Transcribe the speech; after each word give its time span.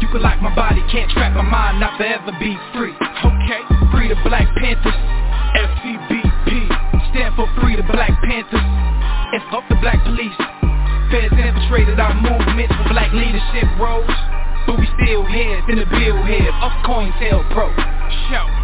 You 0.00 0.08
can 0.08 0.22
lock 0.22 0.42
my 0.42 0.54
body, 0.54 0.82
can't 0.90 1.10
trap 1.10 1.34
my 1.34 1.42
mind, 1.42 1.80
not 1.80 1.96
forever 1.96 2.32
be 2.40 2.56
free. 2.74 2.94
Okay, 2.94 3.62
free 3.92 4.08
the 4.08 4.18
Black 4.26 4.48
Panthers, 4.58 4.98
FCBP. 5.54 6.84
Stand 7.14 7.36
for 7.36 7.46
Free 7.60 7.76
the 7.76 7.86
Black 7.92 8.10
Panthers. 8.26 8.58
And 8.58 9.42
fuck 9.50 9.62
the 9.68 9.76
black 9.76 10.02
police. 10.02 10.34
Feds 11.10 11.30
infiltrated 11.30 12.00
our 12.00 12.14
movement 12.14 12.68
for 12.74 12.90
black 12.90 13.12
leadership 13.12 13.70
roles. 13.78 14.10
But 14.66 14.78
we 14.78 14.86
still 14.98 15.24
here, 15.26 15.62
in 15.68 15.78
the 15.78 15.86
bill 15.86 16.22
head 16.26 16.50
of 16.58 16.72
COINTELPRO. 16.82 17.70
Show. 18.30 18.63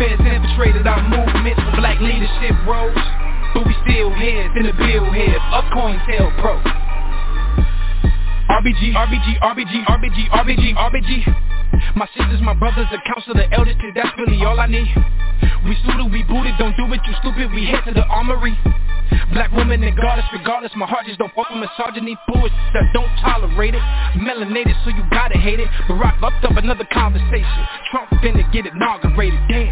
Feds 0.00 0.16
infiltrated 0.24 0.86
our 0.86 1.02
movement 1.12 1.60
black 1.76 2.00
leadership 2.00 2.56
roles. 2.64 2.96
But 3.52 3.66
we 3.66 3.74
still 3.84 4.08
here, 4.14 4.48
in 4.56 4.64
the 4.64 4.72
bill 4.72 5.04
head 5.12 5.36
of 5.52 5.64
COINTELPRO. 5.76 6.99
RBG, 8.50 8.92
RBG, 8.98 9.38
RBG, 9.38 9.86
RBG, 9.86 10.28
RBG, 10.30 10.74
RBG. 10.74 11.96
My 11.96 12.06
sisters, 12.18 12.42
my 12.42 12.52
brothers, 12.52 12.86
the 12.90 12.98
council, 13.06 13.34
the 13.34 13.46
elders, 13.54 13.76
cause 13.80 13.94
that's 13.94 14.10
really 14.18 14.44
all 14.44 14.58
I 14.58 14.66
need. 14.66 14.90
We 15.64 15.78
suited, 15.86 16.10
we 16.10 16.24
booted, 16.24 16.58
don't 16.58 16.76
do 16.76 16.90
it, 16.92 17.00
you 17.06 17.14
stupid, 17.22 17.54
we 17.54 17.66
head 17.66 17.84
to 17.86 17.94
the 17.94 18.02
armory. 18.10 18.58
Black 19.32 19.52
woman 19.52 19.82
and 19.84 19.96
goddess, 19.96 20.24
regardless, 20.32 20.72
my 20.74 20.86
heart 20.86 21.06
just 21.06 21.18
don't 21.18 21.32
fuck 21.34 21.48
with 21.50 21.62
misogyny, 21.62 22.18
bullshit 22.26 22.50
that 22.74 22.90
don't 22.92 23.10
tolerate 23.22 23.74
it. 23.74 23.82
Melanated, 24.18 24.74
so 24.82 24.90
you 24.90 25.04
gotta 25.10 25.38
hate 25.38 25.60
it. 25.60 25.68
Barack 25.86 26.20
upped 26.20 26.44
up 26.44 26.56
another 26.56 26.86
conversation. 26.92 27.62
Trump 27.90 28.10
finna 28.18 28.42
get 28.52 28.66
inaugurated, 28.66 29.38
damn. 29.48 29.70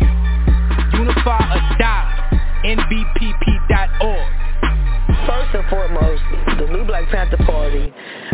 Unify 0.94 1.42
or 1.50 1.78
die, 1.78 2.62
NBPP.org. 2.64 4.48
First 5.26 5.54
and 5.54 5.68
foremost, 5.68 6.22
the 6.58 6.66
new 6.70 6.84
Black 6.84 7.08
Panther 7.08 7.38
Party, 7.44 7.92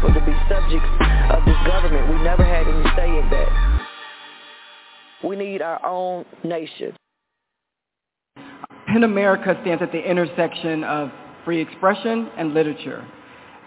people 0.00 0.14
to 0.14 0.24
be 0.24 0.32
subjects 0.48 0.88
of 1.30 1.44
this 1.44 1.56
government. 1.66 2.08
We 2.08 2.22
never 2.22 2.44
had 2.44 2.66
any 2.68 2.84
say 2.96 3.18
in 3.18 3.28
that. 3.30 3.86
We 5.24 5.34
need 5.34 5.60
our 5.60 5.84
own 5.84 6.24
nation. 6.44 6.94
PEN 8.86 9.02
America 9.02 9.58
stands 9.62 9.82
at 9.82 9.90
the 9.90 9.98
intersection 9.98 10.84
of 10.84 11.10
free 11.44 11.60
expression 11.60 12.30
and 12.36 12.54
literature. 12.54 13.04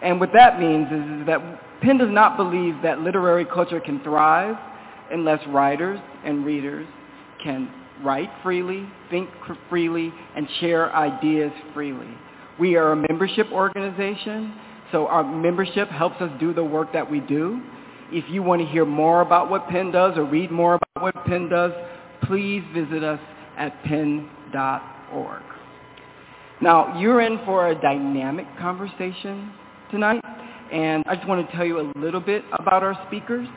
And 0.02 0.20
what 0.20 0.31
that 0.34 0.59
means 0.59 0.88
is, 0.88 1.22
is 1.22 1.28
that 1.28 1.81
PEN 1.81 1.97
does 1.97 2.09
not 2.12 2.38
believe 2.38 2.75
that 2.81 3.00
literary 3.02 3.46
culture 3.46 3.81
can 3.81 4.02
thrive 4.02 4.56
unless 5.12 5.46
writers 5.47 6.00
and 6.24 6.46
readers 6.46 6.88
can 7.44 7.70
write 8.03 8.30
freely, 8.41 8.88
think 9.09 9.30
freely, 9.70 10.14
and 10.36 10.47
share 10.62 10.96
ideas 10.96 11.52
freely. 11.74 12.08
We 12.58 12.75
are 12.78 12.94
a 12.94 12.96
membership 12.96 13.47
organization, 13.52 14.53
so 14.91 15.07
our 15.07 15.24
membership 15.24 15.90
helps 15.90 16.22
us 16.22 16.29
do 16.40 16.53
the 16.53 16.63
work 16.63 16.94
that 16.94 17.09
we 17.09 17.19
do. 17.22 17.62
If 18.12 18.25
you 18.29 18.44
want 18.44 18.62
to 18.62 18.68
hear 18.68 18.85
more 18.85 19.22
about 19.22 19.50
what 19.50 19.68
PEN 19.69 19.91
does 19.91 20.18
or 20.18 20.25
read 20.25 20.52
more 20.52 20.75
about 20.75 21.03
what 21.03 21.26
PEN 21.26 21.49
does, 21.49 21.72
please 22.23 22.64
visit 22.73 23.03
us 23.03 23.20
at 23.58 23.82
pen.org. 23.84 25.43
Now, 26.61 26.99
you're 26.99 27.22
in 27.22 27.40
for 27.46 27.70
a 27.70 27.82
dynamic 27.82 28.46
conversation 28.59 29.52
tonight, 29.90 30.23
and 30.72 31.03
I 31.08 31.16
just 31.16 31.28
want 31.28 31.49
to 31.49 31.55
tell 31.55 31.66
you 31.66 31.79
a 31.79 31.91
little 31.97 32.20
bit 32.20 32.43
about 32.52 32.84
our 32.84 33.02
speakers. 33.08 33.47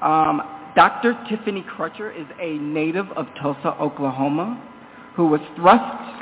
Um, 0.00 0.40
Dr. 0.74 1.18
Tiffany 1.28 1.64
Crutcher 1.76 2.18
is 2.18 2.26
a 2.40 2.54
native 2.58 3.06
of 3.10 3.26
Tulsa, 3.40 3.76
Oklahoma, 3.80 4.60
who 5.14 5.26
was 5.26 5.40
thrust 5.56 6.21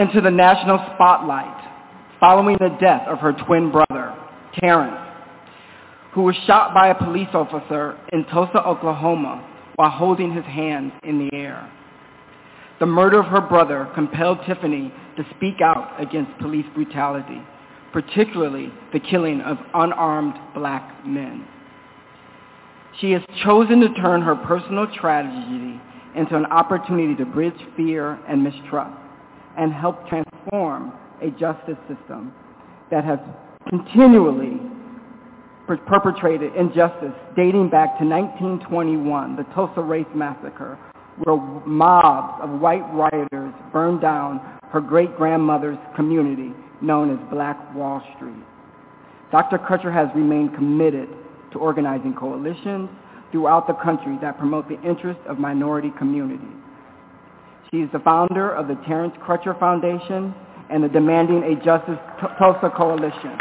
into 0.00 0.22
the 0.22 0.30
national 0.30 0.78
spotlight 0.94 1.62
following 2.18 2.56
the 2.58 2.74
death 2.80 3.06
of 3.06 3.18
her 3.18 3.34
twin 3.46 3.70
brother, 3.70 4.16
Terrence, 4.54 4.96
who 6.12 6.22
was 6.22 6.34
shot 6.46 6.72
by 6.72 6.88
a 6.88 6.94
police 6.94 7.28
officer 7.34 7.98
in 8.10 8.24
Tulsa, 8.24 8.66
Oklahoma 8.66 9.46
while 9.76 9.90
holding 9.90 10.32
his 10.32 10.44
hands 10.46 10.92
in 11.04 11.18
the 11.18 11.36
air. 11.36 11.70
The 12.78 12.86
murder 12.86 13.20
of 13.20 13.26
her 13.26 13.42
brother 13.42 13.90
compelled 13.94 14.38
Tiffany 14.46 14.90
to 15.18 15.24
speak 15.36 15.60
out 15.60 16.00
against 16.00 16.36
police 16.38 16.66
brutality, 16.74 17.42
particularly 17.92 18.72
the 18.94 19.00
killing 19.00 19.42
of 19.42 19.58
unarmed 19.74 20.34
black 20.54 21.06
men. 21.06 21.46
She 23.00 23.12
has 23.12 23.22
chosen 23.44 23.80
to 23.80 23.92
turn 24.00 24.22
her 24.22 24.34
personal 24.34 24.86
tragedy 24.94 25.78
into 26.16 26.36
an 26.36 26.46
opportunity 26.46 27.14
to 27.16 27.26
bridge 27.26 27.60
fear 27.76 28.18
and 28.26 28.42
mistrust 28.42 28.99
and 29.60 29.72
help 29.74 30.08
transform 30.08 30.92
a 31.22 31.30
justice 31.32 31.76
system 31.86 32.32
that 32.90 33.04
has 33.04 33.18
continually 33.68 34.58
perpetrated 35.86 36.56
injustice 36.56 37.12
dating 37.36 37.68
back 37.68 37.98
to 37.98 38.04
1921, 38.04 39.36
the 39.36 39.44
Tulsa 39.54 39.82
Race 39.82 40.06
Massacre, 40.14 40.78
where 41.22 41.36
mobs 41.66 42.42
of 42.42 42.58
white 42.58 42.82
rioters 42.92 43.52
burned 43.70 44.00
down 44.00 44.40
her 44.72 44.80
great-grandmother's 44.80 45.78
community 45.94 46.52
known 46.80 47.12
as 47.12 47.30
Black 47.30 47.58
Wall 47.74 48.02
Street. 48.16 48.42
Dr. 49.30 49.58
Crutcher 49.58 49.92
has 49.92 50.08
remained 50.14 50.54
committed 50.54 51.08
to 51.52 51.58
organizing 51.58 52.14
coalitions 52.14 52.88
throughout 53.30 53.66
the 53.66 53.74
country 53.74 54.16
that 54.22 54.38
promote 54.38 54.68
the 54.68 54.80
interests 54.82 55.22
of 55.28 55.38
minority 55.38 55.92
communities. 55.98 56.48
She 57.70 57.82
is 57.82 57.90
the 57.92 58.00
founder 58.00 58.50
of 58.50 58.66
the 58.66 58.74
Terrence 58.84 59.14
Crutcher 59.24 59.56
Foundation 59.60 60.34
and 60.70 60.82
the 60.82 60.88
Demanding 60.88 61.44
a 61.44 61.54
Justice 61.64 61.98
Tulsa 62.36 62.68
Coalition. 62.76 63.38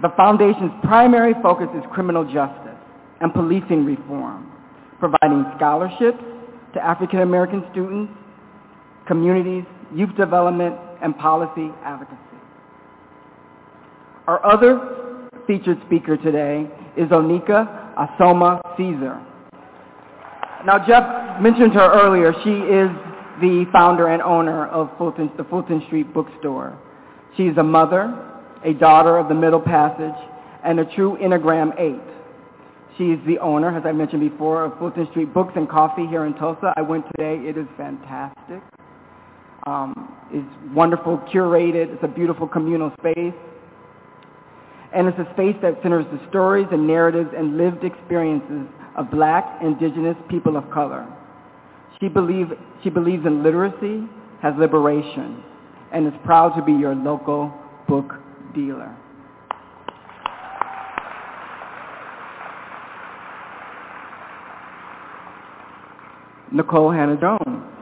The 0.00 0.10
foundation's 0.16 0.70
primary 0.84 1.34
focus 1.42 1.66
is 1.74 1.82
criminal 1.92 2.22
justice 2.22 2.78
and 3.20 3.34
policing 3.34 3.84
reform, 3.84 4.52
providing 5.00 5.44
scholarships 5.56 6.22
to 6.74 6.84
African 6.84 7.22
American 7.22 7.64
students, 7.72 8.12
communities, 9.08 9.64
youth 9.92 10.14
development, 10.16 10.76
and 11.02 11.18
policy 11.18 11.72
advocacy. 11.82 12.16
Our 14.28 14.46
other 14.46 15.28
featured 15.48 15.82
speaker 15.86 16.16
today 16.16 16.70
is 16.96 17.08
Onika 17.08 17.87
Asoma 17.98 18.60
Caesar. 18.76 19.20
Now, 20.64 20.84
Jeff 20.86 21.40
mentioned 21.40 21.72
her 21.74 21.92
earlier. 22.02 22.32
She 22.44 22.50
is 22.50 22.90
the 23.40 23.66
founder 23.72 24.08
and 24.08 24.22
owner 24.22 24.66
of 24.68 24.90
Fulton, 24.98 25.30
the 25.36 25.44
Fulton 25.44 25.82
Street 25.86 26.12
Bookstore. 26.12 26.78
She 27.36 27.44
is 27.44 27.56
a 27.58 27.62
mother, 27.62 28.12
a 28.64 28.72
daughter 28.72 29.18
of 29.18 29.28
the 29.28 29.34
Middle 29.34 29.60
Passage, 29.60 30.18
and 30.64 30.80
a 30.80 30.84
true 30.96 31.16
Enneagram 31.22 31.78
8. 31.78 32.00
She 32.96 33.04
is 33.04 33.20
the 33.26 33.38
owner, 33.38 33.76
as 33.76 33.84
I 33.86 33.92
mentioned 33.92 34.28
before, 34.28 34.64
of 34.64 34.78
Fulton 34.78 35.06
Street 35.10 35.32
Books 35.32 35.52
and 35.54 35.68
Coffee 35.68 36.06
here 36.06 36.24
in 36.24 36.34
Tulsa. 36.34 36.74
I 36.76 36.82
went 36.82 37.04
today. 37.16 37.36
It 37.48 37.56
is 37.56 37.66
fantastic. 37.76 38.60
Um, 39.66 40.16
it's 40.32 40.74
wonderful, 40.74 41.18
curated. 41.32 41.94
It's 41.94 42.02
a 42.02 42.08
beautiful 42.08 42.48
communal 42.48 42.92
space. 42.98 43.34
And 44.94 45.06
it's 45.06 45.18
a 45.18 45.30
space 45.34 45.56
that 45.62 45.78
centers 45.82 46.06
the 46.10 46.20
stories 46.28 46.66
and 46.72 46.86
narratives 46.86 47.30
and 47.36 47.56
lived 47.56 47.84
experiences 47.84 48.66
of 48.96 49.10
black, 49.10 49.60
indigenous 49.62 50.16
people 50.28 50.56
of 50.56 50.70
color. 50.70 51.06
She, 52.00 52.08
believe, 52.08 52.46
she 52.82 52.90
believes 52.90 53.26
in 53.26 53.42
literacy, 53.42 54.08
has 54.40 54.54
liberation, 54.58 55.42
and 55.92 56.06
is 56.06 56.14
proud 56.24 56.56
to 56.56 56.62
be 56.62 56.72
your 56.72 56.94
local 56.94 57.52
book 57.86 58.14
dealer. 58.54 58.96
Nikole 66.52 66.96
Hannah-Jones. 66.96 67.77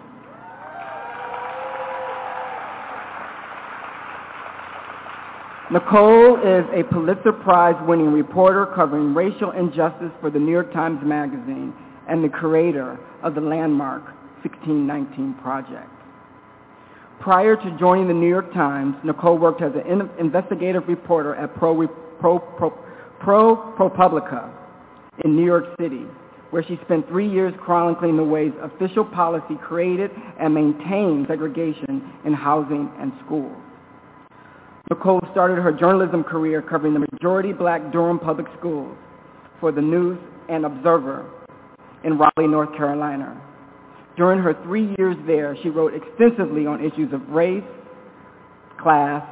Nikole 5.71 6.39
is 6.39 6.65
a 6.73 6.85
Pulitzer 6.95 7.33
Prize-winning 7.33 8.13
reporter 8.13 8.67
covering 8.67 9.13
racial 9.15 9.51
injustice 9.51 10.13
for 10.21 10.31
the 10.31 10.39
New 10.39 10.53
York 10.53 10.73
Times 10.73 11.01
Magazine 11.03 11.75
and 12.09 12.23
the 12.23 12.29
creator 12.29 12.97
of 13.25 13.35
the 13.35 13.41
landmark 13.41 14.05
1619 14.45 15.35
Project. 15.43 15.91
Prior 17.19 17.57
to 17.57 17.79
joining 17.81 18.07
the 18.07 18.15
New 18.15 18.29
York 18.29 18.55
Times, 18.55 18.95
Nikole 19.05 19.41
worked 19.41 19.61
as 19.61 19.73
an 19.75 20.09
investigative 20.21 20.87
reporter 20.87 21.35
at 21.35 21.53
Pro, 21.57 21.89
Pro, 22.21 22.39
Pro 23.19 23.75
ProPublica 23.77 24.49
in 25.25 25.35
New 25.35 25.45
York 25.45 25.65
City, 25.81 26.05
where 26.51 26.63
she 26.63 26.79
spent 26.85 27.09
three 27.09 27.29
years 27.29 27.53
chronicling 27.59 28.17
the 28.17 28.23
ways 28.23 28.53
official 28.63 29.05
policy 29.05 29.57
created 29.61 30.13
and 30.39 30.55
maintained 30.55 31.27
segregation 31.27 32.09
in 32.25 32.35
housing 32.35 32.89
and 33.01 33.11
schools. 33.25 33.66
Nikole 34.91 35.29
started 35.33 35.59
her 35.59 35.73
journalism 35.73 36.23
career 36.23 36.63
covering 36.63 36.95
the 36.95 37.05
majority 37.13 37.53
black 37.53 37.91
Durham 37.91 38.21
Public 38.21 38.47
Schools 38.59 38.97
for 39.59 39.73
the 39.73 39.81
News 39.81 40.19
and 40.49 40.65
Observer 40.65 41.29
in 42.05 42.17
Raleigh, 42.17 42.49
North 42.49 42.75
Carolina. 42.77 43.41
During 44.17 44.39
her 44.39 44.55
three 44.63 44.95
years 44.97 45.17
there, 45.27 45.57
she 45.63 45.71
wrote 45.71 45.93
extensively 45.93 46.67
on 46.67 46.85
issues 46.85 47.13
of 47.13 47.29
race, 47.31 47.65
class, 48.81 49.27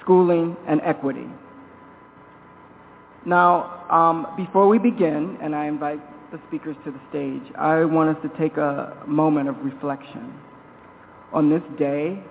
schooling, 0.00 0.56
and 0.66 0.80
equity. 0.82 1.26
Now, 3.26 3.84
um, 3.90 4.26
before 4.36 4.66
we 4.66 4.78
begin, 4.78 5.36
and 5.42 5.54
I 5.54 5.66
invite 5.66 6.00
the 6.32 6.40
speakers 6.48 6.76
to 6.84 6.90
the 6.90 7.00
stage, 7.10 7.54
I 7.56 7.84
want 7.84 8.16
us 8.16 8.22
to 8.22 8.38
take 8.38 8.56
a 8.56 8.96
moment 9.06 9.48
of 9.48 9.56
reflection. 9.62 10.32
On 11.32 11.50
this 11.50 11.62
day, 11.78 12.22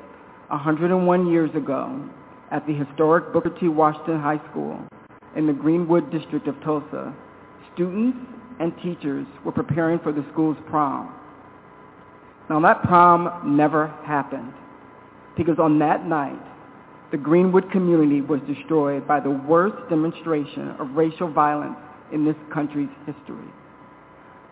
101 0.50 1.32
years 1.32 1.54
ago, 1.56 2.10
at 2.54 2.66
the 2.68 2.74
historic 2.74 3.34
Booker 3.34 3.50
T. 3.60 3.68
Washington 3.68 4.22
High 4.22 4.40
School 4.52 4.80
in 5.36 5.48
the 5.48 5.54
Greenwood 5.54 6.12
district 6.12 6.48
of 6.48 6.56
Tulsa, 6.64 7.14
students 7.74 8.18
and 8.60 8.72
teachers 8.84 9.26
were 9.44 9.52
preparing 9.52 9.98
for 10.00 10.12
the 10.12 10.24
school's 10.32 10.58
prom. 10.70 11.14
Now 12.50 12.60
that 12.62 12.84
prom 12.84 13.58
never 13.58 13.88
happened 14.06 14.54
because 15.36 15.58
on 15.58 15.80
that 15.80 16.06
night, 16.06 16.40
the 17.12 17.18
Greenwood 17.18 17.72
community 17.72 18.22
was 18.22 18.40
destroyed 18.48 19.08
by 19.08 19.20
the 19.20 19.32
worst 19.32 19.90
demonstration 19.90 20.70
of 20.80 20.92
racial 20.92 21.32
violence 21.32 21.78
in 22.12 22.24
this 22.24 22.36
country's 22.54 22.90
history. 23.08 23.50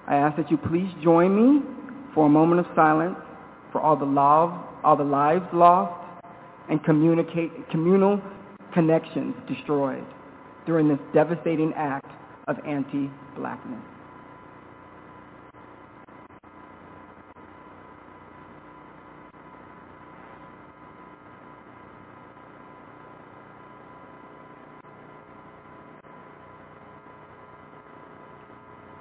I 0.07 0.15
ask 0.15 0.36
that 0.38 0.50
you 0.50 0.57
please 0.57 0.89
join 1.03 1.36
me 1.36 1.62
for 2.15 2.25
a 2.25 2.30
moment 2.30 2.65
of 2.65 2.75
silence 2.75 3.18
for 3.71 3.80
all 3.80 3.95
the, 3.95 4.06
love, 4.06 4.51
all 4.84 4.96
the 4.96 5.03
lives 5.03 5.46
lost 5.53 6.00
and 6.70 6.84
communal 6.84 8.22
connections 8.74 9.36
destroyed 9.48 10.06
during 10.65 10.88
this 10.88 11.00
devastating 11.13 11.74
act 11.75 12.12
of 12.48 12.58
anti-blackness. 12.65 13.82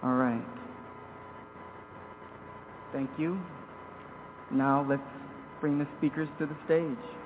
All 0.02 0.14
right. 0.14 0.42
Thank 2.92 3.10
you. 3.18 3.38
Now 4.50 4.86
let's 4.88 5.02
bring 5.60 5.78
the 5.78 5.86
speakers 5.98 6.28
to 6.38 6.46
the 6.46 6.56
stage. 6.64 7.19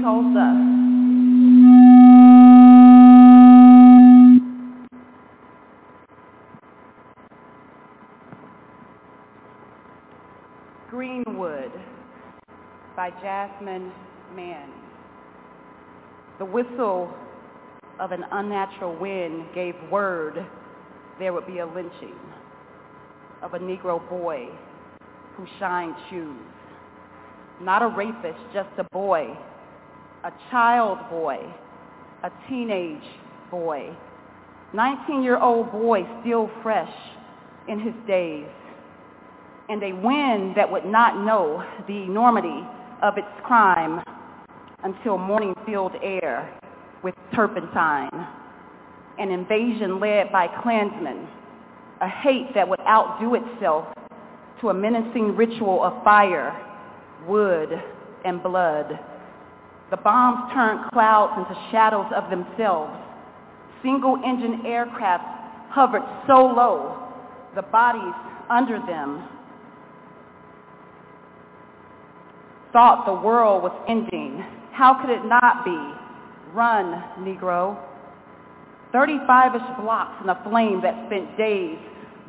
Evening, 0.00 0.02
Tulsa. 0.02 0.46
Greenwood 10.90 11.72
by 12.96 13.10
Jasmine 13.22 13.92
Mans. 14.34 14.72
The 16.38 16.44
whistle 16.44 17.12
of 17.98 18.12
an 18.12 18.24
unnatural 18.32 18.96
wind 18.98 19.46
gave 19.54 19.74
word 19.90 20.46
there 21.18 21.32
would 21.32 21.46
be 21.46 21.58
a 21.58 21.66
lynching 21.66 22.18
of 23.42 23.54
a 23.54 23.58
Negro 23.58 24.06
boy 24.08 24.48
who 25.36 25.46
shined 25.58 25.94
shoes. 26.08 26.36
Not 27.60 27.82
a 27.82 27.88
rapist, 27.88 28.38
just 28.54 28.70
a 28.78 28.84
boy, 28.90 29.36
a 30.24 30.32
child 30.50 30.98
boy, 31.08 31.38
a 32.22 32.30
teenage 32.48 33.02
boy, 33.50 33.90
19-year-old 34.74 35.72
boy 35.72 36.02
still 36.20 36.50
fresh 36.62 36.92
in 37.68 37.80
his 37.80 37.94
days, 38.06 38.46
and 39.68 39.82
a 39.82 39.92
wind 39.92 40.54
that 40.56 40.70
would 40.70 40.84
not 40.84 41.24
know 41.24 41.64
the 41.86 42.02
enormity 42.02 42.66
of 43.02 43.16
its 43.16 43.28
crime 43.44 44.02
until 44.84 45.16
morning 45.16 45.54
filled 45.64 45.94
air 46.02 46.58
with 47.02 47.14
turpentine, 47.34 48.10
an 49.18 49.30
invasion 49.30 50.00
led 50.00 50.30
by 50.30 50.48
Klansmen, 50.62 51.26
a 52.02 52.08
hate 52.08 52.54
that 52.54 52.68
would 52.68 52.80
outdo 52.80 53.36
itself 53.36 53.86
to 54.60 54.68
a 54.68 54.74
menacing 54.74 55.34
ritual 55.34 55.82
of 55.82 56.04
fire, 56.04 56.54
wood, 57.26 57.70
and 58.24 58.42
blood. 58.42 58.98
The 59.90 59.96
bombs 59.96 60.52
turned 60.54 60.90
clouds 60.92 61.34
into 61.36 61.70
shadows 61.70 62.10
of 62.14 62.30
themselves. 62.30 62.92
Single-engine 63.82 64.66
aircraft 64.66 65.24
hovered 65.70 66.02
so 66.26 66.46
low, 66.46 67.08
the 67.54 67.62
bodies 67.62 68.14
under 68.48 68.78
them 68.86 69.28
thought 72.72 73.04
the 73.06 73.14
world 73.14 73.62
was 73.62 73.72
ending. 73.88 74.44
How 74.72 74.94
could 75.00 75.10
it 75.10 75.24
not 75.24 75.64
be? 75.64 75.78
Run, 76.54 77.02
Negro. 77.20 77.78
35-ish 78.94 79.82
blocks 79.82 80.22
in 80.22 80.30
a 80.30 80.42
flame 80.48 80.80
that 80.82 81.06
spent 81.06 81.36
days 81.36 81.78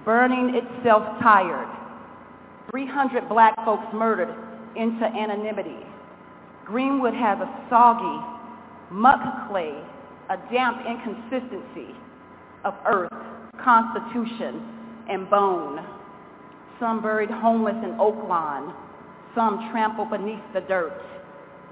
burning 0.05 0.55
itself 0.55 1.03
tired. 1.21 1.67
300 2.71 3.27
black 3.29 3.55
folks 3.65 3.85
murdered 3.93 4.33
into 4.75 5.05
anonymity. 5.05 5.77
Greenwood 6.71 7.13
has 7.13 7.37
a 7.39 7.65
soggy, 7.69 8.25
muck 8.91 9.49
clay, 9.49 9.75
a 10.29 10.37
damp 10.49 10.77
inconsistency 10.87 11.93
of 12.63 12.73
earth, 12.87 13.11
constitution, 13.61 14.63
and 15.09 15.29
bone. 15.29 15.85
Some 16.79 17.01
buried 17.01 17.29
homeless 17.29 17.75
in 17.83 17.97
oak 17.99 18.15
lawn, 18.25 18.73
some 19.35 19.69
trampled 19.69 20.11
beneath 20.11 20.39
the 20.53 20.61
dirt. 20.61 20.93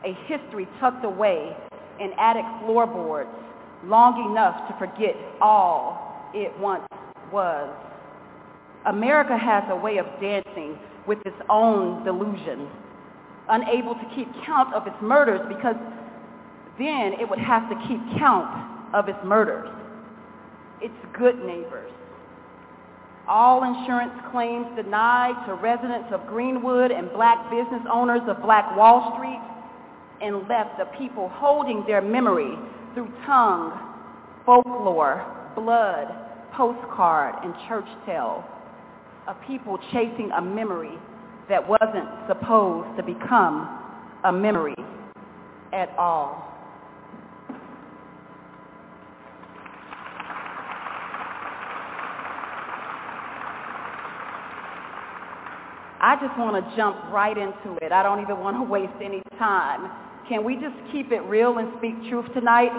A 0.04 0.12
history 0.28 0.68
tucked 0.82 1.06
away 1.06 1.56
in 2.02 2.12
attic 2.20 2.44
floorboards, 2.66 3.30
long 3.86 4.30
enough 4.30 4.68
to 4.68 4.78
forget 4.78 5.16
all 5.40 6.30
it 6.34 6.52
once 6.60 6.86
was. 7.32 7.74
America 8.86 9.38
has 9.38 9.64
a 9.70 9.76
way 9.78 9.98
of 9.98 10.06
dancing 10.20 10.78
with 11.08 11.20
its 11.26 11.38
own 11.50 12.04
delusion, 12.04 12.68
unable 13.50 13.96
to 13.96 14.06
keep 14.16 14.28
count 14.46 14.74
of 14.74 14.88
its 14.88 14.96
murders 15.02 15.42
because 15.48 15.76
then 16.78 17.14
it 17.20 17.30
would 17.30 17.40
have 17.40 17.70
to 17.70 17.76
keep 17.88 18.00
count 18.18 18.94
of 18.94 19.10
its 19.10 19.20
murders. 19.24 19.70
Its 20.82 20.94
good 21.18 21.38
neighbors. 21.40 21.92
All 23.28 23.64
insurance 23.64 24.14
claims 24.32 24.66
denied 24.76 25.46
to 25.46 25.54
residents 25.54 26.10
of 26.12 26.26
Greenwood 26.28 26.92
and 26.92 27.12
black 27.12 27.50
business 27.52 27.82
owners 27.92 28.22
of 28.28 28.42
Black 28.42 28.76
Wall 28.76 29.14
Street 29.16 29.40
and 30.22 30.48
left 30.48 30.78
the 30.80 30.86
people 30.98 31.30
holding 31.34 31.84
their 31.86 32.02
memory 32.02 32.56
through 32.94 33.12
tongue, 33.26 33.78
folklore, 34.46 35.26
blood, 35.56 36.08
postcard, 36.54 37.36
and 37.44 37.54
church 37.68 37.88
tale 38.06 38.44
a 39.30 39.34
people 39.46 39.78
chasing 39.94 40.32
a 40.32 40.42
memory 40.42 40.98
that 41.50 41.68
wasn't 41.68 42.08
supposed 42.28 42.96
to 42.96 43.04
become 43.04 43.68
a 44.24 44.32
memory 44.32 44.76
at 45.74 45.90
all. 45.98 46.46
I 56.02 56.16
just 56.16 56.38
want 56.40 56.56
to 56.56 56.76
jump 56.78 56.96
right 57.12 57.38
into 57.38 57.78
it. 57.82 57.92
I 57.92 58.04
don't 58.04 58.22
even 58.22 58.40
want 58.40 58.56
to 58.56 58.64
waste 58.70 58.94
any 59.04 59.22
time. 59.38 59.92
Can 60.30 60.44
we 60.46 60.56
just 60.56 60.76
keep 60.92 61.12
it 61.12 61.22
real 61.22 61.58
and 61.58 61.74
speak 61.78 61.96
truth 62.10 62.32
tonight? 62.34 62.72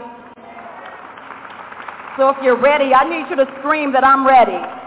So 2.16 2.30
if 2.30 2.36
you're 2.42 2.60
ready, 2.60 2.94
I 2.94 3.08
need 3.08 3.28
you 3.28 3.36
to 3.36 3.46
scream 3.58 3.92
that 3.92 4.04
I'm 4.04 4.26
ready. 4.26 4.79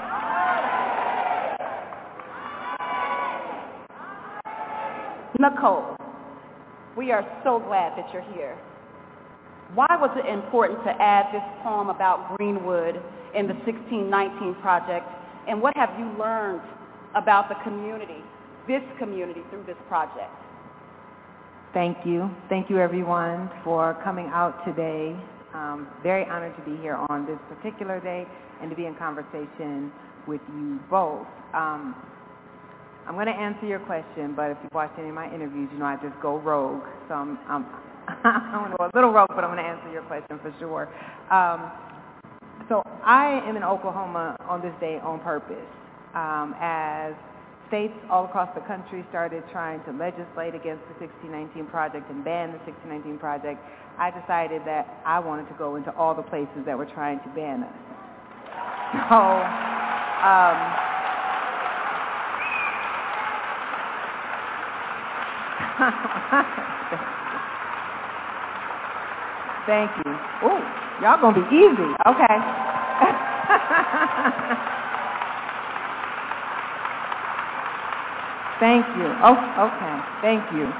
Nikole, 5.43 5.97
we 6.95 7.11
are 7.11 7.27
so 7.43 7.59
glad 7.59 7.97
that 7.97 8.07
you're 8.13 8.23
here. 8.33 8.57
Why 9.75 9.87
was 9.99 10.15
it 10.15 10.25
important 10.31 10.81
to 10.85 10.91
add 11.01 11.33
this 11.33 11.43
poem 11.63 11.89
about 11.89 12.37
Greenwood 12.37 12.95
in 13.35 13.47
the 13.47 13.53
1619 13.67 14.55
project, 14.61 15.05
and 15.49 15.61
what 15.61 15.75
have 15.75 15.89
you 15.99 16.05
learned 16.17 16.61
about 17.15 17.49
the 17.49 17.55
community, 17.61 18.23
this 18.69 18.83
community, 18.97 19.41
through 19.49 19.65
this 19.67 19.75
project? 19.89 20.31
Thank 21.73 21.97
you. 22.05 22.29
Thank 22.47 22.69
you, 22.69 22.79
everyone, 22.79 23.49
for 23.65 23.99
coming 24.01 24.27
out 24.27 24.63
today. 24.63 25.13
Um, 25.53 25.89
very 26.03 26.23
honored 26.23 26.55
to 26.55 26.63
be 26.63 26.77
here 26.81 26.95
on 27.09 27.25
this 27.25 27.39
particular 27.49 27.99
day 27.99 28.25
and 28.61 28.69
to 28.69 28.77
be 28.77 28.85
in 28.85 28.95
conversation 28.95 29.91
with 30.25 30.41
you 30.55 30.79
both. 30.89 31.27
Um, 31.53 31.95
I'm 33.07 33.15
going 33.15 33.27
to 33.27 33.33
answer 33.33 33.65
your 33.65 33.79
question, 33.79 34.33
but 34.33 34.51
if 34.51 34.57
you've 34.63 34.73
watched 34.73 34.97
any 34.97 35.09
of 35.09 35.15
my 35.15 35.33
interviews, 35.33 35.69
you 35.73 35.79
know 35.79 35.85
I 35.85 35.97
just 35.97 36.19
go 36.21 36.39
rogue. 36.39 36.83
So 37.09 37.15
I'm, 37.15 37.37
I'm, 37.49 37.65
I'm 38.23 38.59
going 38.59 38.71
to 38.71 38.77
go 38.77 38.85
a 38.85 38.91
little 38.95 39.11
rogue, 39.11 39.29
but 39.29 39.43
I'm 39.43 39.51
going 39.51 39.63
to 39.63 39.69
answer 39.69 39.91
your 39.91 40.03
question 40.03 40.39
for 40.39 40.53
sure. 40.59 40.87
Um, 41.29 41.71
so 42.69 42.81
I 43.03 43.43
am 43.45 43.57
in 43.57 43.63
Oklahoma 43.63 44.37
on 44.47 44.61
this 44.61 44.73
day 44.79 44.99
on 45.03 45.19
purpose. 45.19 45.67
Um, 46.15 46.55
as 46.61 47.13
states 47.67 47.93
all 48.09 48.25
across 48.25 48.53
the 48.55 48.61
country 48.61 49.03
started 49.09 49.43
trying 49.51 49.83
to 49.83 49.91
legislate 49.91 50.55
against 50.55 50.83
the 50.87 50.95
1619 51.03 51.65
Project 51.67 52.09
and 52.09 52.23
ban 52.23 52.51
the 52.53 52.59
1619 52.59 53.19
Project, 53.19 53.59
I 53.97 54.11
decided 54.11 54.61
that 54.65 55.01
I 55.05 55.19
wanted 55.19 55.49
to 55.49 55.55
go 55.57 55.75
into 55.75 55.93
all 55.95 56.15
the 56.15 56.23
places 56.23 56.63
that 56.65 56.77
were 56.77 56.85
trying 56.85 57.19
to 57.19 57.29
ban 57.35 57.63
us. 57.63 57.75
So, 59.09 59.17
um, 59.17 60.92
Thank 69.65 69.89
you. 70.05 70.13
Oh, 70.43 70.59
y'all 71.01 71.19
gonna 71.19 71.39
be 71.39 71.45
easy. 71.55 71.95
Okay. 72.05 72.37
Thank 78.59 78.85
you. 78.97 79.07
Oh, 79.23 79.37
okay. 79.59 79.99
Thank 80.21 80.43
you. 80.53 80.71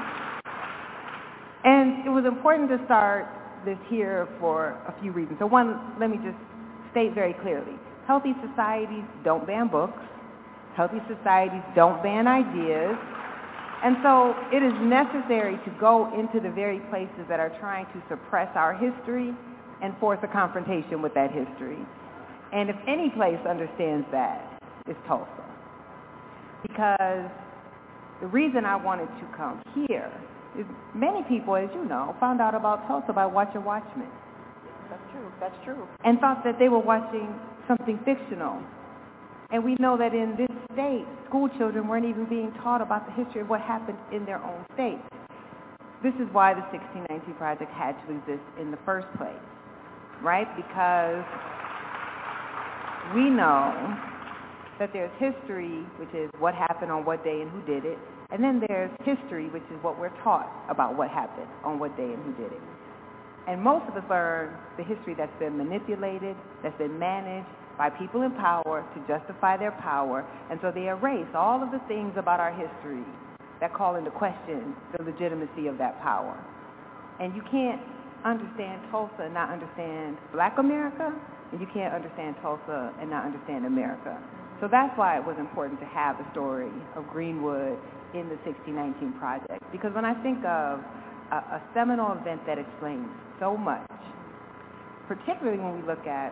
And 1.64 2.06
it 2.06 2.10
was 2.10 2.26
important 2.26 2.70
to 2.70 2.80
start 2.86 3.26
this 3.66 3.78
here 3.88 4.28
for 4.40 4.78
a 4.88 4.94
few 5.02 5.12
reasons. 5.12 5.40
So 5.40 5.48
one, 5.48 5.80
let 6.00 6.10
me 6.10 6.18
just 6.18 6.38
state 6.92 7.16
very 7.16 7.34
clearly. 7.34 7.74
Healthy 8.06 8.34
societies 8.48 9.06
don't 9.24 9.48
ban 9.48 9.70
books. 9.70 10.04
Healthy 10.76 11.00
societies 11.08 11.64
don't 11.76 12.04
ban 12.04 12.28
ideas. 12.28 12.98
And 13.84 13.98
so 14.02 14.34
it 14.52 14.64
is 14.64 14.74
necessary 14.82 15.58
to 15.66 15.72
go 15.78 16.08
into 16.18 16.40
the 16.40 16.50
very 16.50 16.80
places 16.90 17.28
that 17.28 17.40
are 17.40 17.52
trying 17.60 17.86
to 17.88 18.02
suppress 18.08 18.48
our 18.56 18.74
history 18.74 19.36
and 19.82 19.94
force 20.00 20.20
a 20.24 20.28
confrontation 20.28 21.02
with 21.02 21.14
that 21.16 21.32
history. 21.32 21.80
And 22.54 22.70
if 22.70 22.78
any 22.88 23.10
place 23.10 23.40
understands 23.48 24.08
that, 24.12 24.62
it's 24.88 25.00
Tulsa. 25.06 25.28
Because 26.62 27.30
the 28.22 28.28
reason 28.28 28.64
I 28.64 28.78
wanted 28.78 29.08
to 29.20 29.28
come 29.36 29.62
here 29.76 30.10
is 30.58 30.66
many 30.96 31.24
people, 31.24 31.56
as 31.56 31.68
you 31.74 31.84
know, 31.84 32.16
found 32.22 32.40
out 32.40 32.56
about 32.56 32.88
Tulsa 32.88 33.12
by 33.12 33.26
watching 33.26 33.66
Watchmen. 33.66 34.08
That's 34.90 35.04
true. 35.12 35.32
That's 35.42 35.56
true. 35.66 35.88
And 36.06 36.20
thought 36.20 36.44
that 36.46 36.58
they 36.58 36.70
were 36.70 36.80
watching 36.80 37.28
something 37.68 38.00
fictional. 38.06 38.62
And 39.54 39.64
we 39.64 39.76
know 39.80 39.96
that 39.98 40.16
in 40.16 40.34
this 40.36 40.50
state, 40.74 41.06
school 41.30 41.48
children 41.60 41.88
weren't 41.88 42.06
even 42.06 42.26
being 42.26 42.52
taught 42.64 42.82
about 42.82 43.06
the 43.06 43.14
history 43.14 43.42
of 43.42 43.50
what 43.50 43.62
happened 43.62 44.00
in 44.12 44.26
their 44.26 44.44
own 44.44 44.66
state. 44.74 44.98
This 46.02 46.14
is 46.16 46.26
why 46.34 46.56
the 46.58 46.66
1619 46.74 47.36
Project 47.36 47.72
had 47.72 47.94
to 48.08 48.18
exist 48.18 48.42
in 48.60 48.72
the 48.72 48.82
first 48.84 49.06
place, 49.16 49.38
right? 50.24 50.50
Because 50.58 51.22
we 53.14 53.30
know 53.30 53.78
that 54.80 54.90
there's 54.92 55.14
history, 55.22 55.86
which 56.02 56.10
is 56.18 56.32
what 56.40 56.56
happened 56.56 56.92
on 56.92 57.06
what 57.06 57.24
day 57.24 57.46
and 57.46 57.52
who 57.52 57.62
did 57.62 57.86
it, 57.86 58.00
and 58.32 58.44
then 58.44 58.60
there's 58.68 58.90
history, 59.06 59.50
which 59.54 59.64
is 59.70 59.78
what 59.84 60.00
we're 60.00 60.18
taught 60.24 60.50
about 60.68 60.98
what 60.98 61.12
happened 61.12 61.48
on 61.64 61.78
what 61.78 61.96
day 61.96 62.10
and 62.12 62.24
who 62.26 62.34
did 62.42 62.52
it. 62.52 62.62
And 63.48 63.62
most 63.62 63.88
of 63.88 63.96
us 63.96 64.04
learn 64.10 64.58
the 64.78 64.84
history 64.84 65.14
that's 65.14 65.38
been 65.38 65.56
manipulated, 65.56 66.36
that's 66.64 66.78
been 66.80 66.98
managed 66.98 67.48
by 67.78 67.90
people 67.90 68.22
in 68.22 68.32
power 68.32 68.86
to 68.94 69.00
justify 69.08 69.58
their 69.58 69.72
power. 69.72 70.26
And 70.50 70.60
so 70.62 70.72
they 70.72 70.88
erase 70.88 71.28
all 71.36 71.64
of 71.64 71.72
the 71.72 71.82
things 71.88 72.14
about 72.18 72.40
our 72.40 72.52
history 72.52 73.04
that 73.60 73.74
call 73.74 73.96
into 73.96 74.12
question 74.12 74.76
the 74.98 75.04
legitimacy 75.04 75.68
of 75.68 75.78
that 75.78 76.02
power. 76.02 76.38
And 77.20 77.36
you 77.36 77.42
can't 77.50 77.82
understand 78.26 78.82
Tulsa 78.92 79.24
and 79.24 79.34
not 79.34 79.50
understand 79.50 80.18
black 80.32 80.58
America, 80.58 81.14
and 81.52 81.62
you 81.62 81.68
can't 81.74 81.94
understand 81.94 82.36
Tulsa 82.42 82.94
and 83.00 83.10
not 83.10 83.26
understand 83.26 83.66
America. 83.66 84.18
So 84.62 84.68
that's 84.72 84.98
why 84.98 85.18
it 85.18 85.26
was 85.26 85.36
important 85.40 85.80
to 85.80 85.86
have 85.86 86.18
the 86.18 86.26
story 86.32 86.72
of 86.96 87.08
Greenwood 87.08 87.78
in 88.14 88.30
the 88.30 88.38
1619 88.48 89.20
Project. 89.20 89.64
Because 89.72 89.94
when 89.94 90.06
I 90.06 90.14
think 90.24 90.40
of 90.46 90.80
a, 91.32 91.60
a 91.60 91.64
seminal 91.74 92.14
event 92.14 92.42
that 92.48 92.58
explains 92.58 93.08
so 93.40 93.58
much, 93.58 93.90
particularly 95.08 95.60
when 95.60 95.82
we 95.82 95.88
look 95.88 96.08
at 96.08 96.32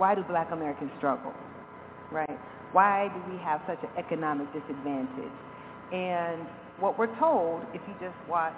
why 0.00 0.14
do 0.14 0.22
black 0.22 0.50
Americans 0.50 0.90
struggle, 0.96 1.34
right? 2.10 2.38
Why 2.72 3.12
do 3.12 3.20
we 3.30 3.38
have 3.42 3.60
such 3.68 3.78
an 3.82 3.90
economic 3.98 4.48
disadvantage? 4.54 5.36
And 5.92 6.46
what 6.78 6.98
we're 6.98 7.14
told, 7.18 7.60
if 7.74 7.82
you 7.86 7.92
just 8.00 8.16
watch, 8.26 8.56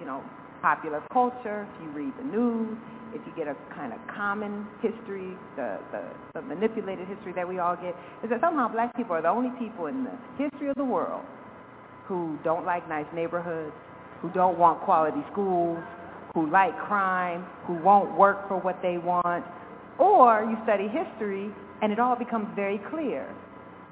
you 0.00 0.04
know, 0.04 0.20
popular 0.60 1.00
culture, 1.12 1.62
if 1.62 1.82
you 1.82 1.88
read 1.90 2.12
the 2.18 2.24
news, 2.24 2.76
if 3.14 3.22
you 3.24 3.32
get 3.36 3.46
a 3.46 3.54
kind 3.72 3.92
of 3.92 4.00
common 4.12 4.66
history, 4.82 5.36
the, 5.54 5.78
the, 5.92 6.02
the 6.34 6.42
manipulated 6.42 7.06
history 7.06 7.32
that 7.34 7.46
we 7.46 7.60
all 7.60 7.76
get, 7.76 7.94
is 8.24 8.30
that 8.30 8.40
somehow 8.40 8.66
black 8.66 8.96
people 8.96 9.14
are 9.14 9.22
the 9.22 9.28
only 9.28 9.50
people 9.60 9.86
in 9.86 10.02
the 10.02 10.42
history 10.42 10.68
of 10.68 10.74
the 10.74 10.84
world 10.84 11.22
who 12.06 12.36
don't 12.42 12.66
like 12.66 12.88
nice 12.88 13.06
neighborhoods, 13.14 13.72
who 14.20 14.28
don't 14.30 14.58
want 14.58 14.80
quality 14.80 15.22
schools, 15.30 15.78
who 16.34 16.50
like 16.50 16.76
crime, 16.80 17.46
who 17.66 17.74
won't 17.74 18.16
work 18.18 18.48
for 18.48 18.58
what 18.58 18.82
they 18.82 18.98
want. 18.98 19.44
Or 19.98 20.46
you 20.48 20.56
study 20.64 20.88
history 20.88 21.50
and 21.82 21.92
it 21.92 21.98
all 21.98 22.16
becomes 22.16 22.46
very 22.54 22.78
clear 22.90 23.26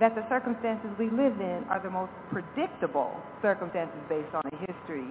that 0.00 0.14
the 0.14 0.22
circumstances 0.28 0.90
we 0.98 1.10
live 1.10 1.40
in 1.40 1.64
are 1.70 1.80
the 1.82 1.90
most 1.90 2.12
predictable 2.30 3.10
circumstances 3.42 3.98
based 4.08 4.32
on 4.34 4.42
a 4.52 4.56
history 4.60 5.08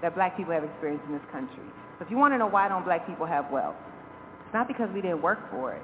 that 0.00 0.14
black 0.14 0.36
people 0.36 0.52
have 0.52 0.64
experienced 0.64 1.04
in 1.06 1.12
this 1.12 1.26
country. 1.32 1.66
So 1.98 2.04
if 2.04 2.10
you 2.10 2.16
want 2.16 2.34
to 2.34 2.38
know 2.38 2.46
why 2.46 2.68
don't 2.68 2.84
black 2.84 3.06
people 3.06 3.26
have 3.26 3.50
wealth, 3.50 3.74
it's 4.44 4.54
not 4.54 4.68
because 4.68 4.88
we 4.94 5.00
didn't 5.02 5.20
work 5.20 5.38
for 5.50 5.72
it. 5.74 5.82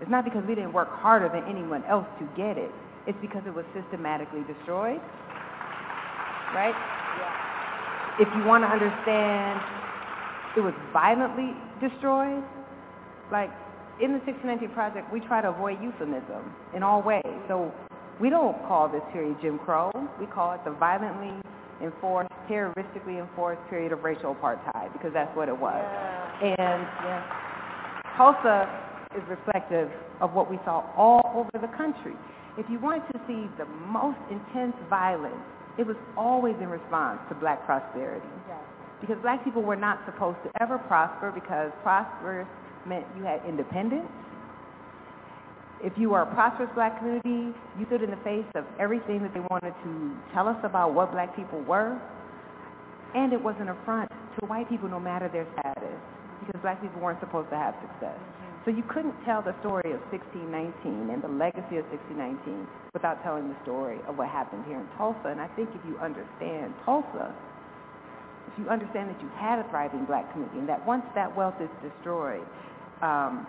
It's 0.00 0.10
not 0.10 0.24
because 0.24 0.44
we 0.46 0.54
didn't 0.54 0.72
work 0.72 0.88
harder 0.90 1.28
than 1.28 1.42
anyone 1.48 1.82
else 1.84 2.06
to 2.20 2.28
get 2.36 2.58
it. 2.58 2.70
It's 3.06 3.18
because 3.20 3.42
it 3.46 3.54
was 3.54 3.64
systematically 3.74 4.44
destroyed. 4.44 5.00
Right? 6.54 6.76
Yeah. 6.76 8.20
If 8.20 8.28
you 8.36 8.44
want 8.44 8.64
to 8.64 8.68
understand 8.68 9.60
it 10.56 10.60
was 10.60 10.74
violently 10.92 11.54
destroyed, 11.80 12.42
like 13.30 13.50
in 14.00 14.12
the 14.14 14.22
1619 14.22 14.70
Project, 14.74 15.12
we 15.12 15.20
try 15.20 15.42
to 15.42 15.50
avoid 15.50 15.82
euphemism 15.82 16.54
in 16.74 16.82
all 16.82 17.02
ways. 17.02 17.26
So 17.48 17.72
we 18.20 18.30
don't 18.30 18.56
call 18.66 18.88
this 18.88 19.02
period 19.12 19.36
Jim 19.42 19.58
Crow. 19.58 19.90
We 20.20 20.26
call 20.26 20.54
it 20.54 20.60
the 20.64 20.70
violently 20.70 21.34
enforced, 21.82 22.30
terroristically 22.46 23.18
enforced 23.18 23.60
period 23.70 23.92
of 23.92 24.02
racial 24.02 24.34
apartheid 24.34 24.92
because 24.92 25.12
that's 25.12 25.34
what 25.36 25.48
it 25.48 25.58
was. 25.58 25.82
Yeah. 25.82 26.54
And 26.54 26.82
yeah, 27.02 27.22
Tulsa 28.16 28.70
is 29.16 29.22
reflective 29.28 29.90
of 30.20 30.32
what 30.32 30.50
we 30.50 30.58
saw 30.64 30.86
all 30.96 31.22
over 31.34 31.50
the 31.54 31.72
country. 31.76 32.14
If 32.56 32.66
you 32.70 32.78
wanted 32.78 33.06
to 33.12 33.18
see 33.26 33.46
the 33.58 33.66
most 33.86 34.18
intense 34.30 34.74
violence, 34.90 35.42
it 35.78 35.86
was 35.86 35.96
always 36.16 36.54
in 36.60 36.68
response 36.68 37.20
to 37.28 37.34
black 37.34 37.64
prosperity. 37.64 38.26
Because 39.00 39.16
black 39.22 39.44
people 39.44 39.62
were 39.62 39.76
not 39.76 40.00
supposed 40.06 40.38
to 40.42 40.50
ever 40.60 40.78
prosper 40.78 41.30
because 41.30 41.70
prosperous 41.84 42.48
meant 42.88 43.06
you 43.16 43.22
had 43.24 43.40
independence. 43.46 44.08
If 45.80 45.92
you 45.96 46.10
were 46.10 46.22
a 46.22 46.34
prosperous 46.34 46.70
black 46.74 46.98
community, 46.98 47.54
you 47.78 47.86
stood 47.86 48.02
in 48.02 48.10
the 48.10 48.22
face 48.24 48.48
of 48.56 48.64
everything 48.80 49.22
that 49.22 49.32
they 49.32 49.40
wanted 49.50 49.74
to 49.84 50.16
tell 50.34 50.48
us 50.48 50.58
about 50.64 50.94
what 50.94 51.12
black 51.12 51.36
people 51.36 51.60
were. 51.62 52.00
And 53.14 53.32
it 53.32 53.40
was 53.40 53.54
an 53.60 53.68
affront 53.68 54.10
to 54.10 54.46
white 54.46 54.68
people 54.68 54.88
no 54.88 54.98
matter 54.98 55.28
their 55.28 55.46
status 55.58 55.98
because 56.40 56.60
black 56.62 56.82
people 56.82 57.00
weren't 57.00 57.20
supposed 57.20 57.50
to 57.50 57.56
have 57.56 57.74
success. 57.80 58.18
So 58.64 58.74
you 58.74 58.82
couldn't 58.90 59.14
tell 59.24 59.40
the 59.40 59.54
story 59.60 59.94
of 59.94 60.02
1619 60.10 61.08
and 61.08 61.22
the 61.22 61.30
legacy 61.30 61.78
of 61.78 61.86
1619 61.94 62.66
without 62.92 63.22
telling 63.22 63.48
the 63.48 63.56
story 63.62 63.96
of 64.08 64.18
what 64.18 64.28
happened 64.28 64.64
here 64.66 64.76
in 64.76 64.88
Tulsa. 64.98 65.30
And 65.30 65.40
I 65.40 65.48
think 65.54 65.70
if 65.72 65.80
you 65.86 65.96
understand 66.02 66.74
Tulsa, 66.84 67.32
if 68.50 68.54
you 68.58 68.68
understand 68.68 69.08
that 69.08 69.20
you 69.22 69.30
had 69.38 69.62
a 69.62 69.64
thriving 69.70 70.04
black 70.04 70.30
community 70.32 70.58
and 70.58 70.68
that 70.68 70.84
once 70.84 71.04
that 71.14 71.30
wealth 71.36 71.56
is 71.62 71.70
destroyed, 71.80 72.44
um, 73.02 73.46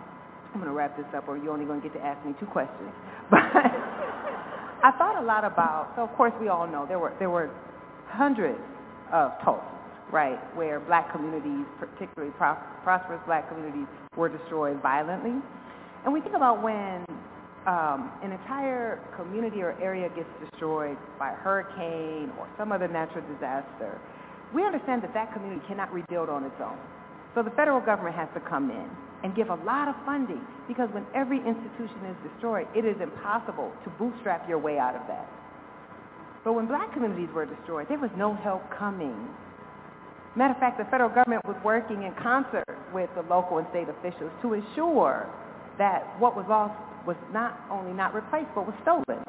I'm 0.52 0.60
going 0.60 0.66
to 0.66 0.72
wrap 0.72 0.96
this 0.96 1.06
up 1.14 1.28
or 1.28 1.36
you're 1.36 1.52
only 1.52 1.64
going 1.64 1.80
to 1.80 1.88
get 1.88 1.96
to 1.98 2.04
ask 2.04 2.24
me 2.26 2.34
two 2.40 2.46
questions. 2.46 2.90
But 3.30 4.92
I 4.92 4.96
thought 4.96 5.22
a 5.22 5.26
lot 5.26 5.44
about, 5.44 5.92
so 5.94 6.02
of 6.02 6.10
course 6.16 6.32
we 6.40 6.48
all 6.48 6.66
know 6.66 6.86
there 6.88 6.98
were, 6.98 7.12
there 7.18 7.28
were 7.28 7.50
hundreds 8.08 8.58
of 9.12 9.32
Tulsas, 9.44 9.60
right, 10.10 10.40
where 10.56 10.80
black 10.80 11.12
communities, 11.12 11.66
particularly 11.78 12.32
pro- 12.38 12.56
prosperous 12.82 13.20
black 13.26 13.46
communities, 13.50 13.86
were 14.16 14.30
destroyed 14.30 14.80
violently. 14.80 15.36
And 16.04 16.12
we 16.14 16.22
think 16.22 16.34
about 16.34 16.62
when 16.62 17.04
um, 17.66 18.10
an 18.22 18.32
entire 18.32 19.04
community 19.16 19.60
or 19.60 19.78
area 19.82 20.08
gets 20.16 20.30
destroyed 20.48 20.96
by 21.18 21.32
a 21.32 21.36
hurricane 21.36 22.32
or 22.38 22.48
some 22.56 22.72
other 22.72 22.88
natural 22.88 23.22
disaster, 23.34 24.00
we 24.54 24.64
understand 24.64 25.02
that 25.02 25.12
that 25.12 25.32
community 25.34 25.60
cannot 25.68 25.92
rebuild 25.92 26.30
on 26.30 26.44
its 26.44 26.56
own. 26.58 26.78
So 27.34 27.42
the 27.42 27.50
federal 27.50 27.80
government 27.80 28.16
has 28.16 28.28
to 28.34 28.40
come 28.40 28.70
in 28.70 28.90
and 29.22 29.36
give 29.36 29.50
a 29.50 29.54
lot 29.54 29.88
of 29.88 29.94
funding 30.04 30.44
because 30.66 30.88
when 30.92 31.06
every 31.14 31.38
institution 31.38 32.04
is 32.08 32.16
destroyed, 32.32 32.66
it 32.74 32.84
is 32.84 32.96
impossible 33.00 33.72
to 33.84 33.90
bootstrap 33.90 34.48
your 34.48 34.58
way 34.58 34.78
out 34.78 34.96
of 34.96 35.06
that. 35.06 35.28
But 36.44 36.54
when 36.54 36.66
black 36.66 36.92
communities 36.92 37.28
were 37.34 37.46
destroyed, 37.46 37.86
there 37.88 37.98
was 37.98 38.10
no 38.16 38.34
help 38.34 38.62
coming. 38.76 39.28
Matter 40.36 40.54
of 40.54 40.60
fact, 40.60 40.78
the 40.78 40.84
federal 40.90 41.10
government 41.10 41.44
was 41.44 41.56
working 41.64 42.02
in 42.02 42.14
concert 42.22 42.64
with 42.94 43.10
the 43.14 43.22
local 43.22 43.58
and 43.58 43.66
state 43.70 43.88
officials 43.88 44.32
to 44.42 44.54
ensure 44.54 45.28
that 45.78 46.02
what 46.18 46.36
was 46.36 46.46
lost 46.48 46.74
was 47.06 47.16
not 47.32 47.60
only 47.70 47.92
not 47.92 48.14
replaced, 48.14 48.48
but 48.54 48.66
was 48.66 48.74
stolen. 48.82 49.22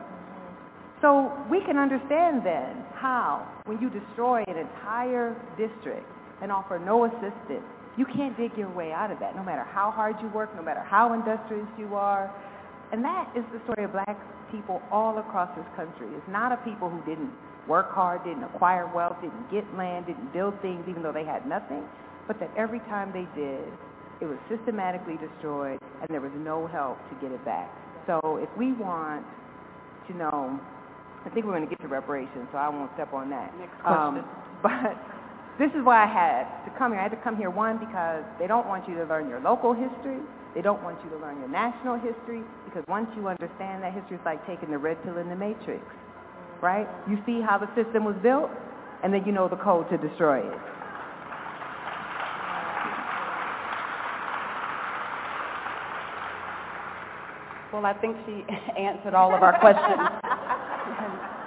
So 1.02 1.34
we 1.50 1.62
can 1.66 1.78
understand 1.78 2.46
then 2.46 2.86
how, 2.94 3.48
when 3.66 3.82
you 3.82 3.90
destroy 3.90 4.44
an 4.48 4.58
entire 4.58 5.36
district 5.58 6.06
and 6.42 6.52
offer 6.52 6.78
no 6.78 7.06
assistance, 7.06 7.66
you 7.98 8.06
can't 8.06 8.38
dig 8.38 8.52
your 8.58 8.70
way 8.70 8.92
out 8.92 9.12
of 9.12 9.20
that, 9.20 9.36
no 9.36 9.44
matter 9.44 9.64
how 9.64 9.92
hard 9.92 10.16
you 10.22 10.30
work, 10.30 10.56
no 10.56 10.62
matter 10.62 10.82
how 10.82 11.14
industrious 11.14 11.68
you 11.78 11.96
are. 11.96 12.34
And 12.92 13.04
that 13.04 13.32
is 13.36 13.44
the 13.52 13.60
story 13.64 13.86
of 13.86 13.92
black 13.92 14.18
people 14.52 14.82
all 14.92 15.18
across 15.20 15.50
this 15.56 15.66
country. 15.76 16.08
It's 16.16 16.30
not 16.30 16.52
of 16.52 16.64
people 16.64 16.90
who 16.90 17.00
didn't 17.10 17.32
work 17.68 17.92
hard, 17.92 18.24
didn't 18.24 18.44
acquire 18.44 18.92
wealth, 18.94 19.18
didn't 19.22 19.52
get 19.52 19.64
land, 19.76 20.08
didn't 20.08 20.34
build 20.34 20.60
things 20.62 20.84
even 20.90 21.04
though 21.04 21.12
they 21.12 21.26
had 21.26 21.48
nothing, 21.48 21.84
but 22.28 22.40
that 22.40 22.52
every 22.58 22.80
time 22.92 23.12
they 23.14 23.28
did, 23.40 23.68
it 24.20 24.26
was 24.26 24.38
systematically 24.50 25.18
destroyed 25.18 25.80
and 26.02 26.08
there 26.10 26.22
was 26.22 26.32
no 26.38 26.68
help 26.68 26.98
to 27.10 27.16
get 27.22 27.32
it 27.32 27.44
back. 27.46 27.70
So 28.08 28.40
if 28.42 28.50
we 28.58 28.74
want 28.74 29.26
to 30.08 30.14
know, 30.16 30.60
I 31.26 31.30
think 31.30 31.46
we're 31.46 31.54
going 31.54 31.68
to 31.68 31.70
get 31.70 31.82
to 31.82 31.88
reparations, 31.88 32.48
so 32.52 32.58
I 32.58 32.70
won't 32.70 32.92
step 32.96 33.14
on 33.14 33.30
that. 33.30 33.56
Next 33.58 33.80
question. 33.82 34.24
Um, 34.24 34.26
but 34.64 34.98
this 35.60 35.70
is 35.72 35.84
why 35.84 36.04
I 36.04 36.08
had 36.08 36.66
to 36.66 36.72
come 36.78 36.92
here. 36.92 37.00
I 37.00 37.04
had 37.04 37.12
to 37.12 37.24
come 37.24 37.36
here, 37.36 37.50
one, 37.50 37.78
because 37.78 38.24
they 38.40 38.48
don't 38.48 38.68
want 38.68 38.88
you 38.88 38.96
to 38.96 39.06
learn 39.06 39.30
your 39.30 39.40
local 39.40 39.74
history. 39.74 40.20
They 40.56 40.62
don't 40.62 40.82
want 40.84 41.00
you 41.04 41.10
to 41.12 41.18
learn 41.18 41.40
your 41.40 41.50
national 41.50 41.96
history, 41.96 42.44
because 42.66 42.84
once 42.88 43.08
you 43.16 43.28
understand 43.28 43.84
that 43.84 43.94
history, 43.94 44.18
it's 44.18 44.26
like 44.26 44.46
taking 44.48 44.72
the 44.72 44.78
red 44.78 45.02
pill 45.04 45.18
in 45.18 45.30
the 45.30 45.36
matrix, 45.36 45.84
right? 46.62 46.88
You 47.10 47.18
see 47.26 47.42
how 47.42 47.58
the 47.58 47.68
system 47.76 48.04
was 48.04 48.16
built, 48.22 48.50
and 49.04 49.14
then 49.14 49.24
you 49.26 49.32
know 49.32 49.48
the 49.48 49.56
code 49.56 49.90
to 49.90 49.98
destroy 49.98 50.40
it. 50.40 50.60
Well, 57.72 57.86
I 57.86 57.94
think 57.94 58.18
she 58.26 58.44
answered 58.78 59.14
all 59.14 59.34
of 59.34 59.44
our 59.44 59.58
questions. 59.60 61.32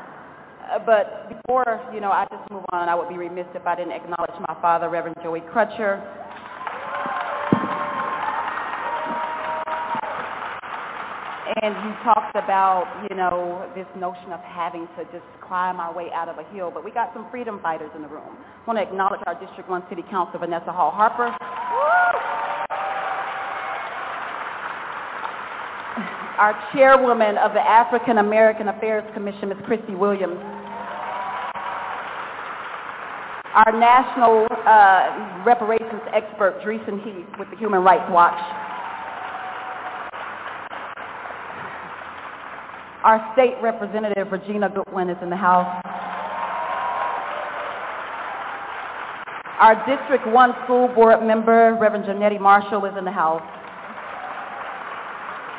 Uh, 0.73 0.79
but 0.79 1.29
before, 1.29 1.81
you 1.93 2.01
know, 2.01 2.11
I 2.11 2.27
just 2.31 2.51
move 2.51 2.65
on, 2.73 2.89
I 2.89 2.95
would 2.95 3.09
be 3.09 3.17
remiss 3.17 3.47
if 3.55 3.67
I 3.67 3.75
didn't 3.75 3.93
acknowledge 3.93 4.35
my 4.49 4.57
father, 4.61 4.89
Reverend 4.89 5.17
Joey 5.23 5.41
Crutcher. 5.41 6.03
And 11.63 11.75
you 11.85 11.95
talked 12.03 12.37
about, 12.37 13.07
you 13.09 13.17
know, 13.17 13.71
this 13.75 13.87
notion 13.97 14.33
of 14.33 14.41
having 14.41 14.89
to 14.97 15.05
just 15.13 15.25
climb 15.47 15.79
our 15.79 15.95
way 15.95 16.09
out 16.13 16.29
of 16.29 16.39
a 16.39 16.45
hill. 16.55 16.71
But 16.73 16.85
we 16.85 16.91
got 16.91 17.13
some 17.13 17.27
freedom 17.31 17.61
fighters 17.63 17.91
in 17.95 18.03
the 18.03 18.09
room. 18.09 18.37
I 18.39 18.67
want 18.67 18.79
to 18.79 18.83
acknowledge 18.83 19.21
our 19.27 19.39
District 19.39 19.69
1 19.69 19.85
City 19.89 20.03
Council, 20.11 20.41
Vanessa 20.41 20.73
Hall 20.73 20.91
Harper. 20.91 21.37
Our 26.39 26.59
chairwoman 26.73 27.39
of 27.39 27.53
the 27.53 27.61
African 27.61 28.19
American 28.19 28.69
Affairs 28.69 29.05
Commission, 29.15 29.51
Ms. 29.51 29.59
Christy 29.67 29.95
Williams. 29.95 30.54
Our 33.55 33.71
national 33.71 34.49
uh, 34.67 35.45
reparations 35.47 36.03
expert, 36.13 36.61
Dreisen 36.61 36.99
Heath, 37.05 37.39
with 37.39 37.49
the 37.51 37.57
Human 37.57 37.85
Rights 37.85 38.11
Watch. 38.11 38.35
Our 43.05 43.23
state 43.35 43.55
representative, 43.63 44.33
Regina 44.33 44.69
Goodwin, 44.71 45.09
is 45.09 45.17
in 45.23 45.31
the 45.31 45.37
house. 45.37 45.71
Our 49.61 49.77
District 49.87 50.27
1 50.27 50.55
school 50.65 50.89
board 50.89 51.23
member, 51.23 51.79
Reverend 51.81 52.07
Jennettie 52.07 52.41
Marshall, 52.41 52.85
is 52.87 52.95
in 52.99 53.05
the 53.05 53.13
house. 53.13 53.41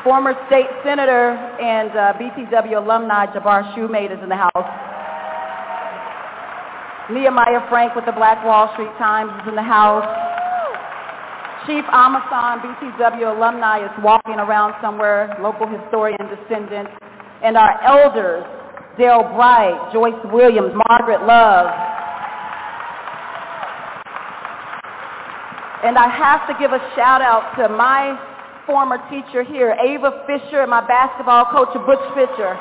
Former 0.04 0.34
state 0.48 0.68
senator 0.84 1.32
and 1.62 1.92
uh, 1.92 2.14
BTW 2.20 2.76
alumni 2.76 3.26
Jabar 3.28 3.74
Shumate 3.74 4.12
is 4.12 4.22
in 4.22 4.28
the 4.28 4.36
house. 4.36 4.95
Nehemiah 7.12 7.62
Frank 7.70 7.94
with 7.94 8.06
the 8.06 8.12
Black 8.12 8.44
Wall 8.44 8.74
Street 8.74 8.90
Times 8.98 9.30
is 9.42 9.48
in 9.50 9.56
the 9.56 9.62
house. 9.62 10.06
Chief 11.68 11.86
Amusan, 11.86 12.66
BTW 12.66 13.38
alumni, 13.38 13.86
is 13.86 13.92
walking 14.04 14.42
around 14.42 14.74
somewhere, 14.82 15.38
local 15.40 15.68
historian 15.68 16.18
descendant. 16.26 16.90
And 17.44 17.58
our 17.58 17.78
elders, 17.86 18.44
Dale 18.98 19.22
Bright, 19.38 19.94
Joyce 19.94 20.18
Williams, 20.34 20.74
Margaret 20.90 21.22
Love. 21.26 21.70
And 25.86 26.00
I 26.00 26.10
have 26.10 26.48
to 26.50 26.58
give 26.60 26.74
a 26.74 26.82
shout 26.96 27.22
out 27.22 27.54
to 27.62 27.70
my 27.70 28.18
former 28.66 28.98
teacher 29.12 29.44
here, 29.44 29.78
Ava 29.78 30.26
Fisher, 30.26 30.62
and 30.62 30.72
my 30.72 30.82
basketball 30.88 31.46
coach, 31.54 31.70
Butch 31.86 32.02
Fisher. 32.18 32.58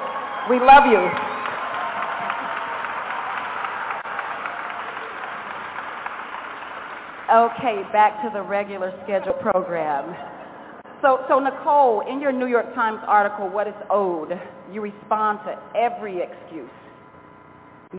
We 0.51 0.61
love 0.61 0.85
you. 0.85 1.34
Okay, 7.33 7.81
back 7.91 8.23
to 8.23 8.31
the 8.35 8.43
regular 8.43 8.93
scheduled 9.03 9.41
program. 9.41 10.15
So, 11.01 11.25
so 11.27 11.41
Nikole, 11.41 12.07
in 12.11 12.21
your 12.21 12.33
New 12.33 12.47
York 12.47 12.75
Times 12.75 13.01
article, 13.07 13.49
What 13.49 13.67
is 13.67 13.75
Owed, 13.91 14.39
you 14.71 14.83
respond 14.83 15.39
to 15.47 15.59
every 15.75 16.21
excuse 16.21 16.69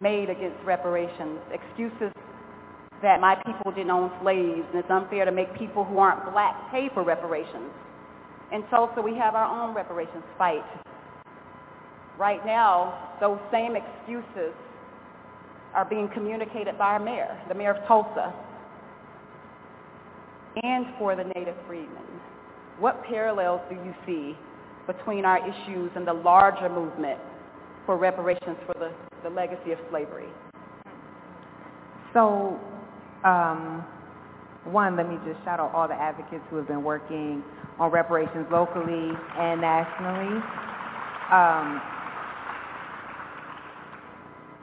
made 0.02 0.30
against 0.30 0.58
reparations, 0.64 1.40
excuses 1.52 2.12
that 3.02 3.20
my 3.20 3.36
people 3.48 3.72
didn't 3.72 3.90
own 3.90 4.12
slaves, 4.22 4.68
and 4.70 4.80
it's 4.80 4.92
unfair 4.92 5.26
to 5.26 5.32
make 5.32 5.58
people 5.58 5.84
who 5.84 5.98
aren't 5.98 6.32
black 6.32 6.72
pay 6.72 6.90
for 6.94 7.04
reparations. 7.04 7.72
In 8.52 8.62
Tulsa, 8.70 9.02
we 9.02 9.16
have 9.16 9.34
our 9.34 9.46
own 9.46 9.76
reparations 9.76 10.24
fight. 10.38 10.66
Right 12.20 12.46
now, 12.46 13.16
those 13.20 13.40
same 13.52 13.74
excuses 13.76 14.54
are 15.74 15.86
being 15.86 16.10
communicated 16.14 16.78
by 16.78 16.94
our 16.94 17.00
mayor, 17.00 17.42
the 17.48 17.56
mayor 17.56 17.74
of 17.74 17.88
Tulsa, 17.88 18.34
and 20.64 20.86
for 20.98 21.16
the 21.16 21.24
native 21.24 21.56
freedmen. 21.68 22.04
What 22.80 23.04
parallels 23.06 23.62
do 23.70 23.76
you 23.76 23.94
see 24.06 24.38
between 24.88 25.26
our 25.26 25.40
issues 25.40 25.92
and 25.96 26.08
the 26.08 26.14
larger 26.14 26.70
movement 26.70 27.20
for 27.86 27.98
reparations 27.98 28.58
for 28.66 28.74
the, 28.78 28.92
the 29.24 29.30
legacy 29.30 29.72
of 29.72 29.80
slavery? 29.90 30.28
So, 32.14 32.60
um, 33.24 33.86
one, 34.66 34.96
let 34.96 35.08
me 35.08 35.18
just 35.26 35.44
shout 35.44 35.60
out 35.60 35.74
all 35.74 35.88
the 35.88 35.96
advocates 35.96 36.44
who 36.50 36.58
have 36.58 36.68
been 36.68 36.84
working 36.84 37.44
on 37.80 37.92
reparations 37.92 38.48
locally 38.52 39.12
and 39.38 39.62
nationally. 39.62 40.42
Um, 41.32 41.82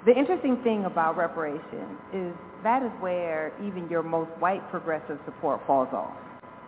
the 0.05 0.12
interesting 0.16 0.57
thing 0.64 0.85
about 0.85 1.16
reparations 1.16 1.98
is 2.12 2.35
that 2.62 2.83
is 2.83 2.90
where 3.01 3.53
even 3.64 3.88
your 3.88 4.03
most 4.03 4.31
white 4.38 4.68
progressive 4.70 5.18
support 5.25 5.61
falls 5.66 5.88
off, 5.92 6.16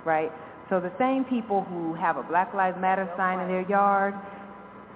right? 0.05 0.31
So 0.71 0.81
the 0.81 0.93
same 0.99 1.25
people 1.25 1.63
who 1.65 1.95
have 1.95 2.17
a 2.17 2.23
Black 2.23 2.55
Lives 2.55 2.77
Matter 2.81 3.09
sign 3.17 3.41
in 3.41 3.49
their 3.49 3.69
yard 3.69 4.15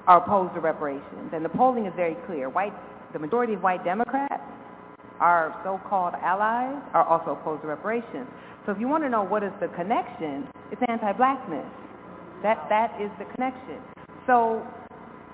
are 0.06 0.24
opposed 0.24 0.54
to 0.54 0.60
reparations. 0.60 1.30
And 1.32 1.44
the 1.44 1.50
polling 1.50 1.86
is 1.86 1.92
very 1.94 2.16
clear. 2.26 2.48
White, 2.48 2.72
the 3.12 3.18
majority 3.18 3.54
of 3.54 3.62
white 3.62 3.84
Democrats, 3.84 4.42
our 5.20 5.54
so-called 5.64 6.14
allies, 6.22 6.82
are 6.94 7.04
also 7.04 7.38
opposed 7.38 7.62
to 7.62 7.68
reparations. 7.68 8.26
So 8.64 8.72
if 8.72 8.80
you 8.80 8.88
want 8.88 9.04
to 9.04 9.10
know 9.10 9.22
what 9.22 9.42
is 9.42 9.52
the 9.60 9.68
connection, 9.68 10.48
it's 10.72 10.80
anti-blackness. 10.88 11.66
That, 12.42 12.66
that 12.70 13.00
is 13.00 13.10
the 13.18 13.24
connection. 13.34 13.82
So 14.26 14.66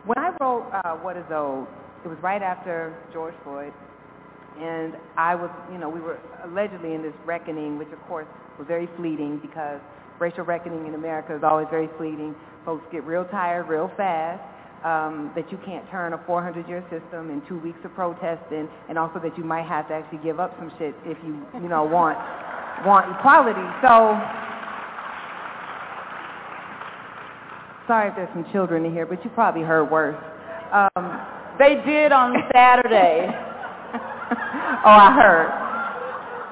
when 0.07 0.18
I 0.18 0.31
wrote 0.40 0.70
uh, 0.72 0.96
What 0.96 1.16
is 1.16 1.24
Owed, 1.31 1.66
it 2.05 2.09
was 2.09 2.18
right 2.22 2.42
after 2.42 2.96
George 3.12 3.35
Floyd 3.44 3.72
and 4.60 4.96
I 5.16 5.34
was, 5.34 5.50
you 5.72 5.78
know, 5.78 5.88
we 5.88 6.00
were 6.00 6.18
allegedly 6.44 6.94
in 6.94 7.02
this 7.02 7.14
reckoning, 7.24 7.78
which 7.78 7.90
of 7.92 8.00
course 8.06 8.26
was 8.58 8.66
very 8.66 8.88
fleeting 8.96 9.38
because 9.38 9.80
racial 10.20 10.44
reckoning 10.44 10.86
in 10.86 10.94
America 10.94 11.34
is 11.34 11.42
always 11.42 11.66
very 11.70 11.88
fleeting. 11.98 12.34
Folks 12.64 12.84
get 12.92 13.04
real 13.04 13.24
tired 13.24 13.68
real 13.68 13.90
fast. 13.96 14.42
Um, 14.84 15.32
that 15.34 15.50
you 15.50 15.58
can't 15.64 15.88
turn 15.90 16.12
a 16.12 16.18
400-year 16.18 16.84
system 16.90 17.30
in 17.30 17.40
two 17.48 17.58
weeks 17.58 17.78
of 17.84 17.94
protesting, 17.94 18.68
and 18.90 18.98
also 18.98 19.18
that 19.18 19.38
you 19.38 19.42
might 19.42 19.66
have 19.66 19.88
to 19.88 19.94
actually 19.94 20.18
give 20.18 20.38
up 20.38 20.54
some 20.58 20.70
shit 20.78 20.94
if 21.06 21.16
you, 21.24 21.42
you 21.54 21.70
know, 21.70 21.84
want 21.84 22.18
want 22.84 23.10
equality. 23.16 23.64
So, 23.80 24.20
sorry 27.86 28.10
if 28.10 28.16
there's 28.16 28.28
some 28.34 28.44
children 28.52 28.84
in 28.84 28.92
here, 28.92 29.06
but 29.06 29.24
you 29.24 29.30
probably 29.30 29.62
heard 29.62 29.90
worse. 29.90 30.22
Um, 30.70 31.20
they 31.58 31.80
did 31.86 32.12
on 32.12 32.34
Saturday. 32.52 33.53
Oh, 34.85 34.97
I 35.01 35.12
heard. 35.12 35.49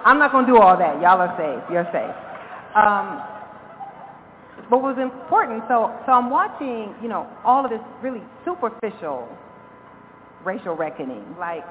I'm 0.05 0.18
not 0.18 0.33
going 0.33 0.47
to 0.47 0.53
do 0.53 0.59
all 0.59 0.77
that. 0.77 1.01
Y'all 1.01 1.21
are 1.21 1.35
safe. 1.38 1.62
You're 1.71 1.87
safe. 1.92 2.16
Um, 2.75 3.23
but 4.68 4.83
what 4.83 4.97
was 4.97 4.99
important, 4.99 5.62
so, 5.68 5.92
so 6.07 6.12
I'm 6.12 6.31
watching, 6.31 6.95
you 7.03 7.09
know, 7.09 7.29
all 7.45 7.64
of 7.64 7.71
this 7.71 7.81
really 8.03 8.23
superficial 8.45 9.29
racial 10.45 10.75
reckoning, 10.75 11.25
like 11.38 11.64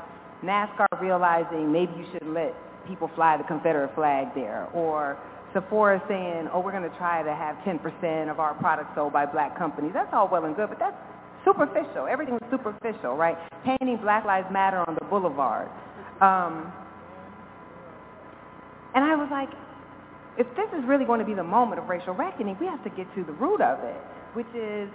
NASCAR 0.44 0.88
realizing 1.02 1.72
maybe 1.72 1.92
you 1.98 2.06
shouldn't 2.12 2.34
let 2.34 2.56
people 2.88 3.10
fly 3.16 3.38
the 3.38 3.44
Confederate 3.44 3.94
flag 3.96 4.28
there, 4.34 4.68
or 4.74 5.18
Sephora 5.54 6.02
saying, 6.08 6.50
oh, 6.54 6.60
we're 6.60 6.72
going 6.72 6.90
to 6.90 6.98
try 6.98 7.22
to 7.22 7.36
have 7.36 7.56
10% 7.68 8.32
of 8.32 8.40
our 8.40 8.54
products 8.56 8.90
sold 8.96 9.14
by 9.14 9.26
black 9.26 9.58
companies. 9.58 9.92
That's 9.94 10.10
all 10.14 10.30
well 10.32 10.46
and 10.46 10.56
good, 10.56 10.70
but 10.70 10.80
that's 10.80 10.96
superficial. 11.46 12.08
Everything 12.10 12.36
was 12.36 12.48
superficial, 12.50 13.18
right? 13.18 13.38
Painting 13.66 13.98
Black 14.02 14.26
Lives 14.26 14.48
Matter 14.52 14.84
on 14.88 14.96
the 15.00 15.06
boulevard. 15.06 15.70
Um, 16.22 16.72
and 18.94 19.04
I 19.04 19.16
was 19.16 19.30
like, 19.32 19.50
if 20.38 20.48
this 20.56 20.70
is 20.78 20.88
really 20.88 21.06
going 21.06 21.20
to 21.20 21.26
be 21.26 21.34
the 21.34 21.44
moment 21.44 21.82
of 21.82 21.90
racial 21.90 22.14
reckoning, 22.14 22.58
we 22.60 22.68
have 22.68 22.84
to 22.84 22.90
get 22.92 23.08
to 23.16 23.24
the 23.24 23.34
root 23.34 23.62
of 23.62 23.84
it, 23.84 24.02
which 24.34 24.50
is 24.56 24.90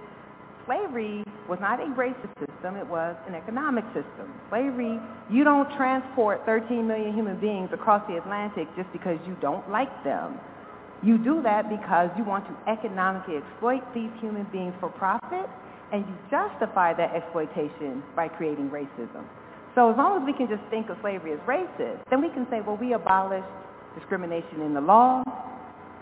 slavery 0.66 1.24
was 1.48 1.58
not 1.60 1.78
a 1.78 1.86
racist 1.94 2.34
system, 2.38 2.76
it 2.76 2.86
was 2.86 3.14
an 3.28 3.34
economic 3.34 3.84
system. 3.94 4.26
Slavery, 4.50 4.98
you 5.30 5.44
don't 5.44 5.68
transport 5.76 6.42
13 6.44 6.86
million 6.86 7.14
human 7.14 7.38
beings 7.38 7.70
across 7.72 8.02
the 8.08 8.16
Atlantic 8.16 8.66
just 8.76 8.90
because 8.92 9.18
you 9.26 9.36
don't 9.40 9.68
like 9.70 9.92
them. 10.04 10.38
You 11.02 11.18
do 11.18 11.42
that 11.42 11.68
because 11.68 12.10
you 12.16 12.24
want 12.24 12.46
to 12.46 12.70
economically 12.70 13.36
exploit 13.36 13.82
these 13.94 14.10
human 14.20 14.46
beings 14.50 14.74
for 14.80 14.88
profit, 14.88 15.46
and 15.92 16.04
you 16.06 16.14
justify 16.30 16.94
that 16.94 17.14
exploitation 17.14 18.02
by 18.16 18.28
creating 18.28 18.70
racism. 18.70 19.24
So 19.76 19.90
as 19.90 19.96
long 19.98 20.16
as 20.16 20.24
we 20.24 20.32
can 20.32 20.48
just 20.48 20.64
think 20.70 20.88
of 20.88 20.96
slavery 21.02 21.34
as 21.34 21.38
racist, 21.40 22.00
then 22.08 22.22
we 22.22 22.30
can 22.30 22.46
say, 22.48 22.64
well, 22.64 22.78
we 22.80 22.94
abolished 22.94 23.46
discrimination 23.94 24.62
in 24.62 24.72
the 24.72 24.80
law. 24.80 25.22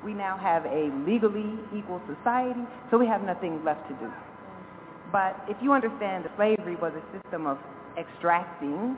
We 0.04 0.14
now 0.14 0.38
have 0.38 0.64
a 0.64 0.94
legally 1.04 1.58
equal 1.74 2.00
society, 2.06 2.62
so 2.90 2.98
we 2.98 3.06
have 3.08 3.22
nothing 3.26 3.64
left 3.64 3.82
to 3.88 3.94
do. 3.98 4.06
But 5.10 5.42
if 5.48 5.56
you 5.60 5.72
understand 5.72 6.24
that 6.24 6.30
slavery 6.36 6.76
was 6.76 6.92
a 6.94 7.02
system 7.18 7.46
of 7.46 7.58
extracting 7.98 8.96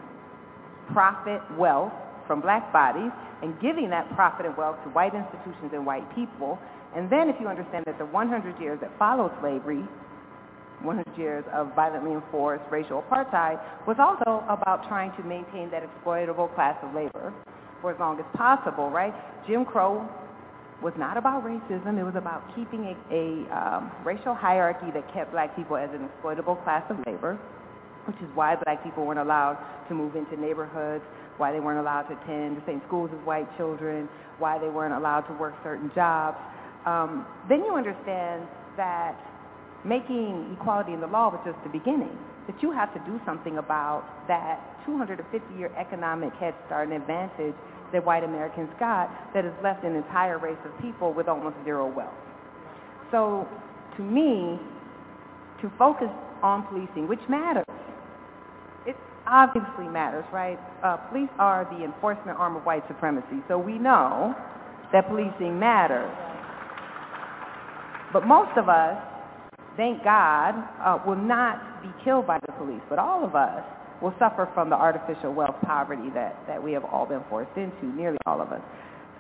profit, 0.93 1.41
wealth 1.57 1.93
from 2.27 2.43
black 2.43 2.71
bodies 2.71 3.13
and 3.43 3.59
giving 3.61 3.89
that 3.91 4.13
profit 4.15 4.45
and 4.45 4.55
wealth 4.59 4.77
to 4.85 4.91
white 4.91 5.15
institutions 5.15 5.73
and 5.73 5.87
white 5.87 6.05
people, 6.15 6.59
and 6.95 7.09
then 7.09 7.31
if 7.31 7.37
you 7.41 7.49
understand 7.49 7.87
that 7.87 7.97
the 7.97 8.05
100 8.05 8.61
years 8.61 8.79
that 8.83 8.93
followed 8.99 9.33
slavery 9.41 9.85
100 10.83 11.19
years 11.19 11.45
of 11.53 11.75
violently 11.75 12.13
enforced 12.13 12.65
racial 12.71 13.03
apartheid 13.03 13.61
was 13.87 13.97
also 13.99 14.45
about 14.49 14.87
trying 14.89 15.11
to 15.17 15.23
maintain 15.23 15.71
that 15.71 15.83
exploitable 15.83 16.49
class 16.49 16.77
of 16.83 16.95
labor 16.95 17.33
for 17.81 17.93
as 17.93 18.01
long 18.01 18.19
as 18.19 18.27
possible, 18.35 18.91
right? 18.91 19.15
Jim 19.47 19.65
Crow 19.65 20.09
was 20.83 20.93
not 20.99 21.17
about 21.17 21.45
racism. 21.45 21.99
It 21.99 22.05
was 22.05 22.17
about 22.17 22.43
keeping 22.55 22.85
a, 22.85 23.15
a 23.15 23.57
um, 23.57 23.93
racial 24.05 24.35
hierarchy 24.35 24.91
that 24.93 25.13
kept 25.13 25.33
black 25.33 25.57
people 25.57 25.77
as 25.77 25.89
an 25.95 26.05
exploitable 26.05 26.57
class 26.57 26.85
of 26.91 26.99
labor, 27.07 27.39
which 28.07 28.17
is 28.17 28.29
why 28.35 28.57
black 28.57 28.85
people 28.85 29.07
weren't 29.07 29.21
allowed 29.21 29.59
to 29.89 29.95
move 29.95 30.17
into 30.17 30.39
neighborhoods, 30.39 31.05
why 31.39 31.53
they 31.53 31.61
weren't 31.61 31.81
allowed 31.81 32.03
to 32.03 32.21
attend 32.23 32.57
the 32.57 32.63
same 32.67 32.83
schools 32.87 33.11
as 33.13 33.27
white 33.27 33.49
children, 33.57 34.09
why 34.39 34.59
they 34.59 34.69
weren't 34.69 34.95
allowed 34.95 35.23
to 35.23 35.33
work 35.35 35.55
certain 35.63 35.91
jobs. 35.95 36.37
Um, 36.85 37.27
then 37.49 37.65
you 37.65 37.75
understand 37.75 38.47
that 38.77 39.17
making 39.87 40.57
equality 40.59 40.93
in 40.93 41.01
the 41.01 41.07
law 41.07 41.31
was 41.31 41.41
just 41.45 41.57
the 41.63 41.71
beginning. 41.71 42.13
That 42.47 42.63
you 42.63 42.71
have 42.73 42.93
to 42.95 43.01
do 43.11 43.21
something 43.25 43.59
about 43.59 44.07
that 44.29 44.61
250-year 44.87 45.73
economic 45.77 46.33
head 46.35 46.55
start 46.67 46.89
and 46.89 47.01
advantage 47.01 47.55
that 47.93 48.05
white 48.05 48.25
Americans 48.25 48.71
got 48.79 49.11
that 49.35 49.45
has 49.45 49.55
left 49.63 49.85
an 49.85 49.95
entire 49.95 50.39
race 50.39 50.59
of 50.65 50.73
people 50.81 51.13
with 51.13 51.29
almost 51.29 51.57
zero 51.65 51.87
wealth. 51.87 52.15
So 53.11 53.49
to 53.97 54.03
me, 54.03 54.59
to 55.63 55.71
focus 55.79 56.11
on 56.43 56.67
policing, 56.67 57.09
which 57.09 57.21
matters, 57.29 57.65
it 58.87 58.97
obviously 59.27 59.89
matters, 59.89 60.25
right? 60.33 60.59
Uh, 60.83 60.97
police 61.09 61.31
are 61.39 61.65
the 61.77 61.85
enforcement 61.85 62.39
arm 62.39 62.57
of 62.57 62.65
white 62.65 62.87
supremacy. 62.89 63.43
So 63.49 63.59
we 63.59 63.79
know 63.79 64.35
that 64.93 65.09
policing 65.09 65.59
matters. 65.59 66.13
But 68.13 68.27
most 68.27 68.57
of 68.57 68.69
us, 68.69 68.97
thank 69.77 70.03
God, 70.05 70.55
uh, 70.85 70.99
will 71.07 71.17
not 71.17 71.83
be 71.83 71.89
killed 72.05 72.27
by 72.27 72.39
the 72.47 72.53
police. 72.53 72.83
But 72.89 72.99
all 72.99 73.25
of 73.25 73.35
us 73.35 73.65
will 74.03 74.15
suffer 74.19 74.49
from 74.55 74.71
the 74.71 74.77
artificial 74.77 75.33
wealth 75.33 75.57
poverty 75.63 76.11
that, 76.15 76.37
that 76.47 76.63
we 76.63 76.73
have 76.73 76.85
all 76.85 77.07
been 77.07 77.23
forced 77.29 77.57
into, 77.57 77.87
nearly 77.97 78.19
all 78.27 78.41
of 78.41 78.53
us. 78.53 78.61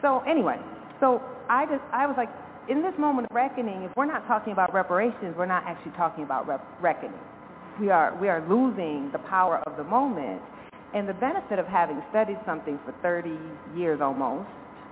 So 0.02 0.20
anyway, 0.20 0.60
so 1.00 1.22
I 1.48 1.66
just, 1.66 1.82
I 1.92 2.06
was 2.06 2.14
like, 2.16 2.28
in 2.68 2.82
this 2.82 2.92
moment 2.98 3.28
of 3.30 3.34
reckoning, 3.34 3.82
if 3.82 3.92
we're 3.96 4.06
not 4.06 4.26
talking 4.26 4.52
about 4.52 4.74
reparations, 4.74 5.34
we're 5.36 5.46
not 5.46 5.64
actually 5.66 5.92
talking 5.92 6.24
about 6.24 6.46
rep- 6.46 6.66
reckoning. 6.80 7.18
We 7.80 7.90
are, 7.90 8.16
we 8.20 8.28
are 8.28 8.40
losing 8.48 9.10
the 9.12 9.20
power 9.30 9.62
of 9.66 9.76
the 9.76 9.84
moment. 9.84 10.42
And 10.94 11.08
the 11.08 11.14
benefit 11.14 11.58
of 11.58 11.66
having 11.66 12.00
studied 12.10 12.38
something 12.46 12.78
for 12.84 12.94
30 13.02 13.36
years 13.76 14.00
almost, 14.00 14.48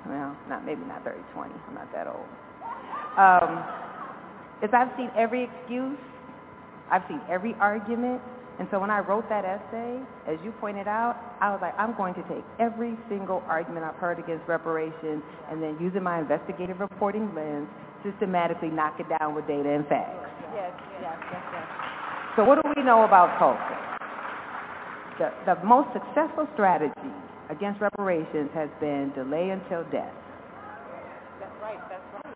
well, 0.07 0.37
not 0.48 0.64
maybe 0.66 0.83
not 0.85 1.03
30, 1.03 1.20
20, 1.33 1.55
I'm 1.68 1.74
not 1.74 1.90
that 1.92 2.07
old, 2.07 2.29
um, 3.16 3.64
is 4.62 4.71
I've 4.73 4.95
seen 4.97 5.11
every 5.17 5.45
excuse, 5.45 5.99
I've 6.90 7.03
seen 7.09 7.21
every 7.29 7.55
argument, 7.61 8.21
and 8.59 8.69
so 8.71 8.79
when 8.79 8.90
I 8.90 9.01
wrote 9.01 9.29
that 9.29 9.45
essay, 9.45 9.99
as 10.31 10.38
you 10.45 10.53
pointed 10.61 10.87
out, 10.87 11.19
I 11.40 11.51
was 11.51 11.59
like, 11.61 11.75
I'm 11.77 11.97
going 11.97 12.14
to 12.14 12.23
take 12.31 12.45
every 12.61 12.97
single 13.09 13.43
argument 13.49 13.85
I've 13.85 13.99
heard 13.99 14.19
against 14.21 14.47
reparations 14.47 15.23
and 15.51 15.61
then 15.61 15.77
using 15.81 16.03
my 16.03 16.21
investigative 16.21 16.79
reporting 16.79 17.35
lens, 17.35 17.67
systematically 18.07 18.71
knock 18.71 19.01
it 19.01 19.07
down 19.19 19.35
with 19.35 19.47
data 19.49 19.69
and 19.69 19.87
facts. 19.88 20.23
Yes, 20.55 20.71
yes, 21.03 21.19
yes, 21.33 21.43
yes. 21.51 21.67
So 22.37 22.45
what 22.45 22.62
do 22.62 22.71
we 22.77 22.83
know 22.85 23.03
about 23.03 23.35
Tulsa? 23.43 23.75
The, 25.19 25.55
the 25.55 25.67
most 25.67 25.90
successful 25.90 26.47
strategy 26.55 27.11
against 27.51 27.81
reparations 27.81 28.51
has 28.55 28.71
been 28.79 29.11
delay 29.14 29.51
until 29.51 29.83
death. 29.90 30.14
That's 31.43 31.55
right, 31.61 31.79
that's 31.90 32.07
right. 32.14 32.35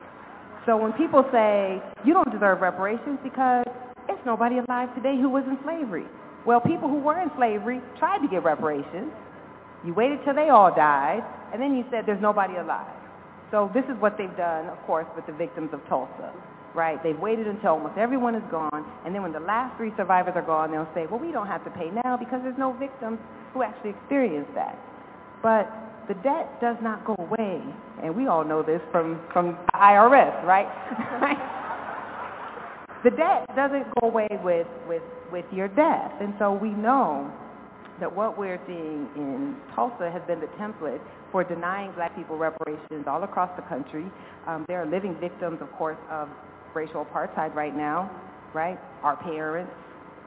So 0.67 0.77
when 0.77 0.93
people 0.93 1.25
say, 1.33 1.83
you 2.05 2.13
don't 2.13 2.31
deserve 2.31 2.61
reparations 2.61 3.19
because 3.23 3.65
it's 4.09 4.21
nobody 4.27 4.59
alive 4.59 4.95
today 4.95 5.17
who 5.21 5.29
was 5.29 5.45
in 5.47 5.59
slavery. 5.65 6.07
Well, 6.47 6.61
people 6.61 6.89
who 6.89 6.99
were 6.99 7.21
in 7.21 7.31
slavery 7.37 7.81
tried 7.99 8.19
to 8.19 8.29
get 8.29 8.45
reparations. 8.45 9.13
You 9.85 9.95
waited 9.95 10.21
till 10.25 10.35
they 10.35 10.49
all 10.49 10.75
died, 10.75 11.23
and 11.53 11.63
then 11.63 11.77
you 11.77 11.85
said 11.91 12.05
there's 12.07 12.21
nobody 12.21 12.57
alive. 12.57 12.93
So 13.51 13.71
this 13.73 13.85
is 13.85 13.97
what 14.01 14.19
they've 14.19 14.37
done, 14.37 14.67
of 14.67 14.79
course, 14.87 15.07
with 15.17 15.27
the 15.27 15.33
victims 15.33 15.71
of 15.73 15.81
Tulsa, 15.89 16.33
right? 16.75 17.03
They've 17.03 17.19
waited 17.19 17.47
until 17.47 17.71
almost 17.71 17.97
everyone 17.97 18.35
is 18.35 18.43
gone, 18.51 18.85
and 19.05 19.15
then 19.15 19.23
when 19.23 19.33
the 19.33 19.41
last 19.41 19.77
three 19.77 19.93
survivors 19.97 20.35
are 20.37 20.43
gone, 20.43 20.71
they'll 20.71 20.89
say, 20.95 21.07
well, 21.07 21.21
we 21.21 21.33
don't 21.33 21.47
have 21.47 21.65
to 21.65 21.71
pay 21.71 21.91
now 22.05 22.17
because 22.17 22.41
there's 22.43 22.59
no 22.59 22.73
victims 22.73 23.19
who 23.55 23.63
actually 23.63 23.91
experienced 23.91 24.53
that. 24.55 24.77
But 25.43 25.71
the 26.09 26.15
debt 26.15 26.61
does 26.61 26.77
not 26.83 27.05
go 27.05 27.15
away, 27.19 27.63
and 28.03 28.17
we 28.17 28.27
all 28.27 28.45
know 28.45 28.63
this 28.63 28.81
from, 28.91 29.21
from 29.33 29.59
IRS, 29.75 30.43
right? 30.45 30.67
the 33.05 33.11
debt 33.11 33.47
doesn't 33.55 33.85
go 34.01 34.09
away 34.09 34.29
with, 34.43 34.67
with, 34.89 35.03
with 35.31 35.45
your 35.53 35.69
death. 35.69 36.13
And 36.21 36.35
so 36.39 36.55
we 36.55 36.71
know 36.71 37.31
that 38.01 38.15
what 38.15 38.39
we're 38.39 38.61
seeing 38.67 39.09
in 39.17 39.57
Tulsa 39.75 40.11
has 40.11 40.23
been 40.27 40.41
the 40.41 40.47
template 40.59 41.01
for 41.31 41.45
denying 41.45 41.93
black 41.93 42.17
people 42.17 42.39
reparations 42.39 43.05
all 43.07 43.23
across 43.25 43.51
the 43.57 43.63
country. 43.63 44.07
Um, 44.47 44.65
there 44.69 44.83
are 44.83 44.87
living 44.87 45.15
victims, 45.21 45.59
of 45.61 45.71
course, 45.73 45.99
of 46.11 46.29
racial 46.75 47.05
apartheid 47.05 47.55
right 47.55 47.77
now, 47.77 48.11
right? 48.55 48.79
Our 49.03 49.17
parents, 49.17 49.73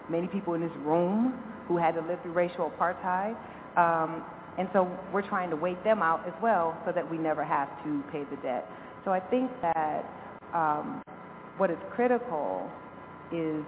many 0.10 0.28
people 0.28 0.54
in 0.54 0.62
this 0.62 0.76
room 0.84 1.34
who 1.67 1.78
had 1.78 1.96
to 1.96 2.02
live 2.02 2.22
through 2.22 2.34
racial 2.34 2.72
apartheid. 2.72 3.36
Um, 3.78 4.24
and 4.58 4.68
so 4.74 4.90
we're 5.14 5.28
trying 5.28 5.50
to 5.50 5.56
wait 5.56 5.82
them 5.84 6.02
out 6.02 6.28
as 6.28 6.34
well 6.42 6.78
so 6.86 6.92
that 6.92 7.10
we 7.10 7.18
never 7.18 7.44
have 7.44 7.70
to 7.84 8.04
pay 8.12 8.24
the 8.30 8.36
debt. 8.38 8.70
So 9.06 9.12
I 9.12 9.20
think 9.20 9.50
that 9.62 10.06
um, 10.54 11.02
what 11.58 11.72
is 11.72 11.78
critical 11.96 12.70
is 13.32 13.64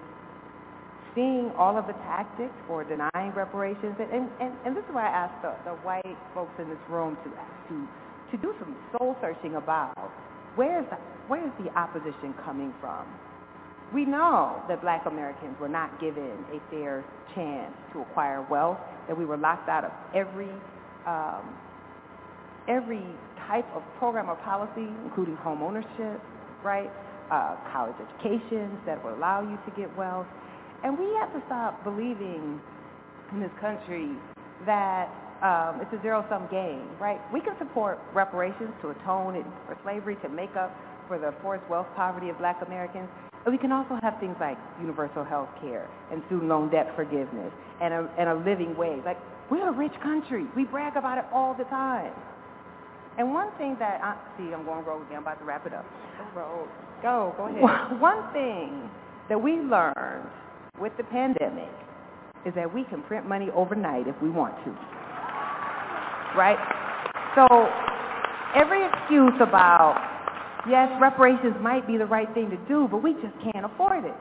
seeing 1.16 1.52
all 1.58 1.78
of 1.78 1.88
the 1.88 1.94
tactics 1.94 2.54
for 2.68 2.84
denying 2.84 3.32
reparations. 3.36 3.96
And, 4.00 4.30
and, 4.42 4.54
and 4.66 4.76
this 4.76 4.84
is 4.84 4.94
why 4.94 5.06
I 5.08 5.26
asked 5.26 5.42
the, 5.42 5.54
the 5.70 5.76
white 5.78 6.18
folks 6.34 6.54
in 6.60 6.70
this 6.70 6.80
room 6.90 7.18
to, 7.24 7.30
to, 7.30 7.88
to 8.32 8.38
do 8.42 8.54
some 8.60 8.76
soul 8.98 9.16
searching 9.22 9.56
about 9.56 10.12
where 10.56 10.82
is, 10.82 10.86
the, 10.90 10.98
where 11.28 11.46
is 11.46 11.52
the 11.64 11.70
opposition 11.78 12.34
coming 12.44 12.74
from? 12.82 13.06
We 13.94 14.06
know 14.06 14.62
that 14.68 14.82
black 14.82 15.06
Americans 15.06 15.56
were 15.60 15.70
not 15.70 16.00
given 16.02 16.32
a 16.52 16.60
fair 16.72 17.06
chance 17.36 17.74
to 17.94 18.02
acquire 18.02 18.46
wealth, 18.50 18.80
that 19.08 19.18
we 19.18 19.26
were 19.26 19.38
locked 19.38 19.70
out 19.70 19.86
of 19.86 19.92
every, 20.16 20.50
um, 21.06 21.44
every 22.68 23.04
type 23.48 23.68
of 23.76 23.84
program 24.00 24.30
or 24.30 24.36
policy, 24.38 24.88
including 25.06 25.36
home 25.38 25.62
ownership, 25.62 26.22
right? 26.64 26.92
uh, 27.32 27.56
college 27.72 27.96
educations 27.98 28.78
that 28.86 29.04
will 29.04 29.16
allow 29.16 29.42
you 29.42 29.58
to 29.66 29.72
get 29.80 29.90
wealth. 29.98 30.28
And 30.84 30.98
we 30.98 31.06
have 31.20 31.32
to 31.34 31.42
stop 31.46 31.84
believing 31.84 32.60
in 33.32 33.40
this 33.40 33.52
country 33.60 34.10
that 34.66 35.10
um, 35.42 35.82
it's 35.82 35.92
a 35.94 36.02
zero-sum 36.02 36.48
game, 36.52 36.88
right? 37.00 37.20
We 37.34 37.42
can 37.42 37.56
support 37.58 38.00
reparations 38.14 38.72
to 38.82 38.90
atone 38.90 39.44
for 39.66 39.78
slavery, 39.84 40.16
to 40.24 40.30
make 40.30 40.56
up 40.56 40.76
for 41.08 41.18
the 41.18 41.34
forced 41.42 41.68
wealth 41.70 41.88
poverty 41.96 42.30
of 42.30 42.38
black 42.38 42.62
Americans. 42.66 43.10
And 43.46 43.52
we 43.52 43.58
can 43.58 43.72
also 43.72 44.00
have 44.02 44.20
things 44.20 44.38
like 44.40 44.58
universal 44.80 45.24
health 45.24 45.50
care 45.60 45.90
and 46.12 46.22
student 46.28 46.48
loan 46.48 46.70
debt 46.70 46.94
forgiveness 46.96 47.52
and 47.82 47.94
a, 47.94 48.10
and 48.18 48.30
a 48.30 48.36
living 48.36 48.76
wage. 48.78 49.02
Like, 49.04 49.20
we're 49.54 49.70
a 49.70 49.72
rich 49.72 49.94
country. 50.02 50.46
We 50.56 50.64
brag 50.66 50.98
about 50.98 51.20
it 51.20 51.26
all 51.32 51.54
the 51.54 51.66
time. 51.66 52.12
And 53.20 53.32
one 53.32 53.50
thing 53.60 53.76
that 53.78 54.02
I 54.02 54.18
see, 54.36 54.52
I'm 54.52 54.66
going 54.66 54.84
rogue 54.84 55.06
again. 55.06 55.18
I'm 55.18 55.22
about 55.22 55.38
to 55.38 55.46
wrap 55.46 55.68
it 55.68 55.74
up. 55.74 55.86
Rogue. 56.36 56.68
Go, 57.04 57.36
go 57.38 57.46
ahead. 57.46 57.62
One 58.02 58.34
thing 58.34 58.90
that 59.30 59.40
we 59.40 59.52
learned 59.52 60.28
with 60.82 60.94
the 60.98 61.04
pandemic 61.04 61.70
is 62.48 62.56
that 62.56 62.74
we 62.74 62.84
can 62.86 63.04
print 63.04 63.28
money 63.28 63.50
overnight 63.54 64.08
if 64.08 64.16
we 64.24 64.32
want 64.32 64.56
to. 64.66 64.72
Right? 66.36 66.58
So 67.36 67.46
every 68.56 68.84
excuse 68.88 69.40
about, 69.40 70.02
yes, 70.68 70.90
reparations 71.00 71.56
might 71.62 71.86
be 71.86 71.98
the 71.98 72.08
right 72.08 72.34
thing 72.34 72.50
to 72.50 72.58
do, 72.68 72.88
but 72.90 73.04
we 73.04 73.14
just 73.14 73.36
can't 73.44 73.66
afford 73.66 74.04
it. 74.04 74.16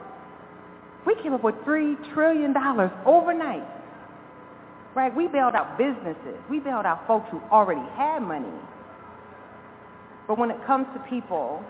We 1.07 1.15
came 1.23 1.33
up 1.33 1.43
with 1.43 1.55
$3 1.65 2.13
trillion 2.13 2.53
overnight. 3.07 3.82
Right? 4.95 5.13
We 5.15 5.27
bailed 5.27 5.55
out 5.55 5.77
businesses. 5.77 6.37
We 6.49 6.59
bailed 6.59 6.85
out 6.85 7.07
folks 7.07 7.27
who 7.31 7.41
already 7.51 7.81
had 7.97 8.19
money. 8.19 8.53
But 10.27 10.37
when 10.37 10.51
it 10.51 10.57
comes 10.65 10.85
to 10.93 10.99
people 11.09 11.63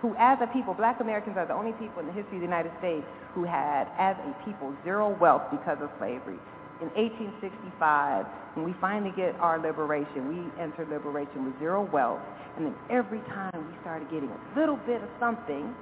who 0.00 0.14
as 0.18 0.38
a 0.42 0.46
people, 0.52 0.74
black 0.74 1.00
Americans 1.00 1.36
are 1.36 1.46
the 1.46 1.54
only 1.54 1.72
people 1.72 2.00
in 2.00 2.06
the 2.06 2.12
history 2.12 2.36
of 2.36 2.40
the 2.40 2.46
United 2.46 2.72
States 2.78 3.06
who 3.34 3.44
had, 3.44 3.88
as 3.98 4.16
a 4.16 4.44
people, 4.44 4.74
zero 4.84 5.16
wealth 5.20 5.42
because 5.50 5.78
of 5.80 5.90
slavery. 5.98 6.38
In 6.80 6.88
1865, 6.92 8.26
when 8.54 8.64
we 8.66 8.74
finally 8.80 9.12
get 9.16 9.34
our 9.40 9.58
liberation, 9.58 10.28
we 10.28 10.40
enter 10.60 10.84
liberation 10.84 11.44
with 11.44 11.58
zero 11.58 11.88
wealth, 11.92 12.20
and 12.56 12.66
then 12.66 12.74
every 12.90 13.20
time 13.32 13.56
we 13.56 13.76
started 13.80 14.10
getting 14.10 14.28
a 14.28 14.40
little 14.58 14.76
bit 14.84 15.02
of 15.02 15.08
something, 15.18 15.74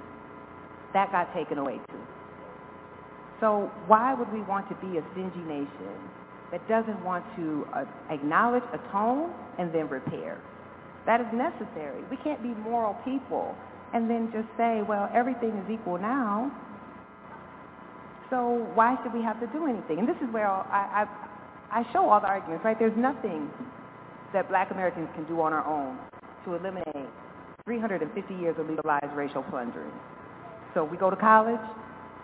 that 0.93 1.11
got 1.11 1.33
taken 1.33 1.57
away 1.57 1.79
too. 1.91 1.99
So 3.41 3.69
why 3.87 4.13
would 4.13 4.31
we 4.31 4.41
want 4.41 4.69
to 4.69 4.75
be 4.75 4.97
a 4.97 5.03
stingy 5.11 5.43
nation 5.43 5.95
that 6.55 6.65
doesn't 6.69 7.03
want 7.03 7.25
to 7.35 7.67
uh, 7.73 7.83
acknowledge, 8.09 8.63
atone, 8.71 9.29
and 9.59 9.75
then 9.75 9.89
repair? 9.89 10.39
That 11.05 11.19
is 11.19 11.27
necessary. 11.33 12.01
We 12.09 12.15
can't 12.23 12.41
be 12.41 12.49
moral 12.49 12.93
people 13.03 13.57
and 13.93 14.09
then 14.09 14.31
just 14.31 14.47
say, 14.55 14.81
well, 14.87 15.11
everything 15.13 15.49
is 15.49 15.69
equal 15.69 15.97
now, 15.97 16.49
so 18.29 18.71
why 18.73 18.95
should 19.03 19.13
we 19.13 19.21
have 19.21 19.39
to 19.41 19.47
do 19.47 19.67
anything? 19.67 19.99
And 19.99 20.07
this 20.07 20.15
is 20.17 20.31
where 20.33 20.47
I, 20.47 21.05
I, 21.71 21.79
I 21.81 21.83
show 21.91 22.09
all 22.09 22.21
the 22.21 22.27
arguments, 22.27 22.63
right? 22.63 22.79
There's 22.79 22.97
nothing 22.97 23.49
that 24.33 24.47
black 24.47 24.71
Americans 24.71 25.09
can 25.13 25.25
do 25.25 25.41
on 25.41 25.51
our 25.51 25.65
own 25.65 25.99
to 26.45 26.55
eliminate 26.55 27.09
350 27.65 28.33
years 28.35 28.55
of 28.57 28.69
legalized 28.69 29.13
racial 29.13 29.43
plundering. 29.43 29.91
So 30.73 30.85
we 30.85 30.97
go 30.97 31.09
to 31.09 31.15
college, 31.15 31.59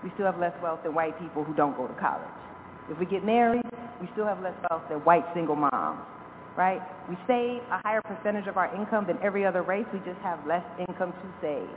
we 0.03 0.11
still 0.15 0.25
have 0.25 0.39
less 0.39 0.53
wealth 0.63 0.79
than 0.83 0.93
white 0.93 1.19
people 1.19 1.43
who 1.43 1.53
don't 1.53 1.75
go 1.75 1.85
to 1.85 1.93
college. 1.93 2.40
If 2.89 2.97
we 2.97 3.05
get 3.05 3.23
married, 3.23 3.63
we 4.01 4.09
still 4.13 4.25
have 4.25 4.41
less 4.41 4.55
wealth 4.69 4.83
than 4.89 4.99
white 4.99 5.25
single 5.33 5.55
moms 5.55 6.01
right? 6.57 6.81
We 7.09 7.15
save 7.27 7.63
a 7.71 7.79
higher 7.83 8.01
percentage 8.01 8.47
of 8.47 8.57
our 8.57 8.73
income 8.75 9.05
than 9.07 9.17
every 9.23 9.45
other 9.45 9.61
race. 9.61 9.85
We 9.93 9.99
just 9.99 10.19
have 10.21 10.39
less 10.45 10.63
income 10.79 11.13
to 11.13 11.27
save. 11.41 11.69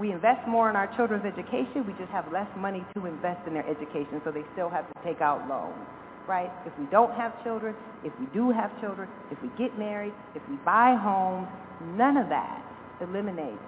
We 0.00 0.10
invest 0.10 0.48
more 0.48 0.70
in 0.70 0.76
our 0.76 0.88
children's 0.96 1.24
education. 1.24 1.86
We 1.86 1.92
just 1.94 2.10
have 2.10 2.30
less 2.32 2.48
money 2.56 2.84
to 2.94 3.06
invest 3.06 3.46
in 3.46 3.54
their 3.54 3.68
education, 3.68 4.20
so 4.24 4.32
they 4.32 4.42
still 4.52 4.70
have 4.70 4.88
to 4.88 4.94
take 5.04 5.20
out 5.20 5.46
loans, 5.48 5.86
right? 6.26 6.50
If 6.66 6.72
we 6.78 6.86
don't 6.86 7.12
have 7.14 7.32
children, 7.44 7.76
if 8.02 8.12
we 8.18 8.26
do 8.32 8.50
have 8.50 8.70
children, 8.80 9.08
if 9.30 9.38
we 9.42 9.50
get 9.58 9.78
married, 9.78 10.14
if 10.34 10.42
we 10.48 10.56
buy 10.64 10.96
homes, 11.00 11.48
none 11.96 12.16
of 12.16 12.28
that 12.30 12.64
eliminates 13.00 13.60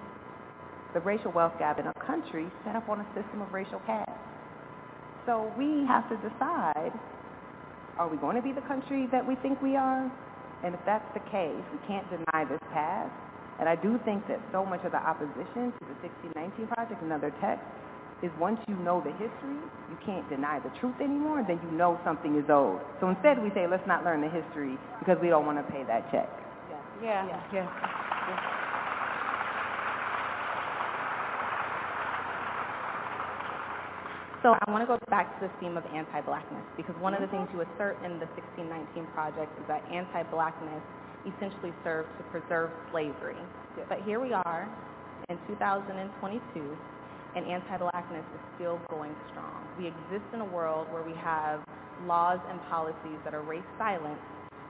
the 0.95 1.01
racial 1.01 1.33
wealth 1.33 1.53
gap 1.59 1.79
in 1.79 1.87
a 1.87 1.93
country 2.07 2.51
set 2.65 2.75
up 2.77 2.89
on 2.89 3.01
a 3.01 3.07
system 3.15 3.43
of 3.43 3.53
racial 3.53 3.81
caste. 3.85 4.11
So 5.27 5.53
we 5.57 5.87
have 5.89 6.09
to 6.11 6.17
decide, 6.21 6.93
are 7.97 8.09
we 8.09 8.17
going 8.19 8.37
to 8.37 8.43
be 8.43 8.53
the 8.53 8.65
country 8.69 9.09
that 9.11 9.27
we 9.27 9.37
think 9.37 9.61
we 9.63 9.77
are? 9.77 10.11
And 10.63 10.75
if 10.75 10.81
that's 10.85 11.07
the 11.15 11.21
case, 11.31 11.65
we 11.73 11.81
can't 11.89 12.05
deny 12.11 12.45
this 12.45 12.61
past. 12.73 13.13
And 13.59 13.69
I 13.69 13.77
do 13.77 13.99
think 14.05 14.27
that 14.29 14.41
so 14.53 14.65
much 14.65 14.85
of 14.85 14.93
the 14.93 15.01
opposition 15.01 15.73
to 15.73 15.83
the 15.89 15.97
1619 16.05 16.67
Project 16.69 17.01
and 17.03 17.13
other 17.13 17.33
texts 17.41 17.65
is 18.23 18.31
once 18.41 18.59
you 18.69 18.75
know 18.77 19.01
the 19.01 19.13
history, 19.13 19.61
you 19.89 19.97
can't 20.05 20.29
deny 20.29 20.61
the 20.61 20.73
truth 20.81 20.97
anymore, 21.01 21.45
then 21.47 21.61
you 21.63 21.71
know 21.77 22.01
something 22.05 22.37
is 22.37 22.45
owed. 22.49 22.81
So 23.01 23.09
instead 23.09 23.41
we 23.41 23.51
say, 23.55 23.67
let's 23.69 23.87
not 23.87 24.05
learn 24.05 24.21
the 24.21 24.29
history 24.29 24.77
because 24.99 25.17
we 25.21 25.29
don't 25.29 25.47
want 25.47 25.59
to 25.59 25.67
pay 25.73 25.85
that 25.85 26.11
check. 26.11 26.29
Yeah, 27.03 27.27
yeah, 27.27 27.41
yeah. 27.53 27.65
yeah. 27.65 28.74
So 34.45 34.53
I 34.53 34.71
want 34.71 34.85
to 34.85 34.87
go 34.87 35.01
back 35.09 35.41
to 35.41 35.49
the 35.49 35.53
theme 35.57 35.81
of 35.81 35.89
anti-blackness 35.89 36.77
because 36.77 36.93
one 37.01 37.17
of 37.17 37.25
the 37.25 37.33
things 37.33 37.49
you 37.57 37.65
assert 37.65 37.97
in 38.05 38.21
the 38.21 38.29
1619 38.37 39.09
Project 39.17 39.49
is 39.57 39.65
that 39.73 39.81
anti-blackness 39.89 40.85
essentially 41.25 41.73
served 41.81 42.13
to 42.21 42.23
preserve 42.29 42.69
slavery. 42.93 43.41
But 43.89 44.05
here 44.05 44.21
we 44.21 44.37
are 44.37 44.69
in 45.33 45.41
2022 45.49 45.97
and 46.61 47.49
anti-blackness 47.49 48.27
is 48.37 48.43
still 48.61 48.77
going 48.93 49.17
strong. 49.33 49.65
We 49.81 49.89
exist 49.89 50.29
in 50.37 50.45
a 50.45 50.51
world 50.53 50.93
where 50.93 51.01
we 51.01 51.17
have 51.25 51.65
laws 52.05 52.39
and 52.53 52.61
policies 52.69 53.17
that 53.25 53.33
are 53.33 53.41
race 53.41 53.65
silent, 53.81 54.21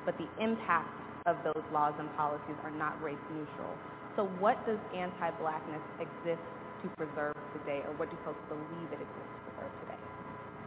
but 0.07 0.15
the 0.23 0.31
impact 0.39 0.95
of 1.27 1.35
those 1.43 1.67
laws 1.75 1.99
and 1.99 2.07
policies 2.15 2.55
are 2.63 2.71
not 2.71 2.95
race 3.03 3.19
neutral. 3.35 3.75
So 4.15 4.31
what 4.39 4.55
does 4.71 4.79
anti-blackness 4.95 5.83
exist 5.99 6.47
to 6.85 6.89
preserve 6.95 7.35
today, 7.59 7.83
or 7.83 7.91
what 7.99 8.07
do 8.11 8.17
folks 8.25 8.39
believe 8.47 8.89
it 8.95 9.03
exists 9.03 9.11
to 9.11 9.11
preserve 9.11 9.43
today? 9.43 9.44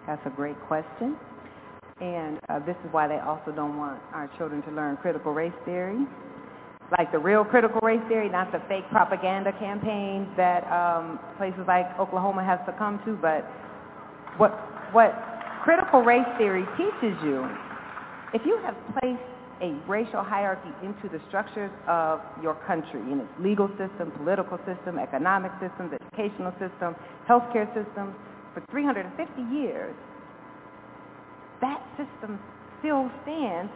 That's 0.07 0.25
a 0.25 0.29
great 0.29 0.59
question. 0.67 1.17
And 1.99 2.39
uh, 2.47 2.59
this 2.59 2.77
is 2.85 2.93
why 2.93 3.07
they 3.07 3.19
also 3.19 3.51
don't 3.51 3.77
want 3.77 4.01
our 4.13 4.31
children 4.37 4.63
to 4.63 4.71
learn 4.71 4.95
critical 4.97 5.33
race 5.33 5.53
theory, 5.65 5.99
like 6.97 7.11
the 7.11 7.19
real 7.19 7.43
critical 7.43 7.81
race 7.81 8.01
theory, 8.07 8.29
not 8.29 8.51
the 8.51 8.59
fake 8.69 8.87
propaganda 8.89 9.51
campaigns 9.59 10.27
that 10.37 10.63
um, 10.71 11.19
places 11.37 11.59
like 11.67 11.85
Oklahoma 11.99 12.45
have 12.45 12.61
succumbed 12.65 13.01
to, 13.05 13.17
but 13.19 13.43
what, 14.37 14.51
what 14.93 15.11
critical 15.63 16.01
race 16.01 16.27
theory 16.37 16.63
teaches 16.77 17.17
you, 17.25 17.43
if 18.33 18.41
you 18.45 18.57
have 18.63 18.75
placed 19.01 19.19
a 19.59 19.73
racial 19.89 20.23
hierarchy 20.23 20.69
into 20.83 21.09
the 21.09 21.19
structures 21.27 21.71
of 21.87 22.21
your 22.43 22.55
country 22.67 23.01
in 23.11 23.19
its 23.19 23.33
legal 23.41 23.67
system, 23.69 24.11
political 24.15 24.57
system, 24.69 24.99
economic 24.99 25.51
systems, 25.59 25.91
educational 25.91 26.53
system, 26.61 26.95
healthcare 27.27 27.67
systems 27.73 28.13
for 28.57 28.65
350 28.71 29.13
years, 29.53 29.93
that 31.61 31.77
system 31.93 32.39
still 32.79 33.09
stands 33.21 33.71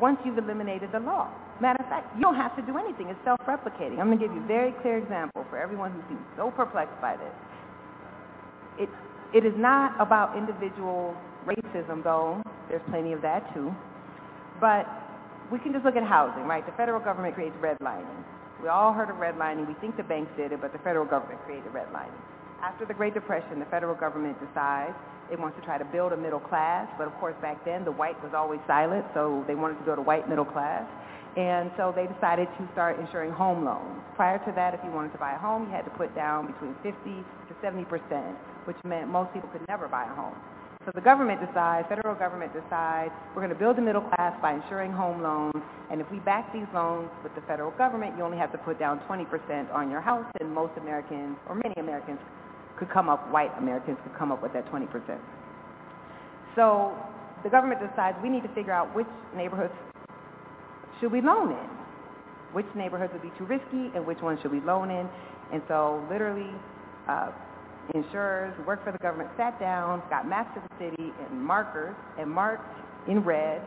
once 0.00 0.18
you've 0.24 0.36
eliminated 0.36 0.90
the 0.92 1.00
law. 1.00 1.32
Matter 1.60 1.82
of 1.82 1.88
fact, 1.88 2.14
you 2.14 2.20
don't 2.20 2.36
have 2.36 2.54
to 2.56 2.62
do 2.62 2.76
anything. 2.76 3.08
It's 3.08 3.18
self-replicating. 3.24 3.98
I'm 3.98 4.06
going 4.06 4.18
to 4.18 4.26
give 4.26 4.34
you 4.36 4.44
a 4.44 4.46
very 4.46 4.72
clear 4.82 4.98
example 4.98 5.46
for 5.48 5.58
everyone 5.58 5.92
who 5.92 6.02
seems 6.08 6.20
so 6.36 6.50
perplexed 6.50 7.00
by 7.00 7.16
this. 7.16 7.34
It, 8.78 8.88
it 9.34 9.46
is 9.46 9.54
not 9.56 9.98
about 9.98 10.36
individual 10.36 11.16
racism, 11.46 12.04
though. 12.04 12.42
There's 12.68 12.84
plenty 12.90 13.12
of 13.12 13.22
that, 13.22 13.52
too. 13.54 13.74
But 14.60 14.86
we 15.50 15.58
can 15.58 15.72
just 15.72 15.84
look 15.84 15.96
at 15.96 16.04
housing, 16.04 16.44
right? 16.44 16.64
The 16.64 16.72
federal 16.72 17.00
government 17.00 17.34
creates 17.34 17.56
redlining. 17.60 18.24
We 18.62 18.68
all 18.68 18.92
heard 18.92 19.08
of 19.08 19.16
redlining. 19.16 19.66
We 19.66 19.74
think 19.80 19.96
the 19.96 20.02
banks 20.02 20.30
did 20.36 20.52
it, 20.52 20.60
but 20.60 20.72
the 20.72 20.78
federal 20.80 21.06
government 21.06 21.40
created 21.44 21.72
redlining. 21.72 22.12
After 22.62 22.84
the 22.84 22.94
Great 22.94 23.14
Depression, 23.14 23.60
the 23.60 23.66
federal 23.66 23.94
government 23.94 24.36
decides 24.42 24.94
it 25.30 25.38
wants 25.38 25.56
to 25.60 25.64
try 25.64 25.78
to 25.78 25.84
build 25.84 26.12
a 26.12 26.16
middle 26.16 26.40
class, 26.40 26.88
but 26.98 27.06
of 27.06 27.14
course 27.20 27.36
back 27.40 27.64
then 27.64 27.84
the 27.84 27.92
white 27.92 28.20
was 28.22 28.32
always 28.34 28.58
silent, 28.66 29.06
so 29.14 29.44
they 29.46 29.54
wanted 29.54 29.78
to 29.78 29.84
build 29.84 29.98
a 29.98 30.02
white 30.02 30.28
middle 30.28 30.44
class. 30.44 30.82
And 31.36 31.70
so 31.76 31.92
they 31.94 32.08
decided 32.10 32.48
to 32.58 32.68
start 32.72 32.98
insuring 32.98 33.30
home 33.30 33.64
loans. 33.64 34.02
Prior 34.16 34.38
to 34.42 34.52
that, 34.56 34.74
if 34.74 34.80
you 34.82 34.90
wanted 34.90 35.12
to 35.12 35.18
buy 35.18 35.34
a 35.34 35.38
home, 35.38 35.66
you 35.66 35.70
had 35.70 35.84
to 35.84 35.94
put 35.94 36.12
down 36.16 36.50
between 36.50 36.74
50 36.82 36.98
to 37.04 37.54
70 37.62 37.84
percent, 37.84 38.34
which 38.64 38.76
meant 38.82 39.06
most 39.06 39.32
people 39.32 39.48
could 39.50 39.62
never 39.68 39.86
buy 39.86 40.02
a 40.04 40.14
home. 40.14 40.34
So 40.84 40.92
the 40.94 41.00
government 41.00 41.44
decides, 41.44 41.86
federal 41.86 42.14
government 42.14 42.50
decides, 42.54 43.12
we're 43.36 43.42
going 43.44 43.52
to 43.52 43.60
build 43.60 43.78
a 43.78 43.82
middle 43.82 44.00
class 44.00 44.34
by 44.40 44.54
insuring 44.54 44.90
home 44.90 45.22
loans, 45.22 45.62
and 45.92 46.00
if 46.00 46.10
we 46.10 46.18
back 46.20 46.50
these 46.52 46.66
loans 46.72 47.10
with 47.22 47.34
the 47.34 47.42
federal 47.42 47.72
government, 47.72 48.16
you 48.16 48.24
only 48.24 48.38
have 48.38 48.50
to 48.52 48.58
put 48.58 48.78
down 48.78 48.98
20% 49.00 49.28
on 49.70 49.90
your 49.90 50.00
house, 50.00 50.24
and 50.40 50.50
most 50.52 50.72
Americans, 50.78 51.36
or 51.46 51.56
many 51.56 51.74
Americans, 51.76 52.18
could 52.78 52.90
come 52.90 53.08
up, 53.08 53.30
white 53.30 53.50
Americans 53.58 53.98
could 54.02 54.16
come 54.16 54.32
up 54.32 54.42
with 54.42 54.52
that 54.52 54.66
20%. 54.70 54.88
So 56.54 56.96
the 57.42 57.50
government 57.50 57.80
decides 57.80 58.16
we 58.22 58.28
need 58.28 58.42
to 58.42 58.54
figure 58.54 58.72
out 58.72 58.94
which 58.94 59.06
neighborhoods 59.36 59.72
should 61.00 61.12
we 61.12 61.20
loan 61.20 61.50
in, 61.50 61.68
which 62.52 62.66
neighborhoods 62.74 63.12
would 63.12 63.22
be 63.22 63.32
too 63.38 63.44
risky, 63.44 63.94
and 63.94 64.06
which 64.06 64.20
ones 64.20 64.40
should 64.42 64.52
we 64.52 64.60
loan 64.60 64.90
in. 64.90 65.08
And 65.52 65.62
so 65.68 66.04
literally, 66.10 66.50
uh, 67.08 67.30
insurers 67.94 68.54
who 68.56 68.64
work 68.64 68.84
for 68.84 68.92
the 68.92 68.98
government 68.98 69.30
sat 69.36 69.58
down, 69.60 70.02
got 70.10 70.28
maps 70.28 70.56
of 70.56 70.62
the 70.68 70.90
city 70.90 71.12
and 71.30 71.42
markers, 71.42 71.94
and 72.18 72.30
marked 72.30 72.64
in 73.08 73.20
red 73.20 73.62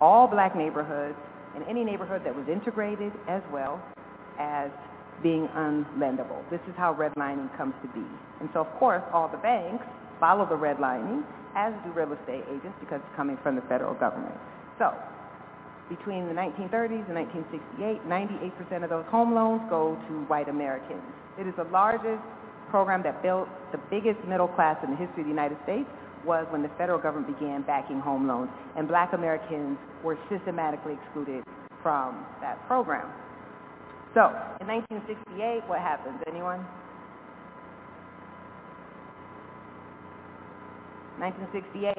all 0.00 0.26
black 0.26 0.56
neighborhoods 0.56 1.16
and 1.54 1.64
any 1.68 1.84
neighborhood 1.84 2.22
that 2.24 2.34
was 2.34 2.46
integrated 2.48 3.12
as 3.28 3.42
well 3.52 3.80
as 4.38 4.70
being 5.22 5.48
unlendable. 5.56 6.42
This 6.50 6.60
is 6.68 6.74
how 6.76 6.94
redlining 6.94 7.54
comes 7.56 7.74
to 7.82 7.88
be. 7.88 8.04
And 8.40 8.48
so, 8.52 8.60
of 8.60 8.70
course, 8.78 9.02
all 9.12 9.28
the 9.28 9.38
banks 9.38 9.84
follow 10.20 10.46
the 10.46 10.56
redlining, 10.56 11.22
as 11.56 11.72
do 11.84 11.92
real 11.92 12.12
estate 12.12 12.44
agents, 12.48 12.76
because 12.80 13.00
it's 13.04 13.16
coming 13.16 13.38
from 13.42 13.56
the 13.56 13.62
federal 13.62 13.94
government. 13.94 14.34
So, 14.78 14.92
between 15.88 16.26
the 16.26 16.34
1930s 16.34 17.04
and 17.08 17.14
1968, 17.14 18.08
98% 18.08 18.84
of 18.84 18.90
those 18.90 19.04
home 19.06 19.34
loans 19.34 19.62
go 19.68 19.96
to 20.08 20.12
white 20.26 20.48
Americans. 20.48 21.02
It 21.38 21.46
is 21.46 21.54
the 21.56 21.64
largest 21.64 22.22
program 22.70 23.02
that 23.02 23.22
built 23.22 23.48
the 23.72 23.78
biggest 23.90 24.18
middle 24.26 24.48
class 24.48 24.76
in 24.82 24.90
the 24.90 24.96
history 24.96 25.22
of 25.22 25.26
the 25.26 25.34
United 25.34 25.58
States 25.64 25.88
was 26.24 26.46
when 26.50 26.62
the 26.62 26.70
federal 26.78 26.98
government 26.98 27.38
began 27.38 27.62
backing 27.62 28.00
home 28.00 28.26
loans, 28.26 28.50
and 28.76 28.88
black 28.88 29.12
Americans 29.12 29.76
were 30.02 30.18
systematically 30.30 30.94
excluded 30.94 31.44
from 31.82 32.24
that 32.40 32.56
program. 32.66 33.06
So, 34.14 34.30
in 34.60 34.70
1968, 34.70 35.66
what 35.66 35.80
happens? 35.80 36.22
Anyone? 36.26 36.62
1968, 41.18 41.98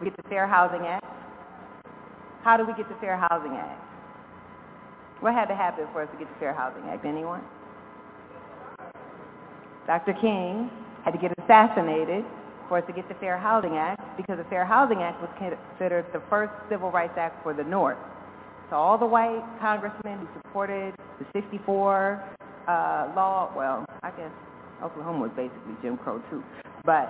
we 0.00 0.08
get 0.08 0.16
the 0.16 0.28
Fair 0.28 0.46
Housing 0.46 0.86
Act. 0.86 1.04
How 2.42 2.56
do 2.56 2.64
we 2.64 2.72
get 2.74 2.88
the 2.88 2.96
Fair 2.96 3.16
Housing 3.16 3.52
Act? 3.52 3.78
What 5.20 5.34
had 5.34 5.46
to 5.46 5.54
happen 5.54 5.86
for 5.92 6.02
us 6.02 6.08
to 6.12 6.18
get 6.18 6.32
the 6.32 6.38
Fair 6.40 6.54
Housing 6.54 6.82
Act? 6.88 7.04
Anyone? 7.04 7.42
Dr. 9.86 10.14
King 10.14 10.70
had 11.04 11.12
to 11.12 11.18
get 11.18 11.32
assassinated 11.44 12.24
for 12.68 12.78
us 12.78 12.84
to 12.86 12.92
get 12.92 13.06
the 13.08 13.14
Fair 13.16 13.36
Housing 13.36 13.76
Act 13.76 14.00
because 14.16 14.38
the 14.38 14.48
Fair 14.48 14.64
Housing 14.64 15.02
Act 15.02 15.20
was 15.20 15.30
considered 15.36 16.06
the 16.12 16.22
first 16.30 16.52
civil 16.70 16.90
rights 16.90 17.14
act 17.18 17.42
for 17.42 17.52
the 17.52 17.64
North. 17.64 17.98
So 18.72 18.78
all 18.78 18.96
the 18.96 19.04
white 19.04 19.44
congressmen 19.60 20.20
who 20.20 20.26
supported 20.40 20.94
the 21.18 21.26
64 21.34 22.24
uh, 22.66 23.12
law, 23.14 23.52
well, 23.54 23.84
I 24.02 24.10
guess 24.12 24.30
Oklahoma 24.82 25.28
was 25.28 25.30
basically 25.36 25.74
Jim 25.82 25.98
Crow 25.98 26.22
too, 26.30 26.42
but 26.86 27.04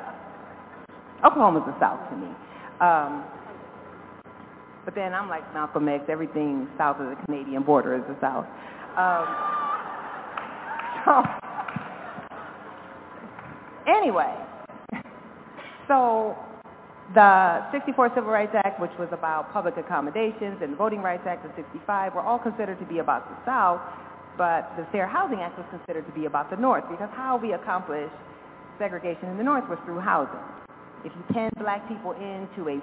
Oklahoma's 1.24 1.62
the 1.64 1.78
South 1.78 2.00
to 2.10 2.16
me. 2.16 2.26
Um, 2.80 3.22
but 4.84 4.96
then 4.96 5.14
I'm 5.14 5.28
like 5.28 5.44
Malcolm 5.54 5.88
X, 5.88 6.02
everything 6.08 6.66
south 6.76 6.96
of 6.98 7.10
the 7.10 7.16
Canadian 7.26 7.62
border 7.62 7.94
is 7.94 8.02
the 8.08 8.16
South. 8.20 8.44
Um, 8.98 9.22
so 11.06 11.22
Anyway, 13.86 14.34
so 15.86 16.34
the 17.14 17.70
64 17.72 18.12
Civil 18.14 18.30
Rights 18.30 18.54
Act, 18.54 18.80
which 18.80 18.94
was 18.98 19.08
about 19.12 19.52
public 19.52 19.76
accommodations, 19.76 20.62
and 20.62 20.72
the 20.72 20.76
Voting 20.76 21.02
Rights 21.02 21.24
Act 21.26 21.44
of 21.44 21.52
65 21.56 22.14
were 22.14 22.22
all 22.22 22.38
considered 22.38 22.78
to 22.78 22.86
be 22.86 22.98
about 22.98 23.28
the 23.28 23.36
South, 23.44 23.80
but 24.38 24.72
the 24.78 24.86
Fair 24.92 25.06
Housing 25.06 25.40
Act 25.40 25.58
was 25.58 25.66
considered 25.70 26.06
to 26.06 26.12
be 26.12 26.24
about 26.24 26.48
the 26.48 26.56
North 26.56 26.84
because 26.88 27.10
how 27.12 27.36
we 27.36 27.52
accomplished 27.52 28.14
segregation 28.78 29.28
in 29.28 29.36
the 29.36 29.44
North 29.44 29.68
was 29.68 29.78
through 29.84 30.00
housing. 30.00 30.40
If 31.04 31.12
you 31.12 31.22
pin 31.34 31.50
black 31.58 31.86
people 31.88 32.12
into 32.12 32.70
a, 32.70 32.80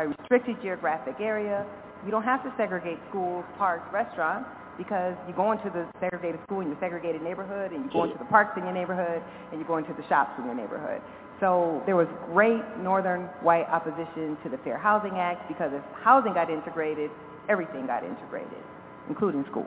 a 0.00 0.08
restricted 0.08 0.56
geographic 0.62 1.16
area, 1.20 1.64
you 2.04 2.10
don't 2.10 2.24
have 2.24 2.42
to 2.42 2.52
segregate 2.56 2.98
schools, 3.10 3.44
parks, 3.58 3.86
restaurants 3.92 4.48
because 4.78 5.14
you 5.28 5.34
go 5.34 5.52
into 5.52 5.68
the 5.70 5.86
segregated 6.00 6.40
school 6.44 6.60
in 6.60 6.68
your 6.68 6.78
segregated 6.80 7.22
neighborhood, 7.22 7.72
and 7.72 7.84
you 7.84 7.90
go 7.92 8.04
into 8.04 8.18
the 8.18 8.24
parks 8.24 8.56
in 8.56 8.64
your 8.64 8.72
neighborhood, 8.72 9.22
and 9.50 9.60
you 9.60 9.66
go 9.66 9.76
into 9.76 9.92
the 9.92 10.02
shops 10.08 10.32
in 10.38 10.46
your 10.46 10.54
neighborhood. 10.54 11.00
So 11.42 11.82
there 11.86 11.96
was 11.96 12.06
great 12.30 12.62
northern 12.78 13.22
white 13.42 13.66
opposition 13.66 14.38
to 14.44 14.48
the 14.48 14.58
Fair 14.58 14.78
Housing 14.78 15.18
Act 15.18 15.48
because 15.48 15.72
if 15.74 15.82
housing 15.98 16.34
got 16.34 16.48
integrated, 16.48 17.10
everything 17.48 17.84
got 17.84 18.04
integrated, 18.04 18.62
including 19.08 19.44
schools. 19.50 19.66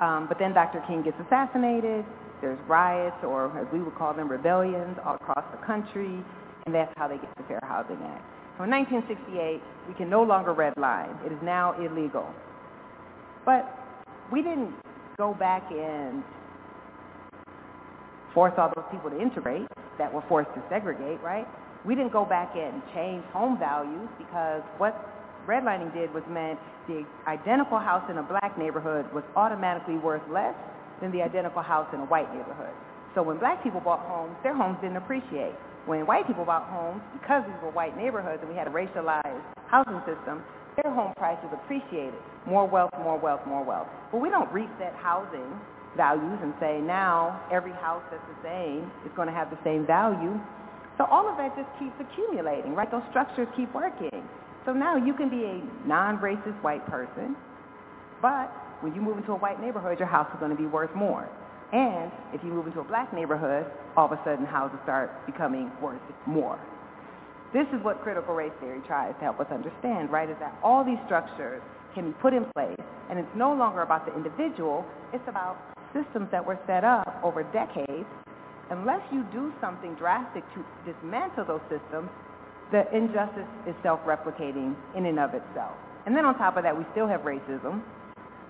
Um, 0.00 0.24
but 0.26 0.38
then 0.38 0.54
Dr. 0.54 0.82
King 0.88 1.02
gets 1.02 1.18
assassinated. 1.20 2.06
There's 2.40 2.58
riots, 2.66 3.22
or 3.22 3.52
as 3.60 3.66
we 3.70 3.82
would 3.82 3.94
call 3.94 4.14
them, 4.14 4.30
rebellions 4.30 4.96
all 5.04 5.16
across 5.16 5.44
the 5.52 5.60
country, 5.66 6.24
and 6.64 6.74
that's 6.74 6.90
how 6.96 7.08
they 7.08 7.18
get 7.18 7.28
the 7.36 7.42
Fair 7.42 7.60
Housing 7.62 8.00
Act. 8.00 8.24
So 8.56 8.64
in 8.64 8.70
1968, 8.70 9.60
we 9.86 9.92
can 9.92 10.08
no 10.08 10.22
longer 10.22 10.54
redline. 10.54 11.12
It 11.26 11.32
is 11.32 11.38
now 11.42 11.76
illegal. 11.78 12.24
But 13.44 13.68
we 14.32 14.40
didn't 14.40 14.72
go 15.18 15.34
back 15.34 15.70
and 15.70 16.24
force 18.32 18.54
all 18.56 18.72
those 18.74 18.86
people 18.90 19.10
to 19.10 19.20
integrate 19.20 19.68
that 20.00 20.08
were 20.08 20.24
forced 20.28 20.48
to 20.56 20.62
segregate, 20.72 21.20
right? 21.20 21.46
We 21.84 21.94
didn't 21.94 22.12
go 22.12 22.24
back 22.24 22.56
and 22.56 22.80
change 22.96 23.22
home 23.36 23.60
values 23.60 24.08
because 24.16 24.64
what 24.80 24.96
redlining 25.46 25.92
did 25.92 26.12
was 26.12 26.24
meant 26.28 26.58
the 26.88 27.04
identical 27.28 27.78
house 27.78 28.08
in 28.08 28.16
a 28.16 28.24
black 28.24 28.56
neighborhood 28.58 29.04
was 29.12 29.24
automatically 29.36 30.00
worth 30.00 30.24
less 30.32 30.56
than 31.00 31.12
the 31.12 31.20
identical 31.20 31.62
house 31.62 31.86
in 31.92 32.00
a 32.00 32.08
white 32.08 32.32
neighborhood. 32.34 32.72
So 33.14 33.22
when 33.22 33.38
black 33.38 33.62
people 33.62 33.80
bought 33.80 34.00
homes, 34.08 34.36
their 34.42 34.56
homes 34.56 34.78
didn't 34.80 34.96
appreciate. 34.96 35.52
When 35.84 36.06
white 36.06 36.26
people 36.26 36.44
bought 36.44 36.68
homes, 36.68 37.02
because 37.12 37.44
these 37.44 37.60
were 37.62 37.70
white 37.70 37.96
neighborhoods 37.96 38.40
and 38.40 38.50
we 38.50 38.56
had 38.56 38.68
a 38.68 38.70
racialized 38.70 39.44
housing 39.68 40.00
system, 40.08 40.44
their 40.80 40.92
home 40.92 41.12
prices 41.16 41.48
appreciated. 41.52 42.20
More 42.46 42.66
wealth, 42.68 42.90
more 43.02 43.18
wealth, 43.18 43.40
more 43.46 43.64
wealth. 43.64 43.88
But 44.12 44.20
we 44.20 44.30
don't 44.30 44.50
reset 44.52 44.94
housing 44.96 45.48
values 45.96 46.38
and 46.42 46.54
say 46.60 46.80
now 46.80 47.40
every 47.50 47.72
house 47.72 48.02
that's 48.10 48.22
the 48.28 48.48
same 48.48 48.90
is 49.04 49.12
going 49.16 49.28
to 49.28 49.34
have 49.34 49.50
the 49.50 49.58
same 49.64 49.86
value. 49.86 50.38
So 50.98 51.04
all 51.06 51.28
of 51.28 51.36
that 51.38 51.56
just 51.56 51.68
keeps 51.78 51.96
accumulating, 51.98 52.74
right? 52.74 52.90
Those 52.90 53.02
structures 53.10 53.48
keep 53.56 53.72
working. 53.74 54.22
So 54.66 54.72
now 54.72 54.96
you 54.96 55.14
can 55.14 55.30
be 55.30 55.44
a 55.44 55.88
non-racist 55.88 56.62
white 56.62 56.86
person, 56.86 57.34
but 58.20 58.52
when 58.82 58.94
you 58.94 59.00
move 59.00 59.16
into 59.16 59.32
a 59.32 59.36
white 59.36 59.60
neighborhood, 59.60 59.98
your 59.98 60.08
house 60.08 60.28
is 60.32 60.38
going 60.38 60.50
to 60.50 60.56
be 60.56 60.66
worth 60.66 60.94
more. 60.94 61.28
And 61.72 62.10
if 62.34 62.42
you 62.42 62.50
move 62.50 62.66
into 62.66 62.80
a 62.80 62.84
black 62.84 63.12
neighborhood, 63.14 63.66
all 63.96 64.06
of 64.06 64.12
a 64.12 64.20
sudden 64.24 64.44
houses 64.44 64.78
start 64.82 65.24
becoming 65.26 65.70
worth 65.80 66.00
more. 66.26 66.58
This 67.52 67.66
is 67.74 67.82
what 67.82 68.02
critical 68.02 68.34
race 68.34 68.52
theory 68.60 68.80
tries 68.86 69.14
to 69.14 69.20
help 69.20 69.40
us 69.40 69.46
understand, 69.50 70.10
right, 70.10 70.28
is 70.28 70.36
that 70.40 70.56
all 70.62 70.84
these 70.84 70.98
structures 71.06 71.62
can 71.94 72.12
be 72.12 72.16
put 72.20 72.32
in 72.32 72.44
place, 72.54 72.78
and 73.08 73.18
it's 73.18 73.34
no 73.34 73.52
longer 73.54 73.82
about 73.82 74.06
the 74.06 74.14
individual, 74.14 74.84
it's 75.12 75.26
about 75.26 75.56
systems 75.92 76.28
that 76.30 76.44
were 76.44 76.58
set 76.66 76.84
up 76.84 77.20
over 77.22 77.42
decades. 77.42 78.06
Unless 78.70 79.02
you 79.12 79.24
do 79.32 79.52
something 79.60 79.94
drastic 79.94 80.44
to 80.54 80.64
dismantle 80.86 81.44
those 81.44 81.62
systems, 81.68 82.08
the 82.70 82.86
injustice 82.94 83.48
is 83.66 83.74
self-replicating 83.82 84.76
in 84.96 85.06
and 85.06 85.18
of 85.18 85.34
itself. 85.34 85.74
And 86.06 86.16
then 86.16 86.24
on 86.24 86.38
top 86.38 86.56
of 86.56 86.62
that, 86.62 86.76
we 86.76 86.84
still 86.92 87.08
have 87.08 87.22
racism. 87.22 87.82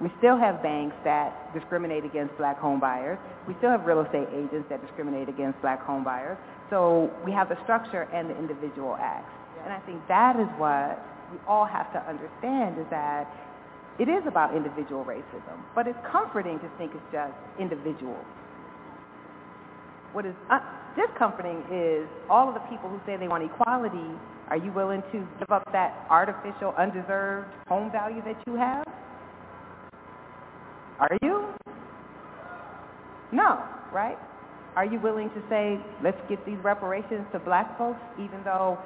We 0.01 0.11
still 0.19 0.39
have 0.39 0.63
banks 0.63 0.97
that 1.05 1.53
discriminate 1.53 2.05
against 2.05 2.37
black 2.37 2.59
home 2.59 2.81
buyers. 2.81 3.19
We 3.49 3.55
still 3.59 3.71
have 3.71 3.85
real 3.85 4.01
estate 4.01 4.29
agents 4.33 4.69
that 4.69 4.81
discriminate 4.81 5.29
against 5.29 5.61
black 5.61 5.81
home 5.83 6.05
buyers. 6.05 6.39
So 6.71 7.11
we 7.25 7.33
have 7.33 7.49
the 7.49 7.57
structure 7.65 8.09
and 8.13 8.31
the 8.31 8.39
individual 8.39 8.97
acts. 9.01 9.33
And 9.65 9.73
I 9.73 9.81
think 9.81 10.01
that 10.09 10.41
is 10.41 10.49
what 10.57 11.05
we 11.33 11.39
all 11.47 11.67
have 11.67 11.93
to 11.93 12.01
understand 12.09 12.79
is 12.79 12.87
that 12.91 13.29
it 14.01 14.09
is 14.09 14.25
about 14.27 14.57
individual 14.57 15.05
racism, 15.05 15.61
but 15.75 15.87
it's 15.87 15.99
comforting 16.11 16.59
to 16.61 16.71
think 16.79 16.93
it's 16.95 17.13
just 17.13 17.35
individual. 17.61 18.17
What 20.13 20.25
is 20.25 20.35
uh, 20.49 20.59
discomforting 20.97 21.63
is 21.71 22.09
all 22.31 22.49
of 22.49 22.55
the 22.55 22.61
people 22.61 22.89
who 22.89 22.99
say 23.05 23.19
they 23.19 23.29
want 23.29 23.45
equality, 23.45 24.17
are 24.49 24.57
you 24.57 24.73
willing 24.73 25.03
to 25.13 25.19
give 25.39 25.51
up 25.51 25.63
that 25.73 26.07
artificial, 26.09 26.75
undeserved 26.79 27.51
home 27.69 27.93
value 27.93 28.23
that 28.25 28.37
you 28.47 28.55
have? 28.55 28.85
Are 30.99 31.19
you? 31.23 31.53
No, 33.33 33.63
right? 33.93 34.17
Are 34.77 34.87
you 34.87 34.99
willing 34.99 35.29
to 35.31 35.43
say, 35.51 35.79
let's 36.03 36.21
get 36.27 36.45
these 36.47 36.59
reparations 36.65 37.27
to 37.33 37.39
black 37.39 37.77
folks, 37.77 38.01
even 38.19 38.43
though 38.45 38.79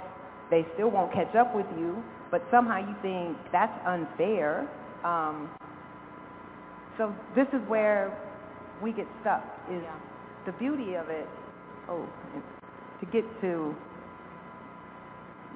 they 0.50 0.66
still 0.74 0.90
won't 0.90 1.12
catch 1.12 1.34
up 1.36 1.54
with 1.54 1.66
you, 1.78 2.02
but 2.32 2.42
somehow 2.50 2.78
you 2.78 2.96
think 3.00 3.38
that's 3.52 3.78
unfair? 3.86 4.68
Um, 5.04 5.50
so 6.96 7.14
this 7.36 7.46
is 7.52 7.60
where 7.68 8.16
we 8.82 8.92
get 8.92 9.06
stuck, 9.20 9.44
is 9.70 9.82
yeah. 9.82 9.94
the 10.46 10.52
beauty 10.52 10.94
of 10.94 11.08
it, 11.08 11.28
oh, 11.88 12.08
to 13.00 13.06
get 13.06 13.24
to 13.42 13.74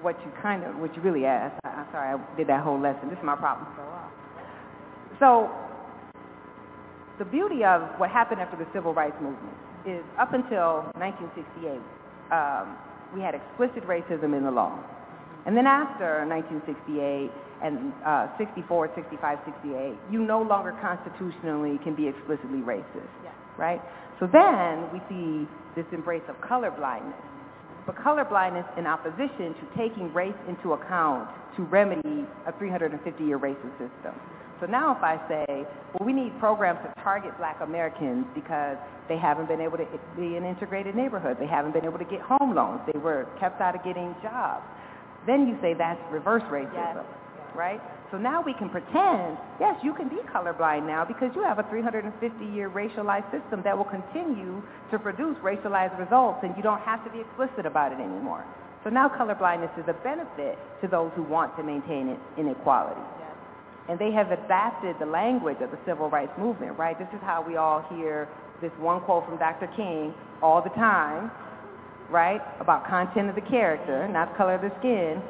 what 0.00 0.16
you 0.24 0.32
kind 0.42 0.64
of, 0.64 0.76
what 0.76 0.94
you 0.94 1.02
really 1.02 1.24
asked. 1.24 1.58
I'm 1.64 1.86
sorry, 1.92 2.14
I 2.14 2.36
did 2.36 2.46
that 2.48 2.62
whole 2.62 2.80
lesson. 2.80 3.08
This 3.08 3.18
is 3.18 3.24
my 3.24 3.36
problem. 3.36 3.66
So 5.18 5.50
the 7.18 7.24
beauty 7.24 7.64
of 7.64 7.82
what 7.98 8.10
happened 8.10 8.40
after 8.40 8.56
the 8.56 8.66
civil 8.72 8.94
rights 8.94 9.16
movement 9.20 9.54
is 9.86 10.04
up 10.18 10.34
until 10.34 10.86
1968, 10.94 11.80
um, 12.30 12.76
we 13.14 13.20
had 13.20 13.34
explicit 13.34 13.86
racism 13.88 14.36
in 14.36 14.44
the 14.44 14.50
law. 14.50 14.78
And 15.46 15.56
then 15.56 15.66
after 15.66 16.26
1968 16.26 17.30
and 17.62 17.92
uh, 18.04 18.28
64, 18.38 18.90
65, 18.94 19.38
68, 19.44 19.96
you 20.10 20.20
no 20.24 20.42
longer 20.42 20.76
constitutionally 20.80 21.78
can 21.82 21.94
be 21.94 22.06
explicitly 22.08 22.58
racist, 22.60 23.10
right? 23.56 23.80
So 24.20 24.26
then 24.26 24.90
we 24.92 25.00
see 25.08 25.48
this 25.76 25.86
embrace 25.92 26.22
of 26.28 26.40
color 26.40 26.70
blindness. 26.70 27.18
But 27.86 27.96
color 28.02 28.24
blindness 28.24 28.66
in 28.76 28.86
opposition 28.86 29.54
to 29.54 29.64
taking 29.76 30.12
race 30.12 30.36
into 30.48 30.72
account 30.74 31.30
to 31.56 31.62
remedy 31.64 32.26
a 32.46 32.52
350-year 32.52 33.38
racist 33.38 33.72
system. 33.78 34.14
So 34.60 34.66
now 34.66 34.94
if 34.96 35.02
I 35.02 35.16
say, 35.28 35.46
well, 35.94 36.04
we 36.04 36.12
need 36.12 36.38
programs 36.38 36.80
to 36.82 37.02
target 37.02 37.36
black 37.38 37.60
Americans 37.62 38.26
because 38.34 38.76
they 39.08 39.16
haven't 39.16 39.48
been 39.48 39.60
able 39.60 39.78
to 39.78 39.86
be 40.16 40.36
in 40.36 40.44
integrated 40.44 40.94
neighborhoods. 40.96 41.38
They 41.40 41.46
haven't 41.46 41.72
been 41.72 41.84
able 41.84 41.98
to 41.98 42.04
get 42.04 42.20
home 42.20 42.54
loans. 42.54 42.80
They 42.92 42.98
were 42.98 43.26
kept 43.40 43.60
out 43.60 43.74
of 43.74 43.84
getting 43.84 44.14
jobs. 44.22 44.64
Then 45.26 45.46
you 45.46 45.56
say 45.62 45.74
that's 45.74 46.00
reverse 46.10 46.42
racism, 46.50 46.96
yes. 46.96 47.17
Right? 47.54 47.80
So 48.10 48.18
now 48.18 48.42
we 48.42 48.54
can 48.54 48.70
pretend, 48.70 49.36
yes, 49.60 49.76
you 49.82 49.92
can 49.92 50.08
be 50.08 50.16
colorblind 50.32 50.86
now 50.86 51.04
because 51.04 51.30
you 51.34 51.42
have 51.42 51.58
a 51.58 51.64
350-year 51.64 52.70
racialized 52.70 53.30
system 53.30 53.62
that 53.64 53.76
will 53.76 53.84
continue 53.84 54.62
to 54.90 54.98
produce 54.98 55.36
racialized 55.38 55.98
results 55.98 56.40
and 56.42 56.56
you 56.56 56.62
don't 56.62 56.80
have 56.80 57.04
to 57.04 57.10
be 57.10 57.20
explicit 57.20 57.66
about 57.66 57.92
it 57.92 58.00
anymore. 58.00 58.44
So 58.84 58.90
now 58.90 59.08
colorblindness 59.08 59.78
is 59.78 59.84
a 59.88 59.92
benefit 60.04 60.58
to 60.80 60.88
those 60.88 61.10
who 61.16 61.22
want 61.22 61.56
to 61.56 61.62
maintain 61.62 62.16
inequality. 62.38 63.02
And 63.88 63.98
they 63.98 64.12
have 64.12 64.30
adapted 64.30 64.96
the 65.00 65.06
language 65.06 65.58
of 65.60 65.70
the 65.70 65.78
civil 65.86 66.10
rights 66.10 66.32
movement, 66.38 66.78
right? 66.78 66.98
This 66.98 67.08
is 67.12 67.20
how 67.22 67.42
we 67.46 67.56
all 67.56 67.84
hear 67.94 68.28
this 68.60 68.72
one 68.78 69.00
quote 69.00 69.24
from 69.26 69.38
Dr. 69.38 69.66
King 69.76 70.14
all 70.42 70.62
the 70.62 70.70
time, 70.70 71.30
right? 72.10 72.40
About 72.60 72.86
content 72.86 73.28
of 73.28 73.34
the 73.34 73.40
character, 73.42 74.06
not 74.08 74.36
color 74.36 74.54
of 74.54 74.62
the 74.62 74.72
skin. 74.78 75.22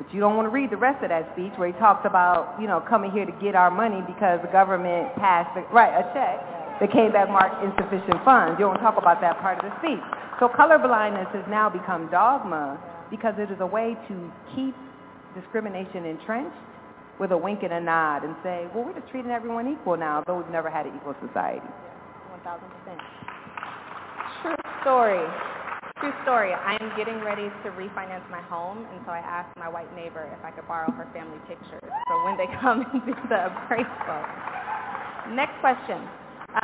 But 0.00 0.14
you 0.14 0.20
don't 0.20 0.34
want 0.34 0.46
to 0.46 0.50
read 0.50 0.72
the 0.72 0.80
rest 0.80 1.04
of 1.04 1.12
that 1.12 1.28
speech 1.36 1.52
where 1.60 1.68
he 1.68 1.76
talks 1.76 2.08
about, 2.08 2.56
you 2.56 2.66
know, 2.66 2.80
coming 2.80 3.12
here 3.12 3.28
to 3.28 3.36
get 3.36 3.54
our 3.54 3.70
money 3.70 4.00
because 4.08 4.40
the 4.40 4.48
government 4.48 5.12
passed, 5.20 5.52
the, 5.52 5.60
right, 5.68 5.92
a 5.92 6.08
check 6.16 6.40
that 6.80 6.88
came 6.88 7.12
back 7.12 7.28
marked 7.28 7.60
insufficient 7.60 8.16
funds. 8.24 8.56
You 8.56 8.64
don't 8.64 8.80
talk 8.80 8.96
about 8.96 9.20
that 9.20 9.36
part 9.44 9.60
of 9.60 9.68
the 9.68 9.76
speech. 9.84 10.00
So 10.40 10.48
colorblindness 10.48 11.28
has 11.36 11.44
now 11.52 11.68
become 11.68 12.08
dogma 12.08 12.80
because 13.10 13.34
it 13.36 13.52
is 13.52 13.60
a 13.60 13.66
way 13.66 13.92
to 14.08 14.32
keep 14.56 14.72
discrimination 15.36 16.08
entrenched 16.08 16.56
with 17.20 17.32
a 17.32 17.36
wink 17.36 17.60
and 17.62 17.74
a 17.74 17.80
nod 17.80 18.24
and 18.24 18.34
say, 18.42 18.64
well, 18.74 18.88
we're 18.88 18.96
just 18.96 19.12
treating 19.12 19.30
everyone 19.30 19.68
equal 19.68 19.98
now, 19.98 20.24
though 20.26 20.40
we've 20.40 20.48
never 20.48 20.70
had 20.70 20.86
an 20.86 20.96
equal 20.96 21.14
society. 21.20 21.68
1,000%. 22.40 22.56
True 24.40 24.56
story. 24.80 25.28
True 26.00 26.16
story. 26.24 26.52
I 26.56 26.80
am 26.80 26.96
getting 26.96 27.20
ready 27.20 27.52
to 27.62 27.68
refinance 27.76 28.24
my 28.32 28.40
home, 28.48 28.88
and 28.88 29.04
so 29.04 29.12
I 29.12 29.20
asked 29.20 29.52
my 29.58 29.68
white 29.68 29.92
neighbor 29.94 30.24
if 30.32 30.42
I 30.42 30.50
could 30.50 30.66
borrow 30.66 30.90
her 30.90 31.06
family 31.12 31.36
pictures. 31.46 31.92
So 32.08 32.24
when 32.24 32.40
they 32.40 32.48
come 32.60 32.88
and 32.88 33.04
do 33.04 33.12
the 33.28 33.52
appraisal. 33.52 34.20
Next 35.36 35.60
question. 35.60 36.00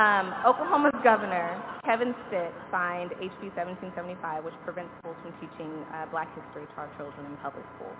Um, 0.01 0.33
Oklahoma's 0.41 0.97
governor, 1.03 1.53
Kevin 1.85 2.17
Stitt, 2.27 2.51
signed 2.73 3.11
HB 3.21 3.53
1775, 3.53 4.43
which 4.43 4.57
prevents 4.65 4.89
schools 4.99 5.15
from 5.21 5.31
teaching 5.37 5.69
uh, 5.93 6.09
black 6.09 6.33
history 6.33 6.65
to 6.65 6.75
our 6.81 6.89
children 6.97 7.29
in 7.29 7.37
public 7.37 7.63
schools 7.77 7.95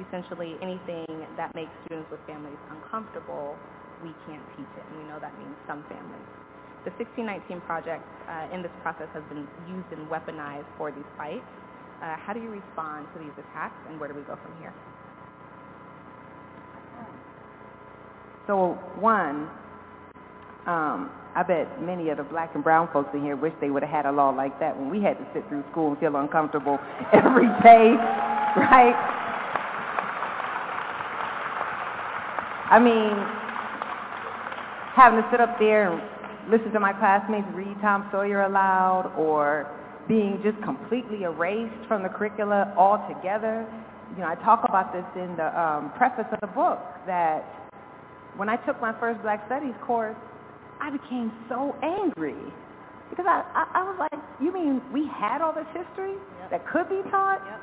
essentially 0.00 0.56
anything 0.60 1.06
that 1.36 1.54
makes 1.54 1.70
students 1.84 2.10
with 2.10 2.20
families 2.26 2.58
uncomfortable, 2.70 3.56
we 4.02 4.12
can't 4.26 4.44
teach 4.56 4.68
it, 4.76 4.84
and 4.90 4.98
we 5.00 5.04
know 5.08 5.18
that 5.20 5.36
means 5.38 5.56
some 5.66 5.84
families. 5.88 6.45
The 6.86 6.94
1619 7.02 7.60
project 7.66 8.06
uh, 8.30 8.54
in 8.54 8.62
this 8.62 8.70
process 8.80 9.08
has 9.12 9.24
been 9.28 9.42
used 9.66 9.90
and 9.90 10.06
weaponized 10.06 10.70
for 10.78 10.92
these 10.92 11.04
fights. 11.18 11.42
Uh, 12.00 12.14
how 12.14 12.32
do 12.32 12.38
you 12.38 12.48
respond 12.48 13.08
to 13.12 13.18
these 13.18 13.34
attacks, 13.36 13.74
and 13.90 13.98
where 13.98 14.08
do 14.08 14.14
we 14.14 14.22
go 14.22 14.38
from 14.38 14.54
here? 14.60 14.72
So 18.46 18.78
one, 19.02 19.50
Um, 20.66 21.10
I 21.36 21.42
bet 21.44 21.80
many 21.80 22.08
of 22.10 22.16
the 22.18 22.24
black 22.24 22.54
and 22.54 22.64
brown 22.64 22.88
folks 22.92 23.10
in 23.14 23.22
here 23.22 23.36
wish 23.36 23.52
they 23.60 23.70
would 23.70 23.82
have 23.84 23.90
had 23.92 24.06
a 24.06 24.12
law 24.12 24.30
like 24.30 24.58
that 24.58 24.76
when 24.76 24.90
we 24.90 25.00
had 25.00 25.16
to 25.18 25.26
sit 25.32 25.46
through 25.48 25.62
school 25.70 25.90
and 25.90 25.98
feel 25.98 26.16
uncomfortable 26.16 26.78
every 27.12 27.46
day, 27.62 27.94
right? 28.56 28.94
I 32.68 32.80
mean, 32.80 33.14
having 34.94 35.22
to 35.22 35.28
sit 35.30 35.40
up 35.40 35.56
there 35.60 35.92
and 35.92 36.02
listen 36.50 36.72
to 36.72 36.80
my 36.80 36.92
classmates 36.92 37.46
read 37.54 37.76
Tom 37.80 38.08
Sawyer 38.12 38.42
aloud 38.42 39.12
or 39.18 39.66
being 40.08 40.40
just 40.42 40.62
completely 40.62 41.24
erased 41.24 41.86
from 41.88 42.02
the 42.02 42.08
curricula 42.08 42.72
altogether. 42.78 43.66
You 44.14 44.22
know, 44.22 44.28
I 44.28 44.36
talk 44.36 44.62
about 44.68 44.92
this 44.92 45.04
in 45.16 45.34
the 45.36 45.50
um, 45.58 45.92
preface 45.96 46.30
of 46.32 46.38
the 46.40 46.52
book 46.54 46.78
that 47.06 47.42
when 48.36 48.48
I 48.48 48.56
took 48.64 48.80
my 48.80 48.94
first 49.00 49.20
Black 49.22 49.42
Studies 49.46 49.74
course, 49.82 50.16
I 50.80 50.90
became 50.90 51.32
so 51.48 51.74
angry 51.82 52.38
because 53.10 53.26
I, 53.26 53.42
I, 53.54 53.80
I 53.80 53.82
was 53.82 53.96
like, 53.98 54.20
you 54.40 54.52
mean 54.52 54.80
we 54.92 55.08
had 55.08 55.40
all 55.42 55.52
this 55.52 55.66
history 55.74 56.14
yep. 56.40 56.50
that 56.50 56.68
could 56.68 56.88
be 56.88 57.02
taught? 57.10 57.42
Yep. 57.44 57.60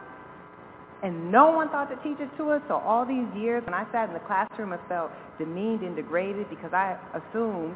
And 1.04 1.32
no 1.32 1.52
one 1.52 1.70
thought 1.70 1.90
to 1.92 1.98
teach 1.98 2.20
it 2.20 2.30
to 2.38 2.50
us. 2.52 2.62
So 2.68 2.76
all 2.76 3.06
these 3.06 3.28
years 3.36 3.64
when 3.66 3.74
I 3.74 3.86
sat 3.92 4.08
in 4.08 4.14
the 4.14 4.24
classroom 4.24 4.74
and 4.74 4.82
felt 4.88 5.12
demeaned 5.38 5.82
and 5.82 5.96
degraded 5.96 6.50
because 6.50 6.74
I 6.74 6.98
assumed 7.14 7.76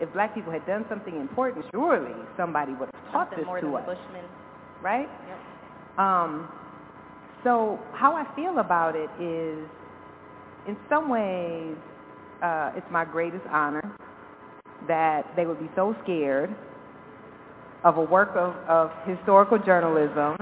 if 0.00 0.12
black 0.12 0.34
people 0.34 0.52
had 0.52 0.66
done 0.66 0.84
something 0.88 1.18
important, 1.18 1.64
surely 1.72 2.12
somebody 2.36 2.72
would 2.72 2.88
have 2.92 3.12
taught 3.12 3.30
Something 3.30 3.38
this 3.38 3.46
more 3.46 3.60
to 3.60 3.76
us. 3.76 3.86
Bushmen. 3.86 4.24
Right? 4.82 5.08
Yep. 5.28 5.98
Um, 5.98 6.48
so 7.44 7.78
how 7.92 8.14
I 8.14 8.26
feel 8.36 8.58
about 8.58 8.94
it 8.96 9.08
is, 9.20 9.58
in 10.68 10.76
some 10.88 11.08
ways, 11.08 11.76
uh, 12.42 12.72
it's 12.76 12.86
my 12.90 13.04
greatest 13.04 13.44
honor 13.50 13.96
that 14.88 15.24
they 15.36 15.46
would 15.46 15.58
be 15.58 15.70
so 15.74 15.96
scared 16.02 16.54
of 17.84 17.96
a 17.96 18.02
work 18.02 18.30
of, 18.34 18.54
of 18.68 18.90
historical 19.06 19.58
journalism 19.58 20.36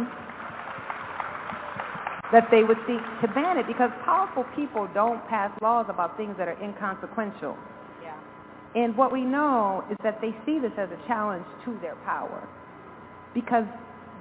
that 2.33 2.49
they 2.51 2.65
would 2.65 2.79
seek 2.87 2.99
to 3.21 3.29
ban 3.33 3.59
it 3.59 3.67
because 3.67 3.91
powerful 4.05 4.45
people 4.57 4.89
don't 4.95 5.27
pass 5.29 5.51
laws 5.63 5.87
about 5.89 6.17
things 6.17 6.35
that 6.39 6.49
are 6.49 6.61
inconsequential. 6.61 7.57
And 8.75 8.97
what 8.97 9.13
we 9.13 9.23
know 9.23 9.85
is 9.91 9.97
that 10.03 10.21
they 10.21 10.35
see 10.45 10.59
this 10.59 10.73
as 10.79 10.89
a 10.91 11.07
challenge 11.07 11.45
to 11.65 11.79
their 11.81 11.97
power 12.05 12.49
because 13.33 13.65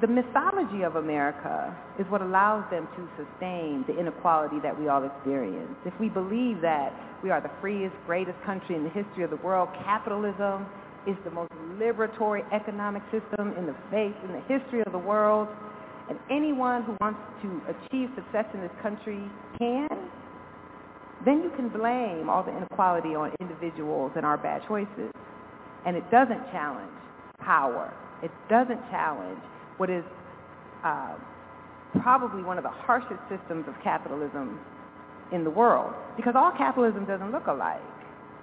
the 0.01 0.07
mythology 0.07 0.83
of 0.83 0.95
America 0.95 1.75
is 1.97 2.05
what 2.09 2.21
allows 2.21 2.69
them 2.69 2.87
to 2.95 3.07
sustain 3.15 3.85
the 3.87 3.97
inequality 3.97 4.59
that 4.61 4.77
we 4.77 4.89
all 4.89 5.03
experience. 5.03 5.75
If 5.85 5.93
we 5.99 6.09
believe 6.09 6.61
that 6.61 6.93
we 7.23 7.29
are 7.29 7.39
the 7.39 7.51
freest, 7.61 7.95
greatest 8.05 8.37
country 8.45 8.75
in 8.75 8.83
the 8.83 8.89
history 8.89 9.23
of 9.23 9.29
the 9.29 9.37
world, 9.37 9.69
capitalism 9.85 10.65
is 11.07 11.15
the 11.23 11.31
most 11.31 11.51
liberatory 11.79 12.41
economic 12.51 13.03
system 13.11 13.53
in 13.57 13.65
the 13.65 13.75
face, 13.91 14.15
in 14.23 14.33
the 14.33 14.41
history 14.47 14.81
of 14.85 14.91
the 14.91 14.99
world, 14.99 15.47
and 16.09 16.19
anyone 16.29 16.83
who 16.83 16.97
wants 16.99 17.19
to 17.41 17.61
achieve 17.69 18.09
success 18.15 18.45
in 18.53 18.61
this 18.61 18.71
country 18.81 19.23
can, 19.57 19.87
then 21.25 21.41
you 21.41 21.51
can 21.55 21.69
blame 21.69 22.29
all 22.29 22.43
the 22.43 22.55
inequality 22.55 23.15
on 23.15 23.31
individuals 23.39 24.11
and 24.15 24.25
our 24.25 24.37
bad 24.37 24.61
choices. 24.67 25.11
And 25.85 25.95
it 25.95 26.09
doesn't 26.11 26.51
challenge 26.51 26.91
power. 27.39 27.93
It 28.21 28.31
doesn't 28.49 28.79
challenge 28.89 29.39
what 29.77 29.89
is 29.89 30.03
uh, 30.83 31.15
probably 32.01 32.43
one 32.43 32.57
of 32.57 32.63
the 32.63 32.69
harshest 32.69 33.19
systems 33.29 33.65
of 33.67 33.75
capitalism 33.83 34.59
in 35.31 35.43
the 35.43 35.49
world. 35.49 35.93
Because 36.15 36.33
all 36.35 36.51
capitalism 36.57 37.05
doesn't 37.05 37.31
look 37.31 37.47
alike. 37.47 37.81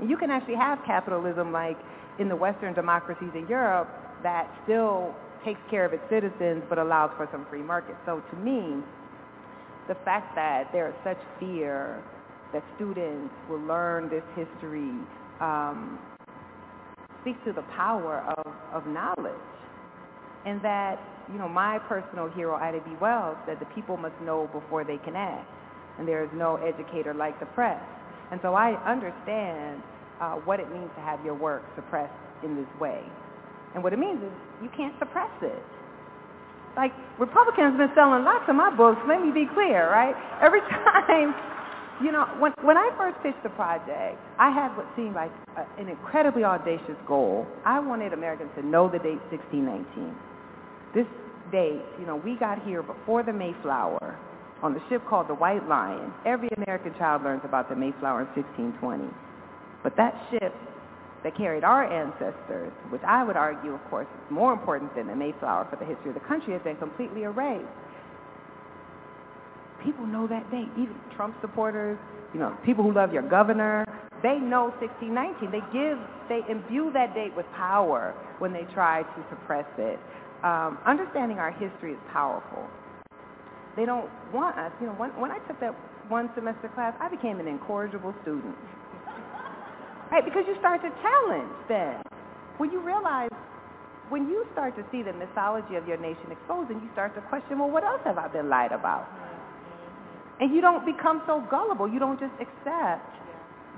And 0.00 0.08
you 0.08 0.16
can 0.16 0.30
actually 0.30 0.56
have 0.56 0.78
capitalism 0.86 1.52
like 1.52 1.78
in 2.18 2.28
the 2.28 2.36
Western 2.36 2.74
democracies 2.74 3.30
in 3.34 3.46
Europe 3.48 3.88
that 4.22 4.48
still 4.64 5.14
takes 5.44 5.60
care 5.70 5.84
of 5.84 5.92
its 5.92 6.02
citizens 6.10 6.62
but 6.68 6.78
allows 6.78 7.10
for 7.16 7.28
some 7.32 7.46
free 7.48 7.62
market. 7.62 7.96
So 8.04 8.22
to 8.30 8.36
me, 8.36 8.82
the 9.88 9.94
fact 10.04 10.34
that 10.36 10.68
there 10.72 10.88
is 10.88 10.94
such 11.02 11.18
fear 11.38 12.02
that 12.53 12.64
students 12.76 13.34
will 13.48 13.61
learn 13.61 14.09
this 14.09 14.24
history 14.34 14.90
um, 15.40 15.98
speaks 17.22 17.38
to 17.46 17.53
the 17.53 17.64
power 17.76 18.24
of, 18.38 18.53
of 18.72 18.86
knowledge. 18.86 19.34
And 20.46 20.62
that, 20.64 20.98
you 21.30 21.38
know, 21.38 21.48
my 21.48 21.78
personal 21.88 22.30
hero, 22.30 22.57
Ida 22.57 22.80
B. 22.80 22.92
Wells, 23.01 23.36
said 23.46 23.59
the 23.61 23.68
people 23.74 23.96
must 23.96 24.18
know 24.22 24.48
before 24.53 24.84
they 24.84 24.96
can 24.98 25.14
act. 25.16 25.48
And 25.98 26.09
there 26.09 26.24
is 26.24 26.30
no 26.34 26.57
educator 26.57 27.12
like 27.12 27.38
the 27.40 27.46
press. 27.46 27.82
And 28.30 28.40
so 28.42 28.55
I 28.55 28.72
understand 28.88 29.82
uh, 30.20 30.34
what 30.46 30.61
it 30.61 30.70
means 30.72 30.90
to 30.96 31.03
have 31.03 31.22
your 31.24 31.34
work 31.34 31.62
suppressed 31.74 32.14
in 32.42 32.57
this 32.57 32.68
way. 32.80 33.03
And 33.74 33.82
what 33.84 33.92
it 33.92 33.98
means 33.98 34.22
is 34.22 34.32
you 34.62 34.70
can't 34.76 34.94
suppress 34.98 35.30
it. 35.42 35.62
Like 36.76 36.92
Republicans 37.18 37.74
have 37.74 37.78
been 37.78 37.94
selling 37.94 38.24
lots 38.24 38.46
of 38.48 38.55
my 38.55 38.70
books. 38.74 39.01
Let 39.07 39.20
me 39.20 39.30
be 39.32 39.46
clear, 39.53 39.90
right? 39.90 40.14
Every 40.40 40.61
time, 40.70 41.34
you 42.03 42.12
know, 42.12 42.24
when 42.38 42.53
when 42.62 42.76
I 42.76 42.90
first 42.96 43.16
pitched 43.22 43.42
the 43.42 43.51
project, 43.51 44.18
I 44.38 44.51
had 44.51 44.76
what 44.76 44.86
seemed 44.96 45.14
like 45.14 45.30
a, 45.57 45.64
an 45.80 45.88
incredibly 45.88 46.44
audacious 46.44 46.96
goal. 47.07 47.46
I 47.64 47.78
wanted 47.80 48.12
Americans 48.12 48.51
to 48.57 48.66
know 48.66 48.88
the 48.88 48.98
date 48.98 49.20
1619. 49.30 50.16
This 50.94 51.07
date, 51.53 51.82
you 51.98 52.07
know, 52.07 52.16
we 52.16 52.36
got 52.36 52.64
here 52.64 52.82
before 52.82 53.22
the 53.22 53.32
Mayflower 53.32 54.18
on 54.62 54.74
the 54.74 54.80
ship 54.88 55.03
called 55.09 55.28
the 55.28 55.34
White 55.34 55.66
Lion. 55.68 56.12
Every 56.26 56.48
American 56.57 56.94
child 56.98 57.22
learns 57.22 57.42
about 57.44 57.68
the 57.68 57.76
Mayflower 57.76 58.22
in 58.22 58.28
1620. 58.34 59.05
But 59.82 59.96
that 59.96 60.14
ship 60.30 60.55
that 61.22 61.36
carried 61.36 61.64
our 61.64 61.84
ancestors, 61.84 62.72
which 62.90 63.03
I 63.07 63.24
would 63.24 63.36
argue, 63.36 63.74
of 63.74 63.84
course, 63.90 64.07
is 64.07 64.30
more 64.30 64.53
important 64.53 64.94
than 64.94 65.07
the 65.07 65.16
Mayflower 65.16 65.66
for 65.68 65.76
the 65.76 65.84
history 65.84 66.11
of 66.11 66.14
the 66.14 66.26
country, 66.26 66.53
has 66.53 66.62
been 66.62 66.76
completely 66.76 67.24
erased. 67.24 67.68
People 69.84 70.06
know 70.06 70.26
that 70.26 70.50
date. 70.50 70.68
Even 70.76 70.94
Trump 71.16 71.36
supporters, 71.40 71.98
you 72.32 72.40
know, 72.40 72.56
people 72.64 72.84
who 72.84 72.92
love 72.92 73.12
your 73.12 73.22
governor, 73.22 73.84
they 74.22 74.38
know 74.38 74.72
1619. 74.80 75.50
They 75.50 75.64
give, 75.72 75.98
they 76.28 76.40
imbue 76.50 76.92
that 76.92 77.14
date 77.14 77.34
with 77.34 77.46
power 77.56 78.14
when 78.38 78.52
they 78.52 78.66
try 78.74 79.02
to 79.02 79.24
suppress 79.30 79.66
it. 79.78 79.98
Um, 80.44 80.78
understanding 80.86 81.38
our 81.38 81.52
history 81.52 81.92
is 81.92 82.00
powerful. 82.12 82.66
They 83.76 83.86
don't 83.86 84.10
want 84.32 84.58
us, 84.58 84.72
you 84.80 84.86
know, 84.86 84.94
when, 84.94 85.10
when 85.20 85.30
I 85.30 85.38
took 85.46 85.60
that 85.60 85.74
one 86.08 86.28
semester 86.34 86.68
class, 86.74 86.94
I 87.00 87.08
became 87.08 87.40
an 87.40 87.46
incorrigible 87.46 88.14
student. 88.22 88.56
Right? 90.10 90.24
Because 90.24 90.44
you 90.48 90.56
start 90.58 90.82
to 90.82 90.90
challenge 91.00 91.54
then. 91.68 92.02
When 92.58 92.72
you 92.72 92.80
realize, 92.80 93.30
when 94.08 94.28
you 94.28 94.44
start 94.52 94.76
to 94.76 94.84
see 94.90 95.02
the 95.02 95.12
mythology 95.12 95.76
of 95.76 95.86
your 95.86 95.96
nation 95.96 96.32
exposed 96.32 96.70
and 96.70 96.82
you 96.82 96.88
start 96.92 97.14
to 97.14 97.20
question, 97.22 97.58
well, 97.58 97.70
what 97.70 97.84
else 97.84 98.00
have 98.04 98.18
I 98.18 98.26
been 98.28 98.48
lied 98.48 98.72
about? 98.72 99.08
And 100.41 100.55
you 100.55 100.61
don't 100.61 100.86
become 100.86 101.22
so 101.26 101.45
gullible. 101.51 101.88
You 101.88 101.99
don't 101.99 102.18
just 102.18 102.34
accept 102.41 103.16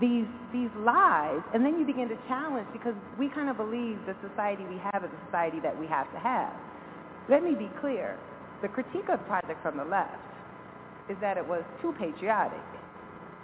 these 0.00 0.26
these 0.52 0.70
lies 0.78 1.42
and 1.52 1.64
then 1.64 1.78
you 1.78 1.84
begin 1.84 2.08
to 2.08 2.16
challenge 2.26 2.66
because 2.72 2.94
we 3.18 3.28
kind 3.28 3.48
of 3.48 3.56
believe 3.56 3.98
the 4.06 4.16
society 4.26 4.64
we 4.64 4.78
have 4.78 5.04
is 5.04 5.10
the 5.10 5.20
society 5.26 5.60
that 5.60 5.78
we 5.78 5.86
have 5.86 6.10
to 6.12 6.18
have. 6.18 6.52
Let 7.28 7.42
me 7.42 7.54
be 7.54 7.70
clear. 7.80 8.18
The 8.62 8.68
critique 8.68 9.08
of 9.10 9.24
project 9.26 9.62
from 9.62 9.76
the 9.76 9.84
left 9.84 10.16
is 11.08 11.16
that 11.20 11.36
it 11.36 11.46
was 11.46 11.62
too 11.80 11.94
patriotic. 11.98 12.62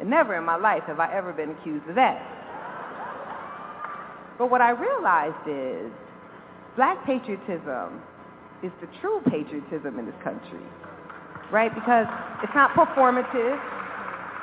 And 0.00 0.08
never 0.08 0.36
in 0.36 0.44
my 0.44 0.56
life 0.56 0.84
have 0.86 1.00
I 1.00 1.12
ever 1.14 1.32
been 1.32 1.50
accused 1.50 1.88
of 1.88 1.96
that. 1.96 2.22
But 4.38 4.50
what 4.50 4.60
I 4.60 4.70
realized 4.70 5.48
is 5.48 5.90
black 6.76 7.04
patriotism 7.04 8.00
is 8.62 8.70
the 8.80 8.88
true 9.00 9.20
patriotism 9.28 9.98
in 9.98 10.06
this 10.06 10.14
country, 10.22 10.62
right? 11.52 11.74
Because 11.74 12.06
it's 12.42 12.54
not 12.54 12.70
performative. 12.72 13.56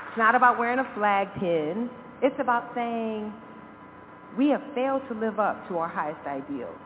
It's 0.10 0.18
not 0.18 0.36
about 0.36 0.58
wearing 0.58 0.80
a 0.80 0.88
flag 0.96 1.28
pin. 1.40 1.90
It's 2.22 2.40
about 2.40 2.72
saying 2.74 3.34
we 4.38 4.50
have 4.50 4.62
failed 4.74 5.02
to 5.10 5.14
live 5.14 5.40
up 5.40 5.68
to 5.70 5.78
our 5.78 5.88
highest 5.88 6.26
ideals. 6.28 6.78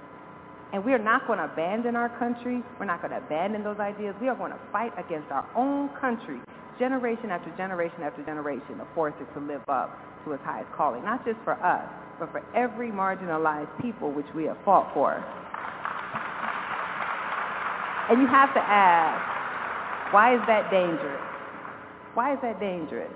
And 0.72 0.86
we 0.86 0.94
are 0.94 1.00
not 1.00 1.26
going 1.26 1.40
to 1.40 1.46
abandon 1.46 1.96
our 1.96 2.10
country. 2.20 2.62
We're 2.80 2.86
not 2.86 3.02
going 3.02 3.12
to 3.12 3.18
abandon 3.18 3.64
those 3.64 3.80
ideas. 3.80 4.14
We 4.22 4.28
are 4.28 4.36
going 4.36 4.52
to 4.52 4.60
fight 4.72 4.94
against 4.98 5.32
our 5.32 5.48
own 5.56 5.90
country, 6.00 6.40
generation 6.78 7.32
after 7.32 7.50
generation 7.58 8.04
after 8.04 8.24
generation, 8.24 8.78
to 8.78 8.88
force 8.94 9.16
it 9.20 9.34
to 9.34 9.40
live 9.40 9.62
up 9.68 9.98
to 10.26 10.34
its 10.34 10.44
highest 10.44 10.72
calling, 10.74 11.04
not 11.04 11.26
just 11.26 11.40
for 11.44 11.54
us, 11.54 11.90
but 12.20 12.32
for 12.32 12.44
every 12.56 12.92
marginalized 12.92 13.82
people 13.82 14.12
which 14.12 14.28
we 14.36 14.44
have 14.44 14.58
fought 14.64 14.94
for. 14.94 15.14
And 18.10 18.22
you 18.22 18.28
have 18.28 18.54
to 18.54 18.62
ask, 18.62 19.39
why 20.12 20.36
is 20.36 20.42
that 20.48 20.72
dangerous? 20.72 21.22
Why 22.14 22.34
is 22.34 22.40
that 22.42 22.60
dangerous? 22.60 23.12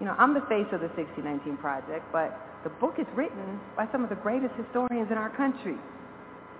You 0.00 0.06
know, 0.06 0.14
I'm 0.18 0.34
the 0.34 0.42
face 0.50 0.66
of 0.72 0.80
the 0.80 0.90
1619 0.98 1.56
Project, 1.58 2.04
but 2.12 2.34
the 2.64 2.70
book 2.82 2.96
is 2.98 3.06
written 3.14 3.60
by 3.76 3.86
some 3.92 4.02
of 4.02 4.10
the 4.10 4.18
greatest 4.18 4.54
historians 4.58 5.10
in 5.10 5.18
our 5.18 5.30
country, 5.30 5.76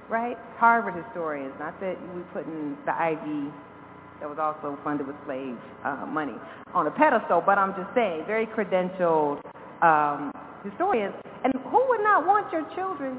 right? 0.08 0.38
Harvard 0.56 0.94
historians, 0.94 1.52
not 1.58 1.78
that 1.80 1.98
we 2.14 2.22
put 2.32 2.46
in 2.46 2.76
the 2.86 2.94
Ivy 2.94 3.50
that 4.20 4.30
was 4.30 4.38
also 4.38 4.78
funded 4.84 5.06
with 5.06 5.16
slave 5.26 5.58
uh, 5.84 6.06
money 6.06 6.38
on 6.74 6.86
a 6.86 6.90
pedestal, 6.90 7.42
but 7.44 7.58
I'm 7.58 7.74
just 7.74 7.90
saying, 7.94 8.22
very 8.26 8.46
credentialed 8.46 9.42
um, 9.82 10.30
historians. 10.62 11.14
And 11.42 11.52
who 11.66 11.82
would 11.88 12.02
not 12.02 12.12
not 12.12 12.26
want 12.26 12.52
your 12.52 12.62
children 12.76 13.18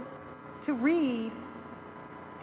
to 0.68 0.74
read 0.74 1.32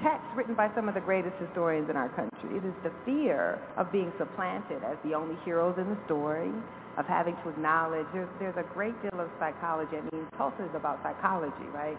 texts 0.03 0.29
written 0.37 0.55
by 0.55 0.69
some 0.75 0.89
of 0.89 0.95
the 0.95 1.01
greatest 1.01 1.37
historians 1.37 1.91
in 1.91 1.97
our 1.97 2.09
country. 2.11 2.57
It 2.57 2.65
is 2.65 2.75
the 2.83 2.93
fear 3.05 3.61
of 3.77 3.93
being 3.93 4.13
supplanted 4.19 4.83
as 4.85 4.97
the 5.05 5.15
only 5.15 5.37
heroes 5.45 5.77
in 5.79 5.89
the 5.89 5.99
story, 6.07 6.51
of 6.99 7.07
having 7.07 7.37
to 7.45 7.49
acknowledge 7.49 8.07
there's, 8.13 8.29
there's 8.39 8.57
a 8.57 8.67
great 8.75 9.01
deal 9.03 9.21
of 9.21 9.31
psychology. 9.39 9.97
I 9.97 10.03
mean, 10.15 10.27
Tulsa 10.37 10.65
is 10.65 10.75
about 10.75 11.01
psychology, 11.03 11.69
right? 11.73 11.99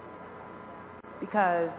Because 1.20 1.70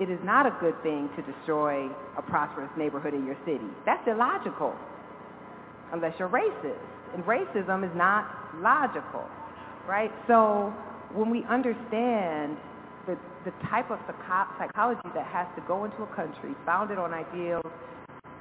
it 0.00 0.10
is 0.10 0.18
not 0.24 0.46
a 0.46 0.56
good 0.60 0.74
thing 0.82 1.10
to 1.16 1.22
destroy 1.22 1.86
a 2.16 2.22
prosperous 2.22 2.70
neighborhood 2.76 3.14
in 3.14 3.26
your 3.26 3.36
city. 3.44 3.68
That's 3.84 4.06
illogical 4.08 4.74
unless 5.92 6.14
you're 6.18 6.28
racist. 6.28 6.80
And 7.14 7.22
racism 7.24 7.84
is 7.84 7.94
not 7.94 8.26
logical, 8.62 9.28
right? 9.86 10.10
So 10.26 10.72
when 11.12 11.28
we 11.28 11.44
understand 11.44 12.56
the, 13.06 13.18
the 13.44 13.52
type 13.68 13.90
of 13.90 13.98
psychology 14.58 15.08
that 15.14 15.26
has 15.26 15.46
to 15.56 15.62
go 15.66 15.84
into 15.84 16.02
a 16.02 16.10
country 16.14 16.54
founded 16.64 16.98
on 16.98 17.12
ideals 17.12 17.64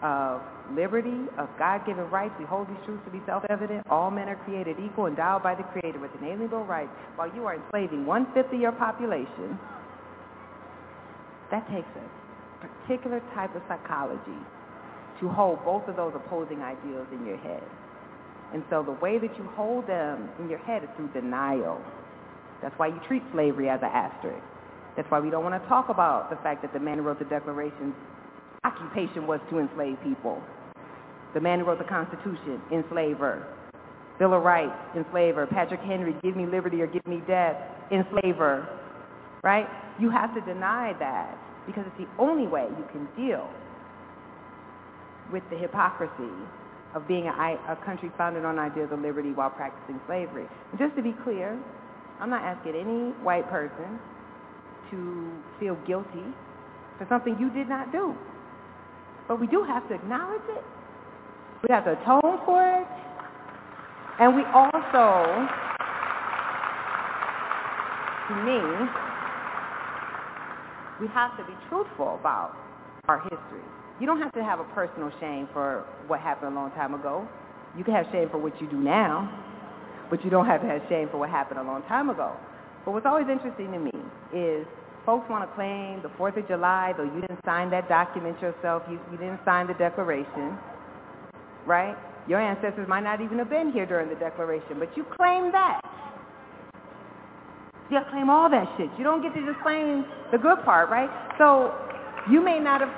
of 0.02 0.42
liberty, 0.76 1.30
of 1.38 1.48
God-given 1.60 2.10
rights. 2.10 2.34
We 2.40 2.46
hold 2.46 2.68
these 2.68 2.78
truths 2.86 3.04
to 3.06 3.12
be 3.12 3.22
self-evident. 3.26 3.86
All 3.90 4.10
men 4.10 4.30
are 4.30 4.36
created 4.36 4.78
equal, 4.84 5.06
endowed 5.06 5.44
by 5.44 5.54
the 5.54 5.64
Creator 5.64 6.00
with 6.00 6.12
inalienable 6.20 6.66
rights. 6.66 6.90
While 7.16 7.34
you 7.36 7.46
are 7.46 7.56
enslaving 7.56 8.06
one-fifth 8.06 8.52
of 8.52 8.60
your 8.60 8.72
population, 8.72 9.60
that 11.52 11.70
takes 11.70 11.88
a 11.96 12.68
particular 12.68 13.22
type 13.36 13.56
of 13.56 13.62
psychology 13.68 14.42
to 15.20 15.30
hold 15.30 15.64
both 15.64 15.88
of 15.88 15.96
those 15.96 16.14
opposing 16.16 16.62
ideals 16.62 17.08
in 17.12 17.26
your 17.26 17.38
head. 17.38 17.64
And 18.54 18.64
so 18.70 18.82
the 18.84 18.94
way 18.94 19.20
that 19.20 19.38
you 19.38 19.44
hold 19.56 19.88
them 19.88 20.30
in 20.40 20.50
your 20.50 20.60
head 20.60 20.84
is 20.84 20.90
through 20.98 21.10
denial. 21.10 21.80
That's 22.62 22.78
why 22.78 22.88
you 22.88 23.00
treat 23.08 23.24
slavery 23.32 23.70
as 23.70 23.80
an 23.84 23.90
asterisk. 23.94 24.42
That's 24.96 25.10
why 25.10 25.20
we 25.20 25.30
don't 25.30 25.44
want 25.44 25.62
to 25.62 25.70
talk 25.70 25.90
about 25.90 26.30
the 26.30 26.36
fact 26.38 26.62
that 26.64 26.74
the 26.74 26.80
man 26.80 26.98
who 26.98 27.04
wrote 27.04 27.20
the 27.20 27.26
Declaration's 27.26 27.96
occupation 28.64 29.26
was 29.26 29.40
to 29.50 29.60
enslave 29.60 29.98
people. 30.04 30.42
The 31.34 31.40
man 31.40 31.60
who 31.60 31.66
wrote 31.66 31.80
the 31.80 31.86
Constitution, 31.86 32.62
enslaver. 32.72 33.48
Bill 34.20 34.34
of 34.34 34.44
Rights, 34.44 34.76
enslaver. 34.96 35.48
Patrick 35.48 35.80
Henry, 35.82 36.16
give 36.22 36.36
me 36.36 36.46
liberty 36.46 36.82
or 36.82 36.88
give 36.88 37.06
me 37.08 37.22
death, 37.26 37.56
enslaver. 37.92 38.68
Right? 39.44 39.68
You 40.00 40.10
have 40.10 40.36
to 40.36 40.42
deny 40.42 40.94
that 41.00 41.38
because 41.66 41.86
it's 41.88 41.98
the 41.98 42.22
only 42.22 42.48
way 42.48 42.68
you 42.78 42.86
can 42.92 43.08
deal 43.16 43.50
with 45.32 45.44
the 45.50 45.58
hypocrisy 45.58 46.34
of 46.94 47.08
being 47.08 47.28
a, 47.28 47.32
a 47.70 47.78
country 47.86 48.12
founded 48.18 48.44
on 48.44 48.60
ideas 48.60 48.90
of 48.92 49.00
liberty 49.00 49.32
while 49.32 49.50
practicing 49.50 50.00
slavery. 50.06 50.46
Just 50.78 50.96
to 50.98 51.02
be 51.02 51.16
clear, 51.24 51.58
I'm 52.20 52.30
not 52.30 52.44
asking 52.44 52.76
any 52.76 53.12
white 53.24 53.50
person 53.50 53.98
to 54.92 55.32
feel 55.60 55.76
guilty 55.88 56.26
for 56.98 57.08
something 57.10 57.36
you 57.40 57.50
did 57.50 57.68
not 57.68 57.92
do. 57.92 58.14
But 59.28 59.40
we 59.40 59.48
do 59.48 59.64
have 59.64 59.88
to 59.90 59.96
acknowledge 59.96 60.42
it. 60.50 60.64
We 61.68 61.74
have 61.74 61.86
to 61.86 61.94
atone 61.94 62.40
for 62.46 62.62
it. 62.62 62.88
And 64.20 64.36
we 64.36 64.44
also, 64.54 65.48
to 68.28 68.36
me, 68.44 68.60
we 71.00 71.08
have 71.08 71.36
to 71.38 71.44
be 71.46 71.54
truthful 71.70 72.18
about 72.20 72.56
our 73.08 73.20
history. 73.22 73.66
You 74.00 74.06
don't 74.06 74.20
have 74.20 74.32
to 74.34 74.44
have 74.44 74.60
a 74.60 74.64
personal 74.76 75.12
shame 75.20 75.48
for 75.54 75.86
what 76.08 76.20
happened 76.20 76.54
a 76.54 76.56
long 76.56 76.72
time 76.72 76.94
ago. 76.94 77.28
You 77.78 77.84
can 77.84 77.94
have 77.94 78.06
shame 78.12 78.30
for 78.30 78.38
what 78.38 78.60
you 78.60 78.70
do 78.70 78.78
now, 78.78 79.32
but 80.10 80.24
you 80.24 80.30
don't 80.30 80.46
have 80.46 80.62
to 80.62 80.68
have 80.68 80.82
shame 80.90 81.08
for 81.10 81.18
what 81.18 81.30
happened 81.30 81.60
a 81.60 81.64
long 81.64 81.84
time 81.84 82.10
ago. 82.10 82.36
But 82.84 82.92
what's 82.92 83.06
always 83.06 83.28
interesting 83.32 83.72
to 83.72 83.80
me 83.80 83.92
is 84.34 84.68
folks 85.06 85.30
want 85.30 85.50
to 85.50 85.56
claim 85.56 86.02
the 86.02 86.10
4th 86.10 86.38
of 86.38 86.48
July, 86.48 86.94
though 86.96 87.04
you 87.04 87.22
didn't 87.22 87.40
sign 87.46 87.70
that 87.72 87.90
document 87.90 88.40
yourself, 88.42 88.84
you, 88.90 89.00
you 89.12 89.18
didn't 89.18 89.40
sign 89.46 89.68
the 89.68 89.74
declaration, 89.74 90.58
right? 91.66 91.96
Your 92.28 92.40
ancestors 92.40 92.88
might 92.88 93.04
not 93.04 93.22
even 93.22 93.40
have 93.40 93.50
been 93.50 93.72
here 93.72 93.86
during 93.86 94.10
the 94.10 94.16
declaration, 94.16 94.78
but 94.78 94.96
you 94.96 95.06
claim 95.18 95.52
that. 95.52 95.82
You 97.90 98.00
claim 98.10 98.30
all 98.30 98.50
that 98.50 98.72
shit. 98.78 98.90
You 98.98 99.04
don't 99.04 99.22
get 99.22 99.34
to 99.34 99.46
just 99.46 99.60
claim 99.62 100.06
the 100.32 100.38
good 100.38 100.64
part, 100.64 100.90
right? 100.90 101.10
So 101.38 101.74
you 102.30 102.42
may 102.42 102.60
not 102.60 102.82
have 102.82 102.94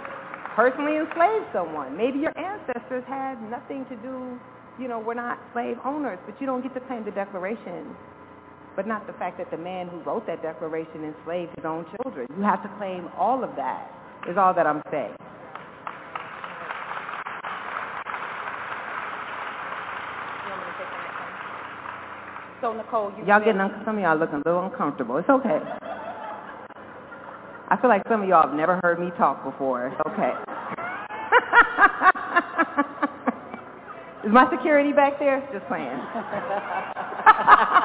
personally 0.56 0.98
enslaved 0.98 1.46
someone. 1.52 1.98
Maybe 1.98 2.20
your 2.20 2.38
ancestors 2.38 3.04
had 3.08 3.42
nothing 3.50 3.86
to 3.86 3.96
do, 3.98 4.38
you 4.78 4.88
know, 4.88 5.00
we're 5.00 5.16
not 5.16 5.40
slave 5.54 5.78
owners, 5.84 6.20
but 6.26 6.40
you 6.40 6.46
don't 6.46 6.62
get 6.62 6.74
to 6.76 6.82
claim 6.82 7.06
the 7.06 7.12
declaration 7.12 7.96
but 8.76 8.88
not 8.88 9.06
the 9.06 9.14
fact 9.14 9.38
that 9.38 9.52
the 9.52 9.58
man 9.58 9.88
who 9.88 10.00
wrote 10.02 10.26
that 10.28 10.42
declaration 10.42 11.04
enslaved 11.04 11.52
his 11.56 11.66
own 11.66 11.86
children. 11.98 12.28
You 12.36 12.44
have 12.44 12.64
to 12.64 12.70
claim 12.78 13.10
all 13.18 13.44
of 13.44 13.56
that, 13.56 13.92
is 14.28 14.38
all 14.38 14.54
that 14.54 14.66
I'm 14.66 14.82
saying. 14.92 15.16
So 22.62 22.74
Nikole, 22.74 23.18
you 23.18 23.26
y'all 23.26 23.40
getting 23.40 23.60
un- 23.60 23.82
some 23.84 23.98
of 23.98 24.04
y'all 24.04 24.18
looking 24.18 24.36
a 24.36 24.44
little 24.46 24.66
uncomfortable. 24.66 25.18
It's 25.18 25.28
okay. 25.28 25.60
I 27.68 27.78
feel 27.82 27.90
like 27.90 28.04
some 28.08 28.22
of 28.22 28.30
y'all 28.30 28.48
have 28.48 28.56
never 28.56 28.80
heard 28.82 29.00
me 29.00 29.12
talk 29.18 29.44
before. 29.44 29.88
It's 29.88 30.00
okay. 30.08 30.32
Is 34.24 34.32
my 34.32 34.50
security 34.50 34.94
back 34.94 35.20
there? 35.20 35.46
Just 35.52 35.68
playing. 35.68 35.90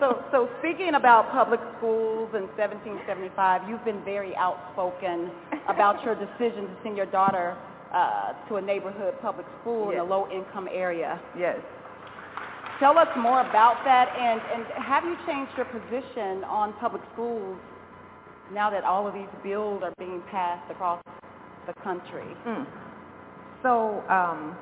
so, 0.00 0.24
so 0.30 0.48
speaking 0.58 0.94
about 0.94 1.30
public 1.30 1.60
schools 1.78 2.30
in 2.34 2.48
1775, 2.56 3.68
you've 3.68 3.84
been 3.84 4.02
very 4.04 4.34
outspoken 4.36 5.30
about 5.68 6.02
your 6.04 6.14
decision 6.14 6.66
to 6.66 6.76
send 6.82 6.96
your 6.96 7.06
daughter 7.06 7.56
uh, 7.92 8.32
to 8.48 8.56
a 8.56 8.62
neighborhood 8.62 9.14
public 9.22 9.46
school 9.60 9.86
yes. 9.86 9.94
in 9.94 10.00
a 10.00 10.04
low-income 10.04 10.68
area. 10.72 11.20
Yes. 11.38 11.58
Tell 12.80 12.98
us 12.98 13.08
more 13.16 13.40
about 13.40 13.84
that, 13.84 14.08
and, 14.18 14.40
and 14.52 14.84
have 14.84 15.04
you 15.04 15.16
changed 15.26 15.52
your 15.56 15.66
position 15.66 16.42
on 16.44 16.72
public 16.74 17.02
schools 17.12 17.56
now 18.52 18.68
that 18.70 18.84
all 18.84 19.06
of 19.06 19.14
these 19.14 19.30
bills 19.44 19.82
are 19.82 19.94
being 19.98 20.20
passed 20.30 20.68
across 20.70 21.02
the 21.66 21.72
country? 21.82 22.26
Mm. 22.46 22.66
So 23.62 24.02
um, 24.10 24.56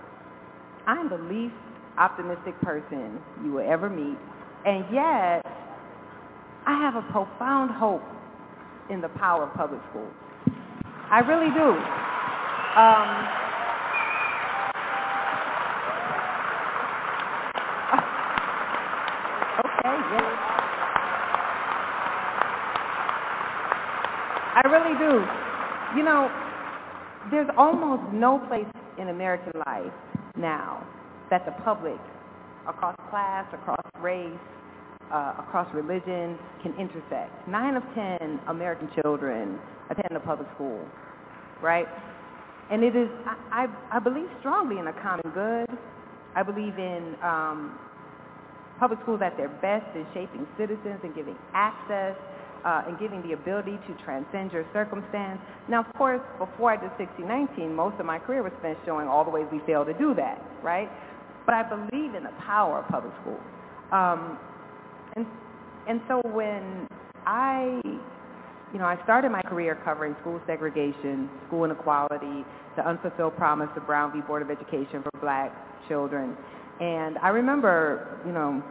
I'm 0.87 1.09
the 1.09 1.18
least 1.18 1.55
optimistic 1.99 2.59
person 2.61 3.18
you 3.45 3.53
will 3.53 3.66
ever 3.68 3.89
meet 3.89 4.18
and 4.65 4.85
yet, 4.93 5.45
I 6.67 6.79
have 6.79 6.95
a 6.95 7.03
profound 7.11 7.71
hope 7.73 8.03
in 8.91 9.01
the 9.01 9.09
power 9.09 9.45
of 9.45 9.55
public 9.55 9.81
schools. 9.91 10.13
I 11.11 11.21
really 11.21 11.51
do. 11.51 11.77
Um, 12.79 13.09
okay, 19.67 19.97
yes. 20.15 20.39
I 24.55 24.63
really 24.69 24.97
do. 24.99 25.27
You 25.99 26.05
know, 26.05 26.31
there's 27.31 27.49
almost 27.59 28.13
no 28.13 28.39
place 28.49 28.67
in 28.99 29.09
American 29.09 29.53
life 29.67 29.93
now 30.37 30.87
that 31.31 31.45
the 31.45 31.53
public, 31.63 31.99
across 32.69 32.95
class, 33.11 33.47
across 33.53 33.85
race, 34.01 34.39
uh, 35.13 35.35
across 35.39 35.73
religion 35.75 36.39
can 36.63 36.75
intersect. 36.79 37.31
Nine 37.47 37.77
of 37.77 37.83
ten 37.95 38.41
American 38.49 38.91
children 39.03 39.59
attend 39.91 40.17
a 40.17 40.21
public 40.21 40.49
school, 40.55 40.81
right? 41.63 41.87
And 42.71 42.83
it 42.83 42.97
is, 42.97 43.09
I, 43.27 43.67
I, 43.67 43.97
I 43.97 43.99
believe 43.99 44.29
strongly 44.41 44.79
in 44.79 44.87
a 44.87 44.93
common 44.95 45.31
good. 45.35 45.79
I 46.35 46.43
believe 46.43 46.79
in 46.79 47.15
um, 47.23 47.79
public 48.81 49.01
schools 49.03 49.21
at 49.23 49.37
their 49.37 49.51
best 49.61 49.85
in 49.95 50.07
shaping 50.15 50.47
citizens 50.57 51.01
and 51.03 51.15
giving 51.15 51.37
access 51.53 52.17
uh, 52.65 52.85
and 52.87 52.99
giving 52.99 53.21
the 53.23 53.35
ability 53.35 53.79
to 53.87 54.05
transcend 54.05 54.53
your 54.53 54.65
circumstance. 54.73 55.39
Now, 55.69 55.85
of 55.85 55.93
course, 55.95 56.21
before 56.39 56.73
I 56.73 56.77
did 56.77 56.91
1619, 56.97 57.75
most 57.75 57.99
of 58.01 58.07
my 58.07 58.19
career 58.19 58.43
was 58.43 58.53
spent 58.61 58.79
showing 58.87 59.09
all 59.09 59.25
the 59.25 59.31
ways 59.31 59.47
we 59.53 59.61
fail 59.67 59.85
to 59.85 59.93
do 59.95 60.15
that, 60.15 60.41
right? 60.63 60.89
But 61.45 61.55
I 61.55 61.63
believe 61.63 62.15
in 62.15 62.23
the 62.23 62.33
power 62.47 62.79
of 62.79 62.89
public 62.89 63.13
schools. 63.21 63.43
Um, 63.91 64.39
and 65.17 65.27
and 65.89 66.01
so 66.09 66.21
when 66.33 66.87
I 67.27 67.81
you 68.73 68.79
know, 68.79 68.87
I 68.87 68.99
started 69.05 69.31
my 69.31 69.43
career 69.43 69.79
covering 69.85 70.17
school 70.23 70.41
segregation, 70.47 71.29
school 71.47 71.65
inequality, 71.65 72.45
the 72.77 72.89
unfulfilled 72.89 73.37
promise 73.37 73.69
of 73.77 73.87
Brown 73.87 74.13
v. 74.13 74.21
Board 74.23 74.41
of 74.41 74.51
Education 74.51 75.03
for 75.03 75.11
black 75.21 75.53
children. 75.89 76.35
And 76.81 77.19
I 77.19 77.29
remember, 77.29 78.19
you 78.25 78.33
know, 78.33 78.63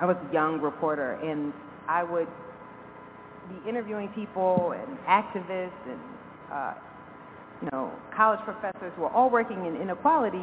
I 0.00 0.04
was 0.04 0.16
a 0.28 0.32
young 0.32 0.60
reporter 0.60 1.12
and 1.22 1.52
I 1.86 2.02
would 2.02 2.26
be 3.48 3.68
interviewing 3.68 4.08
people 4.08 4.74
and 4.76 4.98
activists 5.06 5.70
and, 5.86 6.00
uh, 6.52 6.74
you 7.62 7.68
know, 7.70 7.92
college 8.16 8.40
professors 8.44 8.92
who 8.96 9.02
were 9.02 9.10
all 9.10 9.30
working 9.30 9.64
in 9.66 9.76
inequality. 9.76 10.42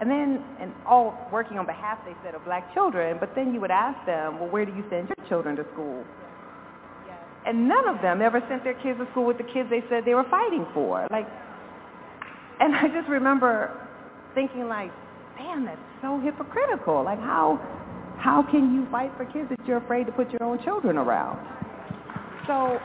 And 0.00 0.08
then, 0.08 0.44
and 0.60 0.72
all 0.86 1.28
working 1.32 1.58
on 1.58 1.66
behalf, 1.66 1.98
they 2.06 2.14
said, 2.24 2.34
of 2.34 2.44
black 2.44 2.72
children, 2.72 3.16
but 3.18 3.34
then 3.34 3.52
you 3.52 3.60
would 3.60 3.72
ask 3.72 3.98
them, 4.06 4.38
well, 4.38 4.48
where 4.48 4.64
do 4.64 4.72
you 4.72 4.84
send 4.90 5.08
your 5.08 5.28
children 5.28 5.56
to 5.56 5.66
school? 5.72 6.04
And 7.46 7.66
none 7.66 7.88
of 7.88 8.02
them 8.02 8.20
ever 8.20 8.42
sent 8.48 8.62
their 8.62 8.74
kids 8.74 8.98
to 8.98 9.08
school 9.10 9.24
with 9.24 9.38
the 9.38 9.44
kids 9.44 9.70
they 9.70 9.82
said 9.88 10.04
they 10.04 10.14
were 10.14 10.28
fighting 10.30 10.66
for. 10.74 11.06
Like, 11.10 11.26
and 12.60 12.76
I 12.76 12.88
just 12.88 13.08
remember 13.08 13.72
thinking 14.34 14.68
like, 14.68 14.90
damn, 15.38 15.64
that's 15.64 15.80
so 16.02 16.20
hypocritical. 16.20 17.02
Like 17.02 17.18
how, 17.18 17.58
how 18.18 18.42
can 18.42 18.74
you 18.74 18.86
fight 18.90 19.12
for 19.16 19.24
kids 19.24 19.48
that 19.48 19.66
you're 19.66 19.78
afraid 19.78 20.04
to 20.06 20.12
put 20.12 20.30
your 20.30 20.42
own 20.42 20.62
children 20.62 20.98
around? 20.98 21.38
So, 22.46 22.78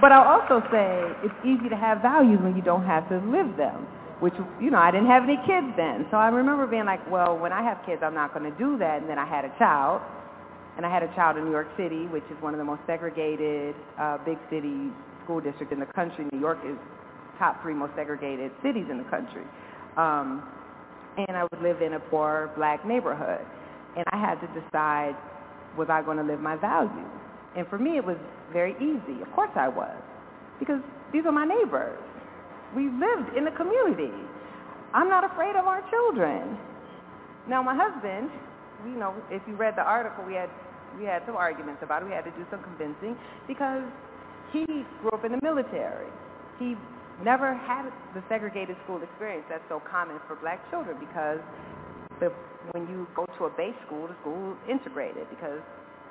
but 0.00 0.12
I'll 0.12 0.40
also 0.40 0.60
say 0.70 1.00
it's 1.24 1.34
easy 1.42 1.68
to 1.70 1.76
have 1.76 2.02
values 2.02 2.38
when 2.42 2.54
you 2.54 2.62
don't 2.62 2.84
have 2.84 3.08
to 3.08 3.16
live 3.16 3.56
them 3.56 3.86
which, 4.20 4.34
you 4.60 4.70
know, 4.70 4.78
I 4.78 4.90
didn't 4.90 5.08
have 5.08 5.24
any 5.24 5.36
kids 5.48 5.66
then. 5.76 6.06
So 6.10 6.16
I 6.16 6.28
remember 6.28 6.66
being 6.66 6.84
like, 6.84 7.00
well, 7.10 7.36
when 7.36 7.52
I 7.52 7.62
have 7.62 7.78
kids, 7.84 8.02
I'm 8.04 8.14
not 8.14 8.32
going 8.34 8.50
to 8.50 8.56
do 8.58 8.78
that. 8.78 9.00
And 9.00 9.08
then 9.08 9.18
I 9.18 9.26
had 9.26 9.44
a 9.44 9.52
child, 9.58 10.02
and 10.76 10.84
I 10.84 10.92
had 10.92 11.02
a 11.02 11.12
child 11.14 11.36
in 11.36 11.44
New 11.44 11.50
York 11.50 11.68
City, 11.76 12.06
which 12.06 12.24
is 12.30 12.40
one 12.42 12.54
of 12.54 12.58
the 12.58 12.64
most 12.64 12.82
segregated 12.86 13.74
uh, 13.98 14.18
big 14.24 14.38
city 14.50 14.92
school 15.24 15.40
districts 15.40 15.72
in 15.72 15.80
the 15.80 15.86
country. 15.86 16.26
New 16.32 16.40
York 16.40 16.58
is 16.66 16.76
top 17.38 17.62
three 17.62 17.74
most 17.74 17.92
segregated 17.96 18.52
cities 18.62 18.86
in 18.90 18.98
the 18.98 19.08
country. 19.08 19.44
Um, 19.96 20.46
and 21.16 21.36
I 21.36 21.42
would 21.50 21.62
live 21.62 21.82
in 21.82 21.94
a 21.94 22.00
poor 22.00 22.50
black 22.56 22.86
neighborhood. 22.86 23.44
And 23.96 24.04
I 24.12 24.20
had 24.20 24.36
to 24.40 24.46
decide, 24.60 25.16
was 25.76 25.88
I 25.90 26.02
going 26.02 26.18
to 26.18 26.22
live 26.22 26.40
my 26.40 26.56
values? 26.56 27.10
And 27.56 27.66
for 27.68 27.78
me, 27.78 27.96
it 27.96 28.04
was 28.04 28.16
very 28.52 28.74
easy. 28.76 29.20
Of 29.22 29.32
course 29.32 29.50
I 29.56 29.68
was. 29.68 29.96
Because 30.58 30.80
these 31.12 31.24
are 31.26 31.32
my 31.32 31.44
neighbors. 31.44 31.98
We 32.74 32.88
lived 32.88 33.36
in 33.36 33.44
the 33.44 33.50
community. 33.50 34.14
I'm 34.94 35.08
not 35.08 35.24
afraid 35.24 35.56
of 35.56 35.66
our 35.66 35.82
children. 35.90 36.58
Now 37.48 37.62
my 37.62 37.74
husband, 37.74 38.30
you 38.86 38.98
know, 38.98 39.14
if 39.30 39.42
you 39.46 39.54
read 39.54 39.74
the 39.76 39.82
article, 39.82 40.24
we 40.24 40.34
had 40.34 40.50
we 40.98 41.04
had 41.04 41.22
some 41.26 41.36
arguments 41.36 41.82
about 41.82 42.02
it. 42.02 42.06
We 42.06 42.12
had 42.12 42.24
to 42.24 42.32
do 42.32 42.44
some 42.50 42.62
convincing 42.62 43.16
because 43.46 43.82
he 44.52 44.66
grew 45.00 45.10
up 45.14 45.24
in 45.24 45.32
the 45.32 45.40
military. 45.42 46.10
He 46.58 46.74
never 47.22 47.54
had 47.54 47.86
the 48.14 48.22
segregated 48.28 48.76
school 48.84 49.00
experience 49.02 49.44
that's 49.48 49.62
so 49.68 49.80
common 49.90 50.18
for 50.26 50.36
black 50.36 50.58
children 50.70 50.96
because 50.98 51.38
the, 52.18 52.32
when 52.72 52.88
you 52.88 53.06
go 53.14 53.26
to 53.38 53.44
a 53.44 53.50
base 53.50 53.76
school, 53.86 54.08
the 54.08 54.16
school 54.20 54.52
is 54.52 54.58
integrated 54.70 55.28
because 55.30 55.60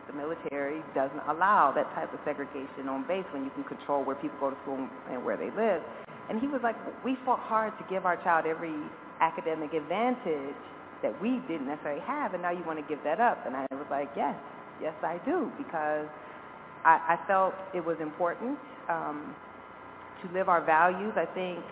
the 0.08 0.14
military 0.14 0.82
doesn't 0.96 1.22
allow 1.30 1.72
that 1.76 1.86
type 1.94 2.12
of 2.14 2.20
segregation 2.26 2.88
on 2.90 3.06
base 3.08 3.26
when 3.32 3.44
you 3.44 3.52
can 3.52 3.64
control 3.64 4.04
where 4.04 4.16
people 4.16 4.38
go 4.40 4.50
to 4.50 4.58
school 4.64 4.88
and 5.12 5.24
where 5.24 5.38
they 5.38 5.52
live. 5.52 5.84
And 6.30 6.40
he 6.40 6.48
was 6.48 6.62
like, 6.62 6.76
we 7.04 7.18
fought 7.26 7.40
hard 7.40 7.74
to 7.80 7.86
give 7.90 8.06
our 8.06 8.16
child 8.18 8.46
every 8.46 8.76
academic 9.20 9.74
advantage 9.74 10.56
that 11.02 11.20
we 11.22 11.42
didn't 11.48 11.68
necessarily 11.68 12.02
have, 12.02 12.34
and 12.34 12.44
now 12.44 12.52
you 12.52 12.64
want 12.66 12.78
to 12.78 12.86
give 12.86 13.04
that 13.04 13.20
up. 13.20 13.46
And 13.46 13.56
I 13.56 13.66
was 13.72 13.88
like, 13.90 14.10
yes, 14.16 14.36
yes, 14.82 14.94
I 15.02 15.20
do, 15.26 15.52
because 15.58 16.08
I, 16.86 17.18
I 17.18 17.28
felt 17.28 17.56
it 17.74 17.84
was 17.84 17.98
important 18.00 18.60
um, 18.90 19.36
to 20.22 20.32
live 20.34 20.50
our 20.50 20.64
values. 20.64 21.14
I 21.16 21.26
think 21.26 21.64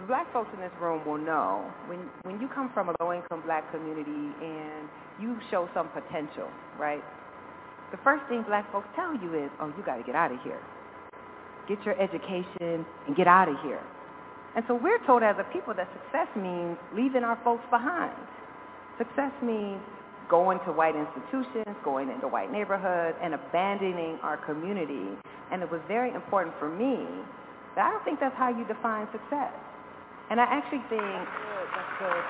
the 0.00 0.06
black 0.06 0.30
folks 0.32 0.50
in 0.52 0.60
this 0.60 0.72
room 0.80 1.04
will 1.06 1.18
know 1.18 1.72
when 1.86 1.98
when 2.22 2.40
you 2.40 2.48
come 2.48 2.70
from 2.74 2.88
a 2.90 2.94
low-income 3.00 3.42
black 3.46 3.70
community 3.72 4.34
and 4.42 4.88
you 5.20 5.36
show 5.50 5.68
some 5.74 5.88
potential, 5.88 6.50
right? 6.78 7.02
The 7.90 7.98
first 8.04 8.22
thing 8.28 8.44
black 8.46 8.70
folks 8.70 8.88
tell 8.94 9.16
you 9.16 9.34
is, 9.34 9.50
oh, 9.60 9.72
you 9.76 9.82
got 9.84 9.96
to 9.96 10.02
get 10.02 10.14
out 10.14 10.30
of 10.30 10.38
here 10.42 10.60
get 11.68 11.84
your 11.84 12.00
education, 12.00 12.84
and 13.06 13.16
get 13.16 13.28
out 13.28 13.48
of 13.48 13.56
here. 13.62 13.82
And 14.56 14.64
so 14.66 14.74
we're 14.74 14.98
told 15.06 15.22
as 15.22 15.36
a 15.38 15.44
people 15.52 15.74
that 15.74 15.88
success 15.92 16.26
means 16.34 16.76
leaving 16.96 17.22
our 17.22 17.38
folks 17.44 17.64
behind. 17.70 18.16
Success 18.96 19.30
means 19.42 19.78
going 20.28 20.58
to 20.66 20.72
white 20.72 20.96
institutions, 20.96 21.76
going 21.84 22.10
into 22.10 22.26
white 22.26 22.50
neighborhoods, 22.50 23.16
and 23.22 23.34
abandoning 23.34 24.18
our 24.22 24.36
community. 24.36 25.14
And 25.52 25.62
it 25.62 25.70
was 25.70 25.80
very 25.86 26.12
important 26.12 26.54
for 26.58 26.68
me 26.68 27.06
that 27.76 27.86
I 27.86 27.90
don't 27.90 28.04
think 28.04 28.20
that's 28.20 28.36
how 28.36 28.48
you 28.48 28.66
define 28.66 29.06
success. 29.12 29.52
And 30.30 30.40
I 30.40 30.44
actually 30.44 30.82
think 30.90 31.00
that's 31.00 31.94
good. 31.98 32.24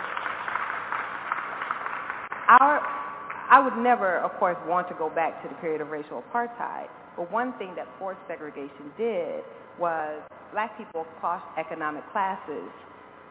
Our, 2.61 2.81
I 3.51 3.61
would 3.63 3.77
never, 3.83 4.19
of 4.19 4.33
course, 4.39 4.57
want 4.67 4.89
to 4.89 4.95
go 4.95 5.11
back 5.11 5.43
to 5.43 5.49
the 5.49 5.55
period 5.57 5.81
of 5.81 5.89
racial 5.89 6.23
apartheid. 6.23 6.89
But 7.19 7.33
one 7.33 7.53
thing 7.59 7.75
that 7.75 7.89
forced 7.99 8.21
segregation 8.29 8.95
did 8.97 9.43
was 9.77 10.23
black 10.53 10.79
people 10.79 11.05
across 11.19 11.43
economic 11.59 12.07
classes 12.13 12.71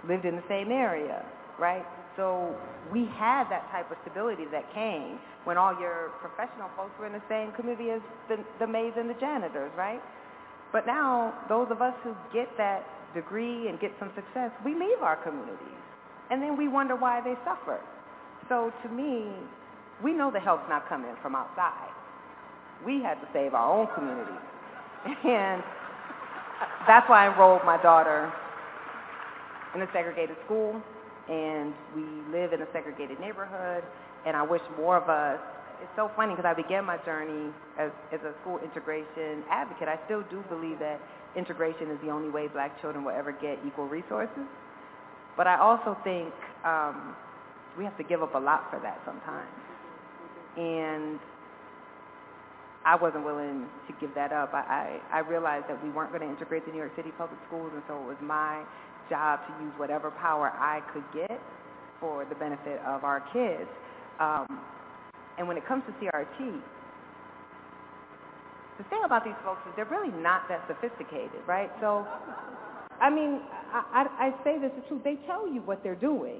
lived 0.07 0.25
in 0.25 0.35
the 0.35 0.43
same 0.49 0.71
area, 0.71 1.25
right? 1.57 1.85
So 2.17 2.53
we 2.91 3.07
had 3.15 3.47
that 3.47 3.71
type 3.71 3.89
of 3.89 3.97
stability 4.03 4.43
that 4.51 4.67
came 4.73 5.19
when 5.45 5.57
all 5.57 5.71
your 5.79 6.11
professional 6.19 6.67
folks 6.75 6.91
were 6.99 7.07
in 7.07 7.13
the 7.13 7.23
same 7.29 7.53
community 7.53 7.91
as 7.91 8.01
the, 8.27 8.43
the 8.59 8.67
maids 8.67 8.97
and 8.99 9.09
the 9.09 9.15
janitors, 9.21 9.71
right? 9.77 10.01
But 10.73 10.85
now 10.85 11.33
those 11.47 11.67
of 11.71 11.81
us 11.81 11.93
who 12.03 12.13
get 12.33 12.49
that 12.57 12.83
degree 13.15 13.69
and 13.69 13.79
get 13.79 13.91
some 13.99 14.11
success, 14.15 14.51
we 14.65 14.73
leave 14.75 14.99
our 15.01 15.15
communities. 15.23 15.79
And 16.29 16.43
then 16.43 16.57
we 16.57 16.67
wonder 16.67 16.97
why 16.97 17.21
they 17.21 17.35
suffer. 17.47 17.79
So 18.49 18.73
to 18.83 18.89
me, 18.89 19.31
we 20.03 20.11
know 20.11 20.29
the 20.29 20.41
help's 20.41 20.67
not 20.67 20.89
coming 20.89 21.15
from 21.21 21.35
outside 21.35 21.96
we 22.85 23.01
had 23.01 23.15
to 23.15 23.27
save 23.33 23.53
our 23.53 23.79
own 23.79 23.87
community. 23.93 24.37
And 25.23 25.63
that's 26.87 27.07
why 27.09 27.27
I 27.27 27.31
enrolled 27.31 27.61
my 27.65 27.81
daughter 27.81 28.31
in 29.75 29.81
a 29.81 29.87
segregated 29.93 30.35
school, 30.45 30.81
and 31.29 31.73
we 31.95 32.03
live 32.31 32.53
in 32.53 32.61
a 32.61 32.67
segregated 32.73 33.19
neighborhood, 33.19 33.83
and 34.25 34.35
I 34.35 34.41
wish 34.43 34.61
more 34.77 34.97
of 34.97 35.09
us, 35.09 35.39
it's 35.81 35.91
so 35.95 36.09
funny 36.15 36.33
because 36.33 36.49
I 36.49 36.53
began 36.53 36.83
my 36.83 36.97
journey 37.05 37.53
as, 37.77 37.91
as 38.11 38.19
a 38.21 38.33
school 38.41 38.59
integration 38.63 39.43
advocate. 39.51 39.87
I 39.87 39.99
still 40.05 40.23
do 40.31 40.43
believe 40.49 40.79
that 40.79 40.99
integration 41.35 41.91
is 41.91 41.99
the 42.03 42.09
only 42.09 42.29
way 42.29 42.47
black 42.47 42.81
children 42.81 43.05
will 43.05 43.13
ever 43.13 43.31
get 43.31 43.59
equal 43.65 43.87
resources. 43.87 44.49
But 45.37 45.45
I 45.45 45.59
also 45.59 45.95
think 46.03 46.33
um, 46.65 47.15
we 47.77 47.83
have 47.83 47.95
to 47.97 48.03
give 48.03 48.23
up 48.23 48.33
a 48.33 48.39
lot 48.39 48.71
for 48.71 48.79
that 48.79 48.99
sometimes. 49.05 49.53
And 50.57 51.19
I 52.87 52.95
wasn't 52.95 53.25
willing 53.25 53.67
to 53.87 53.93
give 53.99 54.15
that 54.15 54.31
up. 54.31 54.53
I, 54.53 55.01
I, 55.11 55.17
I 55.17 55.19
realized 55.19 55.67
that 55.67 55.83
we 55.83 55.89
weren't 55.89 56.15
going 56.15 56.23
to 56.23 56.29
integrate 56.29 56.65
the 56.65 56.71
New 56.71 56.77
York 56.77 56.95
City 56.95 57.11
public 57.17 57.37
schools, 57.45 57.71
and 57.75 57.83
so 57.85 57.99
it 57.99 58.07
was 58.07 58.15
my 58.23 58.63
job 59.09 59.41
to 59.43 59.51
use 59.61 59.73
whatever 59.75 60.09
power 60.11 60.55
I 60.55 60.79
could 60.93 61.03
get 61.13 61.35
for 61.99 62.23
the 62.23 62.35
benefit 62.35 62.79
of 62.87 63.03
our 63.03 63.19
kids. 63.35 63.67
Um, 64.21 64.47
and 65.37 65.49
when 65.49 65.57
it 65.57 65.67
comes 65.67 65.83
to 65.83 65.91
CRT, 65.99 66.61
the 68.77 68.83
thing 68.87 69.01
about 69.03 69.25
these 69.25 69.35
folks 69.43 69.59
is 69.67 69.73
they're 69.75 69.91
really 69.91 70.15
not 70.23 70.47
that 70.47 70.63
sophisticated, 70.71 71.43
right? 71.45 71.69
So, 71.81 72.07
I 73.01 73.09
mean, 73.09 73.41
I, 73.73 74.07
I, 74.07 74.27
I 74.31 74.43
say 74.45 74.59
this 74.63 74.71
is 74.79 74.87
true. 74.87 75.01
They 75.03 75.19
tell 75.27 75.43
you 75.51 75.59
what 75.59 75.83
they're 75.83 75.99
doing. 75.99 76.39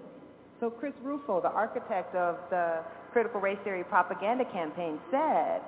So 0.62 0.70
Chris 0.70 0.94
Rufo, 1.04 1.42
the 1.42 1.52
architect 1.52 2.16
of 2.16 2.38
the 2.50 2.80
critical 3.12 3.42
race 3.42 3.60
theory 3.66 3.84
propaganda 3.84 4.46
campaign, 4.46 4.98
said 5.12 5.60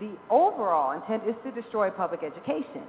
the 0.00 0.10
overall 0.30 0.92
intent 0.92 1.22
is 1.28 1.34
to 1.44 1.50
destroy 1.60 1.90
public 1.90 2.22
education. 2.22 2.82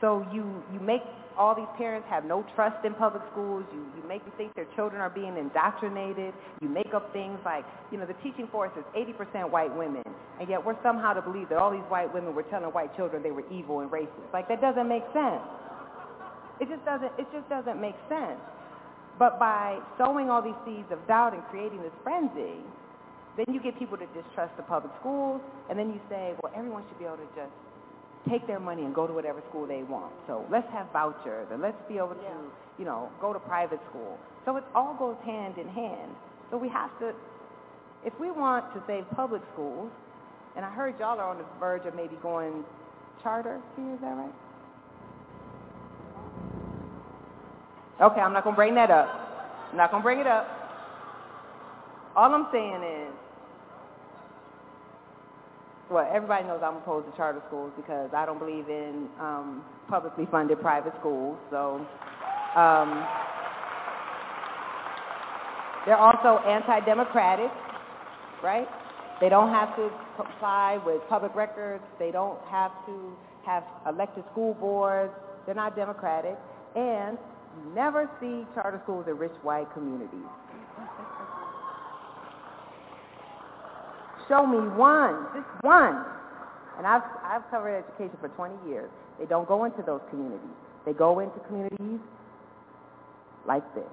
So 0.00 0.26
you, 0.32 0.62
you 0.72 0.80
make 0.80 1.02
all 1.38 1.54
these 1.54 1.68
parents 1.76 2.06
have 2.08 2.24
no 2.24 2.44
trust 2.54 2.84
in 2.84 2.94
public 2.94 3.22
schools. 3.32 3.64
You, 3.72 3.84
you 3.96 4.08
make 4.08 4.24
them 4.24 4.32
think 4.36 4.54
their 4.54 4.66
children 4.74 5.00
are 5.00 5.10
being 5.10 5.36
indoctrinated. 5.36 6.32
You 6.60 6.68
make 6.68 6.94
up 6.94 7.12
things 7.12 7.38
like, 7.44 7.64
you 7.90 7.98
know, 7.98 8.06
the 8.06 8.16
teaching 8.22 8.48
force 8.48 8.72
is 8.76 8.84
80% 8.96 9.50
white 9.50 9.74
women. 9.76 10.02
And 10.40 10.48
yet 10.48 10.64
we're 10.64 10.80
somehow 10.82 11.12
to 11.14 11.22
believe 11.22 11.48
that 11.48 11.58
all 11.58 11.70
these 11.70 11.88
white 11.88 12.12
women 12.12 12.34
were 12.34 12.42
telling 12.44 12.68
white 12.72 12.94
children 12.96 13.22
they 13.22 13.30
were 13.30 13.44
evil 13.50 13.80
and 13.80 13.90
racist. 13.90 14.32
Like 14.32 14.48
that 14.48 14.60
doesn't 14.60 14.88
make 14.88 15.04
sense. 15.12 15.42
It 16.60 16.68
just 16.68 16.84
doesn't, 16.84 17.12
it 17.18 17.26
just 17.32 17.48
doesn't 17.48 17.80
make 17.80 17.96
sense. 18.08 18.40
But 19.18 19.38
by 19.38 19.78
sowing 19.98 20.28
all 20.28 20.42
these 20.42 20.56
seeds 20.64 20.90
of 20.90 21.06
doubt 21.06 21.32
and 21.32 21.42
creating 21.50 21.80
this 21.82 21.92
frenzy, 22.02 22.60
then 23.36 23.46
you 23.52 23.60
get 23.60 23.78
people 23.78 23.96
to 23.98 24.06
distrust 24.06 24.56
the 24.56 24.62
public 24.62 24.92
schools, 25.00 25.40
and 25.68 25.78
then 25.78 25.90
you 25.90 26.00
say, 26.08 26.34
well, 26.42 26.52
everyone 26.56 26.84
should 26.88 26.98
be 26.98 27.04
able 27.04 27.16
to 27.18 27.28
just 27.36 27.52
take 28.28 28.46
their 28.46 28.58
money 28.58 28.82
and 28.82 28.94
go 28.94 29.06
to 29.06 29.12
whatever 29.12 29.42
school 29.48 29.66
they 29.66 29.82
want. 29.82 30.12
So 30.26 30.44
let's 30.50 30.66
have 30.72 30.90
vouchers, 30.92 31.46
and 31.52 31.60
let's 31.60 31.80
be 31.88 31.96
able 31.98 32.14
to, 32.14 32.34
you 32.78 32.84
know, 32.84 33.10
go 33.20 33.32
to 33.32 33.38
private 33.38 33.80
school. 33.90 34.18
So 34.44 34.56
it 34.56 34.64
all 34.74 34.94
goes 34.98 35.16
hand 35.24 35.58
in 35.58 35.68
hand. 35.68 36.10
So 36.50 36.56
we 36.56 36.68
have 36.70 36.96
to, 37.00 37.12
if 38.04 38.18
we 38.18 38.30
want 38.30 38.72
to 38.74 38.82
save 38.86 39.08
public 39.10 39.42
schools, 39.52 39.90
and 40.56 40.64
I 40.64 40.70
heard 40.70 40.98
y'all 40.98 41.20
are 41.20 41.28
on 41.28 41.38
the 41.38 41.44
verge 41.60 41.84
of 41.86 41.94
maybe 41.94 42.16
going 42.22 42.64
charter 43.22 43.60
here, 43.76 43.94
is 43.94 44.00
that 44.00 44.16
right? 44.16 44.32
Okay, 48.00 48.20
I'm 48.20 48.32
not 48.32 48.44
going 48.44 48.54
to 48.54 48.56
bring 48.56 48.74
that 48.74 48.90
up. 48.90 49.08
I'm 49.70 49.76
not 49.76 49.90
going 49.90 50.02
to 50.02 50.04
bring 50.04 50.20
it 50.20 50.26
up. 50.26 50.48
All 52.14 52.32
I'm 52.32 52.46
saying 52.52 52.82
is 52.82 53.12
well, 55.90 56.08
everybody 56.12 56.46
knows 56.46 56.60
I'm 56.62 56.76
opposed 56.76 57.10
to 57.10 57.16
charter 57.16 57.42
schools 57.48 57.72
because 57.76 58.10
I 58.14 58.26
don't 58.26 58.38
believe 58.38 58.68
in 58.68 59.08
um, 59.20 59.64
publicly 59.88 60.26
funded 60.30 60.60
private 60.60 60.94
schools. 61.00 61.38
So, 61.50 61.86
um, 62.56 63.06
They're 65.86 65.96
also 65.96 66.42
anti-democratic, 66.44 67.50
right? 68.42 68.66
They 69.20 69.28
don't 69.28 69.50
have 69.50 69.74
to 69.76 69.88
comply 70.16 70.80
with 70.84 71.00
public 71.08 71.34
records. 71.36 71.84
They 72.00 72.10
don't 72.10 72.40
have 72.50 72.72
to 72.86 73.16
have 73.46 73.62
elected 73.88 74.24
school 74.32 74.54
boards. 74.54 75.12
They're 75.46 75.54
not 75.54 75.76
democratic. 75.76 76.36
And 76.74 77.16
you 77.56 77.72
never 77.72 78.10
see 78.20 78.44
charter 78.52 78.80
schools 78.82 79.06
in 79.06 79.16
rich 79.16 79.32
white 79.42 79.72
communities. 79.72 80.26
Show 84.28 84.46
me 84.46 84.58
one, 84.76 85.26
just 85.34 85.46
one. 85.62 86.04
And 86.78 86.86
I've, 86.86 87.02
I've 87.22 87.48
covered 87.50 87.84
education 87.84 88.16
for 88.20 88.28
20 88.28 88.68
years. 88.68 88.90
They 89.18 89.26
don't 89.26 89.48
go 89.48 89.64
into 89.64 89.82
those 89.82 90.00
communities. 90.10 90.40
They 90.84 90.92
go 90.92 91.20
into 91.20 91.38
communities 91.46 92.00
like 93.46 93.62
this. 93.74 93.84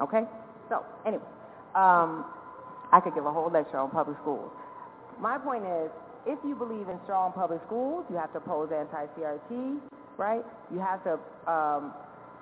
Okay? 0.00 0.22
So, 0.68 0.84
anyway, 1.06 1.24
um, 1.74 2.24
I 2.92 3.00
could 3.02 3.14
give 3.14 3.26
a 3.26 3.32
whole 3.32 3.50
lecture 3.50 3.78
on 3.78 3.90
public 3.90 4.16
schools. 4.22 4.50
My 5.20 5.38
point 5.38 5.64
is, 5.64 5.90
if 6.26 6.38
you 6.44 6.54
believe 6.54 6.88
in 6.88 6.98
strong 7.04 7.32
public 7.32 7.60
schools, 7.66 8.06
you 8.08 8.16
have 8.16 8.32
to 8.32 8.38
oppose 8.38 8.70
anti-CRT, 8.72 9.80
right? 10.16 10.42
You 10.72 10.78
have 10.78 11.04
to 11.04 11.18
um, 11.50 11.92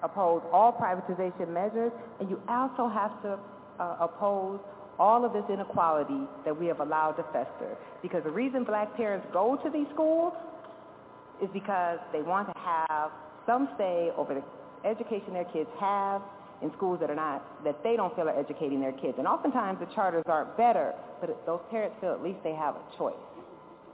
oppose 0.03 0.42
all 0.53 0.72
privatization 0.72 1.48
measures, 1.48 1.92
and 2.20 2.30
you 2.30 2.40
also 2.48 2.88
have 2.88 3.20
to 3.22 3.38
uh, 3.80 3.96
oppose 4.00 4.61
all 4.99 5.24
of 5.24 5.32
this 5.32 5.45
inequality 5.49 6.26
that 6.45 6.59
we 6.59 6.66
have 6.66 6.80
allowed 6.80 7.12
to 7.12 7.22
fester. 7.32 7.76
Because 8.03 8.22
the 8.24 8.30
reason 8.30 8.64
black 8.64 8.95
parents 8.97 9.26
go 9.32 9.57
to 9.62 9.70
these 9.70 9.86
schools 9.93 10.34
is 11.43 11.49
because 11.53 11.99
they 12.12 12.22
want 12.22 12.49
to 12.49 12.59
have 12.59 13.11
some 13.47 13.68
say 13.78 14.11
over 14.16 14.34
the 14.34 14.88
education 14.88 15.32
their 15.32 15.45
kids 15.47 15.68
have 15.80 16.22
in 16.62 16.70
schools 16.76 17.01
that 17.01 17.11
are 17.11 17.16
not, 17.16 17.43
that 17.64 17.82
they 17.82 17.97
don't 17.97 18.14
feel 18.14 18.28
are 18.28 18.38
educating 18.38 18.80
their 18.80 18.93
kids. 18.93 19.14
And 19.18 19.26
oftentimes 19.26 19.80
the 19.80 19.93
charters 19.95 20.22
aren't 20.26 20.57
better, 20.57 20.95
but 21.20 21.45
those 21.45 21.61
parents 21.70 21.97
feel 22.01 22.12
at 22.12 22.22
least 22.22 22.38
they 22.45 22.55
have 22.55 22.76
a 22.76 22.97
choice. 22.97 23.14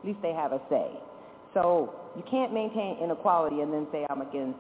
At 0.01 0.07
least 0.07 0.21
they 0.21 0.33
have 0.33 0.53
a 0.53 0.61
say. 0.69 0.91
So 1.55 1.95
you 2.15 2.23
can't 2.31 2.53
maintain 2.53 2.99
inequality 3.03 3.63
and 3.63 3.73
then 3.73 3.87
say 3.91 4.07
I'm 4.11 4.21
against 4.21 4.59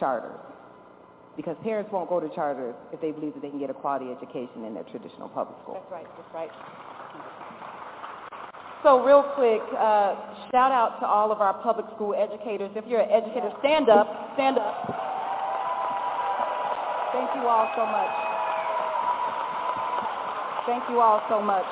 charters 0.00 0.40
because 1.36 1.56
parents 1.62 1.90
won't 1.92 2.08
go 2.08 2.20
to 2.20 2.28
charters 2.34 2.74
if 2.92 3.00
they 3.00 3.10
believe 3.10 3.34
that 3.34 3.42
they 3.42 3.50
can 3.50 3.58
get 3.58 3.70
a 3.70 3.74
quality 3.74 4.10
education 4.10 4.64
in 4.64 4.74
their 4.74 4.84
traditional 4.84 5.28
public 5.28 5.58
school. 5.62 5.74
That's 5.74 5.92
right. 5.92 6.06
That's 6.16 6.34
right. 6.34 6.50
So 8.84 9.02
real 9.02 9.22
quick, 9.34 9.62
uh, 9.80 10.14
shout 10.52 10.70
out 10.70 11.00
to 11.00 11.06
all 11.06 11.32
of 11.32 11.40
our 11.40 11.54
public 11.62 11.86
school 11.96 12.14
educators. 12.14 12.70
If 12.76 12.84
you're 12.86 13.00
an 13.00 13.10
educator, 13.10 13.50
stand 13.60 13.88
up. 13.88 14.06
Stand 14.34 14.58
up. 14.58 14.76
Thank 17.16 17.30
you 17.40 17.48
all 17.48 17.64
so 17.72 17.86
much. 17.86 18.12
Thank 20.66 20.84
you 20.90 21.00
all 21.00 21.22
so 21.30 21.40
much. 21.40 21.64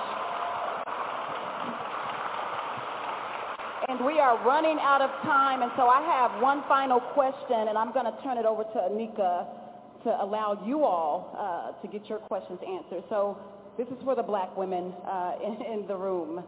And 3.89 3.92
we 4.05 4.19
are 4.19 4.43
running 4.45 4.79
out 4.81 5.01
of 5.01 5.11
time, 5.23 5.63
and 5.63 5.71
so 5.77 5.87
I 5.87 6.01
have 6.03 6.43
one 6.43 6.63
final 6.69 7.01
question, 7.01 7.69
and 7.69 7.79
I'm 7.79 7.93
going 7.93 8.07
to 8.07 8.17
turn 8.23 8.39
it 8.39 8.47
over 8.47 8.65
to 8.65 8.79
Anika 8.91 9.47
to 10.05 10.11
allow 10.23 10.63
you 10.67 10.85
all 10.85 11.31
uh, 11.39 11.81
to 11.81 11.89
get 11.89 12.09
your 12.09 12.19
questions 12.19 12.59
answered. 12.67 13.05
So 13.09 13.39
this 13.79 13.87
is 13.89 13.97
for 14.05 14.15
the 14.15 14.23
black 14.23 14.57
women 14.57 14.93
uh, 15.07 15.35
in, 15.45 15.81
in 15.81 15.87
the 15.87 15.97
room. 15.97 16.43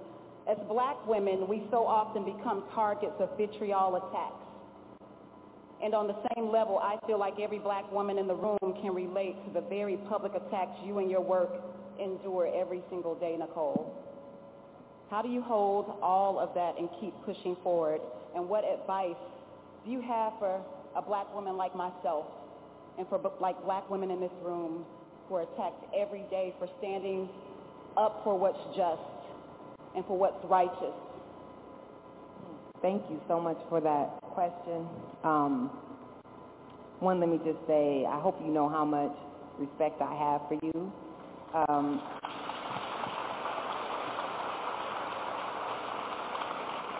As 0.50 0.56
black 0.68 1.06
women, 1.06 1.46
we 1.48 1.62
so 1.70 1.86
often 1.86 2.24
become 2.24 2.64
targets 2.74 3.14
of 3.20 3.30
vitriol 3.38 3.96
attacks. 3.96 4.40
And 5.82 5.94
on 5.94 6.06
the 6.06 6.16
same 6.34 6.50
level, 6.50 6.78
I 6.78 6.96
feel 7.06 7.18
like 7.18 7.34
every 7.40 7.58
black 7.58 7.90
woman 7.92 8.18
in 8.18 8.26
the 8.26 8.34
room 8.34 8.58
can 8.80 8.94
relate 8.94 9.36
to 9.46 9.52
the 9.52 9.60
very 9.68 9.96
public 10.08 10.32
attacks 10.34 10.76
you 10.84 10.98
and 10.98 11.10
your 11.10 11.20
work 11.20 11.50
endure 12.00 12.50
every 12.54 12.82
single 12.90 13.14
day, 13.14 13.36
Nikole. 13.38 13.90
How 15.10 15.22
do 15.22 15.28
you 15.28 15.42
hold 15.42 15.98
all 16.02 16.38
of 16.38 16.54
that 16.54 16.78
and 16.78 16.88
keep 17.00 17.14
pushing 17.24 17.56
forward? 17.62 18.00
And 18.34 18.48
what 18.48 18.64
advice 18.64 19.16
do 19.84 19.90
you 19.90 20.00
have 20.00 20.32
for 20.38 20.60
a 20.96 21.02
black 21.02 21.32
woman 21.34 21.56
like 21.56 21.74
myself 21.76 22.26
and 22.98 23.06
for 23.08 23.20
like 23.40 23.62
black 23.64 23.88
women 23.90 24.10
in 24.10 24.20
this 24.20 24.32
room 24.42 24.84
who 25.28 25.36
are 25.36 25.42
attacked 25.42 25.84
every 25.96 26.24
day 26.30 26.54
for 26.58 26.68
standing 26.78 27.28
up 27.96 28.20
for 28.24 28.38
what's 28.38 28.58
just 28.76 29.00
and 29.94 30.04
for 30.06 30.16
what's 30.16 30.42
righteous? 30.44 30.94
Thank 32.82 33.02
you 33.10 33.20
so 33.28 33.40
much 33.40 33.58
for 33.68 33.80
that 33.80 34.20
question. 34.22 34.86
Um, 35.22 35.70
one, 37.00 37.20
let 37.20 37.28
me 37.28 37.38
just 37.44 37.58
say, 37.66 38.04
I 38.08 38.20
hope 38.20 38.38
you 38.44 38.52
know 38.52 38.68
how 38.68 38.84
much 38.84 39.12
respect 39.58 40.00
I 40.00 40.14
have 40.14 40.42
for 40.48 40.58
you. 40.62 40.92
Um, 41.68 42.02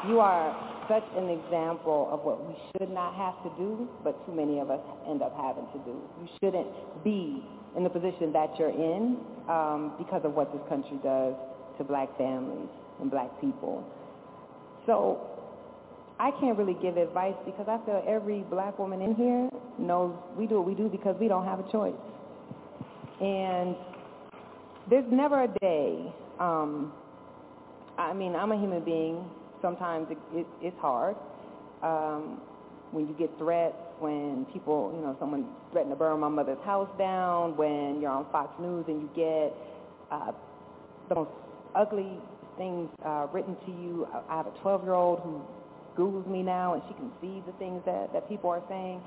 you 0.09 0.21
are 0.21 0.55
such 0.89 1.05
an 1.17 1.31
example 1.31 2.09
of 2.11 2.21
what 2.21 2.47
we 2.47 2.55
should 2.73 2.91
not 2.91 3.15
have 3.15 3.43
to 3.43 3.51
do, 3.59 3.89
but 4.03 4.15
too 4.27 4.33
many 4.33 4.59
of 4.59 4.71
us 4.71 4.81
end 5.09 5.23
up 5.23 5.35
having 5.37 5.67
to 5.73 5.79
do. 5.85 5.97
You 6.21 6.29
shouldn't 6.43 6.69
be 7.05 7.43
in 7.77 7.85
the 7.85 7.91
position 7.91 8.33
that 8.33 8.51
you're 8.59 8.71
in 8.71 9.17
um, 9.49 9.93
because 9.99 10.23
of 10.25 10.35
what 10.35 10.53
this 10.53 10.61
country 10.69 10.99
does 11.03 11.35
to 11.79 11.85
black 11.85 12.17
families 12.19 12.69
and 13.01 13.11
black 13.11 13.29
people. 13.41 13.85
So 14.87 15.19
I 16.21 16.31
can't 16.33 16.57
really 16.57 16.77
give 16.81 16.97
advice 16.97 17.35
because 17.45 17.67
I 17.69 17.85
feel 17.85 18.05
every 18.07 18.41
black 18.43 18.79
woman 18.79 19.01
in 19.01 19.15
here 19.15 19.49
knows 19.79 20.15
we 20.37 20.47
do 20.47 20.57
what 20.57 20.67
we 20.67 20.75
do 20.75 20.89
because 20.89 21.17
we 21.19 21.29
don't 21.29 21.45
have 21.45 21.61
a 21.61 21.73
choice. 21.73 21.95
And 23.21 23.75
there's 24.89 25.11
never 25.11 25.45
a 25.45 25.49
day, 25.61 26.13
um, 26.39 26.93
I 27.97 28.13
mean, 28.13 28.37
I'm 28.37 28.53
a 28.53 28.59
human 28.59 28.85
being. 28.85 29.25
Sometimes 29.65 30.09
it, 30.11 30.19
it, 30.35 30.47
it's 30.61 30.79
hard. 30.79 31.17
Um, 31.83 32.39
when 32.91 33.09
you 33.09 33.15
get 33.19 33.31
threats, 33.39 33.81
when 33.99 34.45
people, 34.53 34.93
you 34.95 35.01
know, 35.01 35.17
someone 35.19 35.49
threatened 35.73 35.93
to 35.93 35.97
burn 35.97 36.21
my 36.21 36.29
mother's 36.29 36.63
house 36.67 36.91
down, 36.99 37.57
when 37.57 37.99
you're 37.99 38.11
on 38.11 38.27
Fox 38.31 38.53
News 38.61 38.85
and 38.89 39.01
you 39.01 39.11
get 39.17 39.57
uh, 40.13 40.33
the 41.09 41.15
most 41.15 41.31
ugly 41.75 42.13
things 42.59 42.91
uh, 43.07 43.27
written 43.33 43.57
to 43.65 43.73
you. 43.73 44.07
I 44.29 44.37
have 44.37 44.47
a 44.47 44.53
12-year-old 44.63 45.21
who 45.21 45.41
Googles 45.97 46.29
me 46.29 46.43
now 46.43 46.75
and 46.75 46.83
she 46.87 46.93
can 46.93 47.11
see 47.23 47.43
the 47.47 47.57
things 47.59 47.81
that, 47.87 48.13
that 48.13 48.29
people 48.29 48.51
are 48.51 48.63
saying. 48.69 49.01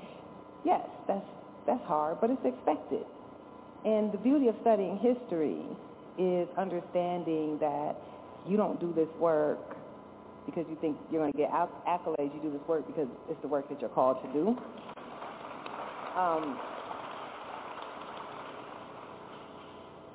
Yes, 0.64 0.82
that's, 1.06 1.24
that's 1.68 1.84
hard, 1.84 2.18
but 2.20 2.30
it's 2.30 2.44
expected. 2.44 3.06
And 3.84 4.10
the 4.10 4.18
beauty 4.18 4.48
of 4.48 4.56
studying 4.62 4.98
history 4.98 5.62
is 6.18 6.48
understanding 6.58 7.58
that 7.60 7.94
you 8.48 8.56
don't 8.56 8.80
do 8.80 8.92
this 8.92 9.08
work 9.20 9.77
because 10.48 10.64
you 10.70 10.78
think 10.80 10.96
you're 11.10 11.20
going 11.20 11.32
to 11.32 11.38
get 11.38 11.50
accolades. 11.52 12.34
You 12.34 12.40
do 12.42 12.50
this 12.50 12.66
work 12.66 12.86
because 12.86 13.06
it's 13.28 13.40
the 13.42 13.48
work 13.48 13.68
that 13.68 13.80
you're 13.80 13.90
called 13.90 14.16
to 14.24 14.32
do. 14.32 14.48
Um, 16.16 16.58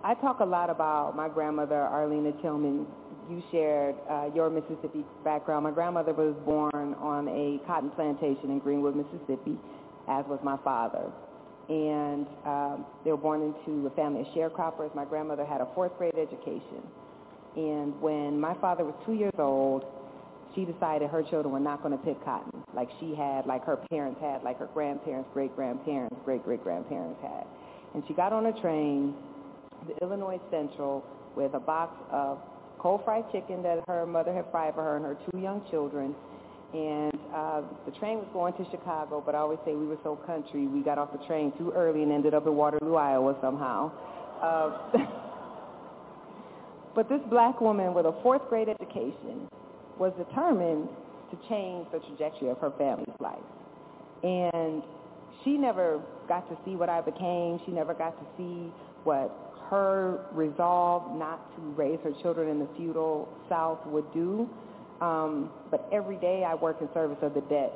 I 0.03 0.15
talk 0.15 0.39
a 0.39 0.45
lot 0.45 0.71
about 0.71 1.15
my 1.15 1.29
grandmother, 1.29 1.79
Arlena 1.79 2.31
Tillman. 2.41 2.87
You 3.29 3.43
shared 3.51 3.95
uh, 4.09 4.31
your 4.33 4.49
Mississippi 4.49 5.05
background. 5.23 5.63
My 5.63 5.71
grandmother 5.71 6.13
was 6.13 6.35
born 6.43 6.95
on 6.99 7.27
a 7.29 7.65
cotton 7.67 7.91
plantation 7.91 8.49
in 8.49 8.59
Greenwood, 8.59 8.95
Mississippi, 8.95 9.57
as 10.09 10.25
was 10.25 10.39
my 10.43 10.57
father. 10.63 11.11
And 11.69 12.25
um, 12.45 12.85
they 13.05 13.11
were 13.11 13.17
born 13.17 13.41
into 13.41 13.87
a 13.87 13.91
family 13.91 14.21
of 14.21 14.27
sharecroppers. 14.35 14.93
My 14.95 15.05
grandmother 15.05 15.45
had 15.45 15.61
a 15.61 15.67
fourth 15.75 15.95
grade 15.97 16.15
education. 16.17 16.83
And 17.55 18.01
when 18.01 18.41
my 18.41 18.55
father 18.55 18.83
was 18.83 18.95
two 19.05 19.13
years 19.13 19.35
old, 19.37 19.85
she 20.55 20.65
decided 20.65 21.09
her 21.09 21.23
children 21.23 21.51
were 21.51 21.59
not 21.59 21.81
going 21.81 21.97
to 21.97 22.03
pick 22.03 22.23
cotton 22.23 22.63
like 22.75 22.89
she 22.99 23.15
had, 23.15 23.45
like 23.45 23.63
her 23.65 23.77
parents 23.89 24.19
had, 24.21 24.43
like 24.43 24.59
her 24.59 24.69
grandparents, 24.73 25.29
great-grandparents, 25.33 26.15
great-great-grandparents 26.25 27.19
had. 27.21 27.45
And 27.93 28.03
she 28.07 28.13
got 28.13 28.33
on 28.33 28.45
a 28.47 28.61
train 28.61 29.15
the 29.87 29.95
Illinois 30.01 30.39
Central 30.49 31.03
with 31.35 31.53
a 31.53 31.59
box 31.59 31.95
of 32.11 32.39
cold 32.79 33.01
fried 33.03 33.25
chicken 33.31 33.61
that 33.63 33.83
her 33.87 34.05
mother 34.05 34.33
had 34.33 34.45
fried 34.51 34.73
for 34.75 34.83
her 34.83 34.95
and 34.97 35.05
her 35.05 35.17
two 35.29 35.39
young 35.39 35.61
children. 35.69 36.15
And 36.73 37.19
uh, 37.33 37.61
the 37.85 37.91
train 37.99 38.17
was 38.17 38.27
going 38.33 38.53
to 38.53 38.65
Chicago, 38.71 39.21
but 39.23 39.35
I 39.35 39.39
always 39.39 39.59
say 39.65 39.75
we 39.75 39.85
were 39.85 39.99
so 40.03 40.15
country, 40.15 40.65
we 40.67 40.81
got 40.81 40.97
off 40.97 41.11
the 41.11 41.23
train 41.27 41.53
too 41.57 41.71
early 41.75 42.01
and 42.01 42.11
ended 42.11 42.33
up 42.33 42.47
in 42.47 42.55
Waterloo, 42.55 42.95
Iowa 42.95 43.37
somehow. 43.41 43.91
Uh, 44.41 44.97
but 46.95 47.09
this 47.09 47.21
black 47.29 47.61
woman 47.61 47.93
with 47.93 48.05
a 48.05 48.19
fourth 48.23 48.41
grade 48.49 48.69
education 48.69 49.47
was 49.99 50.13
determined 50.17 50.89
to 51.31 51.37
change 51.49 51.87
the 51.91 51.99
trajectory 51.99 52.49
of 52.49 52.57
her 52.59 52.71
family's 52.77 53.15
life. 53.19 53.39
And 54.23 54.83
she 55.43 55.57
never 55.57 56.01
got 56.27 56.49
to 56.49 56.57
see 56.65 56.75
what 56.75 56.89
I 56.89 57.01
became. 57.01 57.59
She 57.65 57.71
never 57.71 57.93
got 57.93 58.17
to 58.19 58.25
see 58.37 58.71
what 59.03 59.31
her 59.69 60.25
resolve 60.31 61.17
not 61.17 61.55
to 61.55 61.61
raise 61.71 61.99
her 62.03 62.13
children 62.21 62.49
in 62.49 62.59
the 62.59 62.67
feudal 62.77 63.27
South 63.49 63.85
would 63.87 64.11
do. 64.13 64.49
Um, 65.01 65.49
but 65.71 65.87
every 65.91 66.17
day 66.17 66.45
I 66.47 66.55
work 66.55 66.77
in 66.81 66.89
service 66.93 67.17
of 67.21 67.33
the 67.33 67.41
debt 67.41 67.73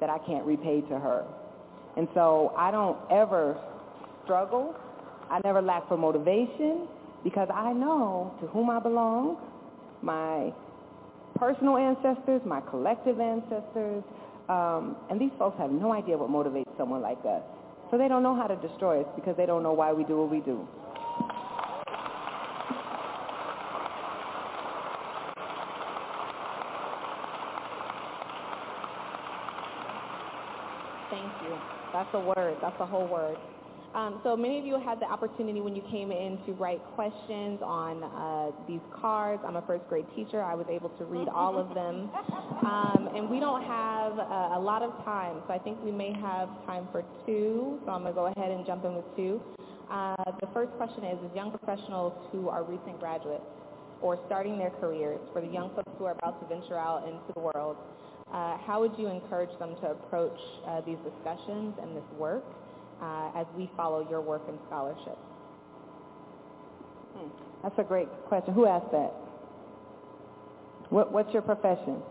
that 0.00 0.08
I 0.08 0.18
can't 0.18 0.44
repay 0.44 0.80
to 0.82 0.98
her. 0.98 1.24
And 1.96 2.08
so 2.14 2.54
I 2.56 2.70
don't 2.70 2.96
ever 3.10 3.60
struggle 4.24 4.76
I 5.30 5.40
never 5.44 5.60
lack 5.60 5.86
for 5.88 5.96
motivation 5.96 6.88
because 7.22 7.48
I 7.52 7.72
know 7.72 8.34
to 8.40 8.46
whom 8.48 8.70
I 8.70 8.80
belong, 8.80 9.36
my 10.02 10.52
personal 11.38 11.76
ancestors, 11.76 12.42
my 12.44 12.60
collective 12.62 13.20
ancestors, 13.20 14.02
um, 14.48 14.96
and 15.10 15.20
these 15.20 15.30
folks 15.38 15.58
have 15.58 15.70
no 15.70 15.92
idea 15.92 16.16
what 16.16 16.30
motivates 16.30 16.76
someone 16.76 17.00
like 17.00 17.18
us. 17.24 17.42
So 17.90 17.98
they 17.98 18.08
don't 18.08 18.22
know 18.22 18.34
how 18.34 18.46
to 18.46 18.56
destroy 18.56 19.00
us 19.00 19.06
because 19.16 19.36
they 19.36 19.46
don't 19.46 19.62
know 19.62 19.72
why 19.72 19.92
we 19.92 20.04
do 20.04 20.18
what 20.18 20.30
we 20.30 20.40
do. 20.40 20.66
Thank 31.10 31.32
you. 31.42 31.56
That's 31.92 32.10
a 32.12 32.20
word. 32.20 32.56
That's 32.60 32.78
a 32.80 32.86
whole 32.86 33.06
word. 33.06 33.38
Um, 33.94 34.20
so 34.22 34.36
many 34.36 34.58
of 34.58 34.66
you 34.66 34.78
had 34.78 35.00
the 35.00 35.06
opportunity 35.06 35.60
when 35.60 35.74
you 35.74 35.82
came 35.90 36.12
in 36.12 36.38
to 36.46 36.52
write 36.52 36.82
questions 36.94 37.60
on 37.62 38.04
uh, 38.04 38.50
these 38.68 38.84
cards. 39.00 39.42
I'm 39.46 39.56
a 39.56 39.62
first 39.62 39.88
grade 39.88 40.06
teacher. 40.14 40.42
I 40.42 40.54
was 40.54 40.66
able 40.68 40.90
to 40.90 41.04
read 41.04 41.28
all 41.28 41.58
of 41.58 41.74
them. 41.74 42.10
Um, 42.64 43.08
and 43.16 43.30
we 43.30 43.40
don't 43.40 43.62
have 43.64 44.18
uh, 44.18 44.58
a 44.58 44.60
lot 44.60 44.82
of 44.82 44.92
time, 45.04 45.40
so 45.46 45.54
I 45.54 45.58
think 45.58 45.82
we 45.82 45.90
may 45.90 46.12
have 46.12 46.48
time 46.66 46.86
for 46.92 47.02
two. 47.24 47.78
So 47.86 47.92
I'm 47.92 48.02
going 48.02 48.12
to 48.12 48.20
go 48.20 48.26
ahead 48.26 48.50
and 48.50 48.66
jump 48.66 48.84
in 48.84 48.94
with 48.94 49.06
two. 49.16 49.40
Uh, 49.90 50.16
the 50.40 50.48
first 50.52 50.70
question 50.72 51.04
is, 51.04 51.18
is 51.24 51.34
young 51.34 51.50
professionals 51.50 52.12
who 52.30 52.50
are 52.50 52.62
recent 52.62 53.00
graduates 53.00 53.44
or 54.02 54.18
starting 54.26 54.58
their 54.58 54.70
careers, 54.70 55.18
for 55.32 55.40
the 55.40 55.48
young 55.48 55.70
folks 55.74 55.90
who 55.98 56.04
are 56.04 56.12
about 56.12 56.38
to 56.40 56.54
venture 56.54 56.78
out 56.78 57.02
into 57.08 57.32
the 57.34 57.40
world, 57.40 57.76
uh, 58.32 58.58
how 58.58 58.80
would 58.80 58.92
you 58.98 59.08
encourage 59.08 59.50
them 59.58 59.74
to 59.80 59.90
approach 59.90 60.38
uh, 60.66 60.82
these 60.82 60.98
discussions 61.02 61.74
and 61.80 61.96
this 61.96 62.04
work? 62.18 62.44
Uh, 63.02 63.30
as 63.36 63.46
we 63.56 63.70
follow 63.76 64.06
your 64.10 64.20
work 64.20 64.42
and 64.48 64.58
scholarship? 64.66 65.18
Hmm. 67.16 67.28
That's 67.62 67.78
a 67.78 67.84
great 67.84 68.08
question. 68.28 68.54
Who 68.54 68.66
asked 68.66 68.90
that? 68.92 69.12
What, 70.90 71.12
what's 71.12 71.32
your 71.32 71.42
profession? 71.42 72.02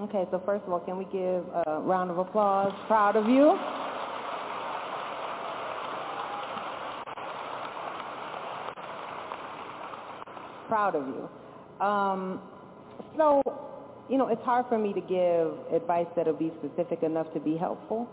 Okay, 0.00 0.26
so 0.30 0.40
first 0.46 0.64
of 0.64 0.72
all, 0.72 0.78
can 0.78 0.96
we 0.96 1.04
give 1.06 1.44
a 1.66 1.80
round 1.80 2.10
of 2.10 2.18
applause? 2.18 2.72
Proud 2.86 3.16
of 3.16 3.28
you. 3.28 3.58
Proud 10.68 10.94
of 10.94 11.06
you. 11.08 11.84
Um, 11.84 12.40
so, 13.18 13.42
you 14.08 14.16
know, 14.16 14.28
it's 14.28 14.42
hard 14.42 14.66
for 14.68 14.78
me 14.78 14.92
to 14.94 15.00
give 15.00 15.74
advice 15.74 16.06
that'll 16.16 16.32
be 16.32 16.52
specific 16.62 17.02
enough 17.02 17.26
to 17.34 17.40
be 17.40 17.56
helpful. 17.56 18.08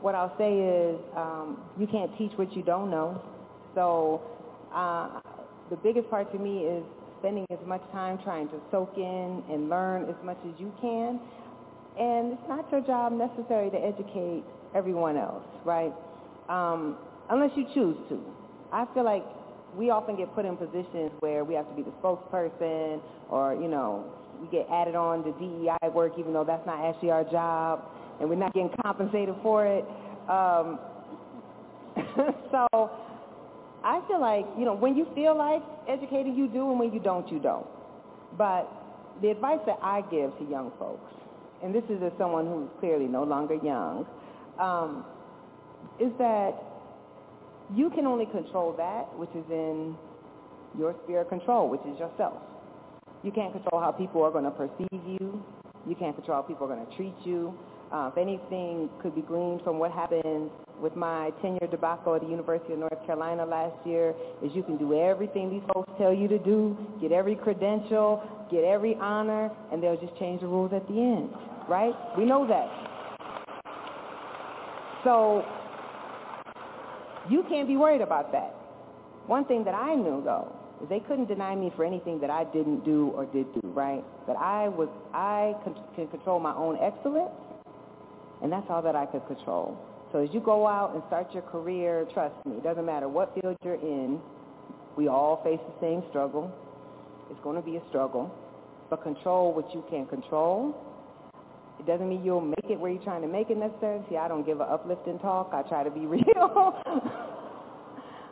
What 0.00 0.14
I'll 0.14 0.34
say 0.38 0.52
is 0.58 0.98
um, 1.16 1.62
you 1.78 1.86
can't 1.86 2.10
teach 2.18 2.32
what 2.36 2.56
you 2.56 2.62
don't 2.62 2.90
know. 2.90 3.22
So 3.74 4.22
uh, 4.74 5.20
the 5.70 5.76
biggest 5.76 6.10
part 6.10 6.32
to 6.32 6.38
me 6.38 6.60
is 6.64 6.82
spending 7.20 7.46
as 7.50 7.58
much 7.66 7.82
time 7.92 8.18
trying 8.24 8.48
to 8.48 8.60
soak 8.70 8.92
in 8.96 9.42
and 9.50 9.68
learn 9.68 10.08
as 10.08 10.16
much 10.24 10.38
as 10.44 10.58
you 10.58 10.72
can. 10.80 11.20
And 11.98 12.32
it's 12.32 12.48
not 12.48 12.70
your 12.70 12.80
job 12.80 13.12
necessarily 13.12 13.70
to 13.70 13.78
educate 13.78 14.44
everyone 14.74 15.16
else, 15.16 15.44
right? 15.64 15.92
Um, 16.48 16.96
unless 17.30 17.50
you 17.56 17.66
choose 17.74 17.96
to. 18.08 18.20
I 18.72 18.86
feel 18.94 19.04
like 19.04 19.24
we 19.76 19.90
often 19.90 20.16
get 20.16 20.34
put 20.34 20.44
in 20.44 20.56
positions 20.56 21.10
where 21.20 21.44
we 21.44 21.54
have 21.54 21.68
to 21.68 21.74
be 21.74 21.82
the 21.82 21.92
spokesperson 22.02 23.00
or, 23.30 23.54
you 23.54 23.68
know, 23.68 24.04
we 24.40 24.46
get 24.48 24.66
added 24.70 24.94
on 24.94 25.24
to 25.24 25.32
DEI 25.32 25.88
work 25.92 26.12
even 26.18 26.32
though 26.32 26.44
that's 26.44 26.66
not 26.66 26.84
actually 26.84 27.10
our 27.10 27.24
job 27.24 27.82
and 28.20 28.28
we're 28.28 28.36
not 28.36 28.54
getting 28.54 28.70
compensated 28.82 29.34
for 29.42 29.66
it. 29.66 29.84
Um, 30.28 30.78
so 32.50 32.90
I 33.84 34.02
feel 34.08 34.20
like, 34.20 34.46
you 34.58 34.64
know, 34.64 34.74
when 34.74 34.96
you 34.96 35.06
feel 35.14 35.36
like 35.36 35.62
educating, 35.88 36.34
you 36.34 36.48
do, 36.48 36.70
and 36.70 36.78
when 36.78 36.92
you 36.92 37.00
don't, 37.00 37.30
you 37.30 37.38
don't. 37.38 37.66
But 38.36 38.70
the 39.22 39.28
advice 39.30 39.60
that 39.66 39.78
I 39.82 40.02
give 40.10 40.36
to 40.38 40.44
young 40.50 40.72
folks, 40.78 41.12
and 41.62 41.74
this 41.74 41.84
is 41.88 42.02
as 42.02 42.12
someone 42.18 42.46
who's 42.46 42.68
clearly 42.80 43.06
no 43.06 43.24
longer 43.24 43.54
young, 43.54 44.06
um, 44.58 45.04
is 46.00 46.12
that 46.18 46.52
you 47.74 47.90
can 47.90 48.06
only 48.06 48.26
control 48.26 48.74
that 48.76 49.16
which 49.18 49.30
is 49.30 49.44
in 49.50 49.96
your 50.78 50.94
sphere 51.04 51.22
of 51.22 51.28
control, 51.28 51.68
which 51.68 51.80
is 51.82 51.98
yourself. 51.98 52.42
You 53.26 53.32
can't 53.32 53.52
control 53.52 53.82
how 53.82 53.90
people 53.90 54.22
are 54.22 54.30
going 54.30 54.44
to 54.44 54.52
perceive 54.52 55.02
you. 55.04 55.42
You 55.84 55.96
can't 55.96 56.14
control 56.14 56.40
how 56.40 56.42
people 56.42 56.70
are 56.70 56.76
going 56.76 56.86
to 56.86 56.96
treat 56.96 57.14
you. 57.24 57.52
Uh, 57.90 58.08
if 58.12 58.16
anything 58.16 58.88
could 59.02 59.16
be 59.16 59.20
gleaned 59.20 59.62
from 59.62 59.80
what 59.80 59.90
happened 59.90 60.48
with 60.80 60.94
my 60.94 61.32
tenure 61.42 61.66
debacle 61.68 62.14
at 62.14 62.20
the 62.20 62.28
University 62.28 62.74
of 62.74 62.78
North 62.78 63.04
Carolina 63.04 63.44
last 63.44 63.74
year 63.84 64.14
is 64.44 64.52
you 64.54 64.62
can 64.62 64.76
do 64.76 64.96
everything 64.96 65.50
these 65.50 65.62
folks 65.74 65.90
tell 65.98 66.14
you 66.14 66.28
to 66.28 66.38
do, 66.38 66.78
get 67.00 67.10
every 67.10 67.34
credential, 67.34 68.22
get 68.48 68.62
every 68.62 68.94
honor, 69.00 69.50
and 69.72 69.82
they'll 69.82 70.00
just 70.00 70.16
change 70.20 70.40
the 70.40 70.46
rules 70.46 70.72
at 70.72 70.86
the 70.86 70.94
end, 70.94 71.30
right? 71.68 71.94
We 72.16 72.24
know 72.24 72.46
that. 72.46 72.70
So 75.02 75.44
you 77.28 77.44
can't 77.48 77.66
be 77.66 77.76
worried 77.76 78.02
about 78.02 78.30
that. 78.30 78.54
One 79.26 79.44
thing 79.46 79.64
that 79.64 79.74
I 79.74 79.96
knew, 79.96 80.22
though, 80.24 80.55
they 80.88 81.00
couldn't 81.00 81.26
deny 81.26 81.54
me 81.54 81.72
for 81.74 81.84
anything 81.84 82.20
that 82.20 82.30
I 82.30 82.44
didn't 82.44 82.84
do 82.84 83.12
or 83.14 83.24
did 83.26 83.46
do, 83.54 83.60
right? 83.68 84.04
That 84.26 84.36
I 84.36 84.68
was, 84.68 84.88
I 85.14 85.54
can 85.64 86.08
control 86.08 86.38
my 86.38 86.54
own 86.54 86.78
excellence, 86.80 87.32
and 88.42 88.52
that's 88.52 88.66
all 88.68 88.82
that 88.82 88.94
I 88.94 89.06
could 89.06 89.26
control. 89.26 89.78
So 90.12 90.18
as 90.18 90.28
you 90.32 90.40
go 90.40 90.66
out 90.66 90.94
and 90.94 91.02
start 91.08 91.32
your 91.32 91.42
career, 91.42 92.06
trust 92.12 92.34
me, 92.44 92.56
it 92.56 92.62
doesn't 92.62 92.84
matter 92.84 93.08
what 93.08 93.34
field 93.34 93.56
you're 93.64 93.74
in, 93.74 94.20
we 94.96 95.08
all 95.08 95.42
face 95.42 95.60
the 95.66 95.80
same 95.80 96.02
struggle. 96.10 96.52
It's 97.30 97.40
going 97.42 97.56
to 97.56 97.62
be 97.62 97.76
a 97.76 97.82
struggle, 97.88 98.32
but 98.88 99.02
control 99.02 99.52
what 99.52 99.74
you 99.74 99.84
can 99.90 100.06
control. 100.06 100.76
It 101.80 101.86
doesn't 101.86 102.08
mean 102.08 102.24
you'll 102.24 102.40
make 102.40 102.70
it 102.70 102.78
where 102.78 102.90
you're 102.90 103.02
trying 103.02 103.22
to 103.22 103.28
make 103.28 103.50
it 103.50 103.58
necessarily. 103.58 104.04
See, 104.08 104.16
I 104.16 104.28
don't 104.28 104.46
give 104.46 104.60
an 104.60 104.68
uplifting 104.70 105.18
talk. 105.18 105.50
I 105.52 105.62
try 105.68 105.84
to 105.84 105.90
be 105.90 106.00
real. 106.06 106.22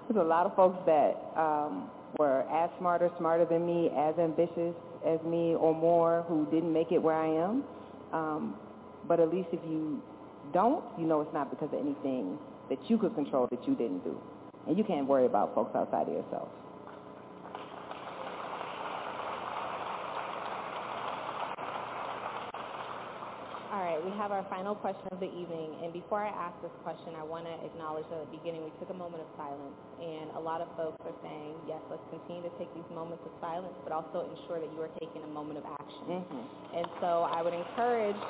There's 0.09 0.21
a 0.21 0.29
lot 0.29 0.47
of 0.47 0.55
folks 0.55 0.79
that 0.87 1.33
um, 1.37 1.91
were 2.19 2.43
as 2.51 2.71
smart 2.79 3.03
or 3.03 3.11
smarter 3.19 3.45
than 3.45 3.67
me, 3.67 3.91
as 3.97 4.19
ambitious 4.19 4.75
as 5.07 5.21
me 5.23 5.55
or 5.55 5.75
more, 5.75 6.25
who 6.29 6.47
didn't 6.51 6.73
make 6.73 6.93
it 6.93 6.99
where 6.99 7.15
I 7.15 7.27
am. 7.27 7.65
Um, 8.13 8.55
but 9.07 9.21
at 9.21 9.33
least 9.33 9.49
if 9.53 9.61
you 9.69 10.01
don't, 10.53 10.85
you 10.99 11.07
know 11.07 11.21
it's 11.21 11.35
not 11.35 11.51
because 11.51 11.69
of 11.73 11.81
anything 11.81 12.39
that 12.71 12.79
you 12.89 12.99
could 12.99 13.15
control 13.15 13.47
that 13.51 13.67
you 13.67 13.75
didn't 13.75 14.05
do. 14.05 14.19
And 14.67 14.79
you 14.79 14.85
can't 14.85 15.07
worry 15.07 15.27
about 15.27 15.55
folks 15.55 15.75
outside 15.75 16.09
of 16.09 16.15
yourself. 16.15 16.49
All 23.75 23.83
right, 23.83 23.99
we 23.99 24.15
have 24.23 24.31
our 24.31 24.47
final 24.47 24.79
question 24.79 25.03
of 25.11 25.19
the 25.19 25.27
evening. 25.27 25.75
And 25.83 25.91
before 25.91 26.23
I 26.23 26.31
ask 26.31 26.55
this 26.63 26.71
question, 26.87 27.11
I 27.19 27.27
want 27.27 27.51
to 27.51 27.55
acknowledge 27.67 28.07
that 28.07 28.23
at 28.23 28.31
the 28.31 28.39
beginning 28.39 28.63
we 28.63 28.71
took 28.79 28.87
a 28.87 28.95
moment 28.95 29.27
of 29.27 29.27
silence. 29.35 29.75
And 29.99 30.31
a 30.39 30.43
lot 30.47 30.63
of 30.63 30.71
folks 30.79 31.03
are 31.03 31.19
saying, 31.27 31.59
yes, 31.67 31.83
let's 31.91 32.07
continue 32.07 32.47
to 32.47 32.55
take 32.55 32.71
these 32.71 32.87
moments 32.95 33.27
of 33.27 33.35
silence, 33.43 33.75
but 33.83 33.91
also 33.91 34.31
ensure 34.31 34.63
that 34.63 34.71
you 34.71 34.79
are 34.79 34.95
taking 35.03 35.27
a 35.27 35.33
moment 35.35 35.59
of 35.59 35.67
action. 35.67 36.07
Mm-hmm. 36.07 36.45
And 36.79 36.87
so 37.03 37.27
I 37.27 37.43
would 37.43 37.51
encourage 37.51 38.23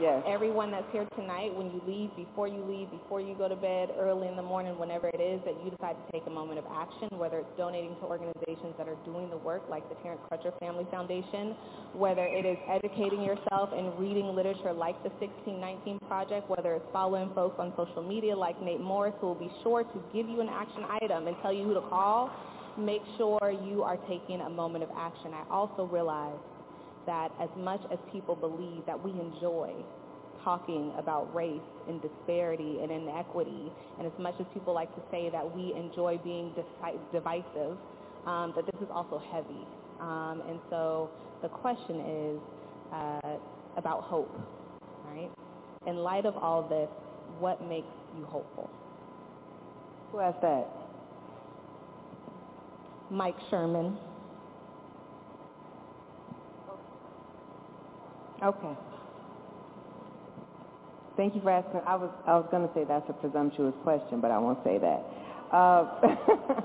Yes. 0.00 0.22
Everyone 0.26 0.70
that's 0.70 0.86
here 0.92 1.06
tonight, 1.16 1.50
when 1.54 1.74
you 1.74 1.82
leave, 1.82 2.14
before 2.14 2.46
you 2.46 2.62
leave, 2.62 2.90
before 2.90 3.20
you 3.20 3.34
go 3.34 3.48
to 3.48 3.56
bed, 3.56 3.90
early 3.98 4.28
in 4.28 4.36
the 4.36 4.42
morning, 4.42 4.78
whenever 4.78 5.08
it 5.08 5.18
is 5.20 5.42
that 5.44 5.58
you 5.64 5.70
decide 5.74 5.96
to 5.98 6.06
take 6.12 6.22
a 6.26 6.30
moment 6.30 6.58
of 6.58 6.66
action, 6.70 7.08
whether 7.18 7.38
it's 7.38 7.50
donating 7.58 7.96
to 7.98 8.06
organizations 8.06 8.78
that 8.78 8.86
are 8.86 8.98
doing 9.04 9.28
the 9.30 9.36
work 9.36 9.62
like 9.68 9.82
the 9.88 9.96
Terrence 10.02 10.20
Crutcher 10.30 10.56
Family 10.60 10.86
Foundation, 10.90 11.56
whether 11.94 12.22
it 12.22 12.46
is 12.46 12.56
educating 12.70 13.22
yourself 13.22 13.70
and 13.74 13.90
reading 13.98 14.34
literature 14.38 14.72
like 14.72 14.94
the 15.02 15.10
1619 15.18 15.98
Project, 16.06 16.48
whether 16.48 16.74
it's 16.74 16.86
following 16.92 17.30
folks 17.34 17.56
on 17.58 17.72
social 17.74 18.02
media 18.02 18.36
like 18.36 18.60
Nate 18.62 18.80
Morris 18.80 19.14
who 19.20 19.28
will 19.28 19.42
be 19.42 19.50
sure 19.62 19.82
to 19.82 19.98
give 20.14 20.28
you 20.28 20.40
an 20.40 20.48
action 20.48 20.86
item 21.02 21.26
and 21.26 21.36
tell 21.42 21.52
you 21.52 21.64
who 21.64 21.74
to 21.74 21.82
call, 21.90 22.30
make 22.78 23.02
sure 23.16 23.50
you 23.66 23.82
are 23.82 23.96
taking 24.08 24.40
a 24.42 24.50
moment 24.50 24.84
of 24.84 24.90
action. 24.96 25.34
I 25.34 25.42
also 25.50 25.84
realize 25.90 26.38
that 27.08 27.32
as 27.40 27.48
much 27.56 27.80
as 27.90 27.98
people 28.12 28.36
believe 28.36 28.84
that 28.86 29.02
we 29.02 29.10
enjoy 29.10 29.72
talking 30.44 30.92
about 30.98 31.34
race 31.34 31.68
and 31.88 32.00
disparity 32.00 32.78
and 32.82 32.92
inequity, 32.92 33.72
and 33.98 34.06
as 34.06 34.12
much 34.18 34.34
as 34.38 34.46
people 34.54 34.74
like 34.74 34.94
to 34.94 35.02
say 35.10 35.30
that 35.30 35.56
we 35.56 35.74
enjoy 35.74 36.18
being 36.22 36.54
divisive, 37.12 37.76
um, 38.26 38.52
that 38.54 38.64
this 38.66 38.80
is 38.82 38.88
also 38.92 39.20
heavy. 39.32 39.66
Um, 40.00 40.42
and 40.48 40.60
so 40.70 41.10
the 41.42 41.48
question 41.48 42.00
is 42.00 42.40
uh, 42.92 43.36
about 43.76 44.02
hope, 44.02 44.38
right? 45.06 45.30
In 45.86 45.96
light 45.96 46.26
of 46.26 46.36
all 46.36 46.62
this, 46.68 46.88
what 47.40 47.66
makes 47.66 47.88
you 48.16 48.24
hopeful? 48.26 48.70
Who 50.12 50.20
asked 50.20 50.42
that? 50.42 50.66
Mike 53.10 53.36
Sherman. 53.48 53.96
Okay. 58.42 58.74
Thank 61.16 61.34
you 61.34 61.40
for 61.40 61.50
asking. 61.50 61.80
I 61.84 61.96
was 61.96 62.10
I 62.26 62.36
was 62.36 62.46
going 62.52 62.66
to 62.66 62.72
say 62.74 62.84
that's 62.86 63.08
a 63.10 63.12
presumptuous 63.12 63.74
question, 63.82 64.20
but 64.20 64.30
I 64.30 64.38
won't 64.38 64.62
say 64.62 64.78
that. 64.78 65.02
Uh, 65.50 66.62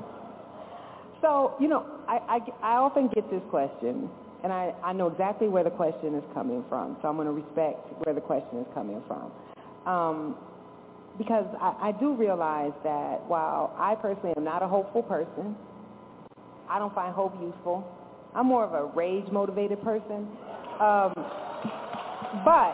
so 1.22 1.56
you 1.60 1.68
know, 1.68 1.84
I, 2.08 2.38
I 2.38 2.40
I 2.62 2.76
often 2.78 3.10
get 3.16 3.30
this 3.32 3.42
question, 3.50 4.08
and 4.44 4.54
I 4.54 4.76
I 4.84 4.94
know 4.94 5.08
exactly 5.08 5.48
where 5.48 5.64
the 5.64 5.72
question 5.72 6.14
is 6.14 6.24
coming 6.36 6.64
from. 6.70 6.98
So 7.02 7.08
I'm 7.08 7.16
going 7.16 7.26
to 7.26 7.34
respect 7.34 7.82
where 8.06 8.14
the 8.14 8.22
question 8.22 8.60
is 8.60 8.68
coming 8.76 9.02
from. 9.08 9.32
Um, 9.88 10.36
because 11.18 11.46
I, 11.60 11.90
I 11.90 11.92
do 12.00 12.14
realize 12.14 12.74
that 12.84 13.26
while 13.28 13.76
I 13.78 13.96
personally 13.96 14.34
am 14.38 14.44
not 14.44 14.62
a 14.62 14.68
hopeful 14.68 15.02
person, 15.02 15.56
I 16.70 16.78
don't 16.78 16.94
find 16.94 17.14
hope 17.14 17.34
useful. 17.42 17.84
I'm 18.36 18.48
more 18.48 18.64
of 18.64 18.74
a 18.74 18.86
rage-motivated 18.96 19.82
person. 19.84 20.28
Um, 20.80 21.14
but, 22.44 22.74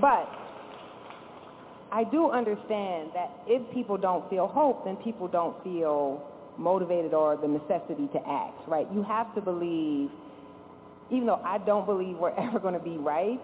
but 0.00 0.28
I 1.92 2.04
do 2.04 2.30
understand 2.30 3.10
that 3.14 3.30
if 3.46 3.62
people 3.72 3.96
don't 3.96 4.28
feel 4.28 4.46
hope, 4.46 4.84
then 4.84 4.96
people 4.96 5.28
don't 5.28 5.62
feel 5.62 6.22
motivated 6.58 7.14
or 7.14 7.36
the 7.36 7.48
necessity 7.48 8.08
to 8.12 8.18
act, 8.28 8.68
right? 8.68 8.86
You 8.92 9.02
have 9.04 9.34
to 9.36 9.40
believe, 9.40 10.10
even 11.10 11.26
though 11.26 11.40
I 11.44 11.58
don't 11.58 11.86
believe 11.86 12.16
we're 12.16 12.30
ever 12.38 12.58
going 12.58 12.74
to 12.74 12.80
be 12.80 12.98
right 12.98 13.40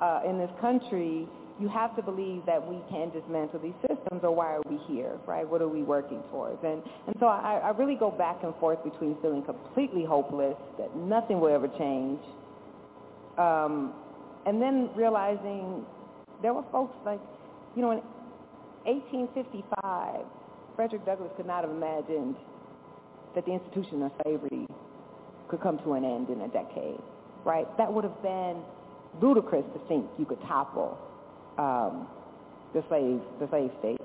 uh, 0.00 0.20
in 0.28 0.38
this 0.38 0.50
country, 0.60 1.26
you 1.58 1.68
have 1.68 1.96
to 1.96 2.02
believe 2.02 2.44
that 2.44 2.66
we 2.66 2.78
can 2.90 3.10
dismantle 3.10 3.60
these 3.60 3.72
systems 3.80 4.20
or 4.22 4.34
why 4.34 4.56
are 4.56 4.62
we 4.68 4.76
here, 4.86 5.16
right? 5.26 5.48
What 5.48 5.62
are 5.62 5.68
we 5.68 5.82
working 5.82 6.22
towards? 6.30 6.62
And, 6.62 6.82
and 7.06 7.16
so 7.18 7.26
I, 7.26 7.60
I 7.64 7.70
really 7.70 7.94
go 7.94 8.10
back 8.10 8.42
and 8.42 8.54
forth 8.56 8.84
between 8.84 9.16
feeling 9.22 9.42
completely 9.42 10.04
hopeless, 10.04 10.56
that 10.78 10.94
nothing 10.96 11.40
will 11.40 11.54
ever 11.54 11.68
change, 11.78 12.20
um, 13.38 13.92
and 14.46 14.60
then 14.60 14.90
realizing 14.94 15.84
there 16.42 16.54
were 16.54 16.64
folks 16.70 16.96
like, 17.04 17.20
you 17.74 17.82
know, 17.82 17.90
in 17.90 18.00
1855, 18.84 20.24
Frederick 20.76 21.04
Douglass 21.04 21.30
could 21.36 21.46
not 21.46 21.62
have 21.62 21.70
imagined 21.70 22.36
that 23.34 23.44
the 23.44 23.52
institution 23.52 24.02
of 24.02 24.12
slavery 24.22 24.66
could 25.48 25.60
come 25.60 25.78
to 25.78 25.94
an 25.94 26.04
end 26.04 26.28
in 26.30 26.40
a 26.42 26.48
decade, 26.48 27.00
right? 27.44 27.66
That 27.76 27.92
would 27.92 28.04
have 28.04 28.22
been 28.22 28.62
ludicrous 29.20 29.64
to 29.74 29.80
think 29.88 30.06
you 30.18 30.24
could 30.24 30.40
topple 30.42 30.98
um, 31.58 32.06
the 32.74 32.84
slave 32.88 33.20
the 33.40 33.48
slave 33.48 33.70
state, 33.80 34.00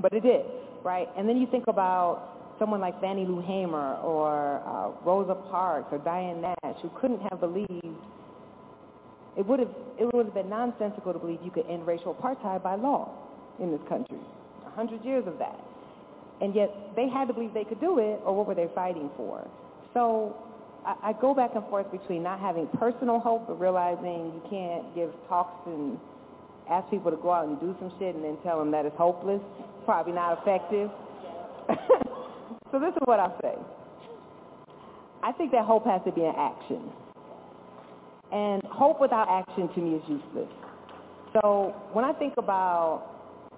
but 0.00 0.12
it 0.12 0.22
did, 0.22 0.44
right? 0.82 1.08
And 1.16 1.28
then 1.28 1.36
you 1.36 1.46
think 1.46 1.64
about 1.68 2.34
someone 2.58 2.80
like 2.80 3.00
Fannie 3.00 3.26
Lou 3.26 3.40
Hamer 3.40 3.96
or 3.96 4.62
uh, 4.66 4.90
Rosa 5.04 5.34
Parks 5.34 5.88
or 5.92 5.98
Diane 5.98 6.40
Nash, 6.40 6.76
who 6.82 6.90
couldn't 7.00 7.20
have 7.30 7.40
believed 7.40 7.96
it 9.36 9.46
would 9.46 9.58
have 9.58 9.74
it 9.98 10.12
would 10.12 10.26
have 10.26 10.34
been 10.34 10.48
nonsensical 10.48 11.12
to 11.12 11.18
believe 11.18 11.38
you 11.42 11.50
could 11.50 11.66
end 11.68 11.86
racial 11.86 12.14
apartheid 12.14 12.62
by 12.62 12.74
law 12.74 13.10
in 13.60 13.70
this 13.70 13.80
country. 13.88 14.18
A 14.66 14.70
hundred 14.70 15.04
years 15.04 15.24
of 15.26 15.38
that. 15.38 15.58
And 16.40 16.54
yet 16.54 16.70
they 16.96 17.08
had 17.08 17.28
to 17.28 17.34
believe 17.34 17.54
they 17.54 17.64
could 17.64 17.80
do 17.80 17.98
it, 17.98 18.20
or 18.24 18.34
what 18.34 18.46
were 18.46 18.54
they 18.54 18.68
fighting 18.74 19.10
for? 19.16 19.46
So 19.92 20.36
I, 20.84 21.10
I 21.10 21.12
go 21.20 21.34
back 21.34 21.50
and 21.54 21.64
forth 21.66 21.90
between 21.90 22.22
not 22.22 22.40
having 22.40 22.66
personal 22.78 23.20
hope, 23.20 23.46
but 23.46 23.60
realizing 23.60 24.32
you 24.34 24.42
can't 24.50 24.94
give 24.94 25.10
talks 25.28 25.66
and 25.66 25.98
ask 26.68 26.88
people 26.90 27.10
to 27.10 27.16
go 27.16 27.30
out 27.30 27.46
and 27.46 27.60
do 27.60 27.76
some 27.78 27.92
shit 27.98 28.14
and 28.14 28.24
then 28.24 28.36
tell 28.42 28.58
them 28.58 28.70
that 28.72 28.84
it's 28.84 28.96
hopeless, 28.96 29.40
probably 29.84 30.12
not 30.12 30.38
effective. 30.40 30.90
so 32.72 32.78
this 32.80 32.90
is 32.90 33.02
what 33.04 33.20
I 33.20 33.30
say. 33.40 33.54
I 35.22 35.32
think 35.32 35.52
that 35.52 35.64
hope 35.64 35.86
has 35.86 36.02
to 36.04 36.12
be 36.12 36.22
an 36.22 36.34
action. 36.36 36.90
And 38.34 38.62
hope 38.64 39.00
without 39.00 39.28
action 39.30 39.68
to 39.74 39.80
me 39.80 39.94
is 39.94 40.02
useless. 40.08 40.50
So 41.34 41.72
when 41.92 42.04
I 42.04 42.12
think 42.12 42.34
about 42.36 43.06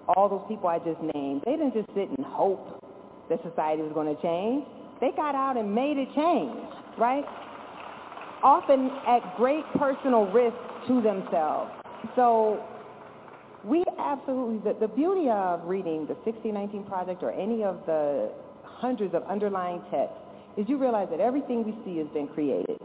all 0.07 0.29
those 0.29 0.45
people 0.47 0.69
I 0.69 0.77
just 0.77 1.01
named, 1.15 1.41
they 1.45 1.53
didn't 1.53 1.73
just 1.73 1.87
sit 1.95 2.09
and 2.15 2.23
hope 2.25 2.83
that 3.29 3.41
society 3.41 3.81
was 3.81 3.91
going 3.93 4.15
to 4.15 4.21
change. 4.21 4.65
They 5.01 5.09
got 5.15 5.33
out 5.33 5.57
and 5.57 5.73
made 5.73 5.97
it 5.97 6.07
change, 6.13 6.55
right? 6.97 7.25
Often 8.43 8.91
at 9.07 9.35
great 9.35 9.65
personal 9.79 10.29
risk 10.29 10.55
to 10.87 11.01
themselves. 11.01 11.71
So 12.15 12.63
we 13.65 13.83
absolutely, 13.97 14.59
the, 14.59 14.79
the 14.79 14.87
beauty 14.87 15.27
of 15.29 15.65
reading 15.65 16.05
the 16.05 16.13
1619 16.21 16.83
Project 16.83 17.23
or 17.23 17.31
any 17.31 17.63
of 17.63 17.81
the 17.87 18.29
hundreds 18.63 19.15
of 19.15 19.23
underlying 19.23 19.81
texts 19.89 20.21
is 20.55 20.69
you 20.69 20.77
realize 20.77 21.07
that 21.09 21.19
everything 21.19 21.65
we 21.65 21.73
see 21.83 21.97
has 21.97 22.07
been 22.13 22.27
created. 22.27 22.77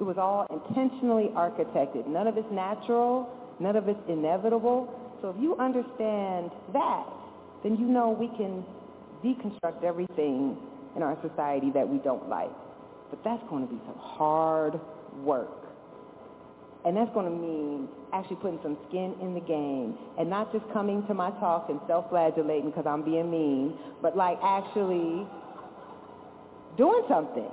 It 0.00 0.04
was 0.04 0.16
all 0.16 0.46
intentionally 0.50 1.28
architected. 1.36 2.06
None 2.06 2.26
of 2.26 2.38
it's 2.38 2.50
natural. 2.50 3.28
None 3.60 3.76
of 3.76 3.86
it's 3.86 4.00
inevitable. 4.08 4.88
So 5.20 5.28
if 5.28 5.36
you 5.38 5.56
understand 5.58 6.50
that, 6.72 7.06
then 7.62 7.76
you 7.76 7.84
know 7.84 8.08
we 8.08 8.28
can 8.28 8.64
deconstruct 9.22 9.84
everything 9.84 10.56
in 10.96 11.02
our 11.02 11.18
society 11.20 11.70
that 11.74 11.86
we 11.86 11.98
don't 11.98 12.28
like. 12.30 12.50
But 13.10 13.22
that's 13.22 13.42
going 13.50 13.68
to 13.68 13.72
be 13.72 13.78
some 13.86 13.98
hard 13.98 14.80
work. 15.22 15.50
And 16.86 16.96
that's 16.96 17.12
going 17.12 17.26
to 17.26 17.30
mean 17.30 17.88
actually 18.14 18.36
putting 18.36 18.58
some 18.62 18.78
skin 18.88 19.14
in 19.20 19.34
the 19.34 19.40
game 19.40 19.98
and 20.18 20.30
not 20.30 20.50
just 20.50 20.64
coming 20.72 21.06
to 21.08 21.14
my 21.14 21.30
talk 21.32 21.66
and 21.68 21.78
self-flagellating 21.86 22.70
because 22.70 22.86
I'm 22.86 23.04
being 23.04 23.30
mean, 23.30 23.74
but 24.00 24.16
like 24.16 24.38
actually 24.42 25.26
doing 26.78 27.02
something. 27.06 27.52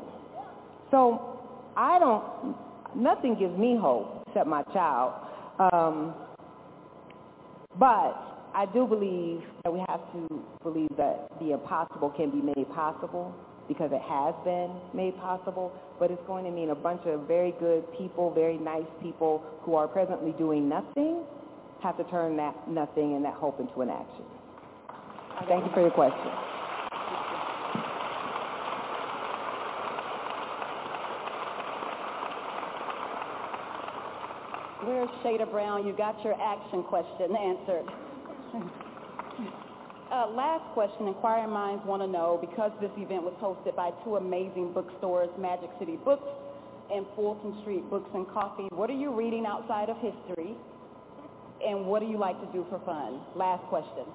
So 0.91 1.36
I 1.77 1.99
don't, 1.99 2.55
nothing 2.95 3.37
gives 3.37 3.55
me 3.57 3.77
hope 3.79 4.23
except 4.27 4.47
my 4.47 4.63
child. 4.73 5.13
Um, 5.59 6.15
but 7.77 8.17
I 8.55 8.65
do 8.73 8.87
believe 8.87 9.43
that 9.63 9.71
we 9.71 9.79
have 9.87 10.01
to 10.13 10.43
believe 10.63 10.89
that 10.97 11.29
the 11.39 11.53
impossible 11.53 12.09
can 12.17 12.31
be 12.31 12.41
made 12.41 12.67
possible 12.73 13.33
because 13.67 13.91
it 13.93 14.01
has 14.01 14.33
been 14.43 14.73
made 14.95 15.15
possible, 15.17 15.71
but 15.99 16.09
it's 16.09 16.21
going 16.25 16.45
to 16.45 16.51
mean 16.51 16.71
a 16.71 16.75
bunch 16.75 17.01
of 17.05 17.27
very 17.27 17.53
good 17.59 17.85
people, 17.95 18.33
very 18.33 18.57
nice 18.57 18.87
people 19.03 19.43
who 19.61 19.75
are 19.75 19.87
presently 19.87 20.31
doing 20.39 20.67
nothing 20.67 21.23
have 21.83 21.95
to 21.97 22.03
turn 22.05 22.35
that 22.37 22.55
nothing 22.67 23.13
and 23.15 23.23
that 23.23 23.35
hope 23.35 23.59
into 23.59 23.81
an 23.81 23.89
action. 23.89 24.25
Thank 25.47 25.63
you 25.65 25.71
for 25.73 25.81
your 25.81 25.91
question. 25.91 26.56
Where's 34.87 35.09
Shada 35.21 35.51
Brown? 35.51 35.85
You 35.85 35.91
got 35.91 36.23
your 36.23 36.33
action 36.41 36.81
question 36.83 37.35
answered. 37.35 37.85
Uh, 40.09 40.25
last 40.29 40.63
question, 40.73 41.05
inquiring 41.05 41.49
minds 41.49 41.83
want 41.85 42.01
to 42.01 42.07
know, 42.07 42.37
because 42.39 42.71
this 42.79 42.89
event 42.95 43.23
was 43.23 43.33
hosted 43.41 43.75
by 43.75 43.91
two 44.05 44.15
amazing 44.15 44.71
bookstores, 44.71 45.27
Magic 45.37 45.69
City 45.79 45.97
Books 46.05 46.29
and 46.89 47.05
Fulton 47.13 47.59
Street 47.61 47.83
Books 47.89 48.09
and 48.13 48.25
Coffee, 48.29 48.69
what 48.71 48.89
are 48.89 48.95
you 48.95 49.13
reading 49.13 49.45
outside 49.45 49.89
of 49.89 49.97
history? 49.97 50.55
And 51.61 51.87
what 51.87 51.99
do 51.99 52.07
you 52.07 52.17
like 52.17 52.39
to 52.39 52.47
do 52.53 52.65
for 52.69 52.79
fun? 52.85 53.19
Last 53.35 53.63
question. 53.67 54.05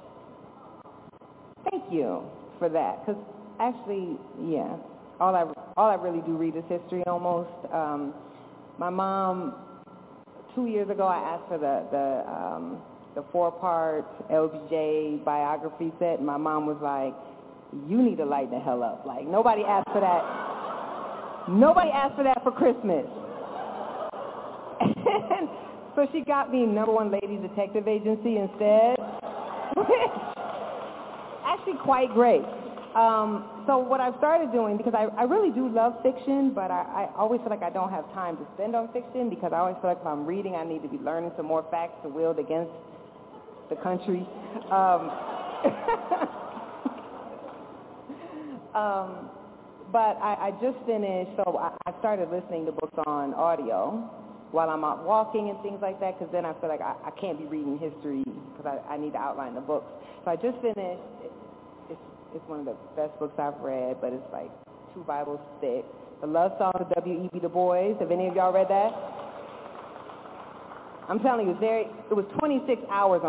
Thank 1.70 1.84
you 1.92 2.22
for 2.58 2.70
that, 2.70 3.04
because 3.04 3.22
actually, 3.60 4.16
yeah, 4.40 4.74
all 5.20 5.36
I, 5.36 5.44
all 5.76 5.90
I 5.90 5.96
really 5.96 6.22
do 6.22 6.38
read 6.38 6.56
is 6.56 6.64
history 6.70 7.02
almost. 7.06 7.50
Um, 7.70 8.14
my 8.78 8.88
mom, 8.88 9.56
two 10.54 10.66
years 10.66 10.90
ago, 10.90 11.06
I 11.06 11.16
asked 11.16 11.48
for 11.48 11.58
the, 11.58 11.86
the 11.90 12.30
um, 12.30 12.82
the 13.14 13.24
four-part 13.30 14.06
LBJ 14.30 15.24
biography 15.24 15.92
set, 15.98 16.18
and 16.18 16.26
my 16.26 16.36
mom 16.38 16.66
was 16.66 16.78
like, 16.82 17.14
you 17.88 18.02
need 18.02 18.16
to 18.16 18.24
lighten 18.24 18.50
the 18.50 18.60
hell 18.60 18.82
up. 18.82 19.04
Like, 19.06 19.26
nobody 19.26 19.62
asked 19.62 19.88
for 19.92 20.00
that. 20.00 21.48
Nobody 21.48 21.90
asked 21.90 22.16
for 22.16 22.24
that 22.24 22.42
for 22.42 22.52
Christmas. 22.52 23.04
and 24.80 25.48
so 25.94 26.06
she 26.12 26.22
got 26.22 26.50
me 26.52 26.64
number 26.64 26.92
one 26.92 27.10
lady 27.10 27.36
detective 27.36 27.88
agency 27.88 28.38
instead. 28.38 28.96
Actually 31.44 31.78
quite 31.82 32.12
great. 32.14 32.44
Um, 32.94 33.64
so 33.66 33.78
what 33.78 34.00
I've 34.00 34.14
started 34.18 34.52
doing, 34.52 34.76
because 34.76 34.92
I, 34.92 35.04
I 35.16 35.24
really 35.24 35.50
do 35.50 35.66
love 35.68 35.94
fiction, 36.02 36.52
but 36.54 36.70
I, 36.70 37.08
I 37.08 37.10
always 37.16 37.40
feel 37.40 37.48
like 37.48 37.62
I 37.62 37.70
don't 37.70 37.90
have 37.90 38.04
time 38.12 38.36
to 38.36 38.46
spend 38.54 38.76
on 38.76 38.92
fiction 38.92 39.30
because 39.30 39.52
I 39.54 39.58
always 39.58 39.76
feel 39.80 39.90
like 39.90 40.00
if 40.00 40.06
I'm 40.06 40.26
reading, 40.26 40.56
I 40.56 40.64
need 40.64 40.82
to 40.82 40.88
be 40.88 40.98
learning 40.98 41.32
some 41.36 41.46
more 41.46 41.64
facts 41.70 41.94
to 42.02 42.10
wield 42.10 42.38
against 42.38 42.70
the 43.70 43.76
country. 43.76 44.28
Um, 44.68 45.08
um, 48.76 49.30
but 49.90 50.20
I, 50.20 50.52
I 50.52 50.58
just 50.60 50.76
finished, 50.84 51.30
so 51.36 51.56
I, 51.56 51.72
I 51.88 51.98
started 52.00 52.28
listening 52.28 52.66
to 52.66 52.72
books 52.72 52.98
on 53.06 53.32
audio 53.32 54.10
while 54.50 54.68
I'm 54.68 54.84
out 54.84 55.06
walking 55.06 55.48
and 55.48 55.58
things 55.62 55.78
like 55.80 55.98
that, 56.00 56.18
because 56.18 56.30
then 56.30 56.44
I 56.44 56.52
feel 56.60 56.68
like 56.68 56.82
I, 56.82 56.94
I 57.06 57.10
can't 57.18 57.38
be 57.38 57.46
reading 57.46 57.78
history 57.78 58.22
because 58.52 58.66
I, 58.66 58.76
I 58.92 58.98
need 58.98 59.12
to 59.12 59.18
outline 59.18 59.54
the 59.54 59.62
books. 59.62 59.90
So 60.26 60.30
I 60.30 60.36
just 60.36 60.58
finished. 60.60 61.00
It's, 62.34 62.48
one 62.48 62.60
of 62.60 62.66
the 62.66 62.76
best 62.96 63.18
books 63.18 63.38
I've 63.38 63.58
read, 63.60 64.00
but 64.00 64.12
it's 64.12 64.32
like 64.32 64.50
two 64.94 65.04
Bibles 65.04 65.40
thick. 65.60 65.84
The 66.20 66.26
Love 66.26 66.52
Song 66.58 66.72
of 66.74 66.88
W.E.B. 66.94 67.40
Du 67.40 67.48
Bois. 67.48 67.98
Have 67.98 68.10
any 68.10 68.28
of 68.28 68.34
y'all 68.36 68.52
read 68.52 68.68
that? 68.68 68.92
I'm 71.08 71.18
telling 71.18 71.48
you, 71.48 71.56
very, 71.58 71.82
it 71.82 72.14
was 72.14 72.24
26 72.38 72.80
hours 72.88 73.20
on 73.24 73.28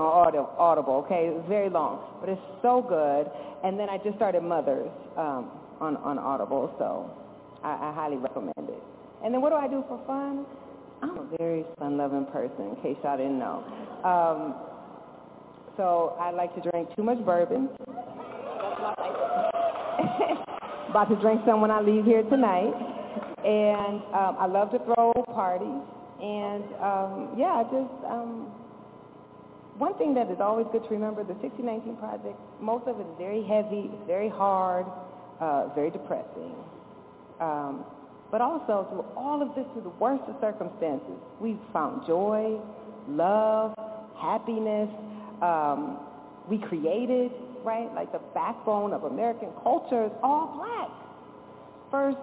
Audible, 0.57 1.03
okay? 1.05 1.27
It 1.27 1.33
was 1.33 1.45
very 1.49 1.69
long, 1.69 1.99
but 2.21 2.29
it's 2.29 2.41
so 2.61 2.85
good. 2.87 3.27
And 3.67 3.79
then 3.79 3.89
I 3.89 3.97
just 3.97 4.15
started 4.15 4.43
Mothers 4.43 4.91
um, 5.17 5.51
on, 5.81 5.97
on 5.97 6.19
Audible, 6.19 6.73
so 6.77 7.09
I, 7.63 7.89
I 7.89 7.93
highly 7.93 8.17
recommend 8.17 8.69
it. 8.69 8.83
And 9.23 9.33
then 9.33 9.41
what 9.41 9.49
do 9.49 9.55
I 9.55 9.67
do 9.67 9.83
for 9.87 9.99
fun? 10.05 10.45
I'm 11.01 11.17
a 11.17 11.37
very 11.37 11.65
fun-loving 11.79 12.27
person, 12.27 12.71
in 12.71 12.75
case 12.81 12.95
y'all 13.03 13.17
didn't 13.17 13.39
know. 13.39 13.65
Um, 14.05 14.55
so 15.75 16.15
I 16.19 16.31
like 16.31 16.53
to 16.55 16.69
drink 16.69 16.89
too 16.95 17.03
much 17.03 17.17
bourbon. 17.25 17.69
About 20.89 21.09
to 21.09 21.15
drink 21.21 21.41
some 21.45 21.61
when 21.61 21.71
I 21.71 21.81
leave 21.81 22.05
here 22.05 22.23
tonight. 22.23 22.73
And 23.45 24.01
um, 24.13 24.37
I 24.39 24.45
love 24.45 24.71
to 24.71 24.79
throw 24.79 25.13
parties. 25.33 25.81
And 26.21 26.63
um, 26.81 27.35
yeah, 27.37 27.59
I 27.59 27.63
just, 27.63 28.05
um, 28.05 28.51
one 29.77 29.97
thing 29.97 30.13
that 30.15 30.29
is 30.29 30.37
always 30.39 30.67
good 30.71 30.83
to 30.83 30.89
remember, 30.89 31.23
the 31.23 31.33
1619 31.33 31.97
Project, 31.97 32.37
most 32.61 32.87
of 32.87 32.99
it 32.99 33.03
is 33.03 33.15
very 33.17 33.43
heavy, 33.43 33.89
very 34.05 34.29
hard, 34.29 34.85
uh, 35.39 35.67
very 35.75 35.89
depressing. 35.89 36.53
Um, 37.39 37.85
but 38.31 38.41
also 38.41 38.87
through 38.89 39.05
all 39.15 39.41
of 39.41 39.55
this, 39.55 39.65
through 39.73 39.83
the 39.83 39.97
worst 39.99 40.23
of 40.27 40.35
circumstances, 40.41 41.17
we've 41.39 41.59
found 41.71 42.05
joy, 42.07 42.59
love, 43.07 43.75
happiness. 44.17 44.89
Um, 45.41 45.99
we 46.49 46.57
created, 46.57 47.31
right, 47.63 47.93
like 47.93 48.11
the 48.11 48.21
backbone 48.33 48.93
of 48.93 49.03
American 49.03 49.49
culture 49.63 50.05
is 50.05 50.11
all 50.21 50.53
black. 50.57 50.89
First 51.91 52.17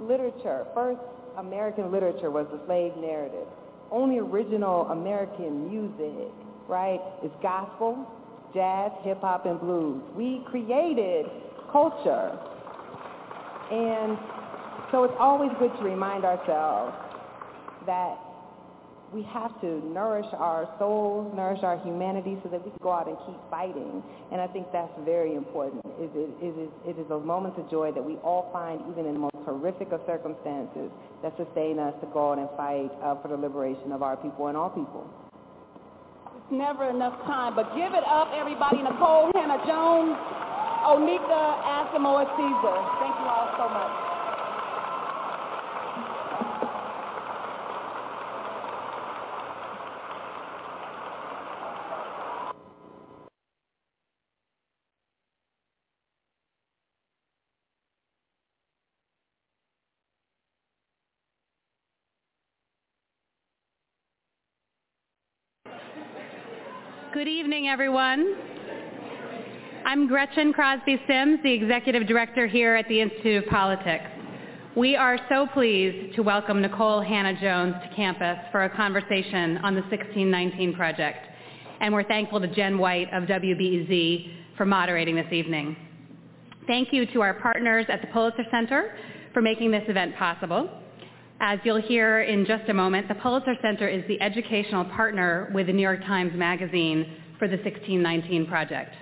literature, 0.00 0.66
first 0.74 1.00
American 1.36 1.90
literature 1.90 2.30
was 2.30 2.46
the 2.50 2.60
slave 2.66 2.92
narrative. 2.96 3.46
Only 3.90 4.18
original 4.18 4.86
American 4.90 5.68
music, 5.68 6.32
right, 6.68 7.00
is 7.24 7.30
gospel, 7.42 8.06
jazz, 8.54 8.92
hip 9.02 9.20
hop, 9.20 9.46
and 9.46 9.60
blues. 9.60 10.02
We 10.14 10.44
created 10.50 11.26
culture. 11.70 12.38
And 13.70 14.18
so 14.90 15.04
it's 15.04 15.14
always 15.18 15.50
good 15.58 15.72
to 15.78 15.84
remind 15.84 16.24
ourselves 16.24 16.94
that 17.86 18.18
we 19.12 19.22
have 19.24 19.60
to 19.60 19.82
nourish 19.90 20.26
our 20.34 20.68
souls, 20.78 21.32
nourish 21.34 21.60
our 21.62 21.78
humanity 21.78 22.38
so 22.42 22.48
that 22.48 22.64
we 22.64 22.70
can 22.70 22.78
go 22.82 22.92
out 22.92 23.08
and 23.08 23.16
keep 23.26 23.36
fighting. 23.50 24.02
And 24.30 24.40
I 24.40 24.46
think 24.46 24.68
that's 24.72 24.92
very 25.04 25.34
important. 25.34 25.82
It 25.98 26.14
is, 26.14 26.30
it 26.40 26.54
is, 26.54 26.70
it 26.86 26.98
is 26.98 27.08
those 27.08 27.26
moments 27.26 27.58
of 27.58 27.68
joy 27.70 27.90
that 27.92 28.04
we 28.04 28.14
all 28.22 28.50
find 28.52 28.80
even 28.90 29.06
in 29.06 29.14
the 29.14 29.20
most 29.20 29.34
horrific 29.44 29.90
of 29.90 30.00
circumstances 30.06 30.90
that 31.22 31.34
sustain 31.36 31.78
us 31.78 31.94
to 32.00 32.06
go 32.14 32.32
out 32.32 32.38
and 32.38 32.48
fight 32.56 32.90
uh, 33.02 33.20
for 33.20 33.28
the 33.28 33.36
liberation 33.36 33.90
of 33.90 34.02
our 34.02 34.16
people 34.16 34.46
and 34.46 34.56
all 34.56 34.70
people. 34.70 35.02
It's 36.36 36.52
never 36.52 36.88
enough 36.88 37.18
time, 37.26 37.56
but 37.56 37.74
give 37.74 37.92
it 37.94 38.06
up, 38.06 38.30
everybody. 38.34 38.78
Nikole, 38.78 39.34
Hannah-Jones, 39.34 40.14
Onika 40.86 41.42
Asamoah 41.66 42.30
Caesar. 42.38 42.78
Thank 43.02 43.14
you 43.18 43.26
all 43.26 43.50
so 43.58 43.66
much. 43.74 44.09
Good 67.20 67.28
evening, 67.28 67.68
everyone. 67.68 68.34
I'm 69.84 70.08
Gretchen 70.08 70.54
Crosby 70.54 70.98
Sims, 71.06 71.38
the 71.42 71.52
Executive 71.52 72.06
Director 72.06 72.46
here 72.46 72.74
at 72.76 72.88
the 72.88 72.98
Institute 72.98 73.44
of 73.44 73.50
Politics. 73.50 74.06
We 74.74 74.96
are 74.96 75.18
so 75.28 75.46
pleased 75.52 76.16
to 76.16 76.22
welcome 76.22 76.62
Nikole 76.62 77.06
Hannah-Jones 77.06 77.74
to 77.82 77.94
campus 77.94 78.38
for 78.50 78.64
a 78.64 78.70
conversation 78.74 79.58
on 79.58 79.74
the 79.74 79.82
1619 79.82 80.72
Project. 80.74 81.26
And 81.82 81.92
we're 81.92 82.04
thankful 82.04 82.40
to 82.40 82.46
Jen 82.46 82.78
White 82.78 83.12
of 83.12 83.24
WBEZ 83.24 84.56
for 84.56 84.64
moderating 84.64 85.14
this 85.14 85.30
evening. 85.30 85.76
Thank 86.66 86.90
you 86.90 87.04
to 87.12 87.20
our 87.20 87.34
partners 87.34 87.84
at 87.90 88.00
the 88.00 88.06
Pulitzer 88.06 88.46
Center 88.50 88.96
for 89.34 89.42
making 89.42 89.72
this 89.72 89.84
event 89.88 90.16
possible. 90.16 90.70
As 91.42 91.58
you'll 91.64 91.80
hear 91.80 92.20
in 92.20 92.44
just 92.44 92.68
a 92.68 92.74
moment, 92.74 93.08
the 93.08 93.14
Pulitzer 93.14 93.54
Center 93.62 93.88
is 93.88 94.06
the 94.08 94.20
educational 94.20 94.84
partner 94.84 95.50
with 95.54 95.68
the 95.68 95.72
New 95.72 95.80
York 95.80 96.00
Times 96.04 96.32
Magazine 96.34 97.16
for 97.38 97.48
the 97.48 97.56
1619 97.56 98.46
Project. 98.46 98.94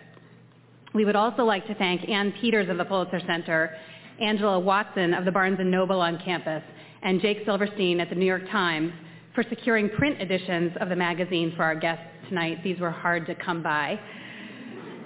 We 0.95 1.05
would 1.05 1.17
also 1.17 1.43
like 1.43 1.67
to 1.67 1.75
thank 1.75 2.09
Ann 2.09 2.33
Peters 2.41 2.69
of 2.71 2.79
the 2.79 2.85
Pulitzer 2.85 3.21
Center, 3.27 3.77
Angela 4.21 4.61
Watson 4.61 5.15
of 5.15 5.25
the 5.25 5.33
Barnes 5.33 5.59
& 5.61 5.65
Noble 5.65 6.01
on 6.01 6.17
campus, 6.25 6.63
and 7.03 7.21
Jake 7.21 7.39
Silverstein 7.45 7.99
at 7.99 8.09
the 8.09 8.15
New 8.15 8.25
York 8.25 8.49
Times 8.53 8.93
for 9.35 9.43
securing 9.51 9.91
print 9.91 10.23
editions 10.23 10.73
of 10.81 10.91
the 10.91 10.97
magazine 10.97 11.53
for 11.57 11.65
our 11.65 11.75
guests 11.75 12.05
tonight. 12.29 12.63
These 12.63 12.79
were 12.79 12.93
hard 12.93 13.27
to 13.27 13.35
come 13.35 13.65
by. 13.65 13.99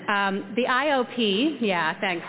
Um, 0.06 0.52
the 0.54 0.64
IOP, 0.64 1.59
yeah, 1.62 1.98
thanks. 1.98 2.26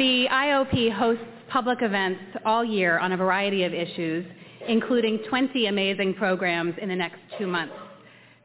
The 0.00 0.26
IOP 0.32 0.90
hosts 0.92 1.22
public 1.50 1.82
events 1.82 2.20
all 2.46 2.64
year 2.64 2.98
on 2.98 3.12
a 3.12 3.18
variety 3.18 3.64
of 3.64 3.74
issues, 3.74 4.24
including 4.66 5.18
20 5.28 5.66
amazing 5.66 6.14
programs 6.14 6.74
in 6.80 6.88
the 6.88 6.96
next 6.96 7.18
two 7.38 7.46
months. 7.46 7.74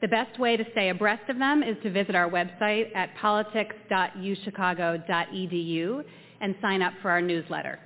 The 0.01 0.09
best 0.09 0.37
way 0.37 0.57
to 0.57 0.65
stay 0.73 0.89
abreast 0.89 1.29
of 1.29 1.39
them 1.39 1.63
is 1.63 1.77
to 1.83 1.89
visit 1.89 2.13
our 2.13 2.29
website 2.29 2.93
at 2.93 3.15
politics.uchicago.edu 3.15 6.03
and 6.41 6.55
sign 6.61 6.81
up 6.81 6.91
for 7.01 7.09
our 7.09 7.21
newsletter. 7.21 7.79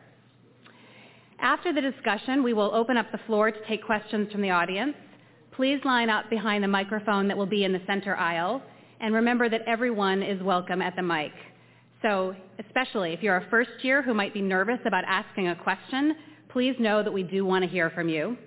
After 1.39 1.71
the 1.71 1.81
discussion, 1.81 2.41
we 2.41 2.53
will 2.53 2.73
open 2.73 2.97
up 2.97 3.11
the 3.11 3.19
floor 3.27 3.51
to 3.51 3.65
take 3.67 3.85
questions 3.85 4.31
from 4.31 4.41
the 4.41 4.49
audience. 4.49 4.95
Please 5.51 5.79
line 5.85 6.09
up 6.09 6.27
behind 6.31 6.63
the 6.63 6.67
microphone 6.67 7.27
that 7.27 7.37
will 7.37 7.45
be 7.45 7.65
in 7.65 7.73
the 7.73 7.81
center 7.85 8.15
aisle, 8.15 8.63
and 8.99 9.13
remember 9.13 9.47
that 9.47 9.61
everyone 9.67 10.23
is 10.23 10.41
welcome 10.41 10.81
at 10.81 10.95
the 10.95 11.03
mic. 11.03 11.33
So 12.01 12.33
especially 12.65 13.13
if 13.13 13.21
you're 13.21 13.37
a 13.37 13.49
first 13.49 13.71
year 13.81 14.01
who 14.01 14.13
might 14.13 14.33
be 14.33 14.41
nervous 14.41 14.79
about 14.85 15.03
asking 15.05 15.49
a 15.49 15.55
question, 15.55 16.15
please 16.49 16.75
know 16.79 17.03
that 17.03 17.11
we 17.11 17.23
do 17.23 17.45
want 17.45 17.63
to 17.63 17.69
hear 17.69 17.89
from 17.89 18.07
you. 18.07 18.37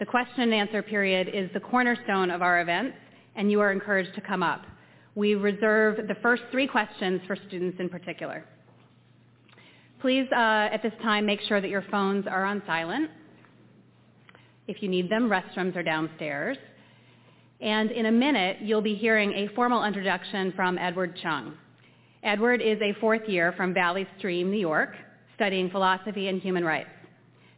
The 0.00 0.06
question 0.06 0.42
and 0.42 0.54
answer 0.54 0.82
period 0.82 1.28
is 1.32 1.50
the 1.54 1.60
cornerstone 1.60 2.30
of 2.30 2.42
our 2.42 2.60
events, 2.60 2.96
and 3.36 3.50
you 3.50 3.60
are 3.60 3.72
encouraged 3.72 4.14
to 4.14 4.20
come 4.20 4.42
up. 4.42 4.62
We 5.14 5.34
reserve 5.34 6.06
the 6.08 6.16
first 6.22 6.42
three 6.50 6.66
questions 6.66 7.20
for 7.26 7.36
students 7.48 7.78
in 7.80 7.88
particular. 7.88 8.44
Please, 10.00 10.26
uh, 10.30 10.68
at 10.72 10.82
this 10.82 10.92
time, 11.02 11.26
make 11.26 11.40
sure 11.42 11.60
that 11.60 11.70
your 11.70 11.84
phones 11.90 12.26
are 12.28 12.44
on 12.44 12.62
silent. 12.66 13.10
If 14.68 14.82
you 14.82 14.88
need 14.88 15.10
them, 15.10 15.28
restrooms 15.28 15.74
are 15.74 15.82
downstairs. 15.82 16.56
And 17.60 17.90
in 17.90 18.06
a 18.06 18.12
minute, 18.12 18.58
you'll 18.60 18.82
be 18.82 18.94
hearing 18.94 19.32
a 19.32 19.48
formal 19.54 19.84
introduction 19.84 20.52
from 20.54 20.78
Edward 20.78 21.18
Chung. 21.20 21.54
Edward 22.22 22.60
is 22.60 22.80
a 22.82 22.94
fourth 23.00 23.28
year 23.28 23.52
from 23.52 23.72
Valley 23.72 24.06
Stream, 24.18 24.50
New 24.50 24.58
York, 24.58 24.90
studying 25.36 25.70
philosophy 25.70 26.28
and 26.28 26.40
human 26.40 26.64
rights. 26.64 26.90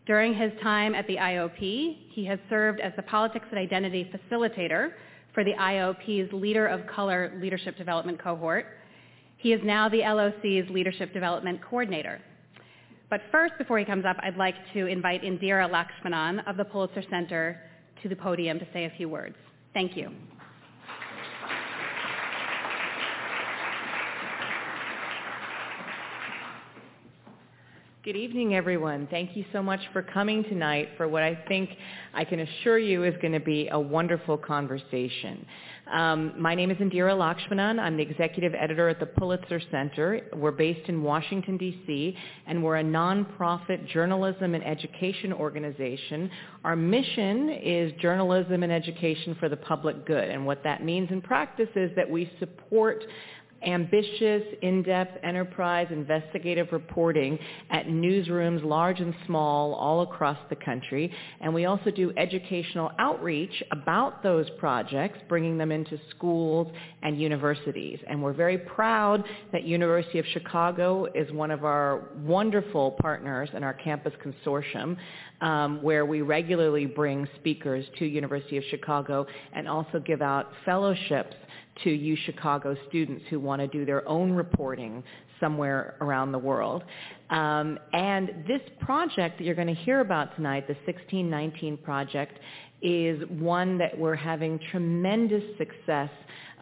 During 0.06 0.34
his 0.34 0.52
time 0.62 0.94
at 0.94 1.06
the 1.06 1.16
IOP, 1.16 1.96
he 2.10 2.24
has 2.26 2.38
served 2.50 2.80
as 2.80 2.92
the 2.96 3.02
Politics 3.02 3.46
and 3.50 3.58
Identity 3.58 4.10
Facilitator 4.12 4.90
for 5.32 5.44
the 5.44 5.52
IOP's 5.52 6.32
Leader 6.32 6.66
of 6.66 6.86
Color 6.86 7.38
Leadership 7.40 7.76
Development 7.78 8.22
Cohort. 8.22 8.66
He 9.38 9.52
is 9.52 9.60
now 9.64 9.88
the 9.88 10.00
LOC's 10.00 10.68
Leadership 10.70 11.14
Development 11.14 11.60
Coordinator. 11.62 12.20
But 13.08 13.22
first, 13.32 13.54
before 13.56 13.78
he 13.78 13.84
comes 13.84 14.04
up, 14.04 14.16
I'd 14.22 14.36
like 14.36 14.56
to 14.74 14.86
invite 14.86 15.22
Indira 15.22 15.70
Lakshmanan 15.70 16.46
of 16.48 16.56
the 16.56 16.64
Pulitzer 16.64 17.02
Center 17.08 17.60
to 18.02 18.08
the 18.08 18.16
podium 18.16 18.58
to 18.58 18.66
say 18.72 18.84
a 18.84 18.92
few 18.96 19.08
words. 19.08 19.36
Thank 19.72 19.96
you. 19.96 20.10
Good 28.02 28.16
evening, 28.16 28.54
everyone. 28.54 29.08
Thank 29.10 29.36
you 29.36 29.44
so 29.52 29.62
much 29.62 29.80
for 29.92 30.00
coming 30.00 30.42
tonight 30.44 30.88
for 30.96 31.06
what 31.06 31.22
I 31.22 31.34
think 31.48 31.68
I 32.14 32.24
can 32.24 32.40
assure 32.40 32.78
you 32.78 33.04
is 33.04 33.12
going 33.20 33.34
to 33.34 33.40
be 33.40 33.68
a 33.70 33.78
wonderful 33.78 34.38
conversation. 34.38 35.44
Um, 35.92 36.32
my 36.40 36.54
name 36.54 36.70
is 36.70 36.78
Indira 36.78 37.14
Lakshmanan. 37.14 37.78
I'm 37.78 37.98
the 37.98 38.02
executive 38.02 38.54
editor 38.54 38.88
at 38.88 39.00
the 39.00 39.06
Pulitzer 39.06 39.60
Center. 39.70 40.22
We're 40.34 40.50
based 40.50 40.88
in 40.88 41.02
Washington, 41.02 41.58
D.C., 41.58 42.16
and 42.46 42.64
we're 42.64 42.78
a 42.78 42.82
nonprofit 42.82 43.86
journalism 43.88 44.54
and 44.54 44.64
education 44.64 45.34
organization. 45.34 46.30
Our 46.64 46.76
mission 46.76 47.50
is 47.50 47.92
journalism 48.00 48.62
and 48.62 48.72
education 48.72 49.36
for 49.38 49.50
the 49.50 49.58
public 49.58 50.06
good, 50.06 50.30
and 50.30 50.46
what 50.46 50.62
that 50.64 50.82
means 50.82 51.10
in 51.10 51.20
practice 51.20 51.68
is 51.76 51.90
that 51.96 52.08
we 52.08 52.32
support 52.38 53.04
ambitious, 53.66 54.42
in-depth, 54.62 55.18
enterprise, 55.22 55.86
investigative 55.90 56.68
reporting 56.72 57.38
at 57.70 57.86
newsrooms 57.86 58.64
large 58.64 59.00
and 59.00 59.14
small 59.26 59.74
all 59.74 60.02
across 60.02 60.38
the 60.48 60.56
country. 60.56 61.12
And 61.40 61.52
we 61.52 61.66
also 61.66 61.90
do 61.90 62.12
educational 62.16 62.90
outreach 62.98 63.62
about 63.72 64.22
those 64.22 64.48
projects, 64.58 65.18
bringing 65.28 65.58
them 65.58 65.72
into 65.72 65.98
schools 66.10 66.72
and 67.02 67.20
universities. 67.20 67.98
And 68.08 68.22
we're 68.22 68.32
very 68.32 68.58
proud 68.58 69.24
that 69.52 69.64
University 69.64 70.18
of 70.18 70.26
Chicago 70.32 71.06
is 71.14 71.30
one 71.32 71.50
of 71.50 71.64
our 71.64 72.08
wonderful 72.24 72.92
partners 72.92 73.50
in 73.54 73.62
our 73.62 73.74
campus 73.74 74.12
consortium 74.24 74.96
um, 75.40 75.82
where 75.82 76.04
we 76.04 76.22
regularly 76.22 76.86
bring 76.86 77.26
speakers 77.38 77.84
to 77.98 78.06
University 78.06 78.56
of 78.56 78.64
Chicago 78.70 79.26
and 79.52 79.68
also 79.68 79.98
give 80.00 80.22
out 80.22 80.50
fellowships 80.64 81.34
to 81.84 81.90
U 81.90 82.16
Chicago 82.24 82.76
students 82.88 83.24
who 83.30 83.40
want 83.40 83.60
to 83.60 83.68
do 83.68 83.84
their 83.84 84.06
own 84.08 84.32
reporting 84.32 85.02
somewhere 85.38 85.96
around 86.00 86.32
the 86.32 86.38
world. 86.38 86.84
Um, 87.30 87.78
and 87.92 88.44
this 88.46 88.60
project 88.80 89.38
that 89.38 89.44
you're 89.44 89.54
going 89.54 89.74
to 89.74 89.82
hear 89.82 90.00
about 90.00 90.34
tonight, 90.36 90.66
the 90.66 90.74
1619 90.84 91.78
project, 91.78 92.38
is 92.82 93.22
one 93.28 93.78
that 93.78 93.96
we're 93.96 94.14
having 94.14 94.58
tremendous 94.70 95.44
success 95.58 96.10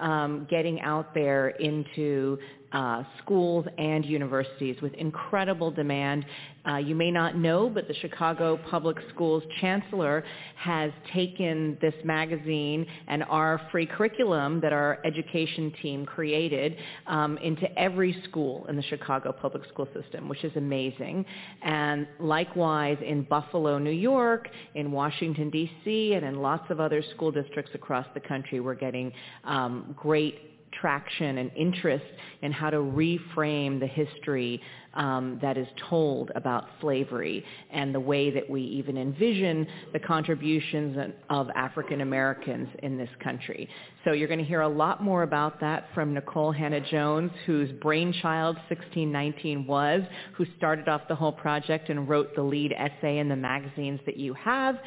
um, 0.01 0.47
getting 0.51 0.81
out 0.81 1.15
there 1.15 1.51
into 1.51 2.39
uh, 2.73 3.03
schools 3.23 3.67
and 3.79 4.05
universities 4.05 4.77
with 4.83 4.93
incredible 4.95 5.71
demand. 5.71 6.25
Uh, 6.69 6.77
you 6.77 6.95
may 6.95 7.11
not 7.11 7.37
know, 7.37 7.71
but 7.71 7.89
the 7.89 7.95
Chicago 7.95 8.59
Public 8.71 8.99
Schools 9.15 9.43
Chancellor 9.61 10.23
has 10.57 10.91
taken 11.15 11.79
this 11.81 11.95
magazine 12.05 12.87
and 13.07 13.25
our 13.25 13.61
free 13.73 13.87
curriculum 13.87 14.61
that 14.61 14.73
our 14.73 14.99
education 15.05 15.73
team 15.81 16.05
created 16.05 16.77
um, 17.07 17.39
into 17.39 17.67
every 17.79 18.23
school 18.29 18.67
in 18.69 18.77
the 18.77 18.83
Chicago 18.83 19.33
Public 19.33 19.67
School 19.71 19.89
System, 19.95 20.29
which 20.29 20.45
is 20.45 20.53
amazing. 20.57 21.25
And 21.63 22.07
likewise 22.21 22.99
in 23.05 23.23
Buffalo, 23.23 23.79
New 23.79 23.91
York, 23.91 24.49
in 24.75 24.93
Washington, 24.93 25.49
D.C., 25.49 26.13
and 26.15 26.25
in 26.25 26.43
lots 26.43 26.71
of 26.71 26.81
other 26.81 27.03
school 27.15 27.33
districts 27.33 27.73
across 27.75 28.07
the 28.13 28.21
country, 28.21 28.61
we're 28.61 28.75
getting 28.75 29.11
um, 29.45 29.95
great 29.97 30.58
traction 30.81 31.39
and 31.39 31.51
interest 31.57 32.05
in 32.43 32.53
how 32.53 32.71
to 32.71 32.79
reframe 32.79 33.81
the 33.81 33.87
history 33.87 34.61
um, 34.95 35.39
that 35.41 35.57
is 35.57 35.67
told 35.89 36.31
about 36.35 36.67
slavery 36.81 37.45
and 37.71 37.95
the 37.95 38.01
way 38.01 38.31
that 38.31 38.49
we 38.49 38.63
even 38.63 38.97
envision 38.97 39.67
the 39.93 39.99
contributions 39.99 41.13
of 41.31 41.49
African 41.55 42.01
Americans 42.01 42.69
in 42.83 42.97
this 42.97 43.11
country. 43.23 43.69
So 44.05 44.13
you're 44.13 44.29
going 44.29 44.41
to 44.41 44.45
hear 44.45 44.63
a 44.63 44.69
lot 44.69 45.03
more 45.03 45.23
about 45.23 45.61
that 45.61 45.89
from 45.95 46.15
Nikole 46.15 46.57
Hannah-Jones, 46.57 47.31
whose 47.47 47.71
brainchild 47.81 48.57
1619 48.69 49.67
was, 49.67 50.03
who 50.35 50.47
started 50.57 50.89
off 50.89 51.03
the 51.09 51.15
whole 51.15 51.33
project 51.33 51.91
and 51.91 52.09
wrote 52.09 52.35
the 52.35 52.43
lead 52.43 52.73
essay 52.73 53.19
in 53.19 53.29
the 53.29 53.37
magazines 53.37 54.01
that 54.07 54.17
you 54.17 54.35
have. 54.35 54.79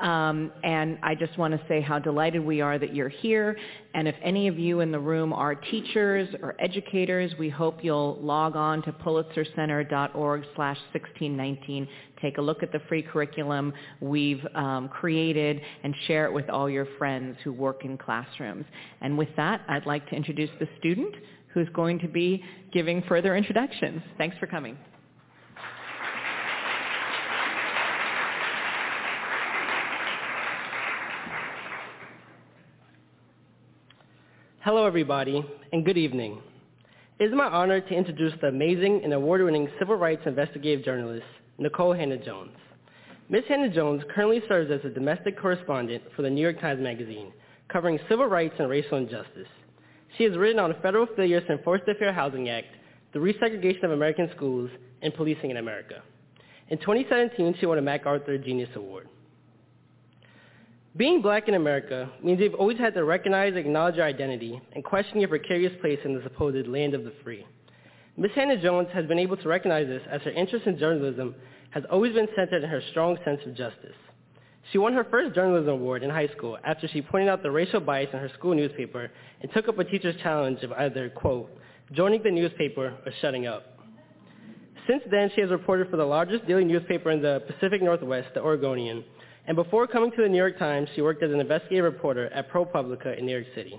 Um, 0.00 0.50
and 0.64 0.98
I 1.02 1.14
just 1.14 1.38
want 1.38 1.54
to 1.54 1.68
say 1.68 1.80
how 1.80 1.98
delighted 1.98 2.44
we 2.44 2.60
are 2.60 2.78
that 2.78 2.94
you're 2.94 3.08
here. 3.08 3.56
And 3.94 4.08
if 4.08 4.16
any 4.22 4.48
of 4.48 4.58
you 4.58 4.80
in 4.80 4.90
the 4.90 4.98
room 4.98 5.32
are 5.32 5.54
teachers 5.54 6.28
or 6.42 6.56
educators, 6.58 7.32
we 7.38 7.48
hope 7.48 7.78
you'll 7.82 8.18
log 8.20 8.56
on 8.56 8.82
to 8.82 8.92
pulitzercenter.org 8.92 10.42
slash 10.56 10.78
1619. 10.92 11.86
Take 12.20 12.38
a 12.38 12.42
look 12.42 12.62
at 12.62 12.72
the 12.72 12.80
free 12.88 13.02
curriculum 13.02 13.72
we've 14.00 14.44
um, 14.54 14.88
created 14.88 15.60
and 15.84 15.94
share 16.06 16.24
it 16.24 16.32
with 16.32 16.50
all 16.50 16.68
your 16.68 16.88
friends 16.98 17.36
who 17.44 17.52
work 17.52 17.84
in 17.84 17.96
classrooms. 17.96 18.64
And 19.00 19.16
with 19.16 19.28
that, 19.36 19.60
I'd 19.68 19.86
like 19.86 20.08
to 20.10 20.16
introduce 20.16 20.50
the 20.58 20.68
student 20.78 21.14
who's 21.52 21.68
going 21.72 22.00
to 22.00 22.08
be 22.08 22.42
giving 22.72 23.00
further 23.02 23.36
introductions. 23.36 24.02
Thanks 24.18 24.36
for 24.38 24.48
coming. 24.48 24.76
Hello, 34.64 34.86
everybody, 34.86 35.44
and 35.74 35.84
good 35.84 35.98
evening. 35.98 36.40
It 37.18 37.24
is 37.24 37.34
my 37.34 37.44
honor 37.44 37.82
to 37.82 37.94
introduce 37.94 38.32
the 38.40 38.46
amazing 38.46 39.02
and 39.04 39.12
award-winning 39.12 39.68
civil 39.78 39.96
rights 39.96 40.22
investigative 40.24 40.82
journalist, 40.82 41.26
Nikole 41.60 41.94
Hannah-Jones. 41.94 42.56
Ms. 43.28 43.42
Hannah-Jones 43.46 44.04
currently 44.14 44.40
serves 44.48 44.70
as 44.70 44.80
a 44.82 44.94
domestic 44.94 45.38
correspondent 45.38 46.02
for 46.16 46.22
the 46.22 46.30
New 46.30 46.40
York 46.40 46.62
Times 46.62 46.80
Magazine, 46.80 47.30
covering 47.70 47.98
civil 48.08 48.24
rights 48.24 48.54
and 48.58 48.70
racial 48.70 48.96
injustice. 48.96 49.48
She 50.16 50.24
has 50.24 50.34
written 50.34 50.58
on 50.58 50.74
federal 50.80 51.08
failures 51.14 51.42
to 51.46 51.58
enforce 51.58 51.82
the 51.84 51.92
Fair 51.98 52.14
Housing 52.14 52.48
Act, 52.48 52.68
the 53.12 53.18
resegregation 53.18 53.84
of 53.84 53.90
American 53.90 54.30
schools, 54.34 54.70
and 55.02 55.12
policing 55.12 55.50
in 55.50 55.58
America. 55.58 56.02
In 56.70 56.78
2017, 56.78 57.56
she 57.60 57.66
won 57.66 57.76
a 57.76 57.82
MacArthur 57.82 58.38
Genius 58.38 58.70
Award. 58.76 59.10
Being 60.96 61.22
black 61.22 61.48
in 61.48 61.54
America 61.54 62.08
means 62.22 62.38
you've 62.38 62.54
always 62.54 62.78
had 62.78 62.94
to 62.94 63.02
recognize 63.02 63.56
acknowledge 63.56 63.96
your 63.96 64.04
identity 64.04 64.60
and 64.74 64.84
question 64.84 65.18
your 65.18 65.28
precarious 65.28 65.72
place 65.80 65.98
in 66.04 66.14
the 66.14 66.22
supposed 66.22 66.68
land 66.68 66.94
of 66.94 67.02
the 67.02 67.12
free. 67.24 67.44
Ms. 68.16 68.30
Hannah-Jones 68.36 68.86
has 68.92 69.04
been 69.06 69.18
able 69.18 69.36
to 69.38 69.48
recognize 69.48 69.88
this 69.88 70.02
as 70.08 70.20
her 70.22 70.30
interest 70.30 70.68
in 70.68 70.78
journalism 70.78 71.34
has 71.70 71.82
always 71.90 72.14
been 72.14 72.28
centered 72.36 72.62
in 72.62 72.70
her 72.70 72.80
strong 72.92 73.18
sense 73.24 73.40
of 73.44 73.56
justice. 73.56 73.96
She 74.70 74.78
won 74.78 74.92
her 74.92 75.02
first 75.10 75.34
journalism 75.34 75.70
award 75.70 76.04
in 76.04 76.10
high 76.10 76.28
school 76.28 76.58
after 76.64 76.86
she 76.86 77.02
pointed 77.02 77.28
out 77.28 77.42
the 77.42 77.50
racial 77.50 77.80
bias 77.80 78.10
in 78.12 78.20
her 78.20 78.30
school 78.38 78.54
newspaper 78.54 79.10
and 79.40 79.52
took 79.52 79.68
up 79.68 79.80
a 79.80 79.84
teacher's 79.84 80.14
challenge 80.22 80.62
of 80.62 80.70
either, 80.74 81.10
quote, 81.10 81.50
joining 81.90 82.22
the 82.22 82.30
newspaper 82.30 82.96
or 83.04 83.12
shutting 83.20 83.48
up. 83.48 83.80
Since 84.86 85.02
then, 85.10 85.28
she 85.34 85.40
has 85.40 85.50
reported 85.50 85.90
for 85.90 85.96
the 85.96 86.04
largest 86.04 86.46
daily 86.46 86.64
newspaper 86.64 87.10
in 87.10 87.20
the 87.20 87.42
Pacific 87.48 87.82
Northwest, 87.82 88.28
the 88.34 88.42
Oregonian, 88.42 89.02
and 89.46 89.56
before 89.56 89.86
coming 89.86 90.10
to 90.12 90.22
the 90.22 90.28
New 90.28 90.38
York 90.38 90.58
Times, 90.58 90.88
she 90.94 91.02
worked 91.02 91.22
as 91.22 91.30
an 91.30 91.40
investigative 91.40 91.84
reporter 91.84 92.26
at 92.26 92.50
ProPublica 92.50 93.18
in 93.18 93.26
New 93.26 93.32
York 93.32 93.46
City. 93.54 93.78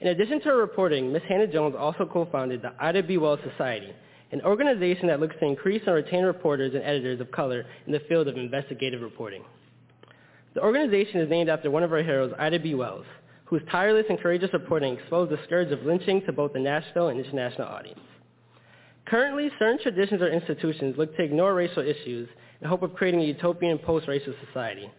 In 0.00 0.08
addition 0.08 0.40
to 0.40 0.46
her 0.46 0.56
reporting, 0.56 1.12
Ms. 1.12 1.22
Hannah-Jones 1.28 1.76
also 1.78 2.04
co-founded 2.04 2.62
the 2.62 2.72
Ida 2.80 3.04
B. 3.04 3.18
Wells 3.18 3.38
Society, 3.48 3.92
an 4.32 4.40
organization 4.42 5.06
that 5.06 5.20
looks 5.20 5.36
to 5.38 5.46
increase 5.46 5.82
and 5.86 5.94
retain 5.94 6.24
reporters 6.24 6.74
and 6.74 6.82
editors 6.82 7.20
of 7.20 7.30
color 7.30 7.64
in 7.86 7.92
the 7.92 8.00
field 8.08 8.26
of 8.26 8.36
investigative 8.36 9.00
reporting. 9.00 9.44
The 10.54 10.62
organization 10.62 11.20
is 11.20 11.30
named 11.30 11.48
after 11.48 11.70
one 11.70 11.84
of 11.84 11.92
our 11.92 12.02
heroes, 12.02 12.34
Ida 12.38 12.58
B. 12.58 12.74
Wells, 12.74 13.06
whose 13.44 13.62
tireless 13.70 14.06
and 14.08 14.18
courageous 14.18 14.52
reporting 14.52 14.94
exposed 14.94 15.30
the 15.30 15.38
scourge 15.44 15.70
of 15.70 15.82
lynching 15.84 16.22
to 16.26 16.32
both 16.32 16.54
the 16.54 16.58
national 16.58 17.08
and 17.08 17.24
international 17.24 17.68
audience. 17.68 18.00
Currently, 19.06 19.50
certain 19.58 19.78
traditions 19.82 20.22
or 20.22 20.32
institutions 20.32 20.96
look 20.96 21.14
to 21.16 21.22
ignore 21.22 21.54
racial 21.54 21.82
issues 21.82 22.28
in 22.62 22.68
hope 22.68 22.82
of 22.82 22.94
creating 22.94 23.20
a 23.20 23.24
utopian 23.24 23.78
post-racial 23.78 24.34
society. 24.46 24.90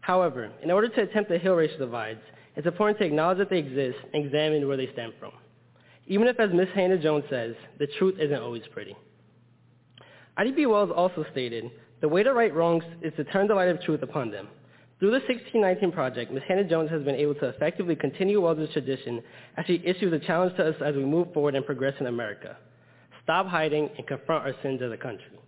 However, 0.00 0.50
in 0.62 0.70
order 0.70 0.88
to 0.88 1.02
attempt 1.02 1.30
to 1.30 1.38
heal 1.38 1.54
racial 1.54 1.78
divides, 1.78 2.20
it's 2.56 2.66
important 2.66 2.98
to 2.98 3.04
acknowledge 3.04 3.38
that 3.38 3.50
they 3.50 3.58
exist 3.58 3.98
and 4.12 4.24
examine 4.24 4.66
where 4.66 4.76
they 4.76 4.90
stem 4.92 5.12
from. 5.20 5.32
Even 6.06 6.26
if, 6.26 6.40
as 6.40 6.50
Ms. 6.52 6.68
Hannah-Jones 6.74 7.24
says, 7.30 7.54
the 7.78 7.86
truth 7.98 8.16
isn't 8.18 8.40
always 8.42 8.62
pretty. 8.72 8.96
Ida 10.36 10.52
B. 10.52 10.66
Wells 10.66 10.90
also 10.94 11.24
stated, 11.30 11.70
the 12.00 12.08
way 12.08 12.22
to 12.22 12.32
right 12.32 12.52
wrongs 12.52 12.82
is 13.02 13.12
to 13.16 13.24
turn 13.24 13.46
the 13.46 13.54
light 13.54 13.68
of 13.68 13.80
truth 13.82 14.02
upon 14.02 14.30
them. 14.30 14.48
Through 14.98 15.10
the 15.10 15.18
1619 15.18 15.92
project, 15.92 16.32
Ms. 16.32 16.42
Hannah-Jones 16.48 16.90
has 16.90 17.02
been 17.02 17.14
able 17.14 17.34
to 17.36 17.48
effectively 17.48 17.94
continue 17.94 18.40
Wells' 18.40 18.70
tradition 18.72 19.22
as 19.56 19.66
she 19.66 19.82
issues 19.84 20.12
a 20.12 20.18
challenge 20.18 20.56
to 20.56 20.68
us 20.68 20.76
as 20.84 20.96
we 20.96 21.04
move 21.04 21.32
forward 21.32 21.54
and 21.54 21.66
progress 21.66 21.94
in 22.00 22.06
America. 22.06 22.56
Stop 23.22 23.46
hiding 23.46 23.90
and 23.98 24.06
confront 24.06 24.46
our 24.46 24.54
sins 24.62 24.80
as 24.82 24.90
a 24.90 24.96
country. 24.96 25.41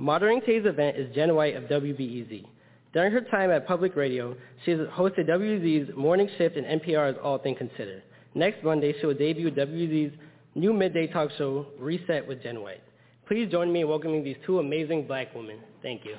Moderating 0.00 0.40
today's 0.40 0.64
event 0.64 0.96
is 0.96 1.14
Jen 1.14 1.34
White 1.34 1.56
of 1.56 1.64
WBEZ. 1.64 2.46
During 2.94 3.12
her 3.12 3.20
time 3.20 3.50
at 3.50 3.66
Public 3.66 3.94
Radio, 3.96 4.34
she 4.64 4.70
has 4.70 4.80
hosted 4.88 5.28
WBEZ's 5.28 5.94
Morning 5.94 6.26
Shift 6.38 6.56
and 6.56 6.80
NPR's 6.80 7.18
All 7.22 7.36
Things 7.36 7.58
Considered. 7.58 8.02
Next 8.34 8.64
Monday, 8.64 8.94
she 8.98 9.04
will 9.04 9.12
debut 9.12 9.50
WBEZ's 9.50 10.14
new 10.54 10.72
midday 10.72 11.06
talk 11.06 11.28
show, 11.36 11.66
Reset 11.78 12.26
with 12.26 12.42
Jen 12.42 12.62
White. 12.62 12.80
Please 13.28 13.50
join 13.50 13.70
me 13.70 13.82
in 13.82 13.88
welcoming 13.88 14.24
these 14.24 14.38
two 14.46 14.58
amazing 14.58 15.06
black 15.06 15.34
women. 15.34 15.58
Thank 15.82 16.06
you. 16.06 16.16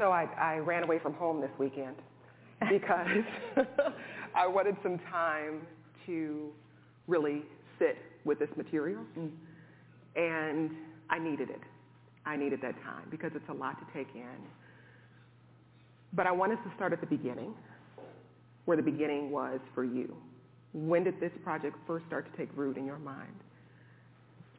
So 0.00 0.10
I, 0.50 0.58
ran 0.58 0.82
away 0.82 0.98
from 0.98 1.14
home 1.14 1.40
this 1.40 1.50
weekend 1.58 1.96
because 2.68 3.24
I 4.34 4.46
wanted 4.46 4.76
some 4.82 4.98
time 5.10 5.62
to 6.06 6.50
really 7.06 7.42
sit 7.78 7.96
with 8.24 8.38
this 8.38 8.50
material. 8.56 9.02
Mm. 9.18 9.30
And 10.16 10.70
I 11.08 11.18
needed 11.18 11.50
it. 11.50 11.60
I 12.26 12.36
needed 12.36 12.60
that 12.62 12.74
time 12.82 13.06
because 13.10 13.30
it's 13.34 13.48
a 13.48 13.52
lot 13.52 13.76
to 13.78 13.86
take 13.96 14.14
in. 14.14 14.26
But 16.12 16.26
I 16.26 16.32
want 16.32 16.52
us 16.52 16.58
to 16.64 16.74
start 16.76 16.92
at 16.92 17.00
the 17.00 17.06
beginning, 17.06 17.54
where 18.64 18.76
the 18.76 18.82
beginning 18.82 19.30
was 19.30 19.60
for 19.74 19.84
you. 19.84 20.14
When 20.72 21.04
did 21.04 21.20
this 21.20 21.32
project 21.42 21.76
first 21.86 22.06
start 22.06 22.30
to 22.30 22.36
take 22.36 22.48
root 22.56 22.76
in 22.76 22.84
your 22.84 22.98
mind? 22.98 23.34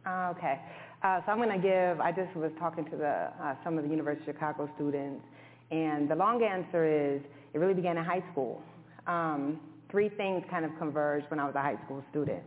Uh, 0.05 0.33
okay. 0.35 0.59
Uh, 1.03 1.19
so 1.25 1.31
I'm 1.31 1.37
going 1.37 1.49
to 1.49 1.61
give, 1.61 1.99
I 1.99 2.11
just 2.11 2.35
was 2.35 2.51
talking 2.59 2.85
to 2.85 2.97
the, 2.97 3.31
uh, 3.41 3.55
some 3.63 3.77
of 3.77 3.83
the 3.83 3.89
University 3.89 4.29
of 4.29 4.35
Chicago 4.35 4.69
students, 4.75 5.23
and 5.71 6.09
the 6.09 6.15
long 6.15 6.43
answer 6.43 6.85
is 6.85 7.21
it 7.53 7.57
really 7.57 7.73
began 7.73 7.97
in 7.97 8.03
high 8.03 8.23
school. 8.31 8.61
Um, 9.07 9.59
three 9.89 10.09
things 10.09 10.43
kind 10.49 10.65
of 10.65 10.71
converged 10.77 11.25
when 11.29 11.39
I 11.39 11.45
was 11.45 11.55
a 11.55 11.61
high 11.61 11.77
school 11.85 12.03
student. 12.11 12.43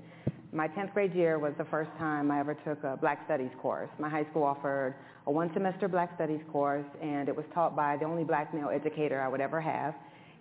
My 0.52 0.68
10th 0.68 0.94
grade 0.94 1.14
year 1.14 1.38
was 1.38 1.52
the 1.59 1.64
first 1.64 1.90
time 1.98 2.30
I 2.30 2.38
ever 2.38 2.55
took 2.55 2.84
a 2.84 2.96
Black 2.96 3.22
Studies 3.24 3.51
course. 3.60 3.90
My 3.98 4.09
high 4.09 4.24
school 4.30 4.44
offered 4.44 4.94
a 5.26 5.30
one-semester 5.30 5.88
Black 5.88 6.14
Studies 6.14 6.40
course, 6.52 6.86
and 7.02 7.28
it 7.28 7.34
was 7.34 7.44
taught 7.52 7.74
by 7.74 7.96
the 7.96 8.05
only 8.05 8.22
black 8.22 8.55
male 8.55 8.68
educator 8.68 9.20
I 9.20 9.26
would 9.26 9.40
ever 9.40 9.60
have. 9.60 9.94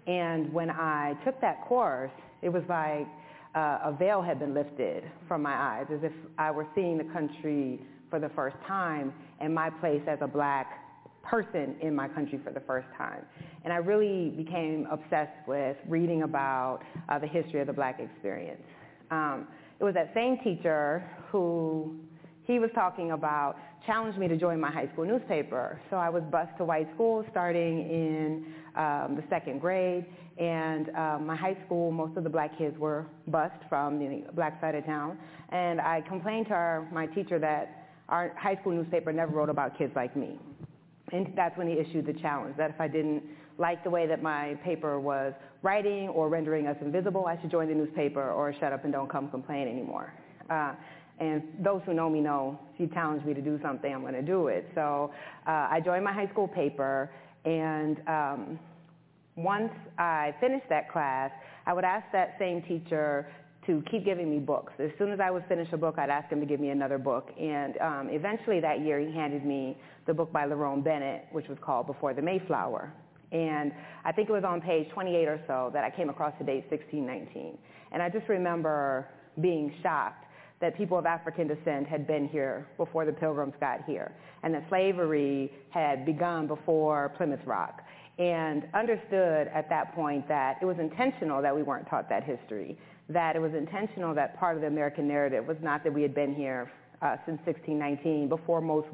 And 0.05 0.53
when 0.53 0.69
I 0.69 1.15
took 1.26 1.39
that 1.41 1.65
course, 1.65 2.11
it 2.41 2.49
was 2.49 2.64
like 2.69 3.07
uh, 3.55 3.89
a 3.89 3.95
veil 3.97 4.22
had 4.22 4.39
been 4.39 4.53
lifted 4.53 5.03
from 5.27 5.41
my 5.41 5.53
eyes, 5.53 5.88
as 5.91 6.03
if 6.03 6.14
I 6.38 6.51
were 6.51 6.68
seeing 6.76 6.97
the 6.97 7.05
country 7.05 7.80
for 8.10 8.19
the 8.19 8.30
first 8.30 8.57
time 8.68 9.14
and 9.39 9.53
my 9.53 9.69
place 9.69 10.01
as 10.07 10.19
a 10.22 10.27
black 10.27 10.82
person 11.24 11.76
in 11.82 11.95
my 11.95 12.08
country 12.08 12.40
for 12.44 12.52
the 12.52 12.60
first 12.62 12.88
time. 12.98 13.26
And 13.64 13.74
I 13.74 13.78
really 13.78 14.30
became 14.30 14.88
obsessed 14.91 15.48
with 15.48 15.78
reading 15.88 16.24
about 16.24 16.80
uh, 17.10 17.18
the 17.18 17.28
history 17.28 17.62
of 17.62 17.68
the 17.68 17.74
black 17.74 18.00
experience. 18.00 18.62
Um, 19.10 19.48
it 19.80 19.84
was 19.84 19.94
that 19.95 20.12
same 20.14 20.38
teacher 20.44 21.04
who 21.32 21.95
he 22.44 22.60
was 22.60 22.70
talking 22.76 23.12
about 23.12 23.56
challenged 23.86 24.18
me 24.18 24.28
to 24.28 24.38
join 24.38 24.60
my 24.60 24.72
high 24.72 24.90
school 24.94 25.06
newspaper. 25.06 25.80
So 25.90 25.98
I 25.98 26.10
was 26.10 26.24
bused 26.24 26.58
to 26.58 26.66
white 26.66 26.88
school 26.94 27.26
starting 27.32 27.80
in 27.80 28.45
um, 28.76 29.16
the 29.16 29.24
second 29.30 29.60
grade. 29.60 30.06
And 30.38 30.90
um, 30.95 31.28
my 31.28 31.36
high 31.36 31.58
school, 31.66 31.91
most 31.91 32.18
of 32.18 32.24
the 32.24 32.30
black 32.30 32.58
kids 32.58 32.78
were 32.78 33.06
bused 33.28 33.64
from 33.70 34.00
the 34.00 34.24
black 34.34 34.60
side 34.60 34.76
of 34.76 34.86
town. 34.86 35.18
And 35.50 35.80
I 35.80 36.02
complained 36.02 36.48
to 36.48 36.54
our, 36.54 36.88
my 36.91 37.06
teacher 37.08 37.40
that 37.40 37.90
our 38.10 38.34
high 38.38 38.56
school 38.56 38.74
newspaper 38.74 39.14
never 39.14 39.32
wrote 39.32 39.50
about 39.50 39.78
kids 39.78 39.94
like 39.95 40.16
me. 40.16 40.40
And 41.14 41.31
that's 41.35 41.56
when 41.57 41.68
he 41.68 41.76
issued 41.76 42.07
the 42.07 42.14
challenge, 42.14 42.57
that 42.57 42.72
if 42.72 42.81
I 42.81 42.88
didn't 42.88 43.23
like 43.60 43.84
the 43.84 43.90
way 43.90 44.07
that 44.07 44.23
my 44.23 44.56
paper 44.64 44.99
was 44.99 45.31
writing 45.61 46.10
or 46.10 46.27
rendering 46.27 46.65
us 46.65 46.76
invisible, 46.81 47.27
I 47.27 47.40
should 47.40 47.52
join 47.52 47.68
the 47.68 47.76
newspaper 47.76 48.31
or 48.31 48.52
shut 48.60 48.73
up 48.73 48.84
and 48.84 48.91
don't 48.91 49.10
come 49.10 49.30
complain 49.30 49.68
anymore. 49.68 50.11
Uh, 50.49 50.73
and 51.19 51.44
those 51.60 51.81
who 51.85 51.94
know 51.94 52.10
me 52.10 52.19
know 52.19 52.60
if 52.73 52.80
you 52.81 52.88
challenge 52.88 53.23
me 53.23 53.35
to 53.35 53.41
do 53.41 53.60
something, 53.61 53.94
I'm 53.94 54.02
going 54.02 54.15
to 54.15 54.23
do 54.23 54.48
it. 54.48 54.68
So 54.73 55.14
uh, 55.48 55.68
I 55.69 55.80
joined 55.85 56.03
my 56.03 56.11
high 56.11 56.27
school 56.30 56.48
paper, 56.48 57.11
and 57.45 58.02
um, 58.07 58.60
once 59.35 59.72
I 59.99 60.34
finished 60.40 60.68
that 60.69 60.91
class, 60.91 61.31
I 61.68 61.73
would 61.73 61.85
ask 61.85 62.06
that 62.11 62.35
same 62.40 62.64
teacher 62.64 63.27
to 63.65 63.84
keep 63.90 64.06
giving 64.06 64.30
me 64.30 64.40
books. 64.40 64.73
As 64.80 64.91
soon 64.98 65.11
as 65.11 65.19
I 65.19 65.31
would 65.31 65.45
finish 65.48 65.68
a 65.72 65.77
book, 65.77 65.95
I'd 65.98 66.10
ask 66.10 66.30
him 66.30 66.40
to 66.40 66.45
give 66.45 66.60
me 66.60 66.69
another 66.69 66.98
book. 66.98 67.30
And 67.40 67.77
um, 67.77 68.10
eventually 68.11 68.60
that 68.60 68.81
year, 68.81 68.99
he 68.99 69.14
handed 69.14 69.45
me 69.45 69.77
the 70.06 70.14
book 70.14 70.31
by 70.31 70.45
Lerone 70.45 70.84
Bennett, 70.84 71.27
which 71.31 71.48
was 71.48 71.57
called 71.61 71.88
Before 71.88 72.14
the 72.14 72.22
Mayflower. 72.22 72.94
And 73.31 73.72
I 74.06 74.11
think 74.11 74.30
it 74.30 74.31
was 74.31 74.44
on 74.44 74.61
page 74.61 74.90
28 74.94 75.27
or 75.27 75.41
so 75.48 75.72
that 75.73 75.84
I 75.84 75.90
came 75.90 76.10
across 76.10 76.34
the 76.38 76.45
date 76.45 76.65
1619. 76.69 77.57
And 77.91 78.02
I 78.02 78.10
just 78.10 78.27
remember 78.30 79.07
being 79.41 79.73
shocked 79.81 80.26
that 80.61 80.77
people 80.77 80.98
of 80.98 81.06
African 81.06 81.48
descent 81.48 81.88
had 81.88 82.06
been 82.06 82.27
here 82.27 82.68
before 82.77 83.06
the 83.06 83.11
pilgrims 83.11 83.53
got 83.60 83.84
here, 83.85 84.14
and 84.44 84.53
that 84.53 84.64
slavery 84.69 85.52
had 85.72 86.06
begun 86.06 86.48
before 86.48 87.10
Plymouth 87.18 87.45
Rock 87.45 87.81
and 88.19 88.68
understood 88.73 89.48
at 89.53 89.68
that 89.69 89.94
point 89.95 90.27
that 90.27 90.57
it 90.61 90.65
was 90.65 90.77
intentional 90.80 91.41
that 91.41 91.56
we 91.56 91.64
weren't 91.64 91.88
taught 91.90 92.07
that 92.10 92.23
history, 92.23 92.77
that 93.10 93.36
it 93.36 93.40
was 93.40 93.54
intentional 93.54 94.14
that 94.16 94.38
part 94.38 94.56
of 94.56 94.62
the 94.62 94.68
American 94.68 95.08
narrative 95.08 95.46
was 95.46 95.58
not 95.62 95.84
that 95.84 95.94
we 95.94 96.02
had 96.02 96.16
been 96.16 96.34
here 96.34 96.72
uh, 97.02 97.18
since 97.26 97.38
1619, 97.46 98.30
before 98.30 98.62
most 98.62 98.88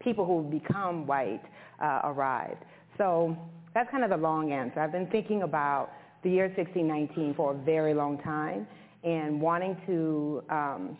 people 0.00 0.26
who 0.26 0.42
become 0.50 1.06
white 1.06 1.42
uh, 1.82 2.00
arrived. 2.04 2.62
So 2.98 3.36
that's 3.72 3.90
kind 3.90 4.04
of 4.04 4.10
the 4.10 4.16
long 4.16 4.52
answer. 4.52 4.80
I've 4.80 4.92
been 4.92 5.08
thinking 5.08 5.42
about 5.42 5.90
the 6.22 6.30
year 6.30 6.46
1619 6.48 7.34
for 7.34 7.52
a 7.52 7.56
very 7.56 7.94
long 7.94 8.18
time 8.18 8.66
and 9.02 9.40
wanting 9.40 9.76
to 9.86 10.42
um, 10.50 10.98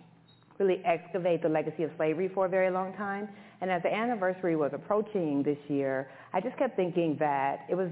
really 0.59 0.83
excavate 0.85 1.43
the 1.43 1.49
legacy 1.49 1.83
of 1.83 1.91
slavery 1.97 2.31
for 2.33 2.47
a 2.47 2.49
very 2.49 2.71
long 2.71 2.95
time. 2.95 3.29
And 3.61 3.71
as 3.71 3.83
the 3.83 3.93
anniversary 3.93 4.57
was 4.57 4.73
approaching 4.75 5.43
this 5.43 5.59
year, 5.69 6.11
I 6.33 6.41
just 6.41 6.57
kept 6.59 6.77
thinking 6.77 7.17
that 7.21 7.61
it 7.69 7.75
was 7.75 7.91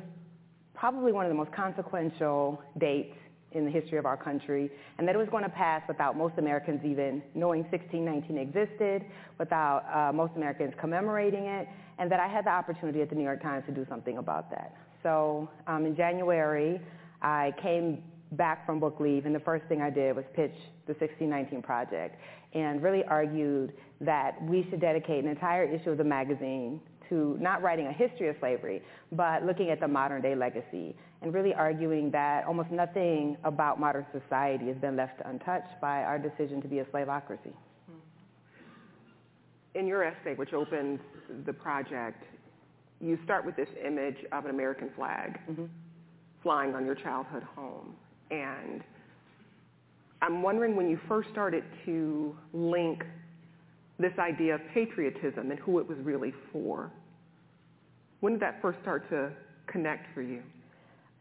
probably 0.74 1.12
one 1.12 1.24
of 1.24 1.30
the 1.30 1.36
most 1.36 1.52
consequential 1.52 2.60
dates 2.78 3.16
in 3.54 3.64
the 3.64 3.70
history 3.70 3.98
of 3.98 4.06
our 4.06 4.16
country, 4.16 4.70
and 4.98 5.06
that 5.06 5.14
it 5.14 5.18
was 5.18 5.28
going 5.28 5.44
to 5.44 5.50
pass 5.50 5.82
without 5.88 6.16
most 6.16 6.34
Americans 6.38 6.80
even 6.84 7.22
knowing 7.34 7.62
1619 7.70 8.38
existed, 8.38 9.04
without 9.38 9.84
uh, 9.92 10.12
most 10.12 10.32
Americans 10.36 10.72
commemorating 10.80 11.46
it, 11.46 11.68
and 11.98 12.10
that 12.10 12.20
I 12.20 12.28
had 12.28 12.46
the 12.46 12.50
opportunity 12.50 13.02
at 13.02 13.08
the 13.08 13.14
New 13.14 13.24
York 13.24 13.42
Times 13.42 13.64
to 13.66 13.72
do 13.72 13.86
something 13.88 14.18
about 14.18 14.50
that. 14.50 14.76
So 15.02 15.48
um, 15.66 15.86
in 15.86 15.96
January, 15.96 16.80
I 17.20 17.52
came 17.62 18.02
back 18.32 18.64
from 18.64 18.80
book 18.80 18.98
leave, 19.00 19.26
and 19.26 19.34
the 19.34 19.40
first 19.40 19.64
thing 19.66 19.82
I 19.82 19.90
did 19.90 20.16
was 20.16 20.24
pitch 20.34 20.54
the 20.86 20.94
1619 20.94 21.62
Project 21.62 22.16
and 22.54 22.82
really 22.82 23.04
argued 23.04 23.72
that 24.00 24.42
we 24.42 24.66
should 24.68 24.80
dedicate 24.80 25.24
an 25.24 25.30
entire 25.30 25.64
issue 25.64 25.90
of 25.90 25.98
the 25.98 26.04
magazine 26.04 26.80
to 27.12 27.36
not 27.40 27.62
writing 27.62 27.86
a 27.86 27.92
history 27.92 28.28
of 28.28 28.36
slavery, 28.40 28.82
but 29.12 29.44
looking 29.44 29.70
at 29.70 29.80
the 29.80 29.88
modern 29.88 30.22
day 30.22 30.34
legacy 30.34 30.96
and 31.20 31.34
really 31.34 31.52
arguing 31.52 32.10
that 32.10 32.44
almost 32.46 32.70
nothing 32.70 33.36
about 33.44 33.78
modern 33.78 34.06
society 34.12 34.66
has 34.66 34.76
been 34.76 34.96
left 34.96 35.20
untouched 35.26 35.78
by 35.80 36.02
our 36.02 36.18
decision 36.18 36.62
to 36.62 36.68
be 36.68 36.78
a 36.78 36.84
slaveocracy. 36.86 37.52
In 39.74 39.86
your 39.86 40.04
essay, 40.04 40.34
which 40.34 40.52
opens 40.52 41.00
the 41.46 41.52
project, 41.52 42.24
you 43.00 43.18
start 43.24 43.44
with 43.44 43.56
this 43.56 43.68
image 43.84 44.16
of 44.32 44.44
an 44.44 44.50
American 44.50 44.90
flag 44.96 45.38
mm-hmm. 45.50 45.64
flying 46.42 46.74
on 46.74 46.86
your 46.86 46.94
childhood 46.94 47.42
home. 47.42 47.94
And 48.30 48.82
I'm 50.22 50.42
wondering 50.42 50.76
when 50.76 50.88
you 50.88 50.98
first 51.08 51.30
started 51.30 51.64
to 51.84 52.36
link 52.52 53.04
this 53.98 54.12
idea 54.18 54.56
of 54.56 54.60
patriotism 54.74 55.50
and 55.50 55.58
who 55.60 55.78
it 55.78 55.88
was 55.88 55.98
really 56.02 56.32
for. 56.52 56.90
When 58.22 58.34
did 58.34 58.42
that 58.42 58.62
first 58.62 58.78
start 58.82 59.10
to 59.10 59.32
connect 59.66 60.06
for 60.14 60.22
you? 60.22 60.42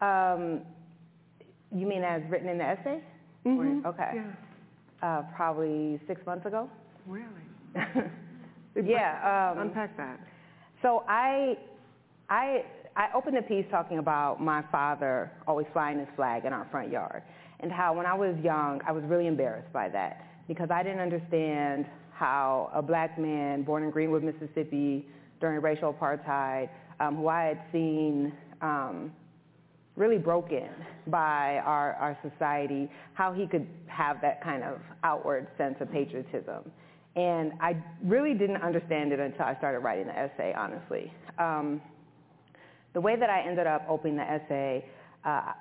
Um, 0.00 0.60
you 1.74 1.84
mean 1.84 2.04
as 2.04 2.22
written 2.30 2.48
in 2.48 2.58
the 2.58 2.64
essay? 2.64 3.00
Mm-hmm. 3.44 3.84
Or, 3.84 3.88
okay. 3.88 4.10
Yeah. 4.14 4.22
Uh, 5.02 5.22
probably 5.34 6.00
six 6.06 6.24
months 6.24 6.46
ago. 6.46 6.70
Really? 7.08 7.26
yeah. 8.84 9.50
Um, 9.52 9.62
Unpack 9.62 9.96
that. 9.96 10.20
So 10.80 11.02
I, 11.08 11.58
I, 12.30 12.64
I 12.94 13.08
opened 13.16 13.36
the 13.36 13.42
piece 13.42 13.66
talking 13.68 13.98
about 13.98 14.40
my 14.40 14.62
father 14.70 15.32
always 15.48 15.66
flying 15.72 15.98
his 15.98 16.08
flag 16.14 16.44
in 16.44 16.52
our 16.52 16.68
front 16.70 16.92
yard 16.92 17.24
and 17.58 17.72
how 17.72 17.96
when 17.96 18.06
I 18.06 18.14
was 18.14 18.36
young, 18.44 18.80
I 18.86 18.92
was 18.92 19.02
really 19.08 19.26
embarrassed 19.26 19.72
by 19.72 19.88
that 19.88 20.24
because 20.46 20.70
I 20.70 20.84
didn't 20.84 21.00
understand 21.00 21.86
how 22.12 22.70
a 22.72 22.80
black 22.80 23.18
man 23.18 23.64
born 23.64 23.82
in 23.82 23.90
Greenwood, 23.90 24.22
Mississippi 24.22 25.04
during 25.40 25.60
racial 25.60 25.92
apartheid, 25.92 26.68
um, 27.02 27.16
who 27.16 27.28
I 27.28 27.44
had 27.44 27.60
seen 27.72 28.32
um, 28.60 29.12
really 29.96 30.18
broken 30.18 30.68
by 31.08 31.60
our, 31.64 31.94
our 31.94 32.16
society, 32.22 32.88
how 33.14 33.32
he 33.32 33.46
could 33.46 33.66
have 33.86 34.20
that 34.22 34.42
kind 34.42 34.62
of 34.62 34.78
outward 35.02 35.48
sense 35.58 35.76
of 35.80 35.90
patriotism. 35.90 36.70
And 37.16 37.52
I 37.60 37.76
really 38.04 38.34
didn't 38.34 38.62
understand 38.62 39.12
it 39.12 39.20
until 39.20 39.44
I 39.44 39.56
started 39.56 39.80
writing 39.80 40.06
the 40.06 40.18
essay, 40.18 40.54
honestly. 40.56 41.12
Um, 41.38 41.82
the 42.94 43.00
way 43.00 43.16
that 43.16 43.28
I 43.28 43.42
ended 43.46 43.66
up 43.66 43.84
opening 43.88 44.16
the 44.16 44.22
essay, 44.22 44.86
uh, 45.24 45.52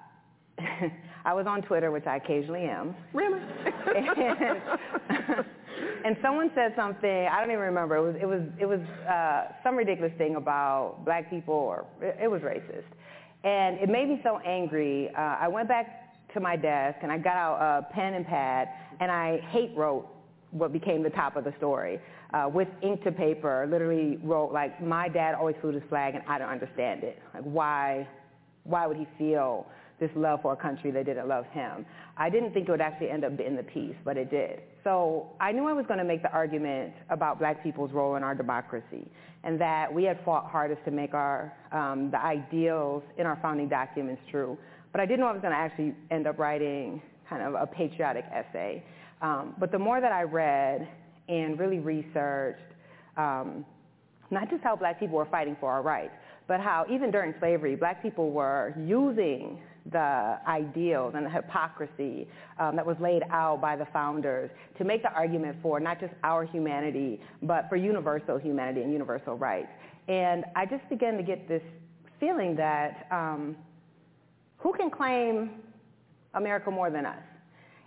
I 1.26 1.34
was 1.34 1.46
on 1.48 1.62
Twitter, 1.62 1.92
which 1.92 2.08
I 2.08 2.18
occasionally 2.18 2.64
am. 2.64 2.96
Really? 3.14 3.40
and, 3.96 5.46
and 6.06 6.18
someone 6.22 6.52
said 6.56 6.74
something. 6.76 7.28
I 7.32 7.40
don't 7.40 7.52
even 7.52 7.64
remember. 7.64 7.98
It 7.98 8.02
was 8.02 8.16
it 8.22 8.26
was 8.26 8.42
it 8.60 8.66
was 8.66 8.80
uh, 9.08 9.54
some 9.64 9.76
ridiculous 9.76 10.14
thing 10.18 10.36
about 10.36 11.06
black 11.06 11.30
people, 11.30 11.54
or 11.54 11.86
it, 12.02 12.18
it 12.24 12.28
was 12.32 12.42
racist, 12.42 12.90
and 13.44 13.80
it 13.80 13.90
made 13.90 14.10
me 14.10 14.20
so 14.24 14.40
angry. 14.40 15.10
Uh, 15.16 15.38
I 15.40 15.48
went 15.48 15.68
back 15.68 16.32
to 16.34 16.40
my 16.40 16.56
desk 16.56 17.00
and 17.04 17.12
I 17.12 17.18
got 17.18 17.36
out 17.36 17.58
a 17.62 17.94
pen 17.94 18.14
and 18.14 18.26
pad, 18.26 18.70
and 19.00 19.12
I 19.12 19.40
hate 19.52 19.72
wrote 19.76 20.08
what 20.52 20.74
became 20.74 21.04
the 21.04 21.10
top 21.10 21.36
of 21.36 21.44
the 21.44 21.54
story. 21.58 22.00
Uh, 22.34 22.50
with 22.52 22.68
ink 22.82 23.04
to 23.04 23.12
paper, 23.12 23.68
literally 23.70 24.18
wrote 24.24 24.52
like, 24.54 24.82
"My 24.82 25.10
dad 25.10 25.36
always 25.36 25.56
flew 25.62 25.74
this 25.74 25.84
flag, 25.90 26.16
and 26.16 26.24
I 26.28 26.40
don't 26.40 26.50
understand 26.50 27.04
it. 27.04 27.20
Like, 27.34 27.44
why, 27.44 28.08
why 28.64 28.88
would 28.88 28.98
he 28.98 29.08
feel 29.18 29.68
this 30.02 30.12
love 30.16 30.42
for 30.42 30.52
a 30.52 30.56
country 30.58 30.90
that 30.92 31.06
didn't 31.06 31.28
love 31.28 31.46
him. 31.52 31.86
I 32.18 32.30
didn't 32.30 32.54
think 32.54 32.68
it 32.68 32.72
would 32.72 32.82
actually 32.82 33.12
end 33.12 33.24
up 33.24 33.40
in 33.40 33.56
the 33.56 33.64
piece, 33.64 33.96
but 34.04 34.18
it 34.18 34.32
did. 34.32 34.60
So 34.84 35.28
I 35.40 35.52
knew 35.52 35.68
I 35.68 35.74
was 35.74 35.86
going 35.86 36.00
to 36.00 36.04
make 36.04 36.24
the 36.24 36.32
argument 36.32 36.92
about 37.10 37.38
black 37.38 37.64
people's 37.64 37.92
role 37.92 38.16
in 38.16 38.24
our 38.24 38.34
democracy 38.36 39.08
and 39.44 39.62
that 39.62 39.94
we 39.94 40.04
had 40.04 40.20
fought 40.26 40.50
hardest 40.50 40.84
to 40.86 40.92
make 40.92 41.14
our, 41.14 41.54
um, 41.72 42.10
the 42.12 42.20
ideals 42.20 43.04
in 43.18 43.28
our 43.28 43.38
founding 43.42 43.70
documents 43.70 44.22
true. 44.30 44.58
But 44.92 45.02
I 45.02 45.06
didn't 45.06 45.20
know 45.20 45.28
I 45.28 45.34
was 45.34 45.42
going 45.42 45.54
to 45.54 45.60
actually 45.60 45.94
end 46.10 46.28
up 46.28 46.40
writing 46.40 47.02
kind 47.30 47.44
of 47.44 47.54
a 47.54 47.68
patriotic 47.68 48.26
essay. 48.34 48.84
Um, 49.22 49.56
but 49.60 49.72
the 49.72 49.80
more 49.80 50.02
that 50.02 50.12
I 50.12 50.24
read 50.24 50.88
and 51.30 51.60
really 51.60 51.80
researched, 51.80 52.60
um, 53.18 53.64
not 54.32 54.50
just 54.50 54.64
how 54.64 54.76
black 54.76 55.00
people 55.00 55.18
were 55.18 55.26
fighting 55.26 55.56
for 55.60 55.72
our 55.72 55.84
rights, 55.84 56.14
but 56.48 56.60
how 56.60 56.86
even 56.90 57.12
during 57.12 57.36
slavery, 57.40 57.76
black 57.76 58.02
people 58.02 58.32
were 58.32 58.74
using 58.78 59.60
the 59.92 60.38
ideals 60.48 61.14
and 61.16 61.26
the 61.26 61.30
hypocrisy 61.30 62.28
um, 62.60 62.76
that 62.76 62.86
was 62.86 62.98
laid 63.00 63.24
out 63.32 63.60
by 63.62 63.76
the 63.76 63.88
founders 63.92 64.52
to 64.78 64.84
make 64.84 65.02
the 65.02 65.12
argument 65.14 65.58
for 65.62 65.80
not 65.80 66.00
just 66.00 66.14
our 66.24 66.46
humanity, 66.46 67.20
but 67.42 67.68
for 67.70 67.76
universal 67.76 68.38
humanity 68.38 68.82
and 68.82 68.92
universal 68.92 69.36
rights. 69.36 69.72
And 70.08 70.46
I 70.56 70.66
just 70.66 70.88
began 70.90 71.18
to 71.18 71.24
get 71.24 71.48
this 71.48 71.64
feeling 72.20 72.56
that 72.56 73.08
um, 73.12 73.56
who 74.58 74.74
can 74.74 74.90
claim 74.90 75.52
America 76.34 76.70
more 76.72 76.90
than 76.90 77.06
us? 77.06 77.24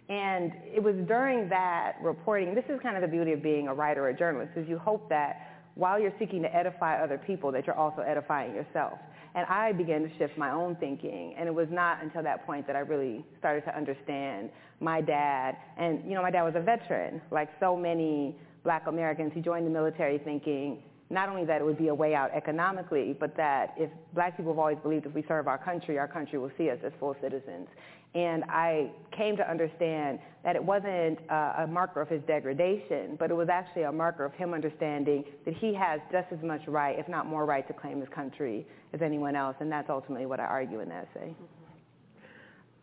And 0.09 0.53
it 0.65 0.83
was 0.83 0.97
during 1.07 1.49
that 1.49 1.97
reporting, 2.03 2.55
this 2.55 2.65
is 2.69 2.79
kind 2.83 2.97
of 2.97 3.03
the 3.03 3.09
beauty 3.09 3.33
of 3.33 3.43
being 3.43 3.69
a 3.69 3.75
writer 3.75 4.05
or 4.05 4.09
a 4.09 4.17
journalist, 4.17 4.53
is 4.57 4.69
you 4.69 4.79
hope 4.79 5.09
that 5.09 5.51
while 5.77 5.99
you're 5.99 6.13
seeking 6.19 6.43
to 6.43 6.55
edify 6.55 7.03
other 7.03 7.19
people, 7.19 7.51
that 7.53 7.67
you're 7.67 7.77
also 7.77 8.03
edifying 8.03 8.55
yourself. 8.55 8.99
And 9.35 9.47
I 9.47 9.73
began 9.73 10.03
to 10.03 10.17
shift 10.17 10.39
my 10.39 10.51
own 10.51 10.77
thinking, 10.77 11.35
and 11.37 11.49
it 11.49 11.55
was 11.55 11.67
not 11.71 12.03
until 12.03 12.23
that 12.23 12.47
point 12.47 12.67
that 12.69 12.77
I 12.77 12.81
really 12.81 13.25
started 13.39 13.65
to 13.65 13.77
understand 13.77 14.51
my 14.81 15.01
dad. 15.01 15.57
And, 15.77 16.05
you 16.09 16.15
know, 16.15 16.23
my 16.23 16.31
dad 16.31 16.45
was 16.45 16.55
a 16.57 16.61
veteran, 16.61 17.21
like 17.33 17.49
so 17.59 17.77
many 17.77 18.37
black 18.63 18.87
Americans. 18.87 19.33
He 19.35 19.41
joined 19.41 19.67
the 19.67 19.71
military 19.71 20.19
thinking 20.19 20.83
not 21.11 21.29
only 21.29 21.45
that 21.45 21.61
it 21.61 21.65
would 21.65 21.79
be 21.79 21.89
a 21.89 21.95
way 21.95 22.15
out 22.15 22.31
economically, 22.35 23.15
but 23.19 23.37
that 23.37 23.75
if 23.77 23.91
black 24.15 24.37
people 24.37 24.53
have 24.53 24.59
always 24.59 24.79
believed 24.83 25.07
if 25.07 25.15
we 25.15 25.23
serve 25.29 25.47
our 25.47 25.59
country, 25.59 25.99
our 25.99 26.09
country 26.09 26.39
will 26.39 26.51
see 26.57 26.71
us 26.71 26.79
as 26.85 26.93
full 26.99 27.15
citizens. 27.21 27.69
And 28.15 28.45
I 28.45 28.91
came 29.17 29.37
to 29.37 29.51
understand 29.51 30.21
that 30.45 30.55
it 30.55 30.65
wasn't 30.65 31.19
a, 31.29 31.67
marker 31.69 32.01
of 32.01 32.09
his 32.09 32.23
degradation, 32.29 33.17
but 33.19 33.31
it 33.31 33.35
was 33.35 33.49
actually 33.49 33.83
a 33.83 33.93
marker 33.93 34.25
of 34.25 34.33
him 34.35 34.55
understanding 34.55 35.25
that 35.45 35.55
he 35.55 35.75
has 35.75 36.01
just 36.13 36.29
as 36.31 36.43
much 36.43 36.61
right, 36.69 36.97
if 36.99 37.09
not 37.09 37.27
more 37.27 37.45
right, 37.45 37.67
to 37.67 37.73
claim 37.73 37.99
his 37.99 38.09
country 38.11 38.67
as 38.93 39.03
anyone 39.03 39.35
else. 39.35 39.57
And 39.59 39.71
that's 39.71 39.91
ultimately 39.91 40.27
what 40.27 40.39
I 40.39 40.45
argue 40.45 40.81
in 40.81 40.91
the 40.91 40.95
essay. 40.95 41.35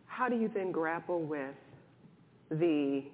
How 0.06 0.28
do 0.28 0.36
you 0.36 0.50
then 0.52 0.70
grapple 0.70 1.22
with 1.22 1.54
the 2.50 3.04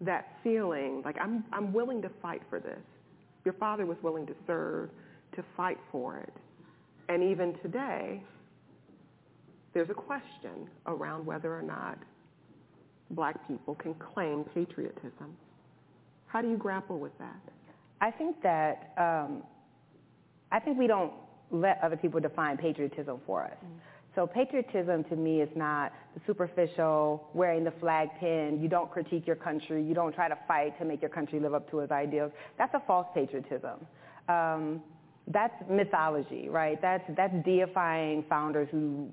that 0.00 0.36
feeling 0.42 1.02
like 1.04 1.16
I'm 1.20 1.44
I'm 1.52 1.72
willing 1.72 2.02
to 2.02 2.10
fight 2.20 2.42
for 2.48 2.58
this. 2.58 2.80
Your 3.44 3.54
father 3.54 3.86
was 3.86 3.96
willing 4.02 4.26
to 4.26 4.34
serve, 4.46 4.90
to 5.36 5.44
fight 5.56 5.78
for 5.90 6.18
it. 6.18 6.32
And 7.12 7.22
even 7.22 7.52
today, 7.58 8.22
there's 9.74 9.90
a 9.90 9.94
question 9.94 10.66
around 10.86 11.26
whether 11.26 11.54
or 11.54 11.60
not 11.60 11.98
black 13.10 13.46
people 13.46 13.74
can 13.74 13.92
claim 13.92 14.44
patriotism. 14.54 15.36
How 16.26 16.40
do 16.40 16.48
you 16.48 16.56
grapple 16.56 16.98
with 16.98 17.12
that? 17.18 17.42
I 18.00 18.10
think 18.10 18.42
that 18.42 18.94
um, 18.96 19.42
I 20.50 20.58
think 20.58 20.78
we 20.78 20.86
don't 20.86 21.12
let 21.50 21.78
other 21.82 21.98
people 21.98 22.18
define 22.18 22.56
patriotism 22.56 23.20
for 23.26 23.44
us. 23.44 23.50
Mm-hmm. 23.62 23.74
So 24.14 24.26
patriotism 24.26 25.04
to 25.04 25.16
me 25.16 25.42
is 25.42 25.50
not 25.54 25.92
the 26.14 26.20
superficial, 26.26 27.28
wearing 27.34 27.62
the 27.62 27.72
flag 27.72 28.08
pin, 28.20 28.58
you 28.58 28.68
don't 28.68 28.90
critique 28.90 29.26
your 29.26 29.36
country, 29.36 29.84
you 29.84 29.92
don't 29.92 30.14
try 30.14 30.28
to 30.30 30.38
fight 30.48 30.78
to 30.78 30.86
make 30.86 31.02
your 31.02 31.10
country 31.10 31.40
live 31.40 31.52
up 31.52 31.70
to 31.72 31.80
its 31.80 31.92
ideals. 31.92 32.32
That's 32.56 32.72
a 32.72 32.80
false 32.86 33.06
patriotism. 33.14 33.86
Um, 34.30 34.82
that's 35.28 35.54
mythology, 35.70 36.48
right? 36.48 36.80
That's, 36.80 37.04
that's 37.16 37.34
deifying 37.44 38.24
founders 38.28 38.68
who 38.70 39.08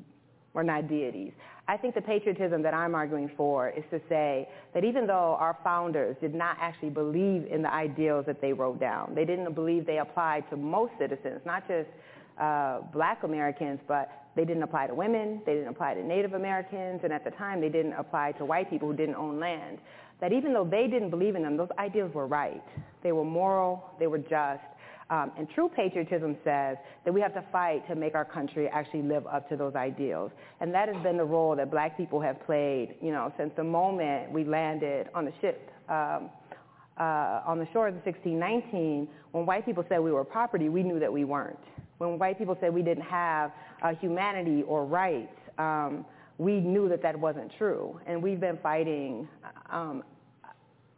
were 0.53 0.63
not 0.63 0.87
deities. 0.87 1.31
I 1.67 1.77
think 1.77 1.93
the 1.93 2.01
patriotism 2.01 2.63
that 2.63 2.73
I'm 2.73 2.95
arguing 2.95 3.29
for 3.37 3.69
is 3.69 3.83
to 3.91 4.01
say 4.09 4.49
that 4.73 4.83
even 4.83 5.05
though 5.05 5.37
our 5.39 5.55
founders 5.63 6.15
did 6.19 6.33
not 6.33 6.57
actually 6.59 6.89
believe 6.89 7.45
in 7.45 7.61
the 7.61 7.71
ideals 7.71 8.25
that 8.25 8.41
they 8.41 8.53
wrote 8.53 8.79
down, 8.79 9.13
they 9.13 9.23
didn't 9.23 9.53
believe 9.53 9.85
they 9.85 9.99
applied 9.99 10.49
to 10.49 10.57
most 10.57 10.93
citizens, 10.97 11.41
not 11.45 11.67
just 11.67 11.87
uh, 12.41 12.79
black 12.91 13.21
Americans, 13.23 13.79
but 13.87 14.09
they 14.35 14.45
didn't 14.45 14.63
apply 14.63 14.87
to 14.87 14.95
women, 14.95 15.41
they 15.45 15.53
didn't 15.53 15.67
apply 15.67 15.93
to 15.93 16.03
Native 16.03 16.33
Americans, 16.33 17.01
and 17.03 17.13
at 17.13 17.23
the 17.23 17.31
time 17.31 17.61
they 17.61 17.69
didn't 17.69 17.93
apply 17.93 18.31
to 18.33 18.45
white 18.45 18.69
people 18.69 18.87
who 18.87 18.95
didn't 18.95 19.15
own 19.15 19.39
land. 19.39 19.77
That 20.21 20.33
even 20.33 20.53
though 20.53 20.65
they 20.65 20.87
didn't 20.87 21.11
believe 21.11 21.35
in 21.35 21.43
them, 21.43 21.55
those 21.55 21.69
ideals 21.77 22.13
were 22.13 22.27
right. 22.27 22.63
They 23.03 23.11
were 23.11 23.25
moral, 23.25 23.91
they 23.99 24.07
were 24.07 24.17
just, 24.17 24.63
and 25.09 25.49
true 25.55 25.69
patriotism 25.75 26.37
says 26.43 26.77
that 27.05 27.13
we 27.13 27.19
have 27.21 27.33
to 27.33 27.43
fight 27.51 27.87
to 27.87 27.95
make 27.95 28.15
our 28.15 28.25
country 28.25 28.67
actually 28.67 29.01
live 29.01 29.25
up 29.27 29.49
to 29.49 29.55
those 29.55 29.75
ideals. 29.75 30.31
And 30.61 30.73
that 30.73 30.87
has 30.87 31.01
been 31.03 31.17
the 31.17 31.25
role 31.25 31.55
that 31.55 31.71
black 31.71 31.97
people 31.97 32.21
have 32.21 32.43
played, 32.45 32.95
you 33.01 33.11
know, 33.11 33.33
since 33.37 33.51
the 33.55 33.63
moment 33.63 34.31
we 34.31 34.43
landed 34.43 35.09
on 35.15 35.25
the 35.25 35.33
ship 35.41 35.71
um, 35.89 36.29
uh, 36.99 37.41
on 37.45 37.59
the 37.59 37.67
shore 37.71 37.87
of 37.87 37.93
the 37.93 38.01
1619. 38.01 39.07
When 39.31 39.45
white 39.45 39.65
people 39.65 39.85
said 39.87 39.99
we 39.99 40.11
were 40.11 40.25
property, 40.25 40.69
we 40.69 40.83
knew 40.83 40.99
that 40.99 41.11
we 41.11 41.23
weren't. 41.23 41.57
When 41.97 42.19
white 42.19 42.37
people 42.37 42.57
said 42.59 42.73
we 42.73 42.81
didn't 42.81 43.05
have 43.05 43.51
uh, 43.81 43.93
humanity 43.95 44.63
or 44.63 44.85
rights, 44.85 45.35
um, 45.57 46.05
we 46.37 46.59
knew 46.59 46.87
that 46.89 47.01
that 47.01 47.17
wasn't 47.19 47.51
true. 47.57 47.99
And 48.05 48.21
we've 48.21 48.39
been 48.39 48.57
fighting. 48.61 49.27
Um, 49.69 50.03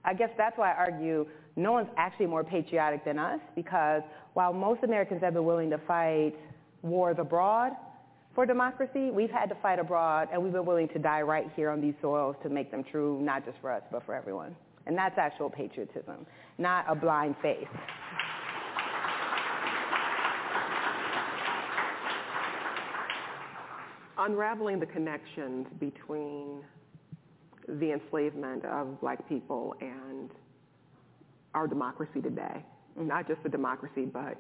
I 0.03 0.13
guess 0.13 0.29
that's 0.38 0.57
why 0.57 0.71
I 0.71 0.75
argue 0.75 1.27
no 1.55 1.71
one's 1.71 1.89
actually 1.97 2.27
more 2.27 2.43
patriotic 2.43 3.03
than 3.03 3.19
us 3.19 3.39
because 3.55 4.01
while 4.33 4.53
most 4.53 4.83
Americans 4.83 5.21
have 5.21 5.33
been 5.33 5.45
willing 5.45 5.69
to 5.69 5.77
fight 5.79 6.33
wars 6.81 7.17
abroad 7.19 7.73
for 8.33 8.45
democracy, 8.45 9.11
we've 9.11 9.29
had 9.29 9.47
to 9.47 9.55
fight 9.55 9.79
abroad 9.79 10.29
and 10.31 10.41
we've 10.41 10.53
been 10.53 10.65
willing 10.65 10.87
to 10.89 10.99
die 10.99 11.21
right 11.21 11.47
here 11.55 11.69
on 11.69 11.81
these 11.81 11.95
soils 12.01 12.35
to 12.43 12.49
make 12.49 12.71
them 12.71 12.83
true, 12.83 13.19
not 13.21 13.45
just 13.45 13.57
for 13.59 13.71
us, 13.71 13.83
but 13.91 14.05
for 14.05 14.15
everyone. 14.15 14.55
And 14.87 14.97
that's 14.97 15.17
actual 15.17 15.49
patriotism, 15.49 16.25
not 16.57 16.85
a 16.87 16.95
blind 16.95 17.35
faith. 17.41 17.67
Unraveling 24.17 24.79
the 24.79 24.85
connections 24.85 25.67
between 25.79 26.61
the 27.67 27.91
enslavement 27.91 28.63
of 28.65 28.99
black 29.01 29.27
people 29.27 29.75
and 29.81 30.29
our 31.53 31.67
democracy 31.67 32.21
today. 32.21 32.63
Not 32.97 33.27
just 33.27 33.41
the 33.43 33.49
democracy, 33.49 34.05
but 34.05 34.37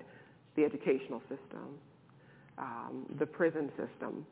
the 0.55 0.65
educational 0.65 1.21
system, 1.21 1.79
um, 2.57 3.05
the 3.19 3.25
prison 3.25 3.69
system. 3.77 4.25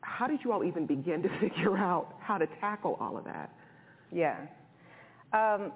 How 0.00 0.26
did 0.26 0.40
you 0.44 0.52
all 0.52 0.64
even 0.64 0.86
begin 0.86 1.22
to 1.22 1.28
figure 1.40 1.76
out 1.76 2.14
how 2.20 2.38
to 2.38 2.46
tackle 2.60 2.96
all 3.00 3.16
of 3.16 3.24
that? 3.24 3.52
Yeah. 4.12 4.36
Um, 5.32 5.72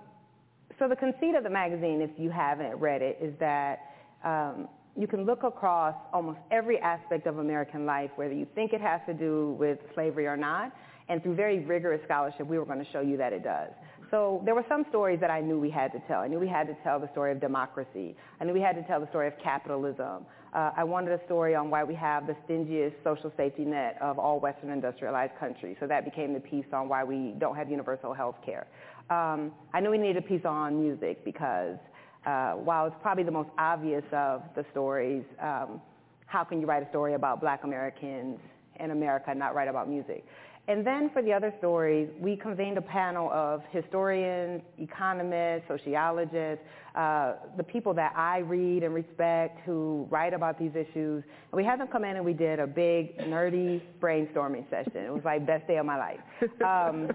so 0.78 0.89
the 0.89 0.97
conceit 0.97 1.35
of 1.35 1.44
the 1.44 1.51
magazine, 1.51 2.01
if 2.01 2.10
you 2.19 2.31
haven't 2.31 2.77
read 2.77 3.02
it, 3.02 3.19
is 3.20 3.35
that 3.40 3.81
um, 4.24 4.69
you 4.97 5.06
can 5.06 5.24
look 5.24 5.43
across 5.43 5.94
almost 6.12 6.39
every 6.51 6.78
aspect 6.78 7.27
of 7.27 7.39
American 7.39 7.86
life, 7.86 8.10
whether 8.16 8.35
you 8.35 8.47
think 8.55 8.73
it 8.73 8.81
has 8.81 9.01
to 9.06 9.14
do 9.14 9.56
with 9.59 9.78
slavery 9.94 10.27
or 10.27 10.36
not, 10.36 10.73
and 11.09 11.23
through 11.23 11.35
very 11.35 11.60
rigorous 11.60 12.01
scholarship, 12.05 12.47
we 12.47 12.59
were 12.59 12.64
going 12.64 12.78
to 12.78 12.90
show 12.93 13.01
you 13.01 13.16
that 13.16 13.32
it 13.32 13.43
does. 13.43 13.70
So 14.13 14.43
there 14.45 14.55
were 14.55 14.65
some 14.69 14.85
stories 14.91 15.21
that 15.21 15.31
I 15.31 15.41
knew 15.41 15.59
we 15.59 15.71
had 15.71 15.91
to 15.93 16.01
tell. 16.01 16.21
I 16.21 16.29
knew 16.29 16.39
we 16.39 16.47
had 16.47 16.67
to 16.67 16.75
tell 16.85 17.01
the 17.01 17.09
story 17.13 17.33
of 17.33 17.41
democracy. 17.41 18.15
I 18.39 18.45
knew 18.45 18.53
we 18.53 18.61
had 18.61 18.77
to 18.77 18.83
tell 18.83 19.01
the 19.01 19.09
story 19.09 19.27
of 19.27 19.33
capitalism. 19.43 20.27
Uh, 20.53 20.71
I 20.77 20.85
wanted 20.85 21.19
a 21.19 21.25
story 21.25 21.55
on 21.55 21.71
why 21.71 21.83
we 21.83 21.95
have 21.95 22.27
the 22.27 22.37
stingiest 22.47 22.93
social 23.03 23.33
safety 23.39 23.65
net 23.65 23.97
of 24.03 24.19
all 24.19 24.39
Western 24.39 24.69
industrialized 24.69 25.33
countries. 25.41 25.79
So 25.81 25.87
that 25.87 26.05
became 26.05 26.35
the 26.35 26.41
piece 26.41 26.67
on 26.75 26.91
why 26.91 27.05
we 27.05 27.35
don't 27.39 27.57
have 27.57 27.71
universal 27.71 28.13
health 28.13 28.37
care. 28.45 28.67
Um, 29.09 29.51
I 29.73 29.81
knew 29.81 29.89
we 29.89 29.97
needed 29.97 30.19
a 30.19 30.29
piece 30.29 30.45
on 30.45 30.79
music 30.79 31.25
because 31.25 31.79
uh, 32.27 32.53
while 32.53 32.87
it's 32.87 32.97
probably 33.01 33.25
the 33.25 33.31
most 33.31 33.49
obvious 33.57 34.05
of 34.13 34.43
the 34.55 34.67
stories, 34.73 35.25
um, 35.41 35.81
how 36.27 36.45
can 36.45 36.61
you 36.61 36.67
write 36.67 36.87
a 36.87 36.89
story 36.91 37.15
about 37.15 37.41
black 37.41 37.65
Americans 37.65 38.39
in 38.79 38.91
America 38.91 39.31
and 39.31 39.39
not 39.39 39.55
write 39.55 39.69
about 39.69 39.89
music? 39.89 40.27
And 40.69 40.87
then 40.87 41.11
for 41.13 41.23
the 41.23 41.33
other 41.33 41.53
stories, 41.59 42.09
we 42.21 42.37
convened 42.37 42.79
a 42.79 42.83
panel 42.83 43.29
of 43.33 43.63
historians, 43.73 44.63
economists, 44.79 45.65
sociologists, 45.67 46.65
uh, 46.95 47.33
the 47.57 47.65
people 47.65 47.93
that 47.95 48.13
I 48.17 48.39
read 48.39 48.85
and 48.85 48.95
respect 48.95 49.59
who 49.67 50.07
write 50.09 50.35
about 50.35 50.61
these 50.61 50.71
issues. 50.71 51.25
And 51.25 51.57
we 51.57 51.65
had 51.65 51.81
them 51.81 51.89
come 51.89 52.05
in 52.05 52.15
and 52.15 52.25
we 52.25 52.33
did 52.33 52.61
a 52.61 52.67
big, 52.67 53.19
nerdy 53.19 53.83
brainstorming 54.01 54.69
session. 54.71 55.05
It 55.05 55.13
was 55.13 55.25
like 55.25 55.45
best 55.47 55.67
day 55.67 55.79
of 55.79 55.87
my 55.87 55.99
life. 55.99 56.21
Um, 56.65 57.11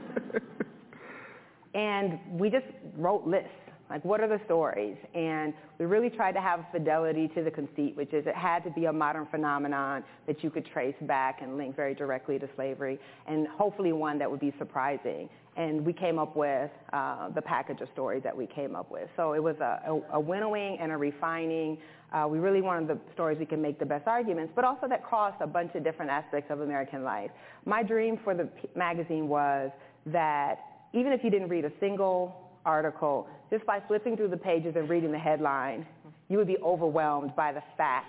and 1.74 2.20
we 2.38 2.50
just 2.50 2.66
wrote 2.98 3.26
lists 3.26 3.50
Like, 3.90 4.04
what 4.04 4.20
are 4.20 4.28
the 4.28 4.40
stories? 4.46 4.98
And 5.16 5.54
we 5.80 5.86
really 5.86 6.10
tried 6.10 6.34
to 6.34 6.42
have 6.42 6.66
fidelity 6.72 7.30
to 7.30 7.44
the 7.44 7.52
conceit, 7.52 7.96
which 7.96 8.14
is 8.14 8.28
it 8.28 8.36
had 8.36 8.64
to 8.66 8.70
be 8.72 8.86
a 8.86 8.94
modern 8.94 9.28
phenomenon 9.28 10.04
that 10.26 10.44
you 10.44 10.50
could 10.50 10.66
trace 10.66 10.96
back 11.02 11.42
and 11.42 11.58
link 11.58 11.76
very 11.76 11.94
directly 11.94 12.38
to 12.40 12.50
slavery, 12.56 13.00
and 13.28 13.48
hopefully 13.48 13.94
one 13.94 14.20
that 14.20 14.30
would 14.30 14.42
be 14.42 14.54
surprising. 14.58 15.30
And 15.56 15.86
we 15.86 15.94
came 15.94 16.20
up 16.20 16.36
with 16.36 16.70
uh, 16.94 17.30
the 17.30 17.42
package 17.42 17.82
of 17.82 17.88
stories 17.94 18.22
that 18.24 18.36
we 18.36 18.46
came 18.46 18.76
up 18.76 18.92
with. 18.92 19.10
So 19.16 19.34
it 19.34 19.42
was 19.42 19.56
a, 19.60 19.82
a, 19.88 20.18
a 20.18 20.20
winnowing 20.20 20.78
and 20.80 20.92
a 20.92 20.98
refining. 20.98 21.78
Uh, 22.14 22.28
we 22.30 22.40
really 22.40 22.62
wanted 22.62 22.90
the 22.90 23.00
stories 23.14 23.40
we 23.40 23.46
can 23.46 23.62
make 23.62 23.80
the 23.80 23.86
best 23.86 24.08
arguments, 24.08 24.54
but 24.56 24.66
also 24.66 24.88
that 24.88 25.04
crossed 25.04 25.42
a 25.42 25.48
bunch 25.48 25.74
of 25.76 25.84
different 25.84 26.12
aspects 26.12 26.52
of 26.52 26.62
American 26.62 27.04
life. 27.04 27.32
My 27.66 27.84
dream 27.84 28.20
for 28.24 28.36
the 28.36 28.50
magazine 28.76 29.28
was 29.28 29.72
that 30.08 30.60
even 30.94 31.12
if 31.12 31.24
you 31.24 31.30
didn't 31.30 31.50
read 31.50 31.66
a 31.66 31.72
single 31.80 32.47
article, 32.68 33.28
just 33.50 33.66
by 33.66 33.82
flipping 33.88 34.18
through 34.18 34.28
the 34.28 34.38
pages 34.38 34.76
and 34.76 34.90
reading 34.90 35.12
the 35.12 35.18
headline, 35.18 35.86
you 36.30 36.38
would 36.38 36.48
be 36.48 36.58
overwhelmed 36.58 37.36
by 37.36 37.54
the 37.54 37.64
fact 37.78 38.08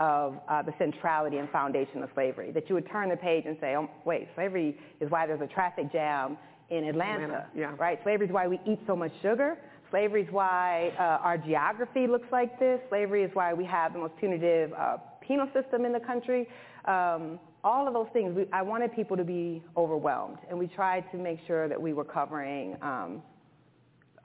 of 0.00 0.36
uh, 0.48 0.62
the 0.62 0.72
centrality 0.78 1.38
and 1.38 1.50
foundation 1.50 2.02
of 2.04 2.08
slavery. 2.14 2.52
That 2.52 2.68
you 2.68 2.76
would 2.76 2.88
turn 2.88 3.08
the 3.08 3.16
page 3.16 3.44
and 3.46 3.56
say, 3.60 3.74
oh, 3.76 3.90
wait, 4.04 4.28
slavery 4.36 4.78
is 5.00 5.10
why 5.10 5.26
there's 5.26 5.40
a 5.40 5.46
traffic 5.46 5.90
jam 5.92 6.38
in 6.70 6.84
Atlanta, 6.84 7.24
Atlanta, 7.24 7.46
yeah. 7.56 7.74
right? 7.78 7.98
Slavery 8.04 8.26
is 8.26 8.32
why 8.32 8.46
we 8.46 8.60
eat 8.64 8.78
so 8.86 8.94
much 8.94 9.12
sugar. 9.22 9.58
Slavery 9.90 10.22
is 10.22 10.28
why 10.30 10.92
uh, 10.98 11.26
our 11.26 11.38
geography 11.38 12.06
looks 12.06 12.28
like 12.30 12.60
this. 12.60 12.78
Slavery 12.90 13.24
is 13.24 13.30
why 13.34 13.54
we 13.54 13.64
have 13.64 13.92
the 13.94 13.98
most 13.98 14.14
punitive 14.20 14.72
uh, 14.74 14.98
penal 15.20 15.48
system 15.52 15.84
in 15.84 15.92
the 15.92 16.00
country. 16.00 16.46
Um, 16.84 17.40
all 17.64 17.88
of 17.88 17.94
those 17.94 18.06
things, 18.12 18.36
we, 18.36 18.46
I 18.52 18.62
wanted 18.62 18.94
people 18.94 19.16
to 19.16 19.24
be 19.24 19.62
overwhelmed, 19.76 20.38
and 20.48 20.58
we 20.58 20.68
tried 20.68 21.10
to 21.10 21.16
make 21.16 21.40
sure 21.46 21.68
that 21.68 21.80
we 21.80 21.92
were 21.92 22.04
covering 22.04 22.76
um, 22.82 23.22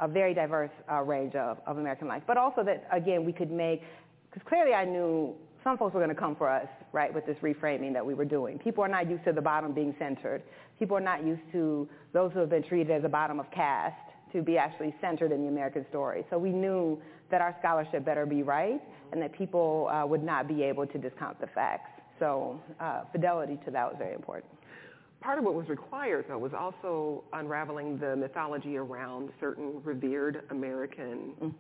a 0.04 0.08
very 0.08 0.34
diverse 0.34 0.72
uh, 0.92 1.02
range 1.02 1.34
of, 1.36 1.58
of 1.66 1.78
American 1.78 2.08
life. 2.10 2.24
But 2.28 2.38
also 2.38 2.62
that, 2.64 2.86
again, 2.92 3.24
we 3.24 3.32
could 3.32 3.52
make, 3.52 3.82
because 4.30 4.46
clearly 4.48 4.74
I 4.74 4.84
knew 4.84 5.34
some 5.64 5.78
folks 5.78 5.94
were 5.94 6.02
going 6.02 6.14
to 6.14 6.22
come 6.22 6.36
for 6.36 6.50
us, 6.50 6.68
right, 6.92 7.14
with 7.14 7.26
this 7.26 7.38
reframing 7.42 7.94
that 7.94 8.06
we 8.06 8.14
were 8.14 8.26
doing. 8.26 8.60
People 8.60 8.84
are 8.84 8.90
not 8.90 9.10
used 9.10 9.24
to 9.24 9.32
the 9.32 9.42
bottom 9.42 9.74
being 9.74 9.96
centered. 9.98 10.44
People 10.78 10.98
are 10.98 11.02
not 11.02 11.26
used 11.26 11.42
to 11.54 11.88
those 12.12 12.34
who 12.34 12.40
have 12.40 12.50
been 12.50 12.64
treated 12.64 12.92
as 12.92 13.06
a 13.06 13.10
bottom 13.10 13.40
of 13.40 13.50
caste 13.52 13.96
to 14.34 14.42
be 14.42 14.58
actually 14.58 14.94
centered 15.00 15.32
in 15.32 15.42
the 15.42 15.48
American 15.48 15.86
story. 15.90 16.26
So 16.30 16.38
we 16.38 16.50
knew 16.50 17.02
that 17.32 17.40
our 17.40 17.56
scholarship 17.60 18.04
better 18.04 18.26
be 18.26 18.44
right 18.44 18.82
and 19.14 19.22
that 19.22 19.32
people 19.32 19.90
uh, 19.90 20.06
would 20.06 20.24
not 20.24 20.50
be 20.50 20.64
able 20.64 20.86
to 20.86 20.98
discount 20.98 21.40
the 21.40 21.48
facts. 21.48 21.92
So 22.20 22.60
uh, 22.82 23.04
fidelity 23.14 23.58
to 23.64 23.72
that 23.72 23.88
was 23.88 23.96
very 23.98 24.16
important 24.16 24.52
part 25.24 25.40
of 25.40 25.46
what 25.46 25.54
was 25.54 25.70
required, 25.70 26.26
though, 26.28 26.38
was 26.38 26.52
also 26.54 27.24
unraveling 27.34 27.98
the 27.98 28.16
mythology 28.16 28.78
around 28.78 29.30
certain 29.40 29.82
revered 29.84 30.44
American 30.52 31.34
mm. 31.42 31.54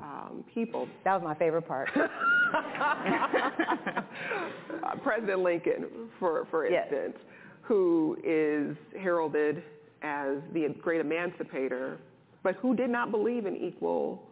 um, 0.00 0.44
people. 0.52 0.88
That 1.04 1.14
was 1.14 1.22
my 1.22 1.34
favorite 1.34 1.68
part. 1.68 1.88
uh, 1.94 2.08
President 5.02 5.40
Lincoln, 5.40 5.86
for, 6.18 6.46
for 6.50 6.66
instance, 6.66 7.14
yes. 7.16 7.24
who 7.62 8.16
is 8.24 8.76
heralded 8.98 9.62
as 10.02 10.38
the 10.54 10.74
great 10.80 11.00
emancipator, 11.00 11.98
but 12.42 12.56
who 12.56 12.74
did 12.74 12.90
not 12.90 13.10
believe 13.10 13.46
in 13.46 13.56
equal 13.56 14.22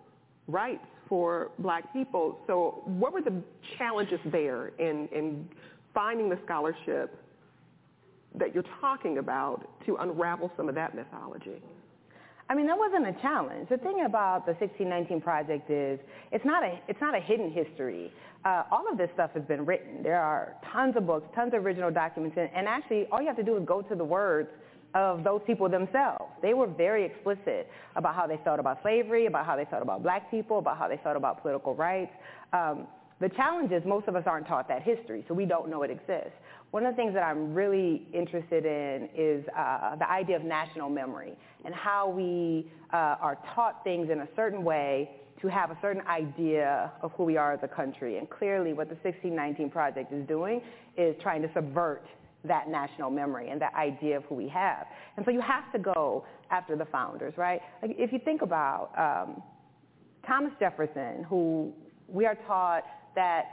rights 0.48 0.84
for 1.08 1.50
black 1.58 1.92
people. 1.92 2.38
So 2.46 2.82
what 2.86 3.12
were 3.12 3.20
the 3.20 3.42
challenges 3.76 4.20
there 4.32 4.68
in, 4.78 5.06
in 5.12 5.46
finding 5.92 6.30
the 6.30 6.38
scholarship 6.44 7.14
that 8.34 8.54
you're 8.54 8.64
talking 8.80 9.18
about 9.18 9.68
to 9.86 9.96
unravel 9.96 10.50
some 10.56 10.68
of 10.68 10.74
that 10.74 10.94
mythology? 10.94 11.62
I 12.50 12.54
mean, 12.56 12.66
that 12.66 12.76
wasn't 12.76 13.06
a 13.06 13.12
challenge. 13.22 13.68
The 13.68 13.78
thing 13.78 14.04
about 14.04 14.44
the 14.44 14.52
1619 14.54 15.20
Project 15.20 15.70
is 15.70 16.00
it's 16.32 16.44
not 16.44 16.64
a, 16.64 16.80
it's 16.88 17.00
not 17.00 17.14
a 17.14 17.20
hidden 17.20 17.52
history. 17.52 18.12
Uh, 18.44 18.64
all 18.72 18.90
of 18.90 18.98
this 18.98 19.08
stuff 19.14 19.30
has 19.34 19.44
been 19.44 19.64
written. 19.64 20.02
There 20.02 20.20
are 20.20 20.56
tons 20.72 20.96
of 20.96 21.06
books, 21.06 21.28
tons 21.32 21.54
of 21.54 21.64
original 21.64 21.92
documents, 21.92 22.36
and, 22.36 22.50
and 22.52 22.66
actually 22.66 23.06
all 23.12 23.20
you 23.20 23.28
have 23.28 23.36
to 23.36 23.44
do 23.44 23.56
is 23.56 23.64
go 23.64 23.82
to 23.82 23.94
the 23.94 24.04
words 24.04 24.48
of 24.94 25.22
those 25.22 25.40
people 25.46 25.68
themselves. 25.68 26.24
They 26.42 26.54
were 26.54 26.66
very 26.66 27.04
explicit 27.04 27.70
about 27.94 28.16
how 28.16 28.26
they 28.26 28.40
felt 28.42 28.58
about 28.58 28.82
slavery, 28.82 29.26
about 29.26 29.46
how 29.46 29.54
they 29.54 29.66
felt 29.66 29.82
about 29.82 30.02
black 30.02 30.28
people, 30.28 30.58
about 30.58 30.76
how 30.76 30.88
they 30.88 30.98
felt 31.04 31.16
about 31.16 31.42
political 31.42 31.76
rights. 31.76 32.12
Um, 32.52 32.88
the 33.20 33.28
challenge 33.30 33.70
is 33.70 33.82
most 33.84 34.08
of 34.08 34.16
us 34.16 34.24
aren't 34.26 34.46
taught 34.46 34.66
that 34.68 34.82
history, 34.82 35.24
so 35.28 35.34
we 35.34 35.44
don't 35.44 35.68
know 35.68 35.82
it 35.82 35.90
exists. 35.90 36.32
One 36.70 36.86
of 36.86 36.94
the 36.94 36.96
things 36.96 37.12
that 37.14 37.22
I'm 37.22 37.52
really 37.52 38.06
interested 38.14 38.64
in 38.64 39.08
is 39.14 39.44
uh, 39.56 39.96
the 39.96 40.08
idea 40.08 40.36
of 40.36 40.44
national 40.44 40.88
memory 40.88 41.34
and 41.64 41.74
how 41.74 42.08
we 42.08 42.70
uh, 42.92 43.16
are 43.20 43.38
taught 43.54 43.84
things 43.84 44.08
in 44.10 44.20
a 44.20 44.28
certain 44.36 44.64
way 44.64 45.10
to 45.42 45.48
have 45.48 45.70
a 45.70 45.78
certain 45.82 46.02
idea 46.06 46.92
of 47.02 47.12
who 47.12 47.24
we 47.24 47.36
are 47.36 47.52
as 47.52 47.60
a 47.62 47.68
country. 47.68 48.18
And 48.18 48.28
clearly 48.30 48.72
what 48.72 48.88
the 48.88 48.94
1619 48.96 49.70
Project 49.70 50.12
is 50.12 50.26
doing 50.26 50.62
is 50.96 51.16
trying 51.20 51.42
to 51.42 51.50
subvert 51.52 52.06
that 52.44 52.68
national 52.68 53.10
memory 53.10 53.50
and 53.50 53.60
that 53.60 53.74
idea 53.74 54.16
of 54.16 54.24
who 54.24 54.34
we 54.34 54.48
have. 54.48 54.86
And 55.16 55.24
so 55.24 55.30
you 55.30 55.40
have 55.40 55.70
to 55.72 55.78
go 55.78 56.24
after 56.50 56.76
the 56.76 56.86
founders, 56.86 57.34
right? 57.36 57.60
Like 57.82 57.96
if 57.98 58.12
you 58.12 58.18
think 58.18 58.42
about 58.42 58.90
um, 58.96 59.42
Thomas 60.26 60.52
Jefferson, 60.58 61.24
who 61.28 61.72
we 62.08 62.26
are 62.26 62.36
taught 62.46 62.84
that 63.14 63.44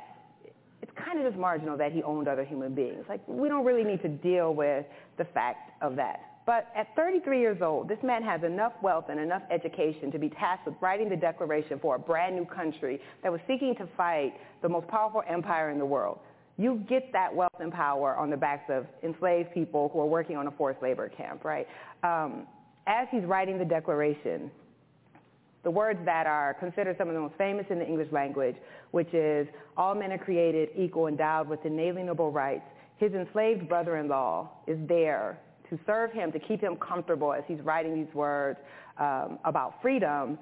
it's 0.82 0.92
kind 1.04 1.20
of 1.20 1.26
just 1.26 1.40
marginal 1.40 1.78
that 1.78 1.92
he 1.92 2.04
owned 2.04 2.28
other 2.28 2.44
human 2.44 2.76
beings. 2.76 3.06
Like, 3.10 3.22
we 3.28 3.50
don't 3.50 3.66
really 3.66 3.84
need 3.84 4.02
to 4.04 4.10
deal 4.10 4.54
with 4.54 4.86
the 5.18 5.26
fact 5.26 5.72
of 5.82 5.96
that. 5.96 6.22
But 6.46 6.68
at 6.76 6.96
33 6.96 7.42
years 7.42 7.62
old, 7.62 7.90
this 7.90 7.98
man 8.04 8.24
has 8.24 8.42
enough 8.44 8.72
wealth 8.82 9.06
and 9.10 9.20
enough 9.20 9.42
education 9.52 10.12
to 10.12 10.18
be 10.18 10.30
tasked 10.30 10.66
with 10.66 10.76
writing 10.80 11.10
the 11.10 11.16
Declaration 11.18 11.78
for 11.78 11.96
a 11.96 12.00
brand 12.00 12.36
new 12.36 12.46
country 12.46 13.02
that 13.22 13.32
was 13.32 13.42
seeking 13.48 13.76
to 13.76 13.88
fight 13.98 14.34
the 14.62 14.70
most 14.70 14.88
powerful 14.88 15.24
empire 15.28 15.72
in 15.72 15.78
the 15.78 15.86
world. 15.86 16.20
You 16.58 16.84
get 16.88 17.12
that 17.12 17.36
wealth 17.36 17.60
and 17.60 17.72
power 17.72 18.16
on 18.16 18.30
the 18.30 18.38
backs 18.38 18.70
of 18.70 18.86
enslaved 19.04 19.54
people 19.54 19.90
who 19.92 20.00
are 20.00 20.06
working 20.06 20.38
on 20.38 20.48
a 20.48 20.52
forced 20.52 20.82
labor 20.82 21.10
camp, 21.10 21.44
right? 21.44 21.68
Um, 22.04 22.48
as 22.88 23.08
he's 23.12 23.26
writing 23.26 23.60
the 23.60 23.66
Declaration, 23.66 24.50
the 25.64 25.72
words 25.72 26.00
that 26.06 26.28
are 26.28 26.54
considered 26.54 26.98
some 26.98 27.10
of 27.10 27.14
the 27.14 27.20
most 27.20 27.36
famous 27.38 27.66
in 27.70 27.80
the 27.80 27.86
English 27.86 28.12
language, 28.12 28.56
which 28.92 29.14
is, 29.14 29.48
all 29.76 29.96
men 29.96 30.12
are 30.12 30.18
created 30.18 30.70
equal, 30.78 31.08
endowed 31.08 31.48
with 31.50 31.66
inalienable 31.66 32.32
rights. 32.32 32.66
His 32.98 33.14
enslaved 33.14 33.68
brother-in-law 33.68 34.50
is 34.66 34.78
there 34.88 35.40
to 35.70 35.80
serve 35.86 36.12
him, 36.12 36.32
to 36.32 36.40
keep 36.40 36.62
him 36.62 36.78
comfortable 36.78 37.34
as 37.34 37.44
he's 37.48 37.60
writing 37.60 37.96
these 37.96 38.14
words 38.14 38.60
um, 38.98 39.40
about 39.46 39.82
freedom. 39.82 40.38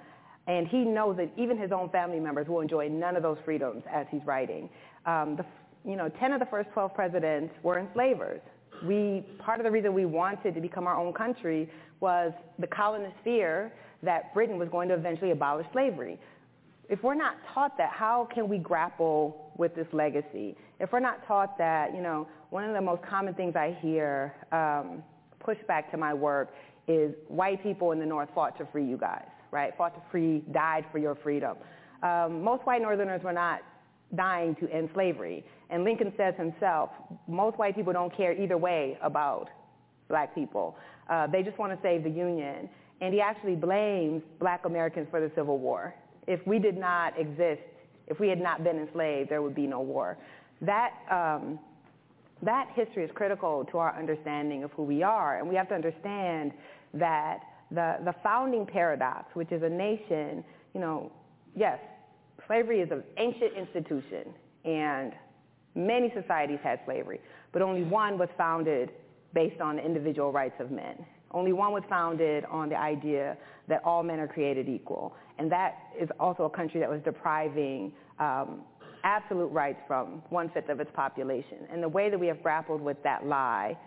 And 0.48 0.68
he 0.68 0.80
knows 0.80 1.18
that 1.18 1.32
even 1.38 1.58
his 1.58 1.72
own 1.72 1.90
family 1.90 2.20
members 2.20 2.48
will 2.48 2.62
enjoy 2.62 2.88
none 2.88 3.16
of 3.16 3.24
those 3.24 3.38
freedoms 3.44 3.84
as 3.92 4.06
he's 4.12 4.22
writing. 4.26 4.70
Um, 5.06 5.38
the, 5.38 5.46
you 5.90 5.96
know, 5.96 6.10
10 6.10 6.34
of 6.34 6.40
the 6.40 6.46
first 6.46 6.70
12 6.74 6.94
presidents 6.94 7.54
were 7.64 7.80
enslavers. 7.80 8.42
We, 8.86 9.26
part 9.40 9.60
of 9.60 9.64
the 9.64 9.72
reason 9.72 9.94
we 9.94 10.06
wanted 10.06 10.54
to 10.54 10.62
become 10.62 10.86
our 10.86 10.98
own 10.98 11.14
country 11.14 11.70
was 12.00 12.32
the 12.60 12.68
colonists' 12.68 13.18
fear 13.24 13.72
that 14.04 14.34
Britain 14.34 14.58
was 14.58 14.70
going 14.70 14.88
to 14.90 14.96
eventually 14.96 15.32
abolish 15.32 15.68
slavery. 15.72 16.20
If 16.90 17.02
we're 17.04 17.16
not 17.16 17.36
taught 17.54 17.78
that, 17.78 17.90
how 17.92 18.28
can 18.34 18.48
we 18.48 18.58
grapple 18.58 19.52
with 19.58 19.76
this 19.76 19.88
legacy? 19.92 20.56
If 20.80 20.92
we're 20.92 21.00
not 21.00 21.26
taught 21.26 21.58
that, 21.58 21.96
you 21.96 22.02
know, 22.02 22.28
one 22.52 22.64
of 22.64 22.74
the 22.74 22.82
most 22.82 23.02
common 23.04 23.34
things 23.34 23.56
I 23.56 23.78
hear 23.82 24.34
um, 24.52 25.04
pushback 25.44 25.90
to 25.92 25.98
my 25.98 26.14
work 26.14 26.54
is 26.88 27.14
white 27.28 27.64
people 27.64 27.92
in 27.92 28.00
the 28.00 28.06
North 28.06 28.30
fought 28.36 28.58
to 28.60 28.68
free 28.72 28.86
you 28.86 28.98
guys, 28.98 29.26
right? 29.52 29.76
Fought 29.78 29.96
to 29.96 30.02
free, 30.12 30.44
died 30.52 30.86
for 30.92 31.00
your 31.00 31.16
freedom. 31.16 31.58
Um, 32.04 32.44
most 32.44 32.66
white 32.66 32.82
Northerners 32.82 33.24
were 33.24 33.34
not 33.34 33.62
dying 34.14 34.56
to 34.56 34.70
end 34.72 34.90
slavery. 34.94 35.44
And 35.72 35.84
Lincoln 35.84 36.14
says 36.16 36.36
himself, 36.38 36.92
most 37.28 37.58
white 37.58 37.76
people 37.76 37.94
don't 37.94 38.16
care 38.16 38.40
either 38.40 38.58
way 38.58 38.98
about 39.02 39.50
black 40.08 40.36
people. 40.36 40.78
Uh, 41.10 41.26
they 41.28 41.42
just 41.42 41.58
want 41.58 41.72
to 41.74 41.80
save 41.82 42.04
the 42.04 42.10
Union 42.10 42.70
and 43.02 43.14
he 43.14 43.22
actually 43.22 43.56
blames 43.56 44.22
black 44.40 44.66
Americans 44.66 45.08
for 45.12 45.20
the 45.20 45.32
Civil 45.36 45.58
War. 45.58 45.94
If 46.28 46.46
we 46.48 46.60
did 46.60 46.78
not 46.78 47.20
exist, 47.20 47.62
if 48.08 48.20
we 48.20 48.30
had 48.30 48.40
not 48.42 48.64
been 48.64 48.78
enslaved, 48.78 49.30
there 49.30 49.42
would 49.42 49.56
be 49.56 49.68
no 49.68 49.82
war. 49.82 50.18
That, 50.62 50.92
um, 51.12 51.60
that 52.42 52.68
history 52.74 53.04
is 53.04 53.12
critical 53.14 53.66
to 53.72 53.78
our 53.78 53.98
understanding 53.98 54.64
of 54.64 54.72
who 54.72 54.84
we 54.84 55.04
are, 55.04 55.40
and 55.40 55.48
we 55.48 55.56
have 55.56 55.68
to 55.70 55.76
understand 55.76 56.52
that 56.94 57.40
the, 57.72 57.98
the 58.06 58.14
founding 58.24 58.66
paradox, 58.66 59.26
which 59.34 59.52
is 59.52 59.64
a 59.64 59.70
nation, 59.70 60.44
you 60.74 60.80
know, 60.80 61.12
yes, 61.56 61.80
slavery 62.48 62.80
is 62.80 62.92
an 62.92 63.04
ancient 63.18 63.54
institution, 63.58 64.34
and 64.64 65.14
many 65.74 66.12
societies 66.20 66.60
had 66.64 66.80
slavery, 66.86 67.20
but 67.52 67.62
only 67.62 67.84
one 67.84 68.18
was 68.18 68.30
founded 68.38 68.92
based 69.34 69.60
on 69.60 69.76
the 69.76 69.86
individual 69.86 70.32
rights 70.32 70.56
of 70.60 70.72
men. 70.72 71.06
Only 71.36 71.52
one 71.52 71.74
was 71.74 71.84
founded 71.90 72.46
on 72.46 72.70
the 72.70 72.80
idea 72.80 73.38
that 73.68 73.82
all 73.84 74.02
men 74.02 74.20
are 74.20 74.28
created 74.28 74.70
equal. 74.70 75.14
And 75.38 75.52
that 75.52 75.78
is 76.00 76.10
also 76.18 76.44
a 76.44 76.50
country 76.50 76.80
that 76.80 76.90
was 76.90 77.02
depriving 77.04 77.92
um, 78.20 78.62
absolute 79.04 79.48
rights 79.48 79.80
from 79.86 80.24
one-fifth 80.30 80.70
of 80.70 80.80
its 80.80 80.90
population. 80.96 81.58
And 81.72 81.84
the 81.84 81.90
way 81.90 82.10
that 82.10 82.18
we 82.18 82.28
have 82.28 82.42
grappled 82.42 82.82
with 82.82 82.98
that 83.04 83.26
lie 83.26 83.78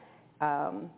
um, 0.42 0.90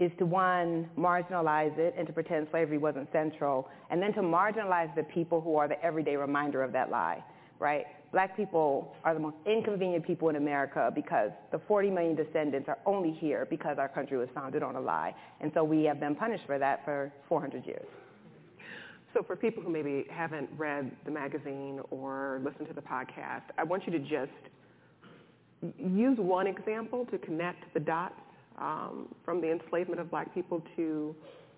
is 0.00 0.10
to 0.18 0.26
one, 0.26 0.90
marginalize 0.98 1.78
it 1.78 1.94
and 1.96 2.04
to 2.08 2.12
pretend 2.12 2.48
slavery 2.50 2.78
wasn't 2.78 3.08
central, 3.12 3.68
and 3.90 4.02
then 4.02 4.12
to 4.14 4.20
marginalize 4.20 4.92
the 4.96 5.04
people 5.04 5.40
who 5.40 5.54
are 5.54 5.68
the 5.68 5.80
everyday 5.84 6.16
reminder 6.16 6.64
of 6.64 6.72
that 6.72 6.90
lie, 6.90 7.22
right? 7.60 7.86
Black 8.12 8.36
people 8.36 8.94
are 9.04 9.14
the 9.14 9.20
most 9.20 9.36
inconvenient 9.46 10.06
people 10.06 10.28
in 10.28 10.36
America 10.36 10.92
because 10.94 11.30
the 11.50 11.58
40 11.66 11.90
million 11.90 12.14
descendants 12.14 12.68
are 12.68 12.78
only 12.84 13.10
here 13.10 13.46
because 13.48 13.78
our 13.78 13.88
country 13.88 14.18
was 14.18 14.28
founded 14.34 14.62
on 14.62 14.76
a 14.76 14.80
lie. 14.80 15.14
And 15.40 15.50
so 15.54 15.64
we 15.64 15.84
have 15.84 15.98
been 15.98 16.14
punished 16.14 16.44
for 16.44 16.58
that 16.58 16.84
for 16.84 17.10
400 17.28 17.66
years. 17.66 17.86
So 19.14 19.22
for 19.22 19.34
people 19.34 19.62
who 19.62 19.70
maybe 19.70 20.04
haven't 20.10 20.50
read 20.56 20.90
the 21.06 21.10
magazine 21.10 21.80
or 21.90 22.40
listened 22.44 22.68
to 22.68 22.74
the 22.74 22.82
podcast, 22.82 23.42
I 23.56 23.64
want 23.64 23.86
you 23.86 23.92
to 23.92 23.98
just 23.98 24.30
use 25.78 26.18
one 26.18 26.46
example 26.46 27.06
to 27.06 27.18
connect 27.18 27.72
the 27.72 27.80
dots 27.80 28.20
um, 28.58 29.08
from 29.24 29.40
the 29.40 29.50
enslavement 29.50 30.00
of 30.00 30.10
black 30.10 30.34
people 30.34 30.62
to 30.76 31.14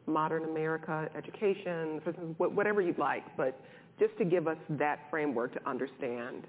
modern 0.07 0.45
America, 0.45 1.09
education, 1.17 2.01
whatever 2.39 2.81
you'd 2.81 2.99
like, 2.99 3.25
but 3.37 3.59
just 3.99 4.17
to 4.19 4.25
give 4.25 4.49
us 4.49 4.59
that 4.71 5.01
framework 5.11 5.53
to 5.55 5.69
understand 5.69 6.47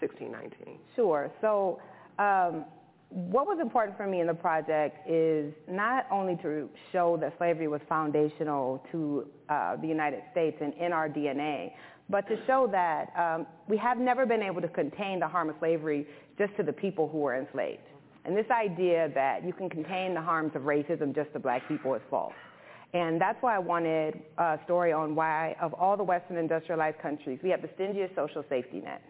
1619. 0.00 0.78
Sure. 0.94 1.30
So 1.40 1.80
um, 2.18 2.64
what 3.10 3.46
was 3.46 3.58
important 3.60 3.96
for 3.96 4.06
me 4.06 4.20
in 4.20 4.26
the 4.26 4.34
project 4.34 5.08
is 5.08 5.52
not 5.68 6.06
only 6.10 6.36
to 6.42 6.68
show 6.92 7.16
that 7.20 7.34
slavery 7.38 7.68
was 7.68 7.80
foundational 7.88 8.84
to 8.92 9.26
uh, 9.48 9.76
the 9.76 9.88
United 9.88 10.22
States 10.30 10.58
and 10.60 10.74
in 10.74 10.92
our 10.92 11.08
DNA, 11.08 11.72
but 12.10 12.26
to 12.28 12.36
show 12.46 12.68
that 12.70 13.12
um, 13.18 13.46
we 13.66 13.76
have 13.76 13.98
never 13.98 14.26
been 14.26 14.42
able 14.42 14.60
to 14.60 14.68
contain 14.68 15.20
the 15.20 15.28
harm 15.28 15.48
of 15.48 15.56
slavery 15.58 16.06
just 16.38 16.54
to 16.56 16.62
the 16.62 16.72
people 16.72 17.08
who 17.08 17.18
were 17.18 17.36
enslaved. 17.36 17.82
And 18.24 18.36
this 18.36 18.46
idea 18.50 19.10
that 19.14 19.44
you 19.44 19.52
can 19.52 19.70
contain 19.70 20.14
the 20.14 20.20
harms 20.20 20.52
of 20.54 20.62
racism 20.62 21.14
just 21.14 21.32
to 21.32 21.38
black 21.38 21.66
people 21.66 21.94
is 21.94 22.02
false. 22.10 22.34
And 22.94 23.20
that's 23.20 23.40
why 23.42 23.54
I 23.54 23.58
wanted 23.58 24.22
a 24.38 24.58
story 24.64 24.92
on 24.92 25.14
why, 25.14 25.56
of 25.60 25.74
all 25.74 25.96
the 25.96 26.04
Western 26.04 26.38
industrialized 26.38 26.98
countries, 26.98 27.38
we 27.42 27.50
have 27.50 27.60
the 27.60 27.68
stingiest 27.68 28.14
social 28.14 28.44
safety 28.48 28.80
net. 28.80 29.02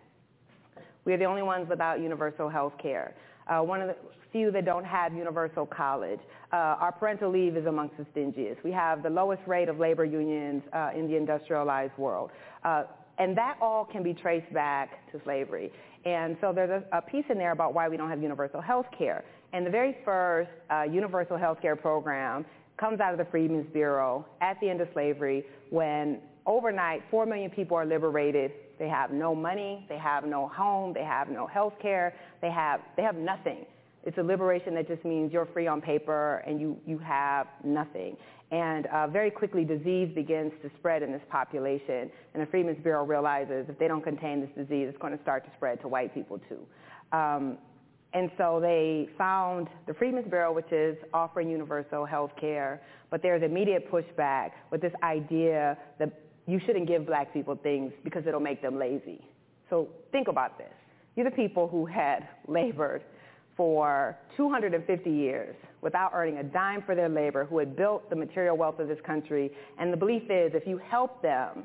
We 1.05 1.13
are 1.13 1.17
the 1.17 1.27
only 1.27 1.43
ones 1.43 1.69
without 1.69 2.01
universal 2.01 2.49
health 2.49 2.75
care. 2.83 3.15
Uh, 3.47 3.61
one 3.61 3.81
of 3.81 3.89
the 3.89 3.97
few 4.33 4.51
that 4.51 4.65
don't 4.65 4.85
have 4.85 5.15
universal 5.15 5.67
college. 5.67 6.21
Uh, 6.53 6.57
our 6.57 6.93
parental 6.93 7.31
leave 7.31 7.57
is 7.57 7.67
amongst 7.67 7.97
the 7.97 8.05
stingiest. 8.15 8.63
We 8.63 8.73
have 8.73 9.03
the 9.03 9.11
lowest 9.11 9.43
rate 9.47 9.69
of 9.69 9.79
labor 9.79 10.05
unions 10.05 10.63
uh, 10.73 10.91
in 10.95 11.09
the 11.09 11.17
industrialized 11.17 11.97
world. 11.97 12.31
Uh, 12.65 12.85
and 13.19 13.37
that 13.37 13.57
all 13.61 13.85
can 13.85 14.03
be 14.03 14.15
traced 14.15 14.53
back 14.53 15.11
to 15.13 15.21
slavery. 15.25 15.73
And 16.05 16.37
so 16.41 16.53
there's 16.53 16.83
a, 16.93 16.99
a, 16.99 17.03
piece 17.03 17.25
in 17.29 17.39
there 17.39 17.53
about 17.53 17.75
why 17.75 17.89
we 17.89 17.97
don't 17.97 18.09
have 18.09 18.23
universal 18.23 18.61
health 18.61 18.87
care. 18.97 19.25
And 19.53 19.67
the 19.67 19.71
very 19.71 19.97
first 20.05 20.51
uh, 20.71 20.83
universal 20.83 21.37
health 21.37 21.61
care 21.61 21.75
program 21.75 22.45
comes 22.79 23.01
out 23.01 23.13
of 23.13 23.19
the 23.19 23.25
Freedmen's 23.31 23.71
Bureau 23.73 24.25
at 24.41 24.59
the 24.61 24.69
end 24.69 24.81
of 24.81 24.89
slavery 24.93 25.45
when 25.71 26.21
overnight 26.47 27.03
4 27.11 27.27
million 27.27 27.51
people 27.51 27.77
are 27.77 27.87
liberated. 27.87 28.53
They 28.79 28.89
have 28.89 29.11
no 29.11 29.35
money, 29.35 29.85
they 29.89 29.99
have 29.99 30.25
no 30.25 30.49
home, 30.49 30.93
they 30.95 31.05
have 31.05 31.29
no 31.29 31.47
health 31.47 31.75
care, 31.83 32.15
they 32.41 32.51
have, 32.51 32.81
they 32.97 33.03
have 33.03 33.17
nothing. 33.17 33.67
It's 34.05 34.17
a 34.17 34.23
liberation 34.23 34.75
that 34.75 34.89
just 34.89 35.05
means 35.05 35.33
you're 35.33 35.49
free 35.53 35.67
on 35.67 35.81
paper 35.81 36.43
and 36.47 36.61
you, 36.61 36.79
you 36.87 36.99
have 36.99 37.49
nothing. 37.65 38.17
And 38.51 38.87
uh, 38.87 39.09
very 39.09 39.31
quickly, 39.31 39.65
disease 39.65 40.09
begins 40.15 40.53
to 40.63 40.71
spread 40.79 41.03
in 41.03 41.13
this 41.13 41.21
population. 41.29 42.11
And 42.33 42.43
the 42.43 42.47
Freedmen's 42.47 42.83
Bureau 42.83 43.05
realizes 43.05 43.67
if 43.69 43.79
they 43.79 43.89
don't 43.89 44.03
contain 44.03 44.41
this 44.41 44.51
disease, 44.57 44.87
it's 44.89 44.99
going 44.99 45.15
to 45.15 45.23
start 45.23 45.45
to 45.45 45.51
spread 45.57 45.81
to 45.83 45.89
white 45.89 46.15
people 46.15 46.41
too. 46.49 46.61
Um, 47.17 47.59
and 48.15 48.31
so 48.39 48.59
they 48.61 49.09
found 49.19 49.69
the 49.87 49.93
Freedmen's 49.93 50.29
Bureau, 50.29 50.53
which 50.53 50.73
is 50.73 50.97
offering 51.13 51.51
universal 51.51 52.07
health 52.07 52.31
care, 52.41 52.81
but 53.11 53.23
there's 53.23 53.43
immediate 53.43 53.91
pushback 53.91 54.53
with 54.71 54.81
this 54.81 54.93
idea 55.03 55.77
that 55.99 56.11
you 56.47 56.59
shouldn't 56.65 56.89
give 56.89 57.07
black 57.07 57.33
people 57.33 57.55
things 57.63 57.93
because 58.05 58.27
it'll 58.27 58.41
make 58.41 58.63
them 58.63 58.79
lazy. 58.79 59.21
So 59.69 59.89
think 60.11 60.29
about 60.29 60.57
this. 60.57 60.73
You're 61.17 61.29
the 61.29 61.37
people 61.37 61.69
who 61.69 61.85
had 61.85 62.27
labored 62.49 63.03
for 63.57 64.17
250 64.37 65.11
years 65.11 65.57
without 65.83 66.13
earning 66.15 66.39
a 66.39 66.43
dime 66.43 66.83
for 66.87 66.95
their 66.95 67.09
labor, 67.09 67.45
who 67.45 67.59
had 67.59 67.77
built 67.77 68.09
the 68.09 68.17
material 68.17 68.57
wealth 68.57 68.79
of 68.79 68.89
this 68.89 68.99
country. 69.05 69.51
And 69.79 69.93
the 69.93 69.97
belief 69.97 70.23
is 70.31 70.53
if 70.55 70.67
you 70.67 70.79
help 70.79 71.21
them 71.23 71.65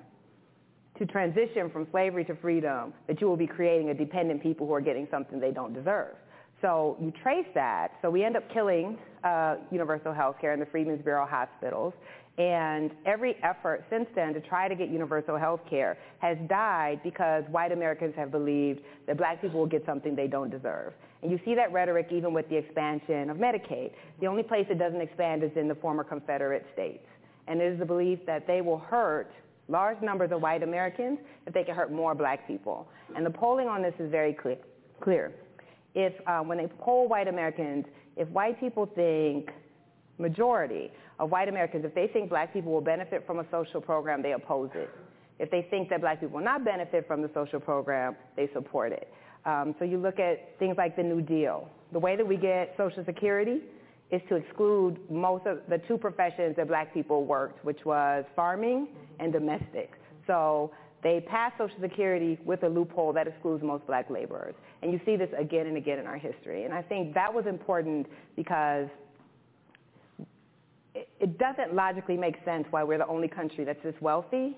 to 0.98 1.06
transition 1.06 1.70
from 1.70 1.88
slavery 1.92 2.26
to 2.26 2.36
freedom, 2.36 2.94
that 3.08 3.22
you 3.22 3.28
will 3.28 3.38
be 3.38 3.48
creating 3.48 3.90
a 3.90 3.94
dependent 3.94 4.42
people 4.42 4.68
who 4.68 4.74
are 4.74 4.82
getting 4.82 5.08
something 5.10 5.40
they 5.40 5.52
don't 5.52 5.74
deserve. 5.74 6.16
So 6.64 6.96
you 7.02 7.12
trace 7.22 7.46
that. 7.56 7.90
So 8.02 8.10
we 8.10 8.24
end 8.24 8.38
up 8.38 8.50
killing 8.54 8.98
uh, 9.26 9.58
universal 9.70 10.14
health 10.14 10.38
care 10.40 10.54
in 10.54 10.62
the 10.62 10.66
Freedmen's 10.66 11.04
Bureau 11.04 11.28
hospitals. 11.28 11.94
And 12.38 12.92
every 13.06 13.36
effort 13.44 13.84
since 13.90 14.08
then 14.16 14.34
to 14.34 14.40
try 14.40 14.70
to 14.70 14.74
get 14.74 14.90
universal 14.90 15.38
health 15.38 15.60
care 15.70 15.98
has 16.20 16.38
died 16.48 17.02
because 17.04 17.44
white 17.52 17.74
Americans 17.74 18.14
have 18.16 18.32
believed 18.32 18.80
that 19.08 19.18
black 19.18 19.42
people 19.42 19.60
will 19.60 19.68
get 19.68 19.86
something 19.86 20.16
they 20.16 20.28
don't 20.28 20.50
deserve. 20.50 20.94
And 21.22 21.32
you 21.32 21.40
see 21.44 21.54
that 21.54 21.72
rhetoric 21.74 22.08
even 22.12 22.34
with 22.34 22.48
the 22.50 22.56
expansion 22.56 23.30
of 23.30 23.38
Medicaid. 23.38 23.92
The 24.22 24.28
only 24.28 24.42
place 24.42 24.66
it 24.70 24.80
doesn't 24.80 25.02
expand 25.02 25.44
is 25.44 25.52
in 25.58 25.68
the 25.68 25.76
former 25.76 26.04
Confederate 26.04 26.66
states. 26.74 27.06
And 27.48 27.62
it 27.62 27.74
is 27.74 27.78
the 27.78 27.86
belief 27.86 28.20
that 28.26 28.48
they 28.48 28.62
will 28.62 28.80
hurt 28.80 29.32
large 29.68 30.02
numbers 30.02 30.32
of 30.32 30.42
white 30.42 30.64
Americans 30.64 31.20
if 31.46 31.54
they 31.54 31.66
can 31.66 31.76
hurt 31.76 31.92
more 31.92 32.16
black 32.16 32.48
people. 32.48 32.88
And 33.18 33.26
the 33.26 33.32
polling 33.32 33.68
on 33.68 33.82
this 33.82 33.94
is 34.00 34.10
very 34.10 34.34
clear. 34.34 34.58
clear. 35.02 35.34
If, 35.96 36.14
uh, 36.28 36.40
when 36.42 36.58
they 36.58 36.68
poll 36.80 37.08
white 37.08 37.28
Americans, 37.28 37.86
if 38.16 38.28
white 38.30 38.60
people 38.60 38.86
think 38.96 39.50
majority 40.18 40.92
of 41.20 41.32
white 41.32 41.50
Americans, 41.50 41.86
if 41.86 41.94
they 41.94 42.08
think 42.08 42.30
black 42.30 42.54
people 42.54 42.72
will 42.72 42.82
benefit 42.82 43.26
from 43.26 43.40
a 43.40 43.46
social 43.52 43.82
program, 43.82 44.22
they 44.22 44.34
oppose 44.34 44.70
it. 44.76 44.90
If 45.40 45.50
they 45.52 45.68
think 45.70 45.90
that 45.90 46.02
black 46.02 46.20
people 46.20 46.38
will 46.38 46.46
not 46.46 46.64
benefit 46.64 47.08
from 47.08 47.22
the 47.22 47.30
social 47.34 47.60
program, 47.60 48.16
they 48.36 48.50
support 48.54 48.92
it. 48.92 49.12
Um, 49.46 49.76
so 49.78 49.86
you 49.86 49.98
look 49.98 50.20
at 50.20 50.58
things 50.60 50.76
like 50.78 50.96
the 50.96 51.04
New 51.04 51.22
Deal. 51.22 51.68
The 51.92 52.00
way 52.00 52.16
that 52.16 52.26
we 52.26 52.38
get 52.38 52.74
Social 52.78 53.04
Security 53.06 53.62
is 54.12 54.22
to 54.30 54.36
exclude 54.36 55.00
most 55.10 55.46
of 55.46 55.60
the 55.70 55.80
two 55.88 55.98
professions 55.98 56.56
that 56.56 56.68
black 56.68 56.94
people 56.94 57.26
worked, 57.26 57.66
which 57.66 57.84
was 57.84 58.24
farming 58.36 58.88
and 59.20 59.34
domestic. 59.34 59.92
So 60.28 60.72
they 61.04 61.20
passed 61.20 61.58
Social 61.58 61.76
Security 61.82 62.40
with 62.46 62.64
a 62.64 62.70
loophole 62.70 63.14
that 63.14 63.28
excludes 63.28 63.62
most 63.64 63.86
black 63.86 64.10
laborers. 64.10 64.56
And 64.82 64.92
you 64.92 65.00
see 65.06 65.16
this 65.16 65.30
again 65.38 65.68
and 65.68 65.78
again 65.78 66.00
in 66.00 66.08
our 66.08 66.18
history. 66.18 66.64
And 66.64 66.74
I 66.74 66.82
think 66.82 67.14
that 67.14 67.34
was 67.34 67.46
important 67.46 68.08
because 68.36 68.88
it 70.96 71.38
doesn't 71.38 71.74
logically 71.74 72.18
make 72.18 72.36
sense 72.46 72.66
why 72.70 72.84
we're 72.84 72.98
the 72.98 73.08
only 73.08 73.28
country 73.28 73.64
that's 73.64 73.82
this 73.84 73.96
wealthy 74.00 74.58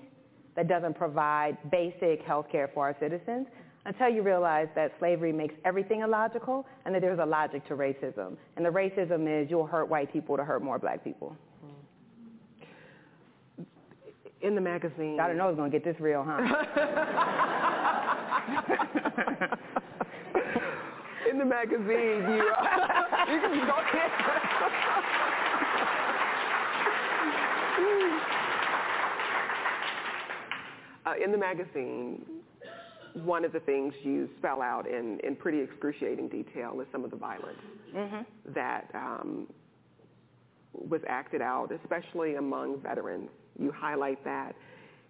that 0.54 0.68
doesn't 0.68 0.94
provide 0.94 1.58
basic 1.70 2.22
health 2.22 2.46
care 2.50 2.70
for 2.72 2.86
our 2.86 2.96
citizens 3.00 3.46
until 3.84 4.08
you 4.08 4.22
realize 4.22 4.68
that 4.74 4.92
slavery 4.98 5.32
makes 5.32 5.54
everything 5.64 6.00
illogical 6.00 6.66
and 6.84 6.94
that 6.94 7.00
there's 7.00 7.20
a 7.20 7.26
logic 7.26 7.66
to 7.68 7.74
racism. 7.74 8.36
And 8.56 8.64
the 8.64 8.70
racism 8.70 9.26
is 9.42 9.48
you'll 9.50 9.66
hurt 9.66 9.88
white 9.88 10.12
people 10.12 10.36
to 10.36 10.44
hurt 10.44 10.62
more 10.62 10.78
black 10.78 11.04
people. 11.04 11.36
Mm-hmm. 11.64 11.85
In 14.42 14.54
the 14.54 14.60
magazine. 14.60 15.18
I 15.20 15.26
don't 15.26 15.36
know 15.36 15.48
it's 15.48 15.56
going 15.56 15.70
to 15.70 15.78
get 15.78 15.84
this 15.84 16.00
real, 16.00 16.24
huh? 16.26 16.40
In 21.30 21.38
the 21.38 21.44
magazine, 21.44 21.88
you, 21.88 22.52
uh, 22.56 23.26
you 23.32 23.40
can 23.40 23.66
go 23.66 23.76
ahead. 23.76 24.10
Uh, 31.06 31.12
in 31.22 31.30
the 31.30 31.38
magazine, 31.38 32.20
one 33.14 33.44
of 33.44 33.52
the 33.52 33.60
things 33.60 33.94
you 34.02 34.28
spell 34.38 34.60
out 34.60 34.88
in, 34.88 35.20
in 35.22 35.36
pretty 35.36 35.60
excruciating 35.60 36.28
detail 36.28 36.80
is 36.80 36.86
some 36.90 37.04
of 37.04 37.12
the 37.12 37.16
violence 37.16 37.60
mm-hmm. 37.94 38.52
that 38.52 38.90
um, 38.92 39.46
was 40.72 41.00
acted 41.08 41.40
out, 41.40 41.70
especially 41.70 42.34
among 42.34 42.80
veterans. 42.80 43.30
You 43.58 43.72
highlight 43.72 44.22
that. 44.24 44.54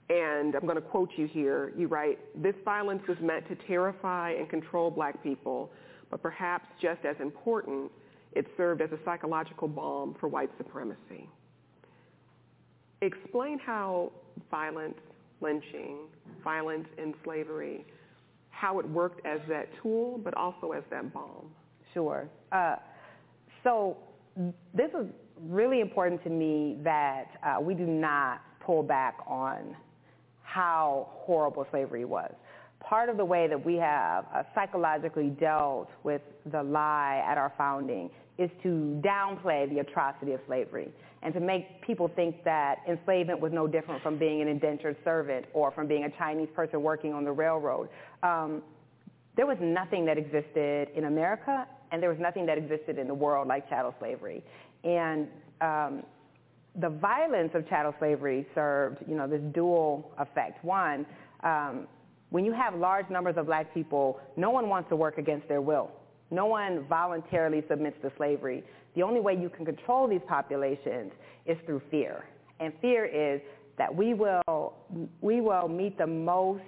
And 0.08 0.54
I'm 0.54 0.62
going 0.62 0.76
to 0.76 0.80
quote 0.80 1.10
you 1.16 1.26
here. 1.26 1.72
You 1.76 1.88
write, 1.88 2.18
this 2.40 2.54
violence 2.64 3.02
was 3.08 3.18
meant 3.20 3.48
to 3.48 3.56
terrify 3.66 4.32
and 4.32 4.48
control 4.48 4.90
black 4.90 5.20
people, 5.22 5.70
but 6.10 6.22
perhaps 6.22 6.66
just 6.80 7.04
as 7.04 7.16
important, 7.20 7.90
it 8.32 8.46
served 8.56 8.82
as 8.82 8.90
a 8.92 8.98
psychological 9.04 9.66
balm 9.66 10.14
for 10.20 10.28
white 10.28 10.50
supremacy. 10.58 11.28
Explain 13.02 13.58
how 13.58 14.12
violence, 14.50 14.98
lynching, 15.40 16.06
violence 16.44 16.86
in 16.98 17.12
slavery, 17.24 17.84
how 18.50 18.78
it 18.78 18.88
worked 18.88 19.26
as 19.26 19.40
that 19.48 19.68
tool, 19.82 20.18
but 20.22 20.34
also 20.34 20.72
as 20.72 20.84
that 20.90 21.12
balm. 21.12 21.50
Sure. 21.92 22.28
Uh, 22.52 22.76
so 23.64 23.96
this 24.72 24.90
is 24.90 25.06
really 25.40 25.80
important 25.80 26.22
to 26.24 26.30
me 26.30 26.78
that 26.82 27.26
uh, 27.42 27.60
we 27.60 27.74
do 27.74 27.86
not 27.86 28.40
pull 28.60 28.82
back 28.82 29.16
on 29.26 29.76
how 30.42 31.08
horrible 31.10 31.66
slavery 31.70 32.04
was. 32.04 32.32
Part 32.80 33.08
of 33.08 33.16
the 33.16 33.24
way 33.24 33.46
that 33.48 33.64
we 33.64 33.74
have 33.76 34.26
uh, 34.34 34.42
psychologically 34.54 35.30
dealt 35.30 35.90
with 36.04 36.22
the 36.50 36.62
lie 36.62 37.22
at 37.26 37.36
our 37.36 37.52
founding 37.58 38.10
is 38.38 38.50
to 38.62 39.00
downplay 39.04 39.68
the 39.70 39.80
atrocity 39.80 40.32
of 40.32 40.40
slavery 40.46 40.92
and 41.22 41.32
to 41.34 41.40
make 41.40 41.82
people 41.82 42.10
think 42.14 42.44
that 42.44 42.76
enslavement 42.88 43.40
was 43.40 43.52
no 43.52 43.66
different 43.66 44.02
from 44.02 44.18
being 44.18 44.42
an 44.42 44.48
indentured 44.48 44.96
servant 45.04 45.46
or 45.54 45.70
from 45.72 45.86
being 45.86 46.04
a 46.04 46.10
Chinese 46.18 46.48
person 46.54 46.82
working 46.82 47.12
on 47.12 47.24
the 47.24 47.32
railroad. 47.32 47.88
Um, 48.22 48.62
there 49.36 49.46
was 49.46 49.56
nothing 49.60 50.04
that 50.06 50.18
existed 50.18 50.88
in 50.94 51.04
America 51.04 51.66
and 51.92 52.02
there 52.02 52.10
was 52.10 52.18
nothing 52.18 52.46
that 52.46 52.58
existed 52.58 52.98
in 52.98 53.06
the 53.06 53.14
world 53.14 53.48
like 53.48 53.68
chattel 53.68 53.94
slavery. 53.98 54.42
And 54.86 55.28
um, 55.60 56.02
the 56.80 56.88
violence 56.88 57.50
of 57.54 57.68
chattel 57.68 57.94
slavery 57.98 58.46
served, 58.54 58.98
you 59.08 59.16
know, 59.16 59.26
this 59.26 59.42
dual 59.52 60.12
effect. 60.18 60.64
One, 60.64 61.04
um, 61.42 61.88
when 62.30 62.44
you 62.44 62.52
have 62.52 62.74
large 62.74 63.10
numbers 63.10 63.34
of 63.36 63.46
black 63.46 63.74
people, 63.74 64.20
no 64.36 64.50
one 64.50 64.68
wants 64.68 64.88
to 64.90 64.96
work 64.96 65.18
against 65.18 65.48
their 65.48 65.60
will. 65.60 65.90
No 66.30 66.46
one 66.46 66.84
voluntarily 66.88 67.62
submits 67.68 67.96
to 68.02 68.12
slavery. 68.16 68.64
The 68.94 69.02
only 69.02 69.20
way 69.20 69.36
you 69.36 69.48
can 69.48 69.64
control 69.64 70.08
these 70.08 70.20
populations 70.26 71.12
is 71.46 71.56
through 71.66 71.82
fear. 71.90 72.24
And 72.60 72.72
fear 72.80 73.04
is 73.04 73.40
that 73.78 73.94
we 73.94 74.14
will, 74.14 74.74
we 75.20 75.40
will 75.40 75.68
meet 75.68 75.98
the 75.98 76.06
most 76.06 76.62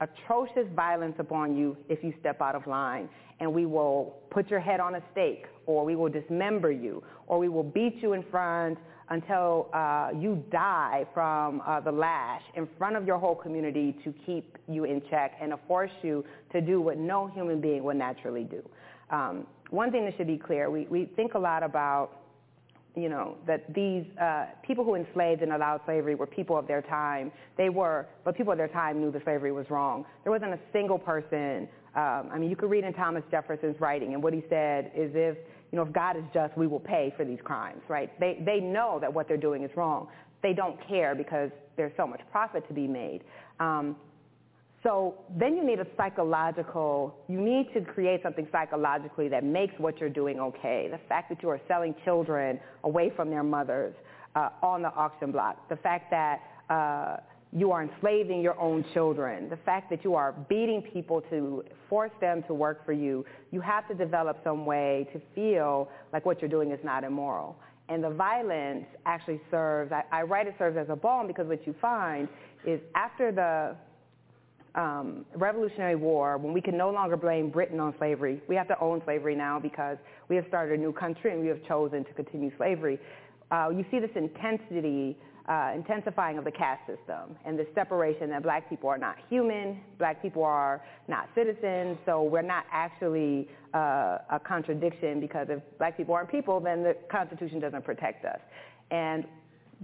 atrocious 0.00 0.66
violence 0.74 1.16
upon 1.18 1.56
you 1.56 1.76
if 1.88 2.02
you 2.02 2.12
step 2.20 2.40
out 2.40 2.54
of 2.54 2.66
line. 2.66 3.08
And 3.42 3.52
we 3.52 3.66
will 3.66 4.14
put 4.30 4.48
your 4.48 4.60
head 4.60 4.78
on 4.78 4.94
a 4.94 5.02
stake, 5.10 5.46
or 5.66 5.84
we 5.84 5.96
will 5.96 6.08
dismember 6.08 6.70
you, 6.70 7.02
or 7.26 7.40
we 7.40 7.48
will 7.48 7.64
beat 7.64 7.96
you 8.00 8.12
in 8.12 8.22
front 8.30 8.78
until 9.10 9.68
uh, 9.74 10.10
you 10.16 10.44
die 10.52 11.04
from 11.12 11.60
uh, 11.66 11.80
the 11.80 11.90
lash 11.90 12.42
in 12.54 12.68
front 12.78 12.94
of 12.94 13.04
your 13.04 13.18
whole 13.18 13.34
community 13.34 13.96
to 14.04 14.14
keep 14.24 14.56
you 14.68 14.84
in 14.84 15.02
check 15.10 15.32
and 15.40 15.50
to 15.50 15.58
force 15.66 15.90
you 16.02 16.24
to 16.52 16.60
do 16.60 16.80
what 16.80 16.98
no 16.98 17.26
human 17.26 17.60
being 17.60 17.82
would 17.82 17.96
naturally 17.96 18.44
do. 18.44 18.62
Um, 19.10 19.44
one 19.70 19.90
thing 19.90 20.04
that 20.04 20.16
should 20.16 20.28
be 20.28 20.38
clear, 20.38 20.70
we, 20.70 20.86
we 20.88 21.06
think 21.16 21.34
a 21.34 21.38
lot 21.38 21.64
about 21.64 22.22
you 22.94 23.08
know, 23.08 23.38
that 23.46 23.72
these 23.74 24.04
uh, 24.20 24.46
people 24.62 24.84
who 24.84 24.94
enslaved 24.94 25.42
and 25.42 25.52
allowed 25.52 25.80
slavery 25.84 26.14
were 26.14 26.26
people 26.26 26.58
of 26.58 26.68
their 26.68 26.82
time. 26.82 27.32
They 27.56 27.70
were, 27.70 28.06
but 28.24 28.36
people 28.36 28.52
of 28.52 28.58
their 28.58 28.68
time 28.68 29.00
knew 29.00 29.10
that 29.12 29.24
slavery 29.24 29.50
was 29.50 29.68
wrong. 29.70 30.04
There 30.24 30.32
wasn't 30.32 30.52
a 30.52 30.58
single 30.72 30.98
person. 30.98 31.68
Um, 31.94 32.30
I 32.32 32.38
mean, 32.38 32.48
you 32.48 32.56
could 32.56 32.70
read 32.70 32.84
in 32.84 32.94
Thomas 32.94 33.22
Jefferson's 33.30 33.78
writing, 33.80 34.14
and 34.14 34.22
what 34.22 34.32
he 34.32 34.42
said 34.48 34.92
is 34.94 35.10
if, 35.14 35.36
you 35.70 35.76
know, 35.76 35.82
if 35.82 35.92
God 35.92 36.16
is 36.16 36.24
just, 36.32 36.56
we 36.56 36.66
will 36.66 36.80
pay 36.80 37.12
for 37.16 37.24
these 37.24 37.38
crimes, 37.44 37.82
right? 37.88 38.18
They, 38.18 38.38
they 38.44 38.60
know 38.60 38.98
that 39.00 39.12
what 39.12 39.28
they're 39.28 39.36
doing 39.36 39.62
is 39.62 39.70
wrong. 39.76 40.08
They 40.42 40.52
don't 40.52 40.76
care 40.88 41.14
because 41.14 41.50
there's 41.76 41.92
so 41.96 42.06
much 42.06 42.20
profit 42.30 42.66
to 42.68 42.74
be 42.74 42.86
made. 42.86 43.22
Um, 43.60 43.96
so 44.82 45.14
then 45.38 45.56
you 45.56 45.64
need 45.64 45.78
a 45.78 45.86
psychological, 45.96 47.14
you 47.28 47.40
need 47.40 47.72
to 47.74 47.82
create 47.82 48.22
something 48.22 48.48
psychologically 48.50 49.28
that 49.28 49.44
makes 49.44 49.74
what 49.78 49.98
you're 49.98 50.08
doing 50.08 50.40
okay. 50.40 50.88
The 50.90 50.98
fact 51.08 51.28
that 51.28 51.42
you 51.42 51.48
are 51.50 51.60
selling 51.68 51.94
children 52.04 52.58
away 52.82 53.12
from 53.14 53.30
their 53.30 53.44
mothers 53.44 53.94
uh, 54.34 54.48
on 54.62 54.82
the 54.82 54.92
auction 54.94 55.30
block, 55.30 55.68
the 55.68 55.76
fact 55.76 56.10
that 56.10 56.40
uh, 56.68 57.18
you 57.54 57.70
are 57.70 57.82
enslaving 57.82 58.40
your 58.40 58.58
own 58.58 58.84
children, 58.94 59.50
the 59.50 59.58
fact 59.58 59.90
that 59.90 60.04
you 60.04 60.14
are 60.14 60.32
beating 60.48 60.80
people 60.80 61.20
to 61.28 61.62
force 61.88 62.10
them 62.20 62.42
to 62.44 62.54
work 62.54 62.84
for 62.86 62.92
you, 62.92 63.24
you 63.50 63.60
have 63.60 63.86
to 63.88 63.94
develop 63.94 64.38
some 64.42 64.64
way 64.64 65.06
to 65.12 65.20
feel 65.34 65.88
like 66.12 66.24
what 66.24 66.40
you're 66.40 66.50
doing 66.50 66.70
is 66.70 66.80
not 66.82 67.04
immoral. 67.04 67.56
And 67.90 68.02
the 68.02 68.10
violence 68.10 68.86
actually 69.04 69.40
serves, 69.50 69.92
I, 69.92 70.02
I 70.10 70.22
write 70.22 70.46
it 70.46 70.54
serves 70.58 70.78
as 70.78 70.86
a 70.88 70.96
balm 70.96 71.26
because 71.26 71.46
what 71.46 71.66
you 71.66 71.74
find 71.80 72.26
is 72.66 72.80
after 72.94 73.30
the 73.32 73.76
um, 74.80 75.26
Revolutionary 75.34 75.96
War, 75.96 76.38
when 76.38 76.54
we 76.54 76.62
can 76.62 76.78
no 76.78 76.90
longer 76.90 77.18
blame 77.18 77.50
Britain 77.50 77.78
on 77.80 77.94
slavery, 77.98 78.40
we 78.48 78.54
have 78.54 78.68
to 78.68 78.80
own 78.80 79.02
slavery 79.04 79.34
now 79.34 79.58
because 79.60 79.98
we 80.28 80.36
have 80.36 80.46
started 80.48 80.78
a 80.78 80.82
new 80.82 80.92
country 80.92 81.32
and 81.32 81.42
we 81.42 81.48
have 81.48 81.62
chosen 81.68 82.02
to 82.04 82.12
continue 82.14 82.50
slavery. 82.56 82.98
Uh, 83.50 83.68
you 83.68 83.84
see 83.90 83.98
this 83.98 84.10
intensity, 84.14 85.18
uh, 85.48 85.72
intensifying 85.74 86.38
of 86.38 86.44
the 86.44 86.50
caste 86.50 86.82
system 86.86 87.36
and 87.44 87.58
the 87.58 87.66
separation 87.74 88.30
that 88.30 88.42
black 88.42 88.68
people 88.68 88.88
are 88.88 88.98
not 88.98 89.16
human, 89.28 89.80
black 89.98 90.22
people 90.22 90.44
are 90.44 90.82
not 91.08 91.28
citizens, 91.34 91.98
so 92.06 92.22
we're 92.22 92.42
not 92.42 92.64
actually 92.70 93.48
uh, 93.74 94.18
a 94.30 94.40
contradiction 94.44 95.20
because 95.20 95.48
if 95.50 95.60
black 95.78 95.96
people 95.96 96.14
aren't 96.14 96.30
people, 96.30 96.60
then 96.60 96.82
the 96.82 96.96
Constitution 97.10 97.58
doesn't 97.58 97.84
protect 97.84 98.24
us. 98.24 98.38
And 98.90 99.24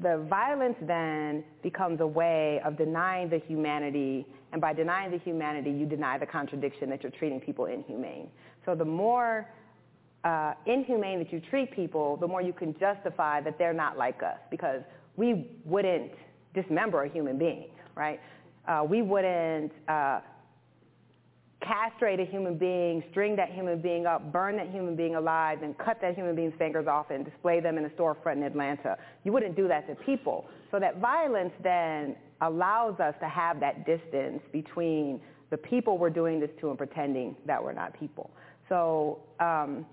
the 0.01 0.25
violence 0.29 0.77
then 0.83 1.43
becomes 1.63 2.01
a 2.01 2.07
way 2.07 2.61
of 2.65 2.77
denying 2.79 3.29
the 3.29 3.39
humanity, 3.39 4.27
and 4.53 4.61
by 4.61 4.73
denying 4.73 5.11
the 5.11 5.19
humanity, 5.19 5.71
you 5.71 5.87
deny 5.87 6.19
the 6.19 6.27
contradiction 6.27 6.89
that 6.91 7.03
you're 7.03 7.13
treating 7.13 7.41
people 7.41 7.65
inhumane. 7.67 8.29
So 8.65 8.77
the 8.77 8.85
more 8.85 9.49
uh, 10.23 10.55
inhumane 10.67 11.19
that 11.19 11.33
you 11.33 11.41
treat 11.41 11.73
people, 11.73 12.17
the 12.17 12.29
more 12.29 12.43
you 12.43 12.53
can 12.53 12.79
justify 12.79 13.41
that 13.41 13.59
they're 13.59 13.73
not 13.73 13.99
like 13.99 14.23
us, 14.23 14.39
because 14.51 14.83
we 15.19 15.51
wouldn't 15.65 16.13
dismember 16.55 17.03
a 17.03 17.09
human 17.09 17.37
being, 17.37 17.67
right? 17.97 18.21
Uh, 18.67 18.85
we 18.89 19.03
wouldn't 19.03 19.73
uh, 19.89 20.21
castrate 21.61 22.21
a 22.21 22.25
human 22.25 22.57
being, 22.57 23.03
string 23.11 23.35
that 23.35 23.51
human 23.51 23.83
being 23.83 24.07
up, 24.07 24.33
burn 24.33 24.57
that 24.57 24.71
human 24.71 24.95
being 24.95 25.17
alive, 25.17 25.63
and 25.63 25.77
cut 25.77 26.01
that 26.01 26.15
human 26.15 26.37
being's 26.37 26.55
fingers 26.57 26.87
off 26.87 27.11
and 27.11 27.25
display 27.25 27.59
them 27.59 27.77
in 27.77 27.85
a 27.85 27.89
storefront 27.91 28.37
in 28.37 28.45
Atlanta. 28.45 28.97
You 29.25 29.33
wouldn't 29.33 29.57
do 29.57 29.67
that 29.67 29.89
to 29.89 29.97
people. 29.97 30.47
So 30.71 30.79
that 30.79 30.99
violence 30.99 31.53
then 31.65 32.15
allows 32.41 33.01
us 33.01 33.15
to 33.21 33.29
have 33.29 33.59
that 33.59 33.85
distance 33.85 34.41
between 34.53 35.21
the 35.51 35.57
people 35.57 35.99
we're 35.99 36.11
doing 36.11 36.39
this 36.39 36.51
to 36.61 36.69
and 36.69 36.79
pretending 36.79 37.35
that 37.45 37.63
we're 37.63 37.73
not 37.73 37.99
people. 37.99 38.31
So 38.69 39.19
um, 39.41 39.85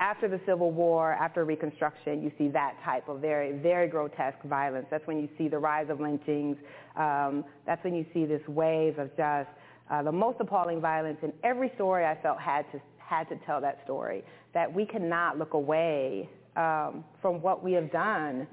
after 0.00 0.28
the 0.28 0.40
Civil 0.46 0.72
War, 0.72 1.12
after 1.12 1.44
Reconstruction, 1.44 2.22
you 2.22 2.32
see 2.38 2.48
that 2.48 2.74
type 2.82 3.08
of 3.08 3.20
very, 3.20 3.52
very 3.52 3.86
grotesque 3.86 4.42
violence. 4.44 4.86
That's 4.90 5.06
when 5.06 5.18
you 5.18 5.28
see 5.36 5.46
the 5.46 5.58
rise 5.58 5.88
of 5.90 6.00
lynchings. 6.00 6.56
Um, 6.96 7.44
that's 7.66 7.84
when 7.84 7.94
you 7.94 8.06
see 8.14 8.24
this 8.24 8.40
wave 8.48 8.98
of 8.98 9.14
just 9.14 9.50
uh, 9.90 10.02
the 10.02 10.12
most 10.12 10.38
appalling 10.40 10.80
violence 10.80 11.18
And 11.22 11.32
every 11.44 11.70
story 11.74 12.06
I 12.06 12.16
felt 12.22 12.40
had 12.40 12.64
to, 12.72 12.80
had 12.98 13.28
to 13.28 13.36
tell 13.44 13.60
that 13.60 13.80
story, 13.84 14.24
that 14.54 14.72
we 14.72 14.86
cannot 14.86 15.38
look 15.38 15.52
away 15.52 16.28
um, 16.56 17.04
from 17.20 17.42
what 17.42 17.62
we 17.62 17.72
have 17.72 17.92
done 17.92 18.46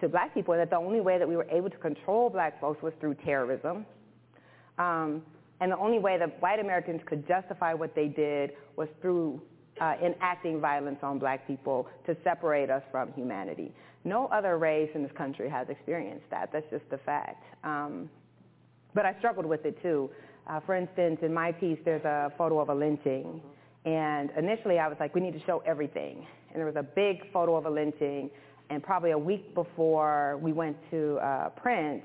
to 0.00 0.08
black 0.08 0.34
people, 0.34 0.54
and 0.54 0.60
that 0.60 0.70
the 0.70 0.76
only 0.76 1.00
way 1.00 1.18
that 1.18 1.28
we 1.28 1.36
were 1.36 1.48
able 1.50 1.70
to 1.70 1.76
control 1.76 2.28
black 2.28 2.60
folks 2.60 2.82
was 2.82 2.92
through 3.00 3.14
terrorism. 3.24 3.86
Um, 4.78 5.22
and 5.60 5.72
the 5.72 5.78
only 5.78 5.98
way 5.98 6.18
that 6.18 6.40
white 6.40 6.60
Americans 6.60 7.00
could 7.06 7.26
justify 7.26 7.74
what 7.74 7.94
they 7.94 8.06
did 8.06 8.52
was 8.76 8.88
through 9.00 9.40
uh, 9.80 9.94
enacting 10.02 10.60
violence 10.60 10.98
on 11.02 11.18
black 11.18 11.46
people 11.46 11.88
to 12.06 12.16
separate 12.24 12.70
us 12.70 12.82
from 12.90 13.12
humanity. 13.12 13.72
No 14.04 14.26
other 14.26 14.58
race 14.58 14.90
in 14.94 15.02
this 15.02 15.12
country 15.16 15.48
has 15.50 15.68
experienced 15.68 16.24
that. 16.30 16.50
That's 16.52 16.68
just 16.70 16.84
a 16.92 16.98
fact. 16.98 17.44
Um, 17.64 18.08
but 18.94 19.04
I 19.04 19.16
struggled 19.18 19.46
with 19.46 19.64
it 19.64 19.80
too. 19.82 20.10
Uh, 20.46 20.60
for 20.60 20.74
instance, 20.74 21.18
in 21.22 21.32
my 21.32 21.52
piece, 21.52 21.78
there's 21.84 22.04
a 22.04 22.32
photo 22.38 22.58
of 22.60 22.68
a 22.70 22.74
lynching. 22.74 23.40
And 23.84 24.30
initially 24.36 24.78
I 24.78 24.88
was 24.88 24.96
like, 24.98 25.14
we 25.14 25.20
need 25.20 25.34
to 25.34 25.44
show 25.44 25.62
everything. 25.66 26.26
And 26.50 26.56
there 26.56 26.66
was 26.66 26.76
a 26.76 26.82
big 26.82 27.30
photo 27.32 27.56
of 27.56 27.66
a 27.66 27.70
lynching. 27.70 28.30
And 28.70 28.82
probably 28.82 29.12
a 29.12 29.18
week 29.18 29.54
before 29.54 30.38
we 30.42 30.52
went 30.52 30.76
to 30.90 31.18
uh, 31.18 31.48
print, 31.50 32.02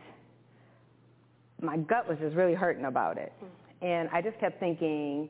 my 1.61 1.77
gut 1.77 2.07
was 2.07 2.17
just 2.19 2.35
really 2.35 2.53
hurting 2.53 2.85
about 2.85 3.17
it. 3.17 3.33
And 3.81 4.09
I 4.11 4.21
just 4.21 4.39
kept 4.39 4.59
thinking, 4.59 5.29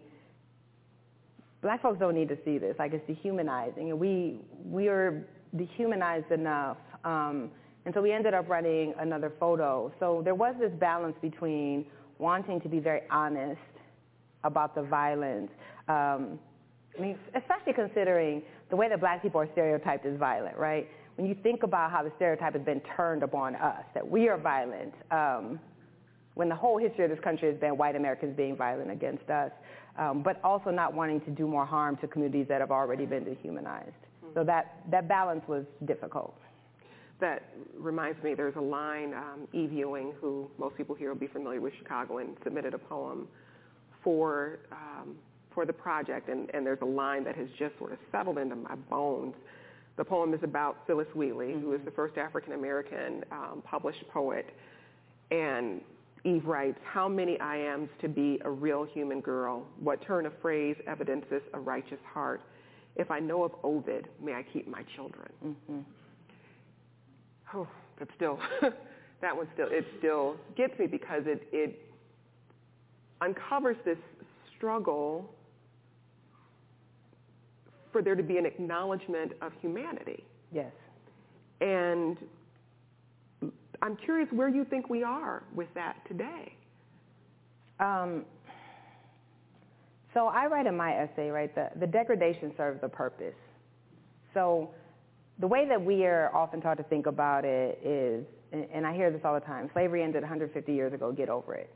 black 1.64 1.82
folks 1.82 1.98
don't 1.98 2.14
need 2.14 2.30
to 2.30 2.38
see 2.46 2.60
this. 2.60 2.76
Like 2.78 2.94
it's 2.94 3.08
dehumanizing. 3.08 3.90
And 3.90 4.00
we, 4.00 4.42
we 4.64 4.90
are 4.90 5.26
dehumanized 5.58 6.32
enough. 6.32 6.78
Um, 7.04 7.50
and 7.86 7.94
so 7.94 8.02
we 8.02 8.12
ended 8.12 8.34
up 8.34 8.48
running 8.48 8.94
another 9.00 9.32
photo. 9.40 9.92
So 10.00 10.22
there 10.24 10.36
was 10.36 10.54
this 10.60 10.72
balance 10.80 11.16
between 11.22 11.86
wanting 12.20 12.62
to 12.62 12.70
be 12.70 12.80
very 12.80 13.02
honest 13.10 13.60
about 14.44 14.76
the 14.76 14.84
violence. 14.84 15.50
Um, 15.88 16.38
I 16.98 17.02
mean, 17.02 17.18
especially 17.36 17.74
considering 17.74 18.44
the 18.70 18.76
way 18.76 18.88
that 18.90 19.00
black 19.00 19.22
people 19.22 19.42
are 19.42 19.50
stereotyped 19.54 20.06
as 20.06 20.18
violent, 20.18 20.58
right? 20.58 20.88
When 21.16 21.28
you 21.28 21.36
think 21.44 21.64
about 21.64 21.92
how 21.92 22.04
the 22.04 22.12
stereotype 22.18 22.54
has 22.54 22.62
been 22.62 22.82
turned 22.96 23.24
upon 23.24 23.56
us, 23.56 23.84
that 23.94 24.08
we 24.08 24.30
are 24.30 24.38
violent, 24.38 24.94
um, 25.12 25.60
when 26.36 26.50
the 26.50 26.56
whole 26.56 26.78
history 26.78 27.06
of 27.06 27.12
this 27.12 27.20
country 27.20 27.50
has 27.52 27.60
been 27.60 27.78
white 27.78 27.96
Americans 27.96 28.36
being 28.36 28.56
violent 28.56 28.92
against 28.92 29.30
us, 29.30 29.52
um, 29.98 30.24
but 30.24 30.40
also 30.44 30.70
not 30.70 30.94
wanting 30.94 31.22
to 31.22 31.32
do 31.32 31.48
more 31.48 31.66
harm 31.66 31.98
to 31.98 32.08
communities 32.08 32.48
that 32.50 32.62
have 32.62 32.72
already 32.72 33.06
been 33.06 33.24
dehumanized. 33.24 33.90
Mm-hmm. 33.90 34.34
So 34.34 34.44
that, 34.44 34.82
that 34.90 35.08
balance 35.08 35.44
was 35.48 35.66
difficult 35.86 36.36
that 37.24 37.44
reminds 37.78 38.22
me, 38.22 38.34
there's 38.34 38.56
a 38.58 38.62
line, 38.62 39.14
um, 39.14 39.48
Eve 39.54 39.72
Ewing, 39.72 40.12
who 40.20 40.50
most 40.58 40.76
people 40.76 40.94
here 40.94 41.10
will 41.10 41.20
be 41.20 41.28
familiar 41.28 41.62
with 41.62 41.74
Chicago, 41.78 42.18
and 42.18 42.36
submitted 42.44 42.74
a 42.74 42.78
poem 42.78 43.28
for 44.04 44.60
um, 44.72 45.16
for 45.54 45.66
the 45.66 45.74
project, 45.74 46.30
and, 46.30 46.50
and 46.54 46.66
there's 46.66 46.82
a 46.82 46.86
line 46.86 47.24
that 47.24 47.36
has 47.36 47.48
just 47.60 47.78
sort 47.78 47.92
of 47.92 48.00
settled 48.12 48.40
into 48.40 48.56
my 48.56 48.76
bones. 48.90 49.36
The 49.98 50.04
poem 50.04 50.34
is 50.34 50.40
about 50.42 50.78
Phillis 50.88 51.08
Wheatley, 51.14 51.50
mm-hmm. 51.50 51.62
who 51.62 51.74
is 51.74 51.82
the 51.86 51.92
first 51.92 52.18
African 52.18 52.54
American 52.54 53.24
um, 53.32 53.64
published 53.66 54.04
poet, 54.10 54.48
and 55.32 55.80
Eve 56.26 56.46
writes, 56.46 56.80
how 56.86 57.10
many 57.10 57.38
iambs 57.38 57.90
to 58.02 58.08
be 58.08 58.40
a 58.46 58.50
real 58.50 58.86
human 58.86 59.20
girl, 59.20 59.66
what 59.80 60.02
turn 60.02 60.26
of 60.26 60.34
phrase 60.42 60.76
evidences 60.88 61.42
a 61.54 61.60
righteous 61.60 62.00
heart. 62.14 62.42
if 62.96 63.10
I 63.10 63.20
know 63.20 63.44
of 63.44 63.52
Ovid, 63.64 64.08
may 64.22 64.34
I 64.34 64.44
keep 64.44 64.68
my 64.68 64.84
children. 64.96 65.30
Mm-hmm. 65.44 65.80
Oh, 67.56 67.68
but 67.98 68.08
still, 68.16 68.40
that 69.22 69.36
one 69.36 69.48
still, 69.54 69.68
it 69.70 69.86
still 69.98 70.36
gets 70.56 70.78
me 70.78 70.88
because 70.88 71.24
it, 71.26 71.48
it 71.52 71.80
uncovers 73.22 73.78
this 73.84 73.98
struggle 74.56 75.30
for 77.92 78.02
there 78.02 78.16
to 78.16 78.24
be 78.24 78.38
an 78.38 78.46
acknowledgement 78.46 79.34
of 79.42 79.52
humanity. 79.62 80.24
Yes. 80.52 80.72
And 81.62 82.18
I'm 83.84 83.98
curious 83.98 84.30
where 84.32 84.48
you 84.48 84.64
think 84.64 84.90
we 84.90 85.04
are 85.04 85.44
with 85.54 85.68
that 85.76 85.98
today. 86.08 86.56
Um, 87.82 88.24
so 90.14 90.28
I 90.28 90.46
write 90.46 90.68
in 90.68 90.78
my 90.78 90.94
essay, 90.94 91.30
right, 91.30 91.54
the, 91.54 91.70
the 91.78 91.88
degradation 91.88 92.54
serves 92.56 92.80
a 92.82 92.88
purpose. 92.88 93.36
So 94.34 94.70
the 95.40 95.48
way 95.48 95.68
that 95.68 95.84
we 95.84 96.06
are 96.06 96.34
often 96.34 96.62
taught 96.62 96.78
to 96.78 96.84
think 96.84 97.08
about 97.08 97.44
it 97.44 97.78
is, 97.84 98.26
and 98.74 98.88
I 98.88 98.94
hear 98.96 99.12
this 99.12 99.20
all 99.26 99.34
the 99.34 99.42
time, 99.42 99.70
slavery 99.74 100.02
ended 100.02 100.22
150 100.22 100.72
years 100.72 100.94
ago, 100.94 101.12
get 101.12 101.28
over 101.28 101.54
it. 101.54 101.70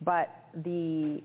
But 0.00 0.30
the 0.64 1.22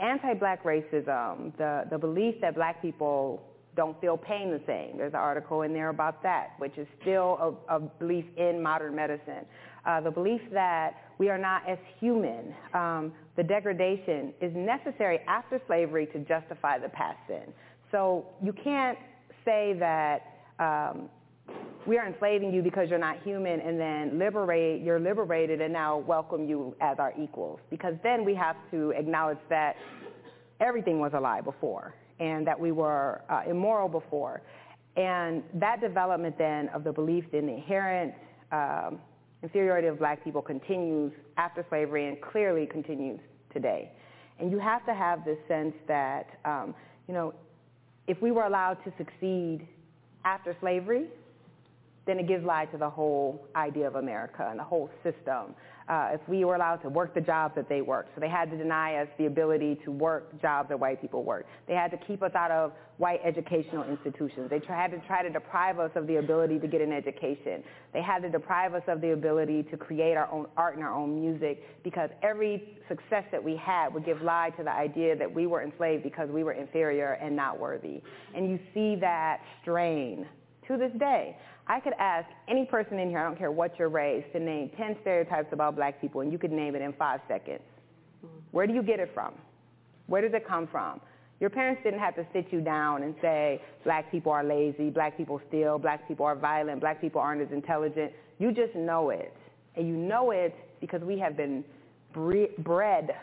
anti-black 0.00 0.64
racism, 0.64 1.56
the, 1.58 1.84
the 1.90 1.98
belief 1.98 2.40
that 2.40 2.56
black 2.56 2.82
people 2.82 3.40
don't 3.76 4.00
feel 4.00 4.16
pain 4.16 4.50
the 4.50 4.60
same. 4.66 4.96
There's 4.96 5.14
an 5.14 5.20
article 5.20 5.62
in 5.62 5.72
there 5.72 5.88
about 5.88 6.22
that, 6.22 6.50
which 6.58 6.76
is 6.78 6.86
still 7.02 7.58
a, 7.68 7.76
a 7.76 7.80
belief 7.80 8.24
in 8.36 8.62
modern 8.62 8.94
medicine. 8.94 9.44
Uh, 9.84 10.00
the 10.00 10.10
belief 10.10 10.40
that 10.52 10.94
we 11.18 11.28
are 11.28 11.38
not 11.38 11.68
as 11.68 11.78
human. 12.00 12.54
Um, 12.72 13.12
the 13.36 13.42
degradation 13.42 14.32
is 14.40 14.52
necessary 14.54 15.20
after 15.28 15.60
slavery 15.66 16.06
to 16.06 16.20
justify 16.20 16.78
the 16.78 16.88
past 16.88 17.18
sin. 17.26 17.52
So 17.90 18.26
you 18.42 18.52
can't 18.52 18.98
say 19.44 19.76
that 19.78 20.22
um, 20.58 21.08
we 21.86 21.98
are 21.98 22.06
enslaving 22.06 22.52
you 22.52 22.62
because 22.62 22.88
you're 22.88 22.98
not 22.98 23.22
human 23.22 23.60
and 23.60 23.78
then 23.78 24.18
liberate, 24.18 24.82
you're 24.82 25.00
liberated 25.00 25.60
and 25.60 25.72
now 25.72 25.98
welcome 25.98 26.48
you 26.48 26.74
as 26.80 26.98
our 26.98 27.12
equals. 27.20 27.60
Because 27.70 27.94
then 28.02 28.24
we 28.24 28.34
have 28.34 28.56
to 28.70 28.90
acknowledge 28.92 29.38
that 29.50 29.76
everything 30.60 30.98
was 30.98 31.12
a 31.14 31.20
lie 31.20 31.42
before 31.42 31.94
and 32.20 32.46
that 32.46 32.58
we 32.58 32.72
were 32.72 33.22
uh, 33.28 33.42
immoral 33.48 33.88
before. 33.88 34.42
And 34.96 35.42
that 35.54 35.80
development 35.80 36.38
then 36.38 36.68
of 36.68 36.84
the 36.84 36.92
belief 36.92 37.24
in 37.32 37.46
the 37.46 37.54
inherent 37.54 38.14
um, 38.52 39.00
inferiority 39.42 39.88
of 39.88 39.98
black 39.98 40.22
people 40.22 40.40
continues 40.40 41.12
after 41.36 41.66
slavery 41.68 42.08
and 42.08 42.20
clearly 42.20 42.66
continues 42.66 43.20
today. 43.52 43.90
And 44.38 44.50
you 44.50 44.58
have 44.58 44.84
to 44.86 44.94
have 44.94 45.24
this 45.24 45.38
sense 45.48 45.74
that, 45.86 46.26
um, 46.44 46.74
you 47.08 47.14
know, 47.14 47.34
if 48.06 48.20
we 48.20 48.30
were 48.30 48.44
allowed 48.44 48.78
to 48.84 48.92
succeed 48.98 49.66
after 50.24 50.56
slavery, 50.60 51.06
then 52.06 52.18
it 52.18 52.28
gives 52.28 52.44
lie 52.44 52.66
to 52.66 52.76
the 52.76 52.88
whole 52.88 53.46
idea 53.56 53.86
of 53.86 53.96
America 53.96 54.46
and 54.50 54.58
the 54.58 54.64
whole 54.64 54.90
system 55.02 55.54
uh, 55.88 56.10
if 56.12 56.20
we 56.28 56.44
were 56.44 56.54
allowed 56.54 56.76
to 56.76 56.88
work 56.88 57.14
the 57.14 57.20
jobs 57.20 57.54
that 57.54 57.68
they 57.68 57.82
worked. 57.82 58.14
So 58.14 58.20
they 58.20 58.28
had 58.28 58.50
to 58.50 58.56
deny 58.56 58.96
us 58.96 59.08
the 59.18 59.26
ability 59.26 59.78
to 59.84 59.90
work 59.90 60.40
jobs 60.40 60.68
that 60.70 60.80
white 60.80 61.00
people 61.00 61.22
work. 61.22 61.46
They 61.68 61.74
had 61.74 61.90
to 61.90 61.96
keep 61.96 62.22
us 62.22 62.32
out 62.34 62.50
of 62.50 62.72
white 62.96 63.20
educational 63.24 63.84
institutions. 63.84 64.50
They 64.50 64.60
had 64.66 64.92
to 64.92 64.98
try 65.06 65.22
to 65.22 65.30
deprive 65.30 65.78
us 65.78 65.90
of 65.94 66.06
the 66.06 66.16
ability 66.16 66.58
to 66.60 66.66
get 66.66 66.80
an 66.80 66.92
education. 66.92 67.62
They 67.92 68.02
had 68.02 68.22
to 68.22 68.30
deprive 68.30 68.74
us 68.74 68.82
of 68.86 69.00
the 69.00 69.10
ability 69.10 69.64
to 69.64 69.76
create 69.76 70.16
our 70.16 70.30
own 70.30 70.46
art 70.56 70.76
and 70.76 70.84
our 70.84 70.94
own 70.94 71.20
music 71.20 71.62
because 71.82 72.10
every 72.22 72.78
success 72.88 73.24
that 73.32 73.42
we 73.42 73.56
had 73.56 73.92
would 73.92 74.04
give 74.04 74.22
lie 74.22 74.50
to 74.56 74.62
the 74.62 74.72
idea 74.72 75.16
that 75.16 75.32
we 75.32 75.46
were 75.46 75.62
enslaved 75.62 76.02
because 76.02 76.30
we 76.30 76.44
were 76.44 76.52
inferior 76.52 77.12
and 77.14 77.34
not 77.34 77.58
worthy. 77.58 78.00
And 78.34 78.48
you 78.48 78.58
see 78.72 78.96
that 78.96 79.40
strain 79.62 80.26
to 80.68 80.76
this 80.76 80.92
day. 80.98 81.36
I 81.66 81.80
could 81.80 81.94
ask 81.98 82.28
any 82.46 82.66
person 82.66 82.98
in 82.98 83.08
here, 83.08 83.20
I 83.20 83.24
don't 83.24 83.38
care 83.38 83.50
what 83.50 83.78
your 83.78 83.88
race, 83.88 84.24
to 84.32 84.40
name 84.40 84.70
10 84.76 84.96
stereotypes 85.00 85.48
about 85.52 85.76
black 85.76 86.00
people, 86.00 86.20
and 86.20 86.30
you 86.30 86.38
could 86.38 86.52
name 86.52 86.74
it 86.74 86.82
in 86.82 86.92
five 86.92 87.20
seconds. 87.26 87.62
Where 88.50 88.66
do 88.66 88.74
you 88.74 88.82
get 88.82 89.00
it 89.00 89.10
from? 89.14 89.34
Where 90.06 90.20
does 90.20 90.32
it 90.34 90.46
come 90.46 90.66
from? 90.66 91.00
Your 91.40 91.50
parents 91.50 91.82
didn't 91.82 92.00
have 92.00 92.14
to 92.16 92.26
sit 92.32 92.52
you 92.52 92.60
down 92.60 93.02
and 93.02 93.14
say, 93.20 93.60
black 93.82 94.10
people 94.10 94.30
are 94.30 94.44
lazy, 94.44 94.90
black 94.90 95.16
people 95.16 95.40
steal, 95.48 95.78
black 95.78 96.06
people 96.06 96.24
are 96.26 96.36
violent, 96.36 96.80
black 96.80 97.00
people 97.00 97.20
aren't 97.20 97.42
as 97.42 97.48
intelligent. 97.50 98.12
You 98.38 98.52
just 98.52 98.74
know 98.74 99.10
it. 99.10 99.34
And 99.76 99.88
you 99.88 99.96
know 99.96 100.30
it 100.30 100.54
because 100.80 101.02
we 101.02 101.18
have 101.18 101.36
been 101.36 101.64
bred 102.12 103.16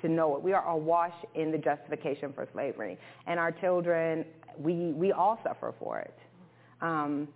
to 0.00 0.08
know 0.08 0.36
it. 0.36 0.42
We 0.42 0.52
are 0.52 0.66
awash 0.66 1.12
in 1.34 1.52
the 1.52 1.58
justification 1.58 2.32
for 2.32 2.48
slavery. 2.52 2.98
And 3.26 3.38
our 3.38 3.52
children, 3.52 4.24
we, 4.58 4.92
we 4.92 5.12
all 5.12 5.38
suffer 5.42 5.74
for 5.78 5.98
it. 5.98 6.14
Um, 6.80 7.28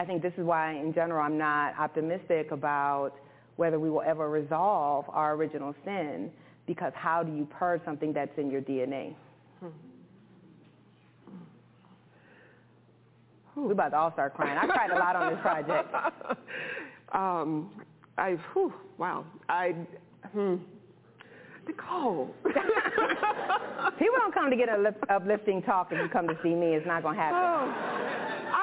I 0.00 0.04
think 0.06 0.22
this 0.22 0.32
is 0.38 0.46
why, 0.46 0.72
in 0.72 0.94
general, 0.94 1.22
I'm 1.22 1.36
not 1.36 1.78
optimistic 1.78 2.52
about 2.52 3.12
whether 3.56 3.78
we 3.78 3.90
will 3.90 4.00
ever 4.00 4.30
resolve 4.30 5.04
our 5.10 5.34
original 5.34 5.74
sin, 5.84 6.30
because 6.66 6.94
how 6.94 7.22
do 7.22 7.36
you 7.36 7.44
purge 7.44 7.82
something 7.84 8.10
that's 8.10 8.32
in 8.38 8.50
your 8.50 8.62
DNA? 8.62 9.14
Hmm. 9.58 9.66
We're 13.54 13.72
about 13.72 13.90
to 13.90 13.98
all 13.98 14.10
start 14.12 14.32
crying. 14.32 14.56
I 14.56 14.66
cried 14.66 14.90
a 14.90 14.94
lot 14.94 15.16
on 15.16 15.34
this 15.34 15.42
project. 15.42 15.94
um, 17.12 17.70
I, 18.16 18.38
whew, 18.54 18.72
wow. 18.96 19.26
I, 19.50 19.74
hmm. 20.32 20.54
Nikole. 21.72 22.30
People 23.98 24.16
don't 24.18 24.34
come 24.34 24.50
to 24.50 24.56
get 24.56 24.68
an 24.68 24.86
uplifting 25.08 25.62
talk 25.62 25.88
if 25.90 25.98
you 25.98 26.08
come 26.08 26.26
to 26.28 26.38
see 26.42 26.54
me. 26.54 26.74
It's 26.74 26.86
not 26.86 27.02
going 27.02 27.16
to 27.16 27.22
happen. 27.22 27.38
Oh 27.38 28.20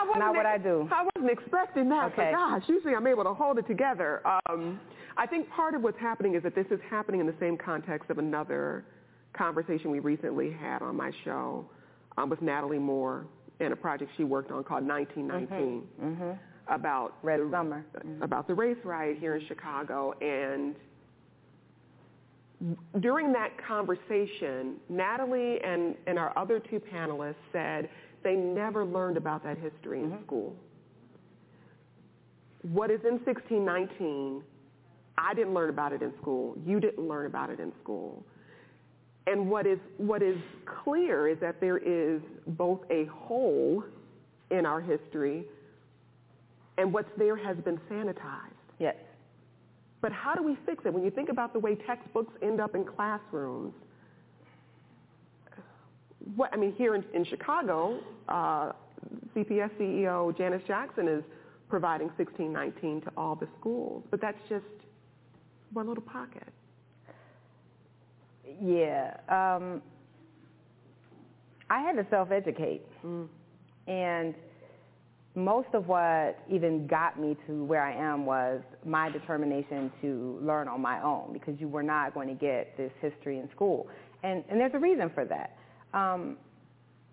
wasn't 0.08 0.26
not 0.26 0.36
what 0.36 0.46
I 0.46 0.58
do. 0.58 0.88
I 0.92 1.08
wasn't 1.16 1.32
expecting 1.32 1.90
that. 1.90 2.12
Okay. 2.14 2.32
But 2.32 2.38
gosh, 2.38 2.64
usually 2.68 2.96
I'm 2.96 3.08
able 3.08 3.24
to 3.24 3.34
hold 3.34 3.58
it 3.58 3.68
together. 3.68 4.22
Um, 4.50 4.80
I 5.18 5.26
think 5.26 5.50
part 5.50 5.76
of 5.76 5.82
what's 5.82 6.00
happening 6.00 6.36
is 6.36 6.44
that 6.44 6.56
this 6.56 6.68
is 6.72 6.80
happening 6.90 7.20
in 7.20 7.28
the 7.28 7.36
same 7.40 7.58
context 7.58 8.10
of 8.10 8.18
another 8.18 8.86
conversation 9.34 9.92
we 9.92 10.00
recently 10.00 10.52
had 10.52 10.82
on 10.82 10.96
my 10.96 11.12
show 11.24 11.70
um, 12.18 12.30
with 12.30 12.42
Natalie 12.42 12.80
Moore 12.80 13.26
and 13.60 13.74
a 13.74 13.76
project 13.76 14.12
she 14.18 14.24
worked 14.24 14.52
on 14.52 14.64
called 14.64 14.88
1919 14.88 15.82
mm-hmm. 15.82 16.06
Mm-hmm. 16.06 16.74
about 16.74 17.16
Red 17.24 17.40
the, 17.40 17.50
Summer 17.52 17.86
mm-hmm. 17.98 18.22
about 18.22 18.48
the 18.48 18.54
race 18.54 18.78
riot 18.84 19.18
here 19.20 19.36
in 19.36 19.48
Chicago 19.48 20.14
and 20.22 20.76
during 23.00 23.32
that 23.34 23.52
conversation, 23.66 24.76
Natalie 24.90 25.60
and, 25.64 25.96
and 26.08 26.18
our 26.18 26.38
other 26.38 26.60
two 26.60 26.80
panelists 26.80 27.36
said 27.52 27.90
they 28.24 28.36
never 28.36 28.84
learned 28.84 29.18
about 29.18 29.44
that 29.44 29.58
history 29.58 30.00
in 30.00 30.10
mm-hmm. 30.10 30.24
school. 30.26 30.56
What 32.64 32.90
is 32.90 33.00
in 33.04 33.20
1619, 33.26 34.42
I 35.18 35.34
didn't 35.34 35.54
learn 35.54 35.70
about 35.70 35.94
it 35.94 36.02
in 36.02 36.12
school. 36.22 36.58
You 36.66 36.80
didn't 36.80 37.08
learn 37.08 37.28
about 37.28 37.50
it 37.50 37.60
in 37.60 37.72
school. 37.82 38.24
And 39.28 39.50
what 39.50 39.68
is, 39.68 39.78
what 39.98 40.24
is 40.24 40.38
clear 40.84 41.28
is 41.28 41.40
that 41.40 41.60
there 41.62 41.78
is 41.78 42.22
both 42.48 42.80
a 42.90 43.06
hole 43.06 43.84
in 44.52 44.66
our 44.66 44.82
history 44.82 45.46
and 46.78 46.94
what's 46.94 47.10
there 47.18 47.36
has 47.36 47.58
been 47.58 47.80
sanitized. 47.90 48.54
Yes. 48.80 48.96
But 50.02 50.12
how 50.12 50.36
do 50.36 50.44
we 50.44 50.58
fix 50.66 50.86
it? 50.86 50.94
When 50.94 51.04
you 51.04 51.12
think 51.12 51.30
about 51.30 51.54
the 51.54 51.60
way 51.60 51.76
textbooks 51.76 52.34
end 52.42 52.62
up 52.62 52.76
in 52.76 52.86
classrooms, 52.86 53.74
what, 56.36 56.54
I 56.54 56.58
mean, 56.58 56.74
here 56.74 56.96
in, 56.96 57.04
in 57.14 57.24
Chicago, 57.26 58.00
uh, 58.28 58.74
CPS 59.36 59.72
CEO 59.80 60.38
Janice 60.38 60.62
Jackson 60.68 61.08
is 61.08 61.24
providing 61.70 62.08
1619 62.18 63.02
to 63.02 63.12
all 63.18 63.36
the 63.36 63.48
schools, 63.60 64.04
but 64.12 64.22
that's 64.22 64.38
just 64.50 64.66
one 65.74 65.88
little 65.88 66.04
pocket. 66.04 66.48
Yeah. 68.62 69.18
Um, 69.30 69.82
I 71.70 71.82
had 71.82 71.96
to 71.98 72.06
self-educate. 72.10 72.86
Mm. 73.06 73.28
And 73.88 74.36
most 75.38 75.68
of 75.74 75.88
what 75.88 76.40
even 76.50 76.88
got 76.88 77.20
me 77.20 77.38
to 77.46 77.64
where 77.66 77.84
I 77.84 77.94
am 77.94 78.26
was 78.26 78.60
my 78.84 79.08
determination 79.12 79.92
to 80.02 80.40
learn 80.42 80.68
on 80.68 80.82
my 80.82 81.00
own 81.04 81.32
because 81.32 81.54
you 81.60 81.68
were 81.68 81.84
not 81.84 82.16
going 82.16 82.28
to 82.28 82.34
get 82.34 82.76
this 82.76 82.92
history 83.00 83.38
in 83.38 83.48
school. 83.52 83.88
And, 84.24 84.44
and 84.50 84.60
there's 84.60 84.74
a 84.74 84.80
reason 84.80 85.12
for 85.14 85.26
that. 85.26 85.56
Um, 85.94 86.38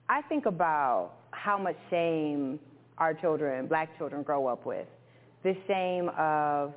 I 0.09 0.22
think 0.22 0.46
about 0.46 1.16
how 1.32 1.59
much 1.59 1.76
shame 1.90 2.59
our 2.96 3.12
children, 3.12 3.66
black 3.66 3.94
children, 3.98 4.22
grow 4.22 4.46
up 4.46 4.64
with. 4.64 4.86
This 5.42 5.56
shame 5.68 6.10
of 6.16 6.72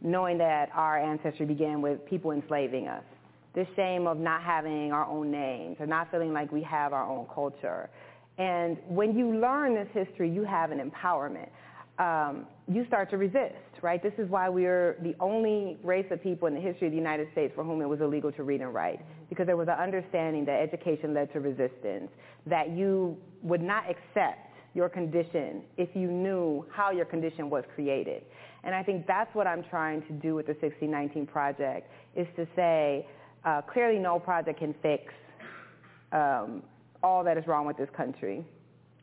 knowing 0.00 0.38
that 0.38 0.68
our 0.72 0.98
ancestry 0.98 1.46
began 1.46 1.82
with 1.82 2.06
people 2.06 2.30
enslaving 2.30 2.86
us. 2.86 3.02
This 3.56 3.66
shame 3.74 4.06
of 4.06 4.18
not 4.18 4.40
having 4.40 4.92
our 4.92 5.06
own 5.06 5.32
names 5.32 5.78
or 5.80 5.86
not 5.86 6.12
feeling 6.12 6.32
like 6.32 6.52
we 6.52 6.62
have 6.62 6.92
our 6.92 7.10
own 7.10 7.26
culture. 7.34 7.90
And 8.38 8.76
when 8.88 9.16
you 9.16 9.36
learn 9.38 9.74
this 9.74 9.88
history, 9.94 10.30
you 10.30 10.44
have 10.44 10.70
an 10.70 10.78
empowerment. 10.90 11.48
um, 11.98 12.46
you 12.68 12.84
start 12.86 13.08
to 13.10 13.16
resist, 13.16 13.54
right? 13.80 14.02
This 14.02 14.12
is 14.18 14.28
why 14.28 14.48
we're 14.48 14.96
the 15.02 15.14
only 15.20 15.78
race 15.82 16.06
of 16.10 16.22
people 16.22 16.46
in 16.48 16.54
the 16.54 16.60
history 16.60 16.88
of 16.88 16.92
the 16.92 16.98
United 16.98 17.28
States 17.32 17.52
for 17.54 17.64
whom 17.64 17.80
it 17.80 17.88
was 17.88 18.00
illegal 18.00 18.32
to 18.32 18.42
read 18.42 18.60
and 18.60 18.74
write, 18.74 19.00
because 19.28 19.46
there 19.46 19.56
was 19.56 19.68
an 19.68 19.78
understanding 19.78 20.44
that 20.44 20.60
education 20.60 21.14
led 21.14 21.32
to 21.32 21.40
resistance, 21.40 22.10
that 22.46 22.70
you 22.70 23.16
would 23.42 23.62
not 23.62 23.84
accept 23.88 24.52
your 24.74 24.88
condition 24.90 25.62
if 25.78 25.88
you 25.94 26.08
knew 26.10 26.66
how 26.70 26.90
your 26.90 27.06
condition 27.06 27.48
was 27.48 27.64
created. 27.74 28.22
And 28.62 28.74
I 28.74 28.82
think 28.82 29.06
that's 29.06 29.34
what 29.34 29.46
I'm 29.46 29.62
trying 29.62 30.02
to 30.02 30.12
do 30.12 30.34
with 30.34 30.46
the 30.46 30.52
1619 30.52 31.26
project, 31.26 31.90
is 32.14 32.26
to 32.36 32.46
say, 32.54 33.06
uh, 33.44 33.62
clearly 33.62 33.98
no 33.98 34.18
project 34.18 34.58
can 34.58 34.74
fix 34.82 35.14
um, 36.12 36.62
all 37.02 37.24
that 37.24 37.36
is 37.36 37.46
wrong 37.46 37.66
with 37.66 37.76
this 37.76 37.88
country, 37.96 38.44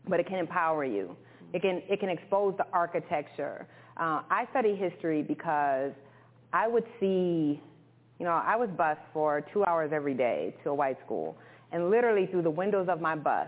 but 0.07 0.19
it 0.19 0.27
can 0.27 0.39
empower 0.39 0.85
you. 0.85 1.15
It 1.53 1.61
can, 1.61 1.81
it 1.87 1.99
can 1.99 2.09
expose 2.09 2.55
the 2.57 2.65
architecture. 2.73 3.67
Uh, 3.97 4.21
I 4.29 4.47
study 4.51 4.75
history 4.75 5.21
because 5.21 5.91
I 6.51 6.67
would 6.67 6.85
see, 6.99 7.61
you 8.19 8.25
know, 8.25 8.41
I 8.45 8.55
was 8.55 8.69
bused 8.69 8.99
for 9.13 9.45
two 9.53 9.63
hours 9.65 9.91
every 9.93 10.13
day 10.13 10.55
to 10.63 10.69
a 10.69 10.73
white 10.73 10.97
school. 11.05 11.37
And 11.71 11.89
literally 11.89 12.27
through 12.27 12.43
the 12.43 12.49
windows 12.49 12.87
of 12.89 13.01
my 13.01 13.15
bus, 13.15 13.47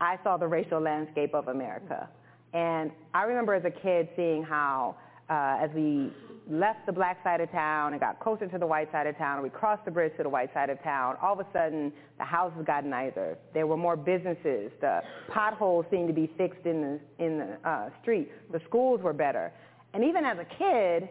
I 0.00 0.18
saw 0.24 0.36
the 0.36 0.46
racial 0.46 0.80
landscape 0.80 1.34
of 1.34 1.48
America. 1.48 2.08
And 2.52 2.90
I 3.14 3.24
remember 3.24 3.54
as 3.54 3.64
a 3.64 3.70
kid 3.70 4.08
seeing 4.16 4.42
how 4.42 4.96
uh, 5.28 5.58
as 5.60 5.70
we 5.74 6.12
left 6.50 6.84
the 6.86 6.92
black 6.92 7.22
side 7.22 7.40
of 7.40 7.50
town 7.50 7.92
and 7.92 8.00
got 8.00 8.18
closer 8.20 8.46
to 8.46 8.58
the 8.58 8.66
white 8.66 8.90
side 8.92 9.06
of 9.06 9.16
town, 9.16 9.42
we 9.42 9.50
crossed 9.50 9.84
the 9.84 9.90
bridge 9.90 10.12
to 10.16 10.22
the 10.22 10.28
white 10.28 10.52
side 10.52 10.68
of 10.68 10.82
town, 10.82 11.16
all 11.22 11.38
of 11.38 11.40
a 11.40 11.46
sudden 11.52 11.92
the 12.18 12.24
houses 12.24 12.64
got 12.66 12.84
nicer. 12.84 13.38
There 13.54 13.66
were 13.66 13.76
more 13.76 13.96
businesses. 13.96 14.72
The 14.80 15.00
potholes 15.28 15.86
seemed 15.90 16.08
to 16.08 16.14
be 16.14 16.30
fixed 16.36 16.66
in 16.66 16.80
the, 17.18 17.24
in 17.24 17.38
the 17.38 17.68
uh, 17.68 17.90
street. 18.02 18.30
The 18.52 18.60
schools 18.68 19.00
were 19.00 19.12
better. 19.12 19.52
And 19.94 20.04
even 20.04 20.24
as 20.24 20.38
a 20.38 20.44
kid, 20.44 21.08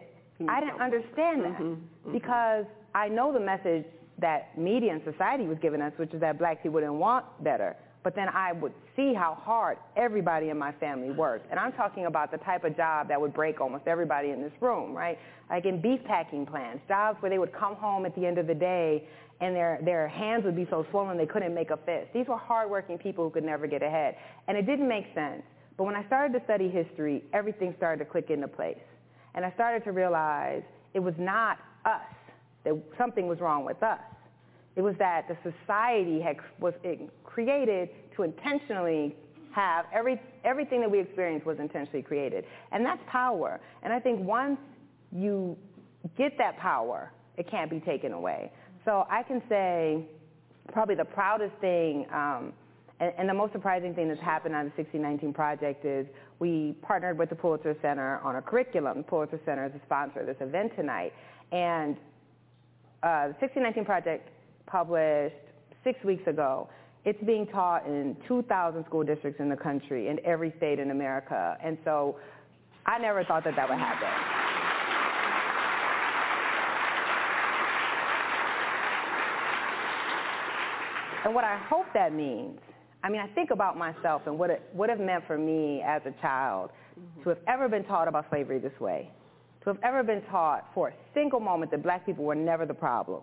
I 0.48 0.60
didn't 0.60 0.80
understand 0.80 1.42
that 1.42 1.58
mm-hmm, 1.58 1.72
mm-hmm. 1.72 2.12
because 2.12 2.64
I 2.94 3.08
know 3.08 3.32
the 3.32 3.40
message 3.40 3.84
that 4.18 4.56
media 4.58 4.92
and 4.92 5.02
society 5.04 5.44
was 5.44 5.58
giving 5.60 5.80
us, 5.80 5.92
which 5.96 6.12
is 6.12 6.20
that 6.20 6.38
black 6.38 6.62
people 6.62 6.80
didn't 6.80 6.98
want 6.98 7.24
better. 7.42 7.76
But 8.02 8.14
then 8.14 8.28
I 8.28 8.52
would 8.52 8.72
see 8.96 9.12
how 9.12 9.34
hard 9.34 9.76
everybody 9.96 10.48
in 10.48 10.58
my 10.58 10.72
family 10.72 11.10
worked. 11.10 11.50
And 11.50 11.60
I'm 11.60 11.72
talking 11.72 12.06
about 12.06 12.30
the 12.30 12.38
type 12.38 12.64
of 12.64 12.76
job 12.76 13.08
that 13.08 13.20
would 13.20 13.34
break 13.34 13.60
almost 13.60 13.86
everybody 13.86 14.30
in 14.30 14.40
this 14.40 14.52
room, 14.60 14.94
right? 14.94 15.18
Like 15.50 15.66
in 15.66 15.82
beef 15.82 16.00
packing 16.04 16.46
plants, 16.46 16.82
jobs 16.88 17.20
where 17.20 17.30
they 17.30 17.38
would 17.38 17.52
come 17.52 17.74
home 17.74 18.06
at 18.06 18.14
the 18.14 18.24
end 18.24 18.38
of 18.38 18.46
the 18.46 18.54
day 18.54 19.06
and 19.40 19.54
their, 19.54 19.80
their 19.84 20.08
hands 20.08 20.44
would 20.44 20.56
be 20.56 20.66
so 20.70 20.86
swollen 20.90 21.18
they 21.18 21.26
couldn't 21.26 21.54
make 21.54 21.70
a 21.70 21.76
fist. 21.76 22.08
These 22.14 22.26
were 22.26 22.36
hardworking 22.36 22.98
people 22.98 23.24
who 23.24 23.30
could 23.30 23.44
never 23.44 23.66
get 23.66 23.82
ahead. 23.82 24.16
And 24.48 24.56
it 24.56 24.66
didn't 24.66 24.88
make 24.88 25.06
sense. 25.14 25.42
But 25.76 25.84
when 25.84 25.94
I 25.94 26.06
started 26.06 26.38
to 26.38 26.44
study 26.44 26.68
history, 26.68 27.22
everything 27.32 27.74
started 27.76 28.04
to 28.04 28.10
click 28.10 28.30
into 28.30 28.48
place. 28.48 28.76
And 29.34 29.44
I 29.44 29.52
started 29.52 29.84
to 29.84 29.92
realize 29.92 30.62
it 30.94 31.00
was 31.00 31.14
not 31.18 31.58
us, 31.84 32.00
that 32.64 32.74
something 32.98 33.26
was 33.26 33.40
wrong 33.40 33.64
with 33.64 33.82
us. 33.82 34.00
It 34.76 34.82
was 34.82 34.94
that 34.98 35.26
the 35.28 35.36
society 35.42 36.20
had, 36.20 36.36
was 36.58 36.74
created 37.24 37.90
to 38.16 38.22
intentionally 38.22 39.16
have 39.52 39.86
every, 39.92 40.20
everything 40.44 40.80
that 40.80 40.90
we 40.90 41.00
experience 41.00 41.44
was 41.44 41.58
intentionally 41.58 42.02
created. 42.02 42.44
And 42.72 42.84
that's 42.84 43.02
power. 43.08 43.60
And 43.82 43.92
I 43.92 43.98
think 43.98 44.20
once 44.20 44.58
you 45.12 45.56
get 46.16 46.38
that 46.38 46.56
power, 46.58 47.10
it 47.36 47.50
can't 47.50 47.70
be 47.70 47.80
taken 47.80 48.12
away. 48.12 48.52
So 48.84 49.06
I 49.10 49.22
can 49.22 49.42
say 49.48 50.04
probably 50.72 50.94
the 50.94 51.04
proudest 51.04 51.54
thing 51.60 52.06
um, 52.12 52.52
and, 53.00 53.12
and, 53.16 53.28
the 53.28 53.34
most 53.34 53.52
surprising 53.52 53.94
thing 53.94 54.08
that's 54.08 54.20
happened 54.20 54.54
on 54.54 54.66
the 54.66 54.72
1619 54.76 55.32
project 55.32 55.86
is 55.86 56.06
we 56.38 56.74
partnered 56.82 57.18
with 57.18 57.30
the 57.30 57.34
Pulitzer 57.34 57.74
Center 57.80 58.18
on 58.18 58.36
a 58.36 58.42
curriculum. 58.42 58.98
The 58.98 59.02
Pulitzer 59.04 59.40
Center 59.46 59.64
is 59.64 59.72
a 59.74 59.80
sponsor 59.86 60.20
of 60.20 60.26
this 60.26 60.36
event 60.40 60.72
tonight. 60.76 61.14
And 61.50 61.96
uh, 63.02 63.32
the 63.32 63.36
1619 63.40 63.86
project 63.86 64.28
published 64.70 65.36
six 65.84 66.02
weeks 66.04 66.26
ago. 66.26 66.68
It's 67.04 67.22
being 67.24 67.46
taught 67.46 67.86
in 67.86 68.16
2,000 68.28 68.84
school 68.84 69.02
districts 69.04 69.40
in 69.40 69.48
the 69.48 69.56
country, 69.56 70.08
in 70.08 70.18
every 70.24 70.52
state 70.58 70.78
in 70.78 70.90
America. 70.90 71.56
And 71.62 71.78
so 71.84 72.16
I 72.86 72.98
never 72.98 73.24
thought 73.24 73.44
that 73.44 73.56
that 73.56 73.68
would 73.68 73.78
happen. 73.78 74.08
And 81.24 81.34
what 81.34 81.44
I 81.44 81.58
hope 81.68 81.86
that 81.94 82.14
means, 82.14 82.58
I 83.02 83.08
mean, 83.08 83.20
I 83.20 83.28
think 83.28 83.50
about 83.50 83.78
myself 83.78 84.22
and 84.26 84.38
what 84.38 84.50
it 84.50 84.62
would 84.74 84.88
have 84.88 85.00
meant 85.00 85.26
for 85.26 85.38
me 85.38 85.82
as 85.86 86.02
a 86.06 86.12
child 86.20 86.70
mm-hmm. 86.98 87.22
to 87.22 87.28
have 87.30 87.38
ever 87.46 87.68
been 87.68 87.84
taught 87.84 88.08
about 88.08 88.26
slavery 88.30 88.58
this 88.58 88.78
way, 88.80 89.10
to 89.62 89.70
have 89.70 89.78
ever 89.82 90.02
been 90.02 90.22
taught 90.22 90.66
for 90.74 90.88
a 90.88 90.94
single 91.14 91.40
moment 91.40 91.70
that 91.70 91.82
black 91.82 92.04
people 92.06 92.24
were 92.24 92.34
never 92.34 92.66
the 92.66 92.74
problem, 92.74 93.22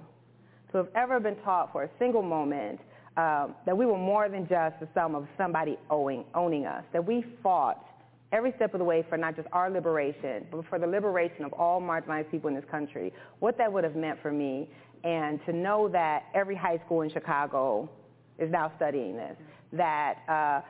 to 0.71 0.77
have 0.77 0.87
ever 0.95 1.19
been 1.19 1.35
taught 1.37 1.71
for 1.71 1.83
a 1.83 1.89
single 1.99 2.21
moment 2.21 2.79
um, 3.15 3.55
that 3.65 3.75
we 3.75 3.85
were 3.85 3.97
more 3.97 4.29
than 4.29 4.47
just 4.47 4.79
the 4.79 4.87
sum 4.93 5.15
of 5.15 5.27
somebody 5.37 5.77
owing, 5.89 6.23
owning 6.35 6.65
us, 6.65 6.83
that 6.93 7.05
we 7.05 7.25
fought 7.41 7.83
every 8.31 8.53
step 8.57 8.73
of 8.73 8.79
the 8.79 8.85
way 8.85 9.03
for 9.09 9.17
not 9.17 9.35
just 9.35 9.47
our 9.53 9.69
liberation, 9.69 10.45
but 10.51 10.65
for 10.69 10.77
the 10.77 10.87
liberation 10.87 11.45
of 11.45 11.53
all 11.53 11.81
marginalized 11.81 12.29
people 12.29 12.49
in 12.49 12.55
this 12.55 12.65
country, 12.69 13.13
what 13.39 13.57
that 13.57 13.71
would 13.71 13.83
have 13.83 13.95
meant 13.95 14.21
for 14.21 14.31
me, 14.31 14.69
and 15.03 15.39
to 15.45 15.53
know 15.53 15.87
that 15.87 16.25
every 16.33 16.55
high 16.55 16.79
school 16.85 17.01
in 17.01 17.09
Chicago 17.09 17.89
is 18.37 18.51
now 18.51 18.71
studying 18.75 19.15
this, 19.15 19.37
that 19.73 20.17
uh, 20.27 20.61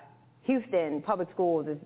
Houston 0.48 1.02
Public 1.02 1.28
Schools 1.34 1.68
is, 1.68 1.78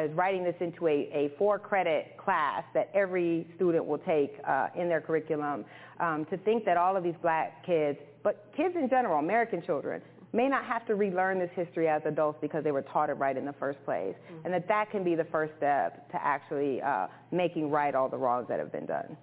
is 0.00 0.12
writing 0.14 0.42
this 0.42 0.54
into 0.60 0.88
a, 0.88 1.08
a 1.12 1.32
four-credit 1.38 2.16
class 2.16 2.64
that 2.72 2.90
every 2.94 3.46
student 3.56 3.84
will 3.84 3.98
take 3.98 4.34
uh, 4.48 4.68
in 4.74 4.88
their 4.88 5.02
curriculum. 5.02 5.66
Um, 6.00 6.24
to 6.30 6.38
think 6.38 6.64
that 6.64 6.78
all 6.78 6.96
of 6.96 7.04
these 7.04 7.14
black 7.20 7.64
kids, 7.64 7.98
but 8.22 8.50
kids 8.56 8.74
in 8.74 8.88
general, 8.88 9.18
American 9.18 9.62
children, 9.62 10.00
may 10.32 10.48
not 10.48 10.64
have 10.64 10.86
to 10.86 10.94
relearn 10.94 11.38
this 11.38 11.50
history 11.54 11.88
as 11.88 12.02
adults 12.06 12.38
because 12.40 12.64
they 12.64 12.72
were 12.72 12.82
taught 12.82 13.10
it 13.10 13.14
right 13.14 13.36
in 13.36 13.44
the 13.44 13.52
first 13.54 13.82
place, 13.84 14.14
mm-hmm. 14.14 14.44
and 14.44 14.54
that 14.54 14.66
that 14.66 14.90
can 14.90 15.04
be 15.04 15.14
the 15.14 15.24
first 15.24 15.52
step 15.58 16.10
to 16.10 16.22
actually 16.22 16.80
uh, 16.82 17.06
making 17.32 17.70
right 17.70 17.94
all 17.94 18.08
the 18.08 18.16
wrongs 18.16 18.48
that 18.48 18.58
have 18.58 18.72
been 18.72 18.86
done. 18.86 19.16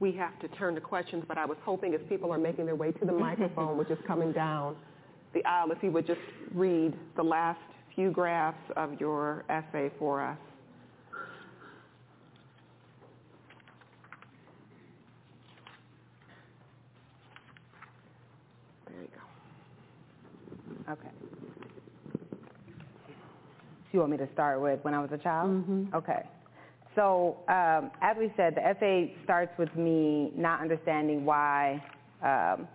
We 0.00 0.10
have 0.12 0.38
to 0.40 0.48
turn 0.48 0.74
to 0.74 0.80
questions, 0.80 1.24
but 1.26 1.38
I 1.38 1.46
was 1.46 1.56
hoping 1.64 1.94
as 1.94 2.00
people 2.08 2.32
are 2.32 2.38
making 2.38 2.66
their 2.66 2.74
way 2.74 2.90
to 2.92 3.04
the 3.04 3.12
microphone, 3.12 3.78
which 3.78 3.90
is 3.90 3.98
coming 4.06 4.32
down, 4.32 4.76
the 5.34 5.44
aisle 5.44 5.70
if 5.70 5.82
you 5.82 5.90
would 5.90 6.06
just 6.06 6.20
read 6.54 6.94
the 7.16 7.22
last 7.22 7.60
few 7.94 8.10
graphs 8.10 8.58
of 8.76 8.98
your 9.00 9.44
essay 9.48 9.90
for 9.98 10.22
us. 10.24 10.38
There 18.88 19.02
you 19.02 19.08
go. 20.86 20.92
Okay. 20.92 21.08
So 23.84 23.90
you 23.92 23.98
want 24.00 24.12
me 24.12 24.18
to 24.18 24.28
start 24.32 24.60
with 24.60 24.80
when 24.82 24.94
I 24.94 25.00
was 25.00 25.10
a 25.12 25.18
child? 25.18 25.50
Mm-hmm. 25.50 25.94
Okay. 25.94 26.28
So 26.94 27.38
um, 27.48 27.90
as 28.02 28.16
we 28.18 28.32
said, 28.36 28.54
the 28.54 28.64
essay 28.64 29.14
starts 29.24 29.56
with 29.58 29.74
me 29.76 30.32
not 30.36 30.60
understanding 30.60 31.24
why 31.24 31.82
um, 32.22 32.68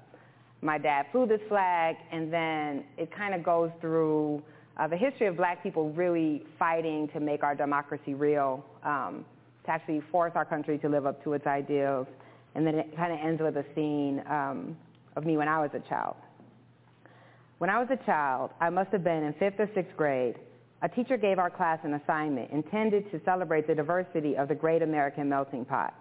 my 0.61 0.77
dad 0.77 1.06
flew 1.11 1.26
this 1.26 1.41
flag, 1.48 1.95
and 2.11 2.31
then 2.31 2.84
it 2.98 3.15
kind 3.15 3.34
of 3.34 3.44
goes 3.44 3.72
through 3.80 4.41
uh, 4.77 4.88
the 4.88 4.98
history 4.98 5.27
of 5.27 5.38
black 5.38 5.64
people 5.64 5.91
really 5.91 6.45
fighting 6.57 7.07
to 7.10 7.19
make 7.19 7.44
our 7.44 7.56
democracy 7.56 8.14
real, 8.14 8.64
um, 8.84 9.26
to 9.65 9.72
actually 9.72 10.02
force 10.11 10.31
our 10.36 10.45
country 10.45 10.77
to 10.80 10.90
live 10.90 11.06
up 11.06 11.23
to 11.23 11.34
its 11.34 11.48
ideals. 11.48 12.07
And 12.56 12.65
then 12.65 12.76
it 12.76 12.95
kind 12.95 13.14
of 13.14 13.19
ends 13.19 13.41
with 13.41 13.57
a 13.57 13.65
scene 13.76 14.23
um, 14.30 14.77
of 15.15 15.26
me 15.26 15.38
when 15.38 15.48
I 15.48 15.60
was 15.60 15.69
a 15.73 15.88
child. 15.88 16.15
When 17.60 17.69
I 17.69 17.80
was 17.80 17.90
a 17.91 18.06
child, 18.06 18.52
I 18.60 18.69
must 18.69 18.91
have 18.91 19.03
been 19.03 19.23
in 19.23 19.34
fifth 19.34 19.60
or 19.60 19.69
sixth 19.76 19.95
grade, 19.98 20.36
a 20.81 20.88
teacher 20.88 21.18
gave 21.18 21.40
our 21.40 21.49
class 21.49 21.80
an 21.84 21.94
assignment 21.95 22.52
intended 22.52 23.11
to 23.11 23.19
celebrate 23.26 23.68
the 23.68 23.76
diversity 23.76 24.38
of 24.38 24.48
the 24.48 24.56
great 24.56 24.81
American 24.81 25.27
melting 25.27 25.65
pot. 25.65 25.94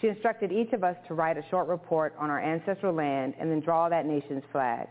She 0.00 0.08
instructed 0.08 0.52
each 0.52 0.72
of 0.72 0.84
us 0.84 0.96
to 1.08 1.14
write 1.14 1.38
a 1.38 1.44
short 1.50 1.68
report 1.68 2.14
on 2.18 2.30
our 2.30 2.40
ancestral 2.40 2.92
land 2.92 3.34
and 3.38 3.50
then 3.50 3.60
draw 3.60 3.88
that 3.88 4.06
nation's 4.06 4.44
flag. 4.52 4.88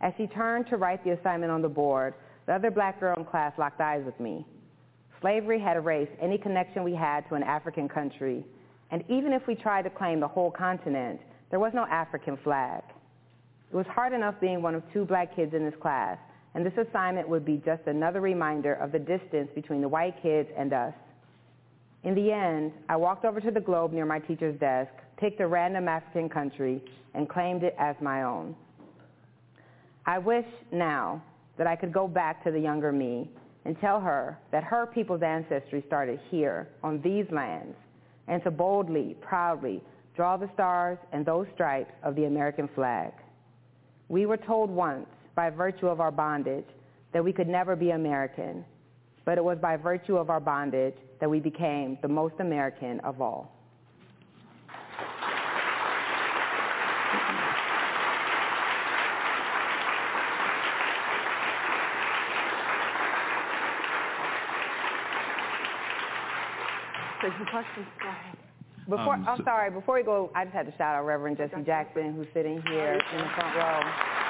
As 0.00 0.12
she 0.16 0.26
turned 0.26 0.66
to 0.68 0.76
write 0.76 1.04
the 1.04 1.12
assignment 1.12 1.52
on 1.52 1.62
the 1.62 1.68
board, 1.68 2.14
the 2.46 2.54
other 2.54 2.70
black 2.70 3.00
girl 3.00 3.16
in 3.16 3.24
class 3.24 3.52
locked 3.58 3.80
eyes 3.80 4.02
with 4.04 4.18
me. 4.18 4.44
Slavery 5.20 5.58
had 5.58 5.76
erased 5.76 6.12
any 6.20 6.36
connection 6.36 6.82
we 6.82 6.94
had 6.94 7.26
to 7.28 7.34
an 7.34 7.42
African 7.42 7.88
country, 7.88 8.44
and 8.90 9.02
even 9.08 9.32
if 9.32 9.46
we 9.46 9.54
tried 9.54 9.82
to 9.82 9.90
claim 9.90 10.20
the 10.20 10.28
whole 10.28 10.50
continent, 10.50 11.20
there 11.50 11.60
was 11.60 11.72
no 11.72 11.86
African 11.86 12.36
flag. 12.44 12.82
It 13.72 13.76
was 13.76 13.86
hard 13.86 14.12
enough 14.12 14.34
being 14.40 14.60
one 14.60 14.74
of 14.74 14.82
two 14.92 15.04
black 15.04 15.34
kids 15.34 15.54
in 15.54 15.64
this 15.64 15.74
class, 15.80 16.18
and 16.54 16.66
this 16.66 16.76
assignment 16.76 17.28
would 17.28 17.44
be 17.44 17.62
just 17.64 17.86
another 17.86 18.20
reminder 18.20 18.74
of 18.74 18.92
the 18.92 18.98
distance 18.98 19.48
between 19.54 19.80
the 19.80 19.88
white 19.88 20.20
kids 20.22 20.48
and 20.56 20.72
us. 20.72 20.92
In 22.04 22.14
the 22.14 22.30
end, 22.32 22.72
I 22.90 22.96
walked 22.96 23.24
over 23.24 23.40
to 23.40 23.50
the 23.50 23.60
globe 23.60 23.92
near 23.92 24.04
my 24.04 24.18
teacher's 24.18 24.58
desk, 24.60 24.92
picked 25.16 25.40
a 25.40 25.46
random 25.46 25.88
African 25.88 26.28
country, 26.28 26.82
and 27.14 27.28
claimed 27.28 27.62
it 27.62 27.74
as 27.78 27.96
my 28.00 28.24
own. 28.24 28.54
I 30.04 30.18
wish 30.18 30.44
now 30.70 31.22
that 31.56 31.66
I 31.66 31.76
could 31.76 31.92
go 31.92 32.06
back 32.06 32.44
to 32.44 32.50
the 32.50 32.60
younger 32.60 32.92
me 32.92 33.30
and 33.64 33.80
tell 33.80 34.00
her 34.00 34.38
that 34.52 34.64
her 34.64 34.86
people's 34.86 35.22
ancestry 35.22 35.82
started 35.86 36.20
here 36.30 36.68
on 36.82 37.00
these 37.00 37.24
lands 37.30 37.74
and 38.28 38.42
to 38.42 38.50
boldly, 38.50 39.16
proudly 39.22 39.82
draw 40.14 40.36
the 40.36 40.50
stars 40.52 40.98
and 41.12 41.24
those 41.24 41.46
stripes 41.54 41.92
of 42.02 42.14
the 42.16 42.24
American 42.24 42.68
flag. 42.74 43.12
We 44.08 44.26
were 44.26 44.36
told 44.36 44.68
once, 44.68 45.06
by 45.34 45.48
virtue 45.48 45.86
of 45.86 46.00
our 46.00 46.10
bondage, 46.10 46.66
that 47.14 47.24
we 47.24 47.32
could 47.32 47.48
never 47.48 47.74
be 47.74 47.90
American, 47.90 48.64
but 49.24 49.38
it 49.38 49.44
was 49.44 49.56
by 49.58 49.76
virtue 49.76 50.16
of 50.16 50.28
our 50.28 50.40
bondage 50.40 50.94
that 51.20 51.28
we 51.30 51.40
became 51.40 51.98
the 52.02 52.08
most 52.08 52.34
American 52.38 53.00
of 53.00 53.20
all. 53.20 53.52
Take 67.22 67.32
questions. 67.50 67.86
Go 68.02 68.08
ahead. 68.08 68.36
Before, 68.86 69.14
Um, 69.14 69.26
I'm 69.26 69.42
sorry, 69.44 69.70
before 69.70 69.94
we 69.94 70.02
go, 70.02 70.30
I 70.34 70.44
just 70.44 70.54
had 70.54 70.66
to 70.66 70.72
shout 70.76 70.94
out 70.94 71.06
Reverend 71.06 71.38
Jesse 71.38 71.62
Jackson, 71.64 72.12
who's 72.12 72.26
sitting 72.34 72.60
here 72.68 73.00
in 73.12 73.18
the 73.18 73.28
front 73.30 73.56
row. 73.56 74.23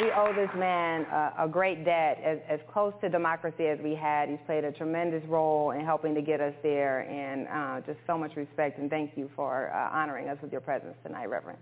We 0.00 0.10
owe 0.12 0.32
this 0.34 0.48
man 0.56 1.02
a, 1.12 1.44
a 1.44 1.48
great 1.48 1.84
debt, 1.84 2.22
as, 2.24 2.38
as 2.48 2.58
close 2.72 2.94
to 3.02 3.10
democracy 3.10 3.66
as 3.66 3.78
we 3.84 3.94
had. 3.94 4.30
He's 4.30 4.38
played 4.46 4.64
a 4.64 4.72
tremendous 4.72 5.22
role 5.28 5.72
in 5.72 5.84
helping 5.84 6.14
to 6.14 6.22
get 6.22 6.40
us 6.40 6.54
there, 6.62 7.00
and 7.00 7.46
uh, 7.48 7.86
just 7.86 7.98
so 8.06 8.16
much 8.16 8.34
respect, 8.34 8.78
and 8.78 8.88
thank 8.88 9.10
you 9.14 9.30
for 9.36 9.70
uh, 9.74 9.94
honoring 9.94 10.30
us 10.30 10.38
with 10.40 10.52
your 10.52 10.62
presence 10.62 10.94
tonight, 11.04 11.28
Reverend. 11.28 11.58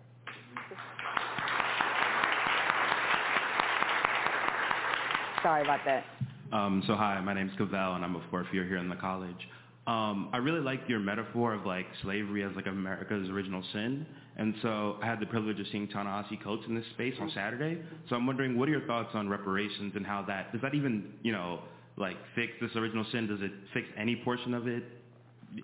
Sorry 5.42 5.62
about 5.62 5.80
that. 5.84 6.04
Um, 6.52 6.84
so 6.86 6.94
hi, 6.94 7.20
my 7.20 7.34
name 7.34 7.48
is 7.48 7.56
Cavell, 7.58 7.96
and 7.96 8.04
I'm 8.04 8.14
a 8.14 8.22
fourth 8.30 8.46
year 8.52 8.64
here 8.64 8.78
in 8.78 8.88
the 8.88 8.96
college. 8.96 9.48
Um, 9.88 10.28
I 10.34 10.36
really 10.36 10.60
like 10.60 10.82
your 10.86 10.98
metaphor 10.98 11.54
of 11.54 11.64
like 11.64 11.86
slavery 12.02 12.44
as 12.44 12.54
like 12.54 12.66
America's 12.66 13.30
original 13.30 13.64
sin, 13.72 14.06
and 14.36 14.54
so 14.60 14.98
I 15.02 15.06
had 15.06 15.18
the 15.18 15.24
privilege 15.24 15.58
of 15.58 15.66
seeing 15.72 15.88
Ta-Nehisi 15.88 16.44
Coates 16.44 16.64
in 16.68 16.74
this 16.74 16.84
space 16.92 17.14
on 17.18 17.30
Saturday. 17.34 17.80
So 18.10 18.14
I'm 18.14 18.26
wondering, 18.26 18.58
what 18.58 18.68
are 18.68 18.72
your 18.72 18.86
thoughts 18.86 19.08
on 19.14 19.30
reparations 19.30 19.94
and 19.96 20.04
how 20.04 20.22
that 20.28 20.52
does 20.52 20.60
that 20.60 20.74
even 20.74 21.14
you 21.22 21.32
know 21.32 21.60
like 21.96 22.18
fix 22.34 22.52
this 22.60 22.70
original 22.76 23.06
sin? 23.10 23.28
Does 23.28 23.40
it 23.40 23.50
fix 23.72 23.88
any 23.96 24.16
portion 24.16 24.52
of 24.52 24.68
it? 24.68 24.82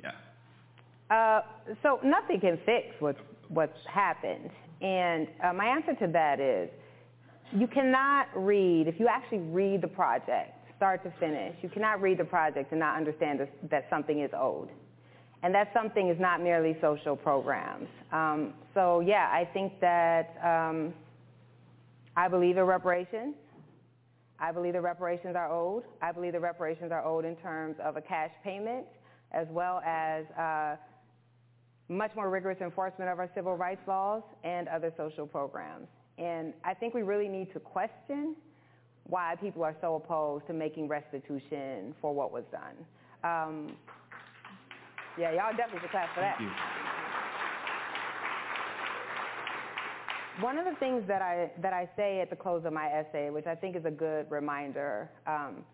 Yeah. 0.03 0.13
Uh, 1.11 1.43
so 1.83 2.01
nothing 2.03 2.41
can 2.41 2.59
fix 2.65 2.87
what, 3.01 3.17
what's 3.49 3.79
happened. 3.93 4.51
And 4.81 5.29
uh, 5.43 5.53
my 5.53 5.67
answer 5.67 5.95
to 6.07 6.13
that 6.13 6.41
is 6.41 6.71
you 7.53 7.67
cannot 7.67 8.29
read, 8.35 8.89
if 8.89 8.99
you 8.99 9.07
actually 9.07 9.39
read 9.39 9.83
the 9.83 9.89
project, 9.89 10.64
start 10.77 11.03
to 11.05 11.13
finish, 11.19 11.57
you 11.63 11.69
cannot 11.69 12.01
read 12.03 12.19
the 12.19 12.25
project 12.25 12.71
and 12.73 12.81
not 12.81 12.97
understand 12.97 13.41
that 13.71 13.87
something 13.91 14.21
is 14.21 14.31
owed. 14.37 14.69
And 15.43 15.55
that 15.55 15.71
something 15.75 16.09
is 16.09 16.19
not 16.19 16.43
merely 16.43 16.77
social 16.81 17.17
programs. 17.17 17.89
Um, 18.13 18.55
so 18.73 19.01
yeah, 19.01 19.29
I 19.31 19.49
think 19.53 19.79
that 19.81 20.37
um, 20.43 20.95
I 22.17 22.29
believe 22.29 22.57
in 22.57 22.65
reparations. 22.65 23.35
I 24.41 24.53
believe 24.53 24.73
the 24.73 24.81
reparations 24.81 25.37
are 25.37 25.51
owed. 25.51 25.85
I 26.01 26.13
believe 26.13 26.33
the 26.33 26.41
reparations 26.41 26.93
are 26.93 27.05
owed 27.05 27.25
in 27.25 27.37
terms 27.37 27.77
of 27.83 27.97
a 27.97 28.01
cash 28.01 28.31
payment 28.43 28.87
as 29.33 29.47
well 29.51 29.83
as 29.85 30.25
uh, 30.39 30.77
much 31.89 32.15
more 32.15 32.31
rigorous 32.31 32.61
enforcement 32.61 33.11
of 33.11 33.19
our 33.19 33.29
civil 33.35 33.57
rights 33.57 33.83
laws 33.87 34.23
and 34.45 34.69
other 34.69 34.93
social 34.97 35.27
programs. 35.27 35.89
And 36.19 36.55
I 36.65 36.73
think 36.75 36.95
we 36.95 37.03
really 37.03 37.29
need 37.29 37.53
to 37.53 37.61
question 37.61 38.37
why 39.06 39.35
people 39.40 39.62
are 39.62 39.76
so 39.81 39.97
opposed 39.97 40.47
to 40.47 40.52
making 40.52 40.89
restitution 40.89 41.94
for 42.01 42.14
what 42.14 42.32
was 42.32 42.44
done. 42.51 42.76
Um, 43.22 43.76
yeah, 45.18 45.32
y'all 45.32 45.56
definitely 45.56 45.81
should 45.81 45.90
clap 45.90 46.14
for 46.14 46.20
that. 46.20 46.36
Thank 46.39 46.51
you. 46.51 46.55
One 50.40 50.59
of 50.59 50.64
the 50.64 50.74
things 50.81 51.05
that 51.06 51.22
I, 51.22 51.52
that 51.62 51.72
I 51.72 51.89
say 51.97 52.20
at 52.20 52.28
the 52.28 52.35
close 52.35 52.64
of 52.64 52.72
my 52.72 52.89
essay, 52.89 53.31
which 53.31 53.47
I 53.47 53.55
think 53.55 53.76
is 53.76 53.85
a 53.85 53.90
good 53.90 54.28
reminder, 54.31 55.09
um, 55.28 55.64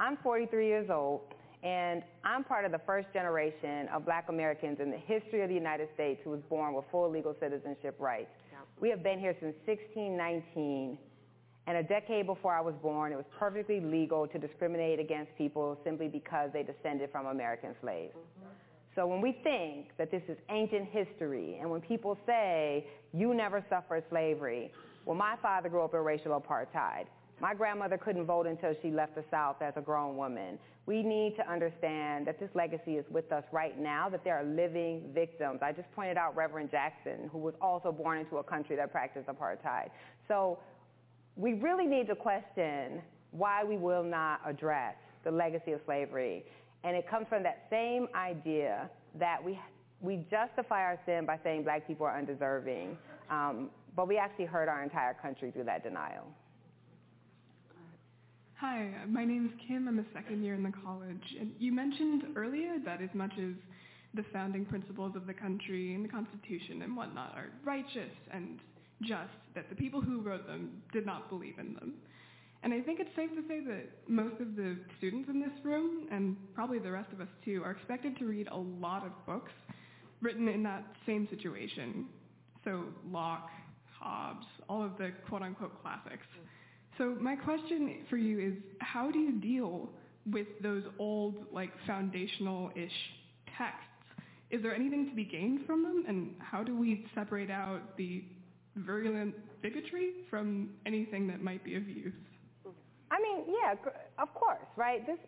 I'm 0.00 0.16
43 0.22 0.66
years 0.66 0.88
old, 0.90 1.20
and 1.62 2.02
I'm 2.24 2.42
part 2.42 2.64
of 2.64 2.72
the 2.72 2.80
first 2.86 3.08
generation 3.12 3.88
of 3.94 4.06
black 4.06 4.30
Americans 4.30 4.78
in 4.80 4.90
the 4.90 4.96
history 4.96 5.42
of 5.42 5.50
the 5.50 5.54
United 5.54 5.88
States 5.94 6.20
who 6.24 6.30
was 6.30 6.40
born 6.48 6.72
with 6.72 6.86
full 6.90 7.10
legal 7.10 7.36
citizenship 7.40 7.96
rights. 7.98 8.30
We 8.80 8.88
have 8.90 9.02
been 9.02 9.18
here 9.18 9.34
since 9.40 9.54
1619, 9.66 10.98
and 11.66 11.76
a 11.76 11.82
decade 11.82 12.26
before 12.26 12.54
I 12.54 12.60
was 12.60 12.74
born, 12.80 13.12
it 13.12 13.16
was 13.16 13.24
perfectly 13.38 13.80
legal 13.80 14.28
to 14.28 14.38
discriminate 14.38 15.00
against 15.00 15.36
people 15.36 15.78
simply 15.84 16.08
because 16.08 16.50
they 16.52 16.62
descended 16.62 17.10
from 17.10 17.26
American 17.26 17.74
slaves. 17.80 18.14
Mm-hmm. 18.14 18.46
So 18.94 19.06
when 19.06 19.20
we 19.20 19.32
think 19.42 19.88
that 19.98 20.10
this 20.10 20.22
is 20.28 20.38
ancient 20.48 20.88
history, 20.88 21.58
and 21.60 21.70
when 21.70 21.80
people 21.82 22.16
say, 22.24 22.86
you 23.12 23.34
never 23.34 23.64
suffered 23.68 24.04
slavery, 24.08 24.72
well, 25.04 25.16
my 25.16 25.34
father 25.42 25.68
grew 25.68 25.82
up 25.82 25.92
in 25.92 26.00
racial 26.00 26.40
apartheid. 26.40 27.04
My 27.38 27.52
grandmother 27.52 27.98
couldn't 27.98 28.24
vote 28.24 28.46
until 28.46 28.74
she 28.80 28.90
left 28.90 29.14
the 29.14 29.24
South 29.30 29.56
as 29.60 29.74
a 29.76 29.82
grown 29.82 30.16
woman. 30.16 30.58
We 30.86 31.02
need 31.02 31.36
to 31.36 31.46
understand 31.50 32.26
that 32.26 32.40
this 32.40 32.48
legacy 32.54 32.92
is 32.92 33.04
with 33.10 33.30
us 33.30 33.44
right 33.52 33.78
now, 33.78 34.08
that 34.08 34.24
there 34.24 34.38
are 34.38 34.44
living 34.44 35.10
victims. 35.12 35.58
I 35.60 35.72
just 35.72 35.90
pointed 35.94 36.16
out 36.16 36.34
Reverend 36.34 36.70
Jackson, 36.70 37.28
who 37.30 37.38
was 37.38 37.54
also 37.60 37.92
born 37.92 38.18
into 38.18 38.38
a 38.38 38.42
country 38.42 38.76
that 38.76 38.90
practiced 38.90 39.26
apartheid. 39.26 39.90
So 40.28 40.58
we 41.36 41.52
really 41.54 41.86
need 41.86 42.06
to 42.08 42.14
question 42.14 43.02
why 43.30 43.62
we 43.62 43.76
will 43.76 44.02
not 44.02 44.40
address 44.46 44.94
the 45.24 45.30
legacy 45.30 45.72
of 45.72 45.80
slavery. 45.84 46.44
And 46.84 46.96
it 46.96 47.08
comes 47.08 47.26
from 47.28 47.42
that 47.42 47.66
same 47.70 48.08
idea 48.14 48.88
that 49.18 49.42
we, 49.42 49.58
we 50.00 50.24
justify 50.30 50.80
our 50.82 50.98
sin 51.04 51.26
by 51.26 51.38
saying 51.42 51.64
black 51.64 51.86
people 51.86 52.06
are 52.06 52.16
undeserving, 52.16 52.96
um, 53.30 53.70
but 53.94 54.08
we 54.08 54.16
actually 54.16 54.46
hurt 54.46 54.68
our 54.68 54.82
entire 54.82 55.14
country 55.14 55.50
through 55.50 55.64
that 55.64 55.82
denial. 55.82 56.24
Hi, 58.58 58.90
my 59.06 59.24
name 59.24 59.46
is 59.46 59.66
Kim. 59.68 59.86
I'm 59.86 59.98
a 59.98 60.04
second 60.14 60.42
year 60.42 60.54
in 60.54 60.62
the 60.62 60.72
college. 60.82 61.36
And 61.38 61.52
you 61.58 61.72
mentioned 61.72 62.22
earlier 62.36 62.76
that 62.86 63.02
as 63.02 63.10
much 63.12 63.32
as 63.38 63.52
the 64.14 64.24
founding 64.32 64.64
principles 64.64 65.14
of 65.14 65.26
the 65.26 65.34
country 65.34 65.94
and 65.94 66.02
the 66.02 66.08
Constitution 66.08 66.80
and 66.80 66.96
whatnot 66.96 67.34
are 67.36 67.50
righteous 67.64 68.12
and 68.32 68.58
just, 69.02 69.30
that 69.54 69.68
the 69.68 69.74
people 69.74 70.00
who 70.00 70.20
wrote 70.20 70.46
them 70.46 70.82
did 70.92 71.04
not 71.06 71.28
believe 71.28 71.58
in 71.58 71.74
them. 71.74 71.94
And 72.62 72.72
I 72.72 72.80
think 72.80 72.98
it's 72.98 73.14
safe 73.14 73.30
to 73.30 73.42
say 73.46 73.60
that 73.66 73.90
most 74.08 74.40
of 74.40 74.56
the 74.56 74.76
students 74.98 75.28
in 75.28 75.40
this 75.40 75.52
room, 75.62 76.08
and 76.10 76.36
probably 76.54 76.78
the 76.78 76.90
rest 76.90 77.12
of 77.12 77.20
us 77.20 77.28
too, 77.44 77.62
are 77.64 77.70
expected 77.70 78.18
to 78.18 78.24
read 78.24 78.48
a 78.48 78.56
lot 78.56 79.04
of 79.04 79.12
books 79.26 79.52
written 80.20 80.48
in 80.48 80.62
that 80.64 80.84
same 81.06 81.28
situation. 81.30 82.06
So 82.64 82.84
Locke, 83.08 83.50
Hobbes, 84.00 84.46
all 84.68 84.82
of 84.82 84.96
the 84.98 85.10
quote-unquote 85.28 85.80
classics. 85.82 86.26
So 86.98 87.16
my 87.20 87.36
question 87.36 88.04
for 88.08 88.16
you 88.16 88.40
is, 88.40 88.54
how 88.80 89.10
do 89.10 89.18
you 89.18 89.32
deal 89.38 89.90
with 90.30 90.46
those 90.62 90.82
old, 90.98 91.36
like 91.52 91.70
foundational-ish 91.86 92.90
texts? 93.56 93.82
Is 94.50 94.62
there 94.62 94.74
anything 94.74 95.08
to 95.08 95.14
be 95.14 95.24
gained 95.24 95.66
from 95.66 95.82
them, 95.82 96.04
and 96.08 96.34
how 96.38 96.64
do 96.64 96.76
we 96.76 97.06
separate 97.14 97.50
out 97.50 97.96
the 97.96 98.24
virulent 98.76 99.34
bigotry 99.62 100.12
from 100.28 100.70
anything 100.84 101.26
that 101.28 101.42
might 101.42 101.64
be 101.64 101.76
of 101.76 101.88
use? 101.88 102.14
I 103.10 103.20
mean, 103.20 103.44
yeah, 103.48 103.74
of 104.18 104.34
course, 104.34 104.66
right? 104.76 105.06
This, 105.06 105.18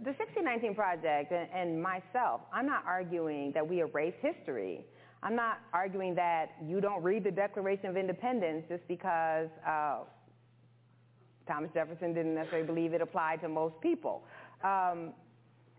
the 0.00 0.10
1619 0.10 0.74
Project 0.74 1.32
and, 1.32 1.48
and 1.54 1.82
myself, 1.82 2.42
I'm 2.52 2.66
not 2.66 2.84
arguing 2.86 3.52
that 3.52 3.66
we 3.66 3.80
erase 3.80 4.14
history. 4.20 4.84
I'm 5.22 5.36
not 5.36 5.60
arguing 5.72 6.14
that 6.16 6.52
you 6.62 6.80
don't 6.80 7.02
read 7.02 7.24
the 7.24 7.30
Declaration 7.30 7.86
of 7.86 7.96
Independence 7.96 8.64
just 8.68 8.86
because 8.88 9.48
uh, 9.66 10.00
Thomas 11.46 11.70
Jefferson 11.72 12.12
didn't 12.12 12.34
necessarily 12.34 12.66
believe 12.66 12.92
it 12.92 13.00
applied 13.00 13.40
to 13.42 13.48
most 13.48 13.80
people. 13.80 14.24
Um, 14.62 15.14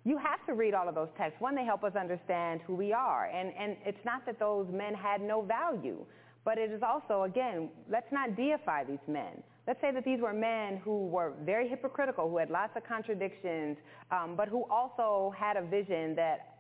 you 0.04 0.18
have 0.18 0.46
to 0.46 0.54
read 0.54 0.74
all 0.74 0.88
of 0.88 0.96
those 0.96 1.10
texts. 1.18 1.42
One, 1.42 1.56
they 1.56 1.66
help 1.66 1.84
us 1.84 1.94
understand 2.00 2.62
who 2.66 2.76
we 2.76 2.94
are. 2.94 3.26
And, 3.26 3.52
and 3.60 3.76
it's 3.86 4.04
not 4.06 4.26
that 4.28 4.40
those 4.40 4.68
men 4.72 4.94
had 4.94 5.20
no 5.20 5.42
value, 5.42 6.06
but 6.46 6.60
it 6.60 6.72
is 6.72 6.82
also, 6.84 7.24
again, 7.24 7.70
let's 7.90 8.12
not 8.12 8.38
deify 8.38 8.84
these 8.84 9.06
men. 9.08 9.44
Let's 9.68 9.82
say 9.82 9.92
that 9.92 10.06
these 10.06 10.22
were 10.22 10.32
men 10.32 10.78
who 10.78 11.08
were 11.08 11.34
very 11.44 11.68
hypocritical, 11.68 12.30
who 12.30 12.38
had 12.38 12.52
lots 12.52 12.78
of 12.78 12.84
contradictions, 12.88 13.78
um, 14.12 14.36
but 14.38 14.48
who 14.48 14.64
also 14.70 15.34
had 15.36 15.58
a 15.58 15.64
vision 15.64 16.16
that 16.16 16.60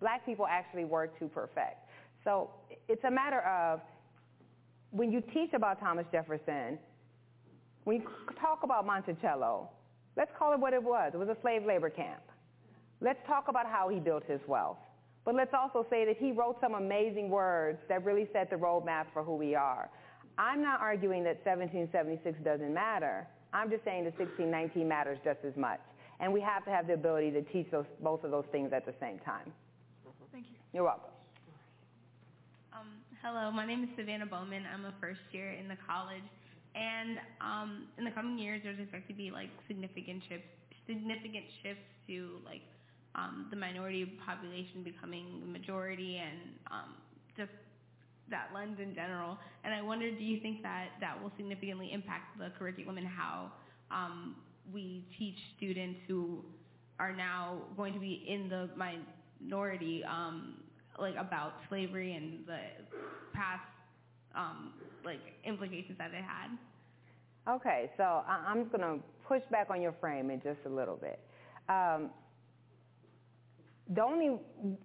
black 0.00 0.24
people 0.24 0.46
actually 0.46 0.86
were 0.86 1.08
to 1.18 1.28
perfect. 1.28 1.76
So 2.24 2.50
it's 2.88 3.04
a 3.04 3.10
matter 3.10 3.40
of 3.42 3.80
when 4.90 5.12
you 5.12 5.20
teach 5.34 5.52
about 5.52 5.80
Thomas 5.80 6.06
Jefferson, 6.10 6.78
when 7.84 7.96
you 8.00 8.08
talk 8.40 8.60
about 8.62 8.86
Monticello, 8.86 9.68
let's 10.16 10.30
call 10.38 10.54
it 10.54 10.58
what 10.58 10.72
it 10.72 10.82
was. 10.82 11.12
It 11.12 11.18
was 11.18 11.28
a 11.28 11.36
slave 11.42 11.64
labor 11.66 11.90
camp. 11.90 12.22
Let's 13.02 13.20
talk 13.26 13.48
about 13.48 13.66
how 13.66 13.90
he 13.90 14.00
built 14.00 14.24
his 14.26 14.40
wealth. 14.48 14.78
But 15.26 15.34
let's 15.34 15.52
also 15.52 15.84
say 15.90 16.04
that 16.06 16.16
he 16.16 16.30
wrote 16.30 16.56
some 16.60 16.74
amazing 16.74 17.28
words 17.28 17.78
that 17.88 18.04
really 18.04 18.28
set 18.32 18.48
the 18.48 18.56
roadmap 18.56 19.06
for 19.12 19.24
who 19.24 19.34
we 19.34 19.56
are. 19.56 19.90
I'm 20.38 20.62
not 20.62 20.80
arguing 20.80 21.24
that 21.24 21.44
1776 21.44 22.38
doesn't 22.44 22.72
matter. 22.72 23.26
I'm 23.52 23.68
just 23.68 23.84
saying 23.84 24.04
that 24.04 24.16
1619 24.16 24.86
matters 24.86 25.18
just 25.24 25.40
as 25.44 25.56
much. 25.56 25.80
And 26.20 26.32
we 26.32 26.40
have 26.40 26.64
to 26.64 26.70
have 26.70 26.86
the 26.86 26.94
ability 26.94 27.32
to 27.32 27.42
teach 27.42 27.66
those, 27.72 27.86
both 28.00 28.22
of 28.22 28.30
those 28.30 28.44
things 28.52 28.72
at 28.72 28.86
the 28.86 28.94
same 29.00 29.18
time. 29.18 29.52
Thank 30.30 30.46
you. 30.46 30.56
You're 30.72 30.84
welcome. 30.84 31.10
Um, 32.72 32.86
hello, 33.20 33.50
my 33.50 33.66
name 33.66 33.82
is 33.82 33.90
Savannah 33.98 34.26
Bowman. 34.26 34.62
I'm 34.72 34.84
a 34.84 34.94
first 35.00 35.20
year 35.32 35.52
in 35.52 35.66
the 35.66 35.76
college. 35.88 36.24
And 36.76 37.18
um, 37.40 37.88
in 37.98 38.04
the 38.04 38.12
coming 38.12 38.38
years, 38.38 38.60
there's 38.62 38.78
expected 38.78 39.14
to 39.14 39.18
be 39.18 39.32
like 39.32 39.48
significant 39.66 40.22
shifts, 40.28 40.46
significant 40.86 41.46
shifts 41.64 41.88
to 42.06 42.38
like 42.44 42.62
um, 43.16 43.46
the 43.50 43.56
minority 43.56 44.18
population 44.24 44.82
becoming 44.84 45.40
the 45.40 45.46
majority 45.46 46.18
and 46.18 46.38
um, 46.70 46.94
just 47.36 47.50
that 48.30 48.50
lens 48.54 48.78
in 48.80 48.94
general. 48.94 49.38
And 49.64 49.72
I 49.74 49.82
wonder, 49.82 50.10
do 50.10 50.22
you 50.22 50.40
think 50.40 50.62
that 50.62 50.88
that 51.00 51.20
will 51.20 51.32
significantly 51.36 51.92
impact 51.92 52.38
the 52.38 52.50
curriculum 52.58 52.98
and 52.98 53.06
how 53.06 53.52
um, 53.90 54.36
we 54.72 55.04
teach 55.18 55.36
students 55.56 56.00
who 56.06 56.44
are 56.98 57.14
now 57.14 57.58
going 57.76 57.94
to 57.94 58.00
be 58.00 58.24
in 58.28 58.48
the 58.48 58.68
minority, 58.76 60.02
um, 60.04 60.54
like 60.98 61.14
about 61.16 61.54
slavery 61.68 62.14
and 62.14 62.46
the 62.46 62.58
past 63.32 63.62
um, 64.34 64.72
like 65.04 65.20
implications 65.44 65.96
that 65.98 66.10
it 66.12 66.24
had? 66.24 66.50
Okay, 67.48 67.90
so 67.96 68.24
I'm 68.28 68.68
going 68.68 68.80
to 68.80 68.98
push 69.28 69.42
back 69.52 69.68
on 69.70 69.80
your 69.80 69.94
frame 70.00 70.30
in 70.30 70.40
just 70.42 70.58
a 70.66 70.68
little 70.68 70.96
bit. 70.96 71.20
Um, 71.68 72.10
the 73.94 74.02
only, 74.02 74.38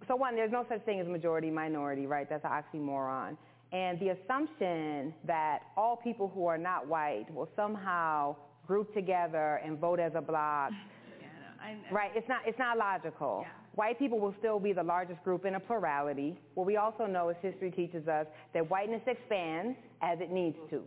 so 0.07 0.15
one, 0.15 0.35
there's 0.35 0.51
no 0.51 0.65
such 0.69 0.83
thing 0.85 0.99
as 0.99 1.07
majority 1.07 1.49
minority, 1.49 2.05
right? 2.05 2.29
That's 2.29 2.45
an 2.45 2.51
oxymoron. 2.51 3.35
And 3.71 3.99
the 3.99 4.09
assumption 4.09 5.13
that 5.25 5.59
all 5.77 5.95
people 5.95 6.31
who 6.33 6.45
are 6.45 6.57
not 6.57 6.87
white 6.87 7.25
will 7.33 7.49
somehow 7.55 8.35
group 8.67 8.93
together 8.93 9.61
and 9.65 9.79
vote 9.79 9.99
as 9.99 10.13
a 10.15 10.21
bloc. 10.21 10.71
Yeah, 11.19 11.27
no, 11.39 11.63
I, 11.63 11.89
I, 11.89 11.93
right? 11.93 12.11
It's 12.15 12.27
not, 12.27 12.41
it's 12.45 12.57
not 12.59 12.77
logical. 12.77 13.45
White 13.75 13.97
people 13.99 14.19
will 14.19 14.35
still 14.39 14.59
be 14.59 14.73
the 14.73 14.83
largest 14.83 15.23
group 15.23 15.45
in 15.45 15.55
a 15.55 15.59
plurality. 15.59 16.37
What 16.55 16.67
we 16.67 16.77
also 16.77 17.05
know 17.05 17.29
is 17.29 17.37
history 17.41 17.71
teaches 17.71 18.07
us 18.07 18.25
that 18.53 18.69
whiteness 18.69 19.01
expands 19.07 19.77
as 20.01 20.19
it 20.19 20.31
needs 20.31 20.57
to. 20.71 20.81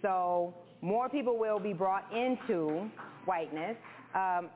So 0.00 0.54
more 0.80 1.08
people 1.08 1.38
will 1.38 1.60
be 1.60 1.72
brought 1.72 2.04
into 2.12 2.90
whiteness. 3.24 3.76
Um, 4.14 4.50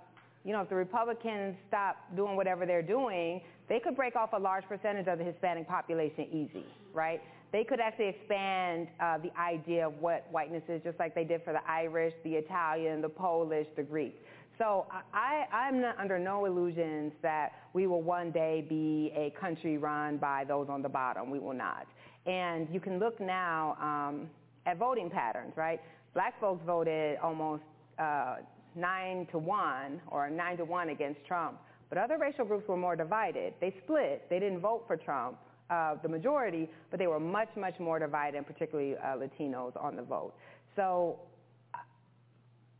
you 0.46 0.52
know, 0.52 0.60
if 0.60 0.68
the 0.68 0.76
Republicans 0.76 1.56
stop 1.66 1.96
doing 2.14 2.36
whatever 2.36 2.64
they're 2.66 2.80
doing, 2.80 3.40
they 3.68 3.80
could 3.80 3.96
break 3.96 4.14
off 4.14 4.30
a 4.32 4.38
large 4.38 4.64
percentage 4.64 5.08
of 5.08 5.18
the 5.18 5.24
Hispanic 5.24 5.66
population 5.66 6.28
easy, 6.30 6.64
right? 6.94 7.20
They 7.50 7.64
could 7.64 7.80
actually 7.80 8.08
expand 8.08 8.86
uh, 9.00 9.18
the 9.18 9.36
idea 9.36 9.88
of 9.88 9.94
what 10.00 10.26
whiteness 10.30 10.62
is, 10.68 10.80
just 10.84 11.00
like 11.00 11.16
they 11.16 11.24
did 11.24 11.42
for 11.42 11.52
the 11.52 11.68
Irish, 11.68 12.14
the 12.22 12.34
Italian, 12.34 13.02
the 13.02 13.08
Polish, 13.08 13.66
the 13.74 13.82
Greek. 13.82 14.22
So 14.56 14.86
I, 15.12 15.46
I'm 15.52 15.80
not 15.80 15.98
under 15.98 16.16
no 16.16 16.44
illusions 16.44 17.12
that 17.22 17.52
we 17.72 17.88
will 17.88 18.02
one 18.02 18.30
day 18.30 18.64
be 18.68 19.12
a 19.16 19.34
country 19.38 19.78
run 19.78 20.16
by 20.16 20.44
those 20.44 20.68
on 20.68 20.80
the 20.80 20.88
bottom. 20.88 21.28
We 21.28 21.40
will 21.40 21.54
not. 21.54 21.88
And 22.24 22.68
you 22.72 22.78
can 22.78 23.00
look 23.00 23.20
now 23.20 23.76
um, 23.80 24.30
at 24.64 24.78
voting 24.78 25.10
patterns, 25.10 25.54
right? 25.56 25.80
Black 26.14 26.40
folks 26.40 26.62
voted 26.64 27.18
almost 27.18 27.64
uh, 27.98 28.36
nine 28.76 29.26
to 29.32 29.38
one 29.38 30.00
or 30.08 30.30
nine 30.30 30.56
to 30.58 30.64
one 30.64 30.90
against 30.90 31.24
Trump, 31.26 31.58
but 31.88 31.98
other 31.98 32.18
racial 32.18 32.44
groups 32.44 32.68
were 32.68 32.76
more 32.76 32.96
divided. 32.96 33.54
They 33.60 33.74
split. 33.82 34.26
They 34.28 34.38
didn't 34.38 34.60
vote 34.60 34.84
for 34.86 34.96
Trump, 34.96 35.38
uh, 35.70 35.94
the 36.02 36.08
majority, 36.08 36.68
but 36.90 36.98
they 36.98 37.06
were 37.06 37.20
much, 37.20 37.48
much 37.56 37.78
more 37.80 37.98
divided, 37.98 38.46
particularly 38.46 38.96
uh, 38.96 39.16
Latinos 39.16 39.72
on 39.82 39.96
the 39.96 40.02
vote. 40.02 40.34
So 40.74 41.18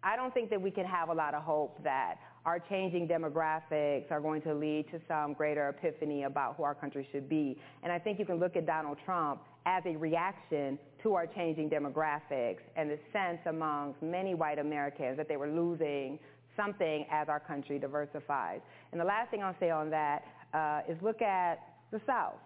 I 0.02 0.14
don't 0.14 0.32
think 0.32 0.50
that 0.50 0.60
we 0.60 0.70
can 0.70 0.86
have 0.86 1.08
a 1.08 1.14
lot 1.14 1.34
of 1.34 1.42
hope 1.42 1.82
that 1.82 2.16
our 2.44 2.60
changing 2.60 3.08
demographics 3.08 4.10
are 4.12 4.20
going 4.20 4.40
to 4.42 4.54
lead 4.54 4.88
to 4.92 5.00
some 5.08 5.32
greater 5.32 5.68
epiphany 5.68 6.22
about 6.22 6.56
who 6.56 6.62
our 6.62 6.74
country 6.76 7.08
should 7.10 7.28
be. 7.28 7.58
And 7.82 7.90
I 7.92 7.98
think 7.98 8.20
you 8.20 8.24
can 8.24 8.36
look 8.36 8.54
at 8.54 8.66
Donald 8.66 8.98
Trump 9.04 9.40
as 9.66 9.82
a 9.84 9.96
reaction 9.96 10.78
to 11.02 11.14
our 11.14 11.26
changing 11.26 11.68
demographics 11.68 12.60
and 12.76 12.88
the 12.88 12.98
sense 13.12 13.40
amongst 13.46 14.00
many 14.00 14.34
white 14.34 14.58
Americans 14.58 15.16
that 15.16 15.28
they 15.28 15.36
were 15.36 15.50
losing 15.50 16.18
something 16.56 17.04
as 17.10 17.28
our 17.28 17.40
country 17.40 17.78
diversifies. 17.78 18.60
And 18.92 19.00
the 19.00 19.04
last 19.04 19.30
thing 19.30 19.42
I'll 19.42 19.56
say 19.60 19.70
on 19.70 19.90
that 19.90 20.22
uh, 20.54 20.80
is 20.88 20.96
look 21.02 21.20
at 21.20 21.56
the 21.90 22.00
South, 22.06 22.38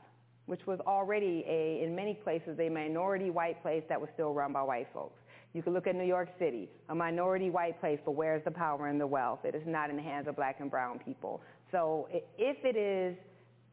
which 0.46 0.66
was 0.66 0.80
already 0.86 1.44
a, 1.46 1.84
in 1.84 1.94
many 1.94 2.14
places 2.14 2.58
a 2.58 2.68
minority 2.68 3.30
white 3.30 3.62
place 3.62 3.84
that 3.88 4.00
was 4.00 4.10
still 4.14 4.32
run 4.34 4.52
by 4.52 4.62
white 4.62 4.88
folks. 4.92 5.20
You 5.52 5.62
can 5.62 5.74
look 5.74 5.86
at 5.86 5.96
New 5.96 6.04
York 6.04 6.28
City, 6.38 6.68
a 6.88 6.94
minority 6.94 7.50
white 7.50 7.78
place, 7.80 7.98
but 8.04 8.12
where's 8.12 8.42
the 8.44 8.50
power 8.50 8.86
and 8.86 9.00
the 9.00 9.06
wealth? 9.06 9.40
It 9.44 9.54
is 9.54 9.62
not 9.66 9.90
in 9.90 9.96
the 9.96 10.02
hands 10.02 10.26
of 10.28 10.36
black 10.36 10.60
and 10.60 10.70
brown 10.70 11.00
people. 11.04 11.42
So 11.70 12.08
if 12.38 12.56
it 12.64 12.76
is, 12.76 13.16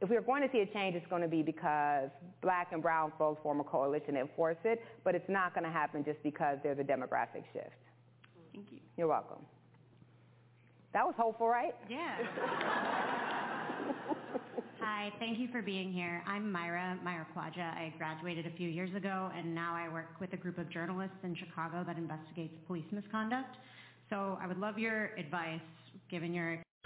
if 0.01 0.09
we're 0.09 0.21
going 0.21 0.43
to 0.43 0.49
see 0.51 0.59
a 0.59 0.65
change, 0.67 0.95
it's 0.95 1.07
going 1.07 1.21
to 1.23 1.27
be 1.27 1.41
because 1.41 2.09
black 2.41 2.69
and 2.71 2.81
brown 2.81 3.11
folks 3.17 3.41
form 3.41 3.59
a 3.59 3.63
coalition 3.63 4.09
and 4.09 4.29
enforce 4.29 4.57
it, 4.63 4.83
but 5.03 5.15
it's 5.15 5.27
not 5.27 5.53
going 5.53 5.63
to 5.63 5.71
happen 5.71 6.03
just 6.05 6.21
because 6.23 6.57
there's 6.61 6.79
a 6.79 6.83
demographic 6.83 7.43
shift. 7.51 7.71
Thank 8.53 8.67
you. 8.71 8.79
You're 8.95 9.07
welcome. 9.07 9.39
That 10.93 11.05
was 11.05 11.15
hopeful, 11.17 11.47
right? 11.47 11.75
Yeah. 11.89 12.17
Hi, 14.79 15.11
thank 15.19 15.39
you 15.39 15.47
for 15.51 15.61
being 15.61 15.91
here. 15.91 16.23
I'm 16.27 16.51
Myra, 16.51 16.97
Myra 17.03 17.25
Quadra. 17.33 17.73
I 17.75 17.93
graduated 17.97 18.45
a 18.45 18.51
few 18.51 18.69
years 18.69 18.93
ago, 18.95 19.31
and 19.35 19.53
now 19.53 19.75
I 19.75 19.91
work 19.91 20.19
with 20.19 20.33
a 20.33 20.37
group 20.37 20.59
of 20.59 20.69
journalists 20.69 21.17
in 21.23 21.35
Chicago 21.35 21.83
that 21.85 21.97
investigates 21.97 22.53
police 22.67 22.85
misconduct. 22.91 23.57
So 24.09 24.37
I 24.41 24.47
would 24.47 24.59
love 24.59 24.77
your 24.77 25.11
advice, 25.17 25.59
given 26.09 26.33
your 26.33 26.59